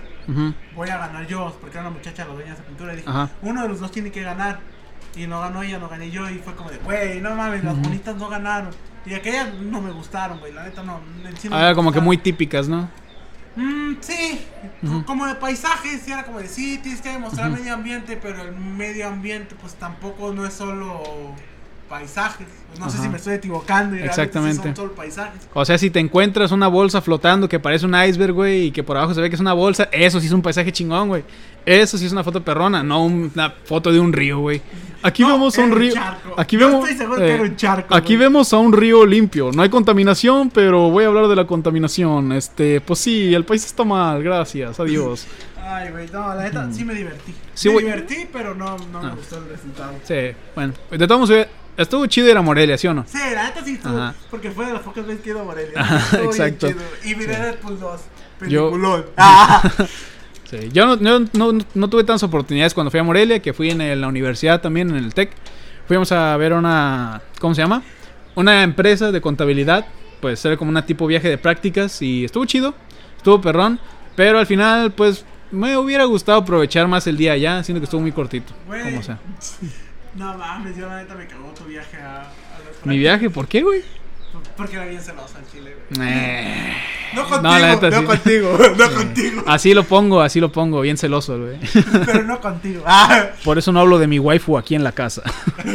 voy 0.74 0.88
a 0.90 0.98
ganar 0.98 1.26
yo, 1.26 1.56
porque 1.60 1.78
era 1.78 1.86
una 1.88 1.96
muchacha 1.96 2.24
la 2.26 2.32
dueña 2.34 2.48
de 2.50 2.54
esa 2.54 2.64
pintura. 2.64 2.92
Y 2.92 2.96
dije, 2.96 3.08
uno 3.42 3.62
de 3.62 3.68
los 3.68 3.80
dos 3.80 3.90
tiene 3.90 4.10
que 4.10 4.22
ganar. 4.22 4.60
Y 5.16 5.26
no 5.26 5.40
ganó 5.40 5.62
ella, 5.62 5.78
no 5.78 5.88
gané 5.88 6.10
yo. 6.10 6.28
Y 6.28 6.38
fue 6.38 6.54
como 6.54 6.70
de, 6.70 6.78
güey, 6.78 7.20
no 7.20 7.34
mames, 7.34 7.62
las 7.64 7.80
bonitas 7.80 8.16
no 8.16 8.28
ganaron. 8.28 8.70
Y 9.07 9.14
aquellas 9.14 9.52
no 9.55 9.80
me 9.80 9.90
gustaron, 9.92 10.38
güey. 10.40 10.52
La 10.52 10.64
neta 10.64 10.82
no. 10.82 11.00
en 11.26 11.36
sí 11.36 11.48
no 11.48 11.57
Ah, 11.57 11.74
como 11.74 11.92
que 11.92 12.00
muy 12.00 12.16
típicas, 12.18 12.68
¿no? 12.68 12.88
Mm, 13.57 13.94
sí, 14.00 14.44
como 15.07 15.26
de 15.26 15.34
paisajes. 15.36 16.00
Sí, 16.02 16.11
era 16.11 16.24
como 16.24 16.40
de, 16.40 16.48
sí, 16.48 16.78
tienes 16.78 17.00
que 17.00 17.11
demostrar 17.11 17.50
Ujú. 17.50 17.61
medio 17.61 17.74
ambiente. 17.74 18.18
Pero 18.20 18.42
el 18.42 18.52
medio 18.57 19.07
ambiente, 19.09 19.55
pues 19.61 19.74
tampoco 19.74 20.32
no 20.32 20.46
es 20.46 20.55
solo 20.55 21.02
paisajes. 21.89 22.47
No 22.78 22.91
sé 22.91 22.99
si 22.99 23.09
me 23.09 23.18
estoy 23.18 23.35
equivocando. 23.35 23.95
Y 23.95 24.01
sí 24.01 24.05
Exactamente. 24.07 24.62
son 24.62 24.74
solo 24.76 24.93
paisajes. 24.95 25.49
O 25.55 25.64
sea, 25.64 25.78
si 25.78 25.91
te 25.91 26.01
encuentras 26.01 26.51
una 26.51 26.66
bolsa 26.66 27.01
flotando 27.01 27.49
que 27.49 27.61
parece 27.61 27.87
un 27.87 27.95
iceberg, 27.95 28.32
güey, 28.32 28.62
y 28.66 28.70
que 28.72 28.82
por 28.82 28.97
abajo 28.97 29.14
se 29.14 29.20
ve 29.20 29.28
que 29.28 29.37
es 29.37 29.41
una 29.41 29.53
bolsa, 29.53 29.89
eso 29.93 30.18
sí 30.20 30.26
es 30.26 30.32
un 30.32 30.43
paisaje 30.43 30.72
chingón, 30.72 31.09
güey. 31.09 31.22
Eso 31.64 31.97
sí 31.97 32.05
es 32.07 32.12
una 32.12 32.24
foto 32.24 32.43
perrona, 32.43 32.82
no 32.82 33.05
un- 33.05 33.30
una 33.32 33.51
foto 33.51 33.93
de 33.93 34.01
un 34.01 34.12
río, 34.12 34.41
güey. 34.41 34.61
Aquí 35.03 35.22
No, 35.22 35.32
vemos 35.35 35.57
a 35.59 35.62
un 35.62 35.72
río. 35.72 35.95
charco. 35.95 36.35
Aquí 36.37 36.59
Yo 36.59 36.66
vemos. 36.66 36.82
estoy 36.89 36.99
seguro 36.99 37.18
que 37.20 37.30
era 37.32 37.43
un 37.43 37.57
charco, 37.57 37.95
Aquí 37.95 38.14
güey. 38.16 38.26
vemos 38.26 38.53
a 38.53 38.59
un 38.59 38.72
río 38.72 39.07
limpio. 39.07 39.51
No 39.53 39.62
hay 39.62 39.68
contaminación, 39.68 40.51
pero 40.51 40.91
voy 40.91 41.05
a 41.05 41.07
hablar 41.09 41.28
de 41.28 41.37
la 41.37 41.47
contaminación. 41.47 42.32
Este, 42.32 42.80
pues 42.80 42.99
sí, 42.99 43.32
el 43.35 43.45
país 43.45 43.64
está 43.64 43.85
mal. 43.85 44.22
Gracias, 44.22 44.80
adiós. 44.80 45.26
Ay, 45.66 45.91
güey, 45.93 46.07
no, 46.12 46.35
la 46.35 46.43
neta 46.43 46.68
sí 46.72 46.85
me 46.85 46.93
divertí. 46.95 47.32
Sí, 47.55 47.70
me 47.70 47.80
divertí, 47.80 48.26
pero 48.30 48.55
no, 48.55 48.76
no 48.93 49.01
me 49.03 49.09
Ah. 49.09 49.14
gustó 49.16 49.39
el 49.39 49.49
resultado. 49.49 49.93
Sí, 50.05 50.37
bueno, 50.55 50.74
de 50.91 51.07
todos 51.07 51.20
modos, 51.30 51.47
estuvo 51.76 52.06
chido 52.06 52.28
ir 52.30 52.36
a 52.36 52.42
Morelia, 52.42 52.76
¿sí 52.78 52.86
o 52.86 52.94
no? 52.94 53.04
Sí, 53.06 53.18
la 53.34 53.44
neta 53.44 53.64
sí 53.64 53.74
estuvo, 53.74 53.96
Ajá. 53.96 54.14
porque 54.30 54.50
fue 54.50 54.66
de 54.66 54.72
las 54.74 54.82
pocas 54.82 55.06
veces 55.06 55.22
que 55.22 55.30
he 55.30 55.32
ido 55.32 55.40
a 55.42 55.44
Morelia. 55.44 55.72
Ajá, 55.80 56.22
exacto. 56.22 56.68
Y 57.04 57.14
miré 57.14 57.34
Sí. 57.34 57.40
Deadpool 57.40 57.80
2. 57.80 58.00
Yo-. 58.48 59.04
Ah. 59.16 59.70
Sí, 60.50 60.68
yo 60.72 60.86
no, 60.86 60.96
no, 60.96 61.26
no- 61.32 61.64
no 61.74 61.88
tuve 61.88 62.04
tantas 62.04 62.22
oportunidades 62.22 62.74
cuando 62.74 62.90
fui 62.90 63.00
a 63.00 63.02
Morelia, 63.02 63.40
que 63.40 63.52
fui 63.52 63.70
en 63.70 63.80
el- 63.80 64.00
la 64.00 64.08
universidad 64.08 64.60
también, 64.60 64.90
en 64.90 64.96
el 64.96 65.14
TEC. 65.14 65.30
Fuimos 65.88 66.12
a 66.12 66.36
ver 66.36 66.52
una, 66.52 67.22
¿cómo 67.40 67.54
se 67.54 67.62
llama? 67.62 67.82
Una 68.34 68.62
empresa 68.62 69.10
de 69.10 69.20
contabilidad, 69.20 69.86
pues 70.20 70.44
era 70.44 70.56
como 70.56 70.70
una 70.70 70.84
tipo 70.86 71.06
viaje 71.06 71.28
de 71.28 71.38
prácticas 71.38 72.00
y 72.02 72.24
estuvo 72.24 72.44
chido, 72.44 72.74
estuvo 73.16 73.40
perrón, 73.40 73.80
pero 74.16 74.38
al 74.38 74.46
final 74.46 74.92
pues 74.92 75.24
me 75.50 75.76
hubiera 75.76 76.04
gustado 76.04 76.38
aprovechar 76.38 76.88
más 76.88 77.06
el 77.06 77.16
día 77.16 77.32
allá, 77.32 77.62
siendo 77.64 77.80
que 77.80 77.84
estuvo 77.84 78.00
muy 78.00 78.12
cortito, 78.12 78.52
Güey. 78.66 78.82
como 78.82 79.02
sea. 79.02 79.18
No 80.16 80.34
mames, 80.38 80.76
yo 80.76 80.86
la 80.88 80.96
neta 81.02 81.14
me 81.14 81.26
cagó 81.26 81.48
tu 81.52 81.64
viaje 81.64 81.96
a, 81.96 82.20
a 82.22 82.22
las 82.22 82.84
Mi 82.86 82.98
viaje, 82.98 83.30
¿por 83.30 83.48
qué, 83.48 83.62
güey? 83.62 83.82
Porque 84.56 84.74
era 84.76 84.84
bien 84.86 85.00
celosa 85.00 85.38
el 85.38 85.46
chile, 85.50 85.76
güey. 85.96 86.08
Eh, 86.08 86.72
No 87.14 87.22
contigo, 87.28 87.42
no, 87.42 87.58
neta, 87.58 87.90
sí. 88.00 88.04
contigo, 88.04 88.58
no 88.78 88.90
contigo. 88.92 89.42
así 89.46 89.74
lo 89.74 89.84
pongo, 89.84 90.20
así 90.22 90.40
lo 90.40 90.50
pongo, 90.50 90.80
bien 90.80 90.96
celoso, 90.96 91.38
güey. 91.38 91.56
Pero 92.06 92.24
no 92.24 92.40
contigo. 92.40 92.82
Ah. 92.86 93.26
Por 93.44 93.58
eso 93.58 93.70
no 93.70 93.78
hablo 93.80 93.98
de 93.98 94.08
mi 94.08 94.18
waifu 94.18 94.58
aquí 94.58 94.74
en 94.74 94.82
la 94.82 94.90
casa. 94.92 95.22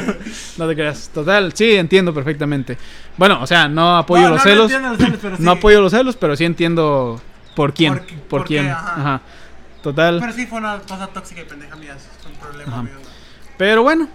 no 0.58 0.68
te 0.68 0.76
creas. 0.76 1.10
Total, 1.14 1.54
sí, 1.54 1.76
entiendo 1.76 2.14
perfectamente. 2.14 2.78
Bueno, 3.18 3.42
o 3.42 3.48
sea, 3.48 3.70
no 3.70 3.98
apoyo 3.98 4.24
No, 4.24 4.30
los 4.32 4.38
no, 4.40 4.44
celos. 4.44 4.72
entiendo 4.72 4.90
los 4.90 4.98
celos, 5.00 5.20
pero 5.22 5.38
sí. 5.38 5.44
No 5.44 5.52
apoyo 5.52 5.82
los 5.82 5.92
celos, 5.92 6.16
pero 6.18 6.36
sí 6.36 6.44
entiendo 6.46 7.22
por 7.56 7.74
quién. 7.74 8.02
Por 8.30 8.42
qué, 8.44 8.48
quién. 8.60 8.70
ajá. 8.70 8.94
Ajá. 8.98 9.22
Total. 9.82 10.20
Pero 10.20 10.34
sí 10.34 10.46
fue 10.48 10.58
una 10.60 10.80
cosa 10.80 11.08
tóxica 11.08 11.42
y 11.42 11.46
pendeja 11.46 11.76
mía. 11.78 11.96
Es 11.96 12.26
un 12.26 12.34
problema 12.38 12.84
mío. 12.84 12.94
Pero 13.58 13.84
bueno, 13.84 14.10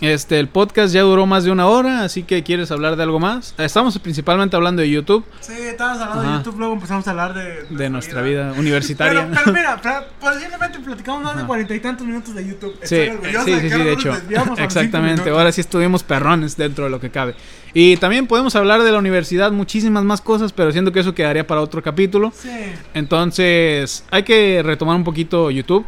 este 0.00 0.38
el 0.38 0.48
podcast 0.48 0.94
ya 0.94 1.02
duró 1.02 1.26
más 1.26 1.44
de 1.44 1.50
una 1.50 1.66
hora, 1.66 2.04
así 2.04 2.22
que 2.22 2.42
quieres 2.42 2.70
hablar 2.70 2.96
de 2.96 3.02
algo 3.02 3.20
más. 3.20 3.54
Estamos 3.58 3.98
principalmente 3.98 4.56
hablando 4.56 4.82
de 4.82 4.90
YouTube, 4.90 5.24
Sí, 5.40 5.52
estábamos 5.52 6.00
hablando 6.02 6.30
de. 6.30 6.38
YouTube, 6.38 6.58
luego 6.58 6.74
empezamos 6.74 7.06
a 7.06 7.10
hablar 7.10 7.34
de, 7.34 7.64
de 7.68 7.90
nuestra 7.90 8.22
vida 8.22 8.52
universitaria. 8.56 9.28
Pero, 9.28 9.40
pero 9.44 9.56
mira, 9.56 10.06
posiblemente 10.20 10.78
platicamos 10.80 11.22
más 11.22 11.36
de 11.36 11.44
cuarenta 11.44 11.74
y 11.74 11.80
tantos 11.80 12.06
minutos 12.06 12.34
de 12.34 12.46
YouTube. 12.46 12.74
Sí, 12.82 12.96
Estoy 12.96 13.44
sí, 13.44 13.50
de 13.60 13.70
sí, 13.70 13.78
de 13.78 13.92
hecho. 13.92 14.12
Exactamente. 14.58 15.30
Ahora 15.30 15.52
sí 15.52 15.60
estuvimos 15.60 16.02
perrones 16.02 16.56
dentro 16.56 16.84
de 16.84 16.90
lo 16.90 17.00
que 17.00 17.10
cabe. 17.10 17.34
Y 17.72 17.96
también 17.98 18.26
podemos 18.26 18.56
hablar 18.56 18.82
de 18.82 18.90
la 18.90 18.98
universidad, 18.98 19.52
muchísimas 19.52 20.04
más 20.04 20.20
cosas, 20.20 20.52
pero 20.52 20.72
siento 20.72 20.92
que 20.92 21.00
eso 21.00 21.14
quedaría 21.14 21.46
para 21.46 21.60
otro 21.60 21.82
capítulo. 21.82 22.32
Sí. 22.34 22.50
Entonces, 22.94 24.04
hay 24.10 24.22
que 24.24 24.62
retomar 24.64 24.96
un 24.96 25.04
poquito 25.04 25.50
YouTube. 25.50 25.86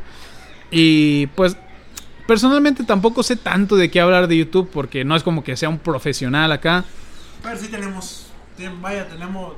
Y 0.71 1.27
pues, 1.29 1.57
personalmente 2.27 2.85
tampoco 2.85 3.23
sé 3.23 3.37
tanto 3.37 3.77
de 3.77 3.91
qué 3.91 4.01
hablar 4.01 4.29
de 4.29 4.37
YouTube, 4.37 4.69
porque 4.73 5.05
no 5.05 5.17
es 5.17 5.23
como 5.23 5.45
que 5.45 5.57
sea 5.57 5.69
un 5.69 5.79
profesional 5.79 6.53
acá. 6.53 6.85
Pero 7.43 7.59
sí 7.59 7.69
tenemos. 7.69 8.27
Vaya, 8.81 9.09
tenemos. 9.09 9.55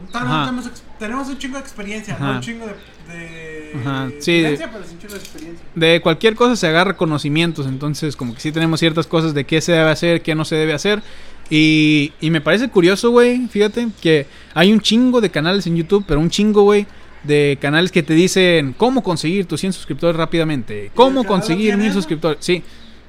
tenemos, 0.98 1.28
un 1.28 1.38
chingo 1.38 1.56
de 1.56 1.60
experiencia, 1.60 2.14
Ajá. 2.14 2.24
no 2.24 2.32
un 2.36 2.40
chingo 2.40 2.66
de. 2.66 3.12
de 3.12 3.72
Ajá, 3.80 4.08
sí. 4.20 4.42
pero 4.42 4.84
chingo 4.98 5.12
de 5.12 5.18
experiencia. 5.18 5.66
De 5.74 6.00
cualquier 6.00 6.34
cosa 6.34 6.56
se 6.56 6.66
agarra 6.68 6.96
conocimientos, 6.96 7.66
entonces 7.66 8.16
como 8.16 8.34
que 8.34 8.40
sí 8.40 8.50
tenemos 8.50 8.80
ciertas 8.80 9.06
cosas 9.06 9.34
de 9.34 9.44
qué 9.44 9.60
se 9.60 9.72
debe 9.72 9.90
hacer, 9.90 10.22
qué 10.22 10.34
no 10.34 10.44
se 10.44 10.56
debe 10.56 10.72
hacer. 10.72 11.02
Y, 11.50 12.12
y 12.20 12.30
me 12.30 12.40
parece 12.40 12.70
curioso, 12.70 13.10
güey, 13.10 13.46
fíjate, 13.48 13.88
que 14.00 14.26
hay 14.54 14.72
un 14.72 14.80
chingo 14.80 15.20
de 15.20 15.30
canales 15.30 15.66
en 15.66 15.76
YouTube, 15.76 16.04
pero 16.06 16.18
un 16.20 16.30
chingo, 16.30 16.62
güey, 16.62 16.86
de 17.24 17.58
canales 17.60 17.90
que 17.90 18.02
te 18.02 18.14
dicen 18.14 18.74
cómo 18.76 19.02
conseguir 19.02 19.46
tus 19.46 19.60
100 19.60 19.72
suscriptores 19.72 20.16
rápidamente, 20.16 20.90
cómo 20.94 21.24
conseguir 21.24 21.68
tiene 21.68 21.76
mil 21.78 21.86
eso? 21.90 21.98
suscriptores. 21.98 22.38
Sí, 22.40 22.62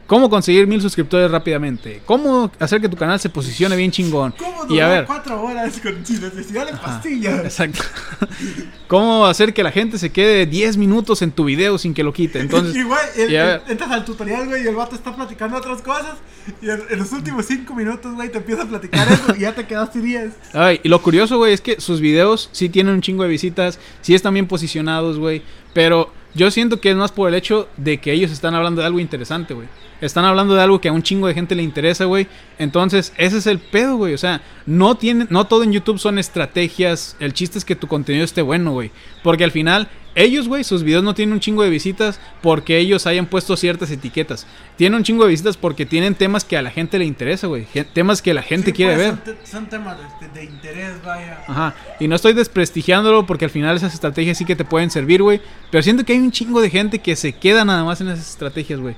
cómo 0.07 0.29
conseguir 0.29 0.67
mil 0.67 0.81
suscriptores 0.81 1.29
rápidamente, 1.31 2.01
cómo 2.05 2.51
hacer 2.59 2.79
que 2.81 2.89
tu 2.89 2.97
canal 2.97 3.19
se 3.19 3.29
posicione 3.29 3.75
bien 3.75 3.91
chingón. 3.91 4.33
¿Cómo 4.37 4.65
Y 4.69 4.79
a 4.79 4.85
durar 4.85 4.89
ver, 4.89 5.05
cuatro 5.05 5.41
horas 5.41 5.79
con, 5.81 6.05
sin 6.05 6.21
necesidad 6.21 6.65
de 6.65 6.71
Ajá, 6.73 6.81
pastillas? 6.81 7.43
Exacto. 7.43 7.83
cómo 8.87 9.25
hacer 9.25 9.53
que 9.53 9.63
la 9.63 9.71
gente 9.71 9.97
se 9.97 10.11
quede 10.11 10.45
10 10.45 10.77
minutos 10.77 11.21
en 11.21 11.31
tu 11.31 11.45
video 11.45 11.77
sin 11.77 11.93
que 11.93 12.03
lo 12.03 12.13
quite. 12.13 12.39
Entonces, 12.39 12.75
y 12.75 12.83
güey, 12.83 12.99
el- 13.17 13.31
y 13.31 13.35
el- 13.35 13.61
entras 13.67 13.91
al 13.91 14.05
tutorial, 14.05 14.47
güey, 14.47 14.63
y 14.63 14.67
el 14.67 14.75
vato 14.75 14.95
está 14.95 15.15
platicando 15.15 15.57
otras 15.57 15.81
cosas. 15.81 16.15
Y 16.61 16.69
en, 16.69 16.81
en 16.89 16.99
los 16.99 17.11
últimos 17.11 17.45
cinco 17.45 17.73
minutos, 17.73 18.13
güey, 18.13 18.29
te 18.31 18.37
empieza 18.37 18.63
a 18.63 18.65
platicar 18.67 19.07
eso 19.11 19.35
y 19.35 19.39
ya 19.41 19.55
te 19.55 19.65
quedaste 19.65 19.99
10. 19.99 20.31
Ay, 20.53 20.79
y 20.83 20.89
lo 20.89 21.01
curioso, 21.01 21.37
güey, 21.37 21.53
es 21.53 21.61
que 21.61 21.81
sus 21.81 21.99
videos 21.99 22.49
sí 22.51 22.69
tienen 22.69 22.93
un 22.93 23.01
chingo 23.01 23.23
de 23.23 23.29
visitas, 23.29 23.79
sí 24.01 24.13
están 24.13 24.33
bien 24.33 24.47
posicionados, 24.47 25.17
güey. 25.17 25.41
Pero 25.73 26.11
yo 26.35 26.51
siento 26.51 26.79
que 26.79 26.91
es 26.91 26.95
más 26.95 27.11
por 27.11 27.27
el 27.29 27.35
hecho 27.35 27.67
de 27.77 27.99
que 27.99 28.11
ellos 28.13 28.31
están 28.31 28.53
hablando 28.53 28.81
de 28.81 28.87
algo 28.87 28.99
interesante, 28.99 29.53
güey. 29.53 29.67
Están 30.01 30.25
hablando 30.25 30.55
de 30.55 30.61
algo 30.61 30.81
que 30.81 30.89
a 30.89 30.91
un 30.91 31.03
chingo 31.03 31.27
de 31.27 31.33
gente 31.33 31.55
le 31.55 31.63
interesa, 31.63 32.05
güey. 32.05 32.27
Entonces, 32.59 33.13
ese 33.17 33.37
es 33.37 33.47
el 33.47 33.59
pedo, 33.59 33.97
güey. 33.97 34.13
O 34.13 34.17
sea, 34.17 34.41
no 34.65 34.95
tiene, 34.95 35.27
no 35.29 35.45
todo 35.45 35.63
en 35.63 35.71
YouTube 35.71 35.99
son 35.99 36.19
estrategias. 36.19 37.15
El 37.19 37.33
chiste 37.33 37.57
es 37.57 37.65
que 37.65 37.75
tu 37.75 37.87
contenido 37.87 38.25
esté 38.25 38.41
bueno, 38.41 38.71
güey. 38.71 38.91
Porque 39.23 39.43
al 39.43 39.51
final, 39.51 39.89
ellos, 40.15 40.47
güey, 40.47 40.63
sus 40.63 40.83
videos 40.83 41.03
no 41.03 41.13
tienen 41.13 41.33
un 41.33 41.39
chingo 41.39 41.63
de 41.63 41.69
visitas 41.69 42.19
porque 42.41 42.77
ellos 42.77 43.07
hayan 43.07 43.25
puesto 43.25 43.57
ciertas 43.57 43.91
etiquetas. 43.91 44.47
Tienen 44.77 44.97
un 44.97 45.03
chingo 45.03 45.23
de 45.23 45.29
visitas 45.31 45.57
porque 45.57 45.85
tienen 45.85 46.15
temas 46.15 46.45
que 46.45 46.57
a 46.57 46.61
la 46.61 46.71
gente 46.71 46.97
le 46.99 47.05
interesa, 47.05 47.47
güey. 47.47 47.67
Temas 47.93 48.21
que 48.21 48.33
la 48.33 48.41
gente 48.41 48.67
Sí, 48.67 48.73
quiere 48.73 48.95
pues, 48.95 49.25
ver. 49.25 49.37
Son 49.43 49.65
temas 49.67 49.97
de, 50.21 50.27
de 50.29 50.45
interés, 50.45 51.03
vaya. 51.03 51.43
Ajá. 51.47 51.75
Y 51.99 52.07
no 52.07 52.15
estoy 52.15 52.33
desprestigiándolo 52.33 53.25
porque 53.25 53.45
al 53.45 53.51
final 53.51 53.75
esas 53.75 53.93
estrategias 53.93 54.37
sí 54.37 54.45
que 54.45 54.55
te 54.55 54.65
pueden 54.65 54.89
servir, 54.89 55.21
güey. 55.21 55.41
Pero 55.71 55.83
siento 55.83 56.05
que 56.05 56.13
hay 56.13 56.19
un 56.19 56.31
chingo 56.31 56.61
de 56.61 56.69
gente 56.69 56.99
que 56.99 57.15
se 57.15 57.33
queda 57.33 57.65
nada 57.65 57.83
más 57.83 57.99
en 58.01 58.09
esas 58.09 58.29
estrategias, 58.29 58.79
güey. 58.79 58.95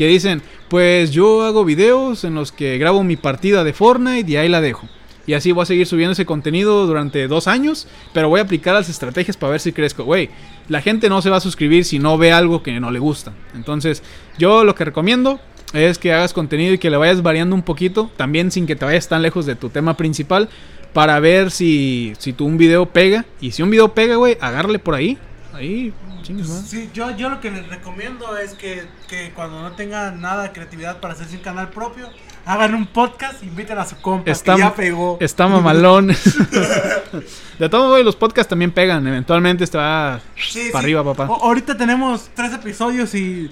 Que 0.00 0.06
dicen, 0.06 0.40
pues 0.70 1.10
yo 1.10 1.42
hago 1.42 1.62
videos 1.62 2.24
en 2.24 2.34
los 2.34 2.52
que 2.52 2.78
grabo 2.78 3.04
mi 3.04 3.16
partida 3.16 3.64
de 3.64 3.74
Fortnite 3.74 4.32
y 4.32 4.36
ahí 4.36 4.48
la 4.48 4.62
dejo. 4.62 4.88
Y 5.26 5.34
así 5.34 5.52
voy 5.52 5.64
a 5.64 5.66
seguir 5.66 5.86
subiendo 5.86 6.12
ese 6.12 6.24
contenido 6.24 6.86
durante 6.86 7.28
dos 7.28 7.46
años, 7.46 7.86
pero 8.14 8.30
voy 8.30 8.40
a 8.40 8.44
aplicar 8.44 8.72
las 8.72 8.88
estrategias 8.88 9.36
para 9.36 9.50
ver 9.50 9.60
si 9.60 9.72
crezco. 9.72 10.04
Güey, 10.04 10.30
la 10.68 10.80
gente 10.80 11.10
no 11.10 11.20
se 11.20 11.28
va 11.28 11.36
a 11.36 11.40
suscribir 11.40 11.84
si 11.84 11.98
no 11.98 12.16
ve 12.16 12.32
algo 12.32 12.62
que 12.62 12.80
no 12.80 12.90
le 12.90 12.98
gusta. 12.98 13.34
Entonces, 13.54 14.02
yo 14.38 14.64
lo 14.64 14.74
que 14.74 14.86
recomiendo 14.86 15.38
es 15.74 15.98
que 15.98 16.14
hagas 16.14 16.32
contenido 16.32 16.72
y 16.72 16.78
que 16.78 16.88
le 16.88 16.96
vayas 16.96 17.20
variando 17.20 17.54
un 17.54 17.62
poquito, 17.62 18.10
también 18.16 18.50
sin 18.50 18.66
que 18.66 18.76
te 18.76 18.86
vayas 18.86 19.06
tan 19.06 19.20
lejos 19.20 19.44
de 19.44 19.54
tu 19.54 19.68
tema 19.68 19.98
principal, 19.98 20.48
para 20.94 21.20
ver 21.20 21.50
si, 21.50 22.14
si 22.18 22.32
tu 22.32 22.46
un 22.46 22.56
video 22.56 22.86
pega. 22.86 23.26
Y 23.38 23.50
si 23.50 23.62
un 23.62 23.68
video 23.68 23.92
pega, 23.92 24.16
güey, 24.16 24.38
agárrale 24.40 24.78
por 24.78 24.94
ahí. 24.94 25.18
Ahí, 25.60 25.92
chingues, 26.22 26.48
madre. 26.48 26.62
Sí, 26.66 26.90
yo, 26.94 27.14
yo 27.16 27.28
lo 27.28 27.40
que 27.40 27.50
les 27.50 27.66
recomiendo 27.68 28.36
es 28.38 28.54
que, 28.54 28.84
que 29.08 29.30
cuando 29.34 29.60
no 29.60 29.72
tengan 29.72 30.20
nada 30.20 30.44
de 30.44 30.52
creatividad 30.52 30.98
para 31.00 31.12
hacerse 31.14 31.36
un 31.36 31.42
canal 31.42 31.68
propio, 31.68 32.08
hagan 32.46 32.74
un 32.74 32.86
podcast, 32.86 33.42
inviten 33.42 33.76
a 33.78 33.84
su 33.84 33.96
compa 34.00 34.30
Está, 34.30 34.54
que 34.54 34.60
ya 34.62 34.74
pegó. 34.74 35.18
está 35.20 35.46
mamalón. 35.48 36.08
de 37.58 37.68
todo 37.68 37.88
modo, 37.88 38.02
los 38.02 38.16
podcasts 38.16 38.48
también 38.48 38.70
pegan. 38.72 39.06
Eventualmente 39.06 39.66
te 39.66 39.76
va 39.78 40.20
Sí, 40.36 40.68
para 40.72 40.80
sí. 40.82 40.86
arriba, 40.86 41.04
papá. 41.04 41.26
O- 41.30 41.44
ahorita 41.44 41.76
tenemos 41.76 42.30
tres 42.34 42.52
episodios 42.54 43.14
y 43.14 43.50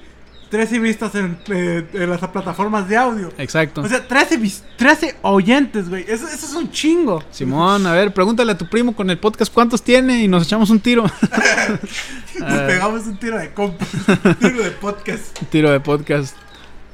13 0.50 0.78
vistas 0.78 1.14
en, 1.14 1.38
eh, 1.50 1.86
en 1.92 2.08
las 2.10 2.20
plataformas 2.20 2.88
de 2.88 2.96
audio. 2.96 3.32
Exacto. 3.38 3.82
O 3.82 3.88
sea, 3.88 4.06
13, 4.06 4.36
vis- 4.38 4.62
13 4.76 5.16
oyentes, 5.22 5.88
güey. 5.88 6.04
Eso, 6.08 6.26
eso 6.26 6.46
es 6.46 6.52
un 6.54 6.70
chingo. 6.70 7.22
Simón, 7.30 7.86
a 7.86 7.92
ver, 7.92 8.14
pregúntale 8.14 8.52
a 8.52 8.58
tu 8.58 8.68
primo 8.68 8.94
con 8.96 9.10
el 9.10 9.18
podcast 9.18 9.52
cuántos 9.52 9.82
tiene 9.82 10.22
y 10.22 10.28
nos 10.28 10.44
echamos 10.44 10.70
un 10.70 10.80
tiro. 10.80 11.04
Nos 12.38 12.60
pegamos 12.62 13.06
un 13.06 13.16
tiro 13.18 13.36
de 13.38 13.50
compa. 13.52 13.84
un 14.24 14.34
tiro 14.36 14.62
de 14.62 14.70
podcast. 14.70 15.42
Un 15.42 15.48
tiro 15.48 15.70
de 15.70 15.80
podcast. 15.80 16.36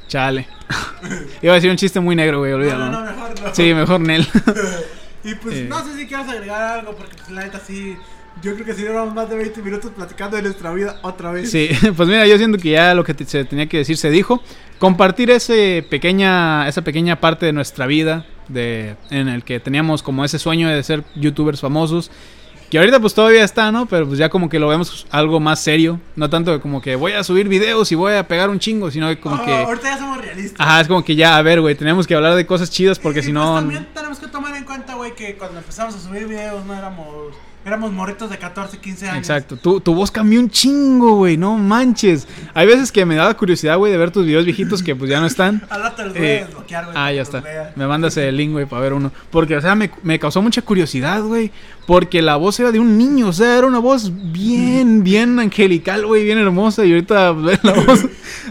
Chale. 0.09 0.47
Iba 1.43 1.53
a 1.53 1.57
decir 1.57 1.71
un 1.71 1.77
chiste 1.77 2.01
muy 2.01 2.17
negro, 2.17 2.39
güey, 2.39 2.51
No, 2.53 2.57
olvídalo. 2.59 2.87
no, 2.91 3.01
no, 3.05 3.11
mejor 3.13 3.41
no. 3.43 3.55
Sí, 3.55 3.75
mejor 3.75 4.01
Nel. 4.01 4.27
Y 5.27 5.35
pues 5.37 5.55
Eh. 5.57 5.67
no 5.71 5.83
sé 5.83 5.97
si 5.97 6.07
quieres 6.07 6.29
agregar 6.29 6.81
algo, 6.81 6.95
porque 6.97 7.15
pues 7.17 7.31
la 7.31 7.45
neta 7.45 7.59
sí. 7.67 7.97
Yo 8.43 8.53
creo 8.55 8.67
que 8.67 8.75
si 8.75 8.83
duramos 8.83 9.15
más 9.15 9.29
de 9.31 9.37
20 9.37 9.63
minutos 9.63 9.91
platicando 9.97 10.37
de 10.37 10.43
nuestra 10.43 10.73
vida 10.73 10.99
otra 11.03 11.31
vez. 11.31 11.51
Sí, 11.51 11.69
pues 11.97 12.09
mira, 12.09 12.27
yo 12.27 12.37
siento 12.37 12.59
que 12.59 12.71
ya 12.71 12.95
lo 12.95 13.05
que 13.05 13.15
te- 13.15 13.25
se 13.25 13.45
tenía 13.45 13.67
que 13.69 13.79
decir 13.79 13.97
se 13.97 14.11
dijo. 14.11 14.43
Compartir 14.79 15.31
ese 15.31 15.87
pequeña, 15.89 16.69
esa 16.69 16.83
pequeña 16.83 17.21
parte 17.21 17.47
de 17.47 17.53
nuestra 17.53 17.87
vida, 17.87 18.27
de, 18.49 18.97
en 19.11 19.29
el 19.29 19.45
que 19.45 19.61
teníamos 19.61 20.03
como 20.03 20.25
ese 20.25 20.39
sueño 20.39 20.69
de 20.69 20.83
ser 20.83 21.05
youtubers 21.15 21.61
famosos. 21.61 22.11
Que 22.71 22.79
ahorita 22.79 22.99
pues 22.99 23.15
todavía 23.15 23.45
está, 23.45 23.71
¿no? 23.71 23.87
Pero 23.87 24.07
pues 24.07 24.19
ya 24.19 24.29
como 24.29 24.49
que 24.49 24.59
lo 24.59 24.67
vemos 24.69 25.07
algo 25.11 25.39
más 25.39 25.61
serio. 25.61 26.01
No 26.17 26.29
tanto 26.29 26.61
como 26.61 26.83
que 26.83 26.97
voy 26.97 27.13
a 27.13 27.23
subir 27.23 27.49
videos 27.49 27.93
y 27.93 27.95
voy 27.95 28.15
a 28.15 28.27
pegar 28.27 28.51
un 28.51 28.59
chingo, 28.59 28.91
sino 28.91 29.09
que 29.09 29.21
como 29.21 29.37
Oh, 29.37 29.45
que... 29.45 29.53
Ahorita 29.55 29.91
ya 29.91 29.99
somos 29.99 30.19
realistas. 30.21 30.57
Ajá, 30.61 30.81
es 30.81 30.89
como 30.89 31.05
que 31.05 31.15
ya, 31.15 31.37
a 31.37 31.43
ver, 31.43 31.61
güey, 31.61 31.77
tenemos 31.77 32.07
que 32.07 32.15
hablar 32.17 32.35
de 32.35 32.45
cosas 32.47 32.71
chidas 32.71 32.99
porque 32.99 33.23
si 33.23 33.29
pues, 33.29 33.35
no... 33.35 33.55
también 33.55 33.87
tenemos 33.95 34.19
que 34.19 34.27
tomar 34.27 34.57
en 34.57 34.65
cuenta, 34.65 34.95
güey, 34.95 35.15
que 35.15 35.37
cuando 35.37 35.59
empezamos 35.61 35.95
a 35.95 36.01
subir 36.01 36.27
videos 36.27 36.65
no 36.67 36.75
éramos. 36.75 37.37
Éramos 37.67 37.93
morritos 37.93 38.29
de 38.29 38.37
14, 38.37 38.77
15 38.79 39.09
años. 39.09 39.19
Exacto, 39.19 39.57
tu, 39.57 39.81
tu 39.81 39.95
voz 39.95 40.11
cambió 40.11 40.39
un 40.39 40.51
chingo, 40.51 41.17
güey, 41.17 41.39
no 41.39 41.57
manches. 41.57 42.29
Hay 42.53 42.67
veces 42.67 42.93
que 42.93 43.07
me 43.07 43.15
daba 43.15 43.35
curiosidad, 43.37 43.79
güey, 43.79 43.91
de 43.91 43.97
ver 43.97 44.11
tus 44.11 44.27
videos 44.27 44.45
viejitos 44.45 44.83
que 44.83 44.95
pues 44.95 45.09
ya 45.11 45.19
no 45.19 45.27
están. 45.27 45.63
Al 45.71 45.83
rato 45.83 46.05
los 46.05 46.13
voy 46.13 46.23
a 46.23 46.25
Eh, 46.27 46.45
desbloquear, 46.47 46.85
güey. 46.85 46.97
ah, 46.99 47.13
ya 47.13 47.23
está. 47.23 47.43
Me 47.75 47.87
mandas 47.87 48.17
el 48.19 48.37
link, 48.37 48.53
güey, 48.53 48.67
para 48.67 48.83
ver 48.83 48.93
uno. 48.93 49.11
Porque, 49.31 49.57
o 49.57 49.61
sea, 49.63 49.75
me, 49.75 49.91
me 50.03 50.19
causó 50.19 50.43
mucha 50.43 50.61
curiosidad, 50.61 51.23
güey. 51.23 51.51
Porque 51.87 52.21
la 52.21 52.37
voz 52.37 52.61
era 52.61 52.71
de 52.71 52.79
un 52.81 52.99
niño, 52.99 53.29
o 53.29 53.33
sea, 53.33 53.57
era 53.59 53.67
una 53.67 53.79
voz 53.79 54.11
bien, 54.33 55.03
bien 55.03 55.39
angelical, 55.39 56.05
güey, 56.07 56.25
bien 56.25 56.39
hermosa. 56.39 56.85
Y 56.85 56.91
ahorita, 56.93 57.35
pues, 57.35 57.59
la 57.65 57.73
voz. 57.73 58.05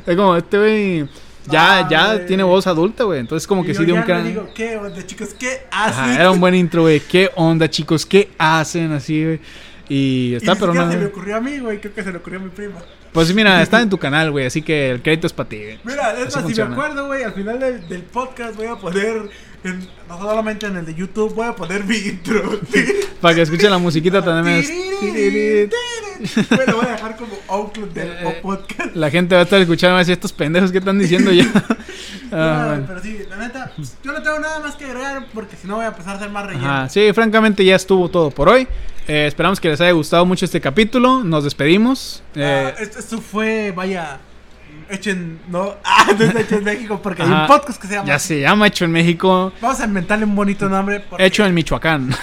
Es 0.07 0.15
como, 0.15 0.35
este, 0.35 0.57
güey, 0.57 1.07
ya, 1.49 1.87
ya 1.89 2.25
tiene 2.25 2.43
voz 2.43 2.67
adulta, 2.67 3.03
güey. 3.03 3.19
Entonces, 3.19 3.47
como 3.47 3.63
Y 3.63 3.67
que 3.67 3.73
yo 3.73 3.79
sí 3.81 3.85
de 3.85 3.93
un 3.93 4.05
gran. 4.05 4.25
digo, 4.25 4.49
¿qué 4.53 4.77
onda, 4.77 5.05
chicos? 5.05 5.35
¿Qué 5.37 5.61
hacen? 5.71 6.03
Ajá, 6.03 6.15
era 6.19 6.31
un 6.31 6.39
buen 6.39 6.55
intro, 6.55 6.83
güey. 6.83 6.99
¿Qué 6.99 7.29
onda, 7.35 7.69
chicos? 7.69 8.05
¿Qué 8.05 8.29
hacen 8.37 8.91
así, 8.91 9.23
güey? 9.23 9.39
Y 9.89 10.35
está, 10.35 10.55
pero 10.55 10.73
no. 10.73 10.89
se 10.89 10.97
me 10.97 11.05
ocurrió 11.05 11.35
a 11.37 11.41
mí, 11.41 11.59
güey. 11.59 11.79
Creo 11.79 11.93
que 11.93 12.03
se 12.03 12.11
le 12.11 12.17
ocurrió 12.17 12.39
a 12.39 12.43
mi 12.43 12.49
prima. 12.49 12.79
Pues 13.11 13.33
mira, 13.33 13.61
está 13.63 13.81
en 13.81 13.89
tu 13.89 13.97
canal, 13.97 14.31
güey. 14.31 14.45
Así 14.45 14.61
que 14.61 14.89
el 14.91 15.01
crédito 15.01 15.27
es 15.27 15.33
para 15.33 15.49
ti, 15.49 15.57
güey. 15.57 15.79
Mira, 15.83 16.13
es 16.19 16.35
más, 16.35 16.47
si 16.47 16.55
me 16.55 16.63
acuerdo, 16.63 17.07
güey, 17.07 17.23
al 17.23 17.33
final 17.33 17.59
del, 17.59 17.87
del 17.87 18.01
podcast 18.03 18.55
voy 18.55 18.67
a 18.67 18.75
poner, 18.75 19.29
en- 19.63 19.87
no 20.09 20.19
solamente 20.19 20.65
en 20.67 20.77
el 20.77 20.85
de 20.85 20.93
YouTube, 20.95 21.33
voy 21.33 21.47
a 21.47 21.55
poner 21.55 21.83
mi 21.85 21.95
intro. 21.95 22.59
Para 23.21 23.35
que 23.35 23.41
escuchen 23.43 23.69
la 23.71 23.77
musiquita 23.77 24.21
también. 24.23 24.57
es- 24.59 25.69
Bueno, 26.49 26.77
voy 26.77 26.85
a 26.85 26.91
dejar 26.91 27.17
como 27.17 27.33
outlook 27.47 27.91
del 27.93 28.07
Eh, 28.09 28.39
podcast. 28.41 28.95
La 28.95 29.09
gente 29.09 29.35
va 29.35 29.41
a 29.41 29.43
estar 29.43 29.59
escuchando 29.59 29.97
así 29.97 30.11
estos 30.11 30.31
pendejos 30.33 30.71
que 30.71 30.77
están 30.79 30.97
diciendo 30.99 31.31
ya. 31.31 31.45
Ah, 32.35 32.61
No, 32.63 32.67
bueno. 32.69 32.85
Pero 32.87 33.01
sí, 33.03 33.19
la 33.29 33.37
neta, 33.37 33.71
yo 34.03 34.11
no 34.11 34.23
tengo 34.23 34.39
nada 34.39 34.59
más 34.59 34.73
que 34.75 34.85
agregar 34.85 35.27
porque 35.35 35.55
si 35.55 35.67
no 35.67 35.75
voy 35.75 35.85
a 35.85 35.89
empezar 35.89 36.13
a 36.13 36.17
hacer 36.17 36.31
más 36.31 36.47
relleno. 36.47 36.65
Ajá, 36.67 36.89
sí, 36.89 37.11
francamente 37.13 37.63
ya 37.63 37.75
estuvo 37.75 38.09
todo 38.09 38.31
por 38.31 38.49
hoy. 38.49 38.67
Eh, 39.07 39.27
esperamos 39.27 39.59
que 39.59 39.69
les 39.69 39.79
haya 39.81 39.91
gustado 39.91 40.25
mucho 40.25 40.43
este 40.45 40.59
capítulo. 40.59 41.23
Nos 41.23 41.43
despedimos. 41.43 42.23
Eh, 42.35 42.73
Ah, 42.75 42.81
esto, 42.81 42.97
esto 42.97 43.21
fue, 43.21 43.71
vaya, 43.75 44.19
hecho 44.89 45.09
en. 45.11 45.39
No, 45.49 45.75
ah, 45.83 46.07
no 46.17 46.25
es 46.25 46.35
hecho 46.35 46.55
en 46.55 46.63
México 46.63 46.99
porque 47.01 47.21
hay 47.23 47.29
un 47.29 47.47
podcast 47.47 47.81
que 47.81 47.87
se 47.87 47.93
llama. 47.95 48.07
ya 48.07 48.19
se 48.19 48.39
llama 48.41 48.67
Hecho 48.67 48.85
en 48.85 48.91
México, 48.91 49.51
Vamos 49.61 49.79
a 49.79 49.85
inventarle 49.85 50.25
un 50.25 50.35
bonito 50.35 50.67
nombre. 50.69 50.99
porque- 51.01 51.25
Hecho 51.25 51.45
en 51.45 51.53
Michoacán. 51.53 52.11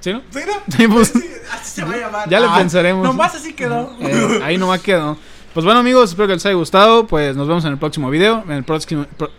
¿Sí, 0.00 0.12
no? 0.12 0.22
¿Sí, 0.30 0.40
no? 0.46 0.76
Sí, 0.76 0.86
pues. 0.88 1.08
Sí, 1.08 1.24
así 1.52 1.70
se 1.80 1.84
va 1.84 1.94
a 1.94 1.96
llamar. 1.96 2.28
Ya 2.30 2.38
le 2.40 2.46
Ah, 2.46 2.54
pensaremos. 2.56 3.04
Nomás 3.04 3.34
así 3.34 3.52
quedó. 3.52 3.96
Eh, 4.00 4.40
ahí 4.44 4.56
nomás 4.56 4.80
quedó. 4.80 5.18
Pues 5.54 5.64
bueno, 5.64 5.80
amigos, 5.80 6.10
espero 6.10 6.28
que 6.28 6.34
les 6.34 6.46
haya 6.46 6.54
gustado. 6.54 7.06
Pues 7.08 7.34
nos 7.36 7.48
vemos 7.48 7.64
en 7.64 7.72
el 7.72 7.78
próximo 7.78 8.08
video. 8.10 8.44
En 8.44 8.52
el 8.52 8.64
próximo. 8.64 9.06
pro- 9.16 9.30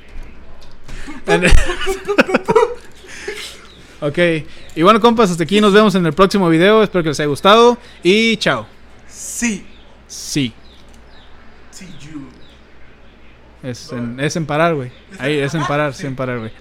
ok. 4.02 4.18
Y 4.76 4.82
bueno, 4.82 5.00
compas, 5.00 5.32
hasta 5.32 5.44
aquí 5.44 5.62
nos 5.62 5.74
vemos 5.74 5.96
en 5.96 6.06
el 6.06 6.14
próximo 6.14 6.50
video. 6.50 6.84
Espero 6.84 7.04
que 7.04 7.10
les 7.10 7.20
haya 7.20 7.28
gustado. 7.28 7.78
Y 8.04 8.38
chao. 8.38 8.66
Sí, 9.08 9.66
Sí. 10.08 10.54
sí, 11.72 11.88
you. 12.02 12.22
Es 13.62 13.92
en, 13.92 14.20
es 14.20 14.36
en 14.36 14.46
parar, 14.46 14.76
güey. 14.76 14.92
¿Es 15.12 15.20
Ahí, 15.20 15.38
es 15.38 15.54
en 15.54 15.64
parar? 15.66 15.90
es 15.92 16.04
parar, 16.16 16.40
güey. 16.40 16.52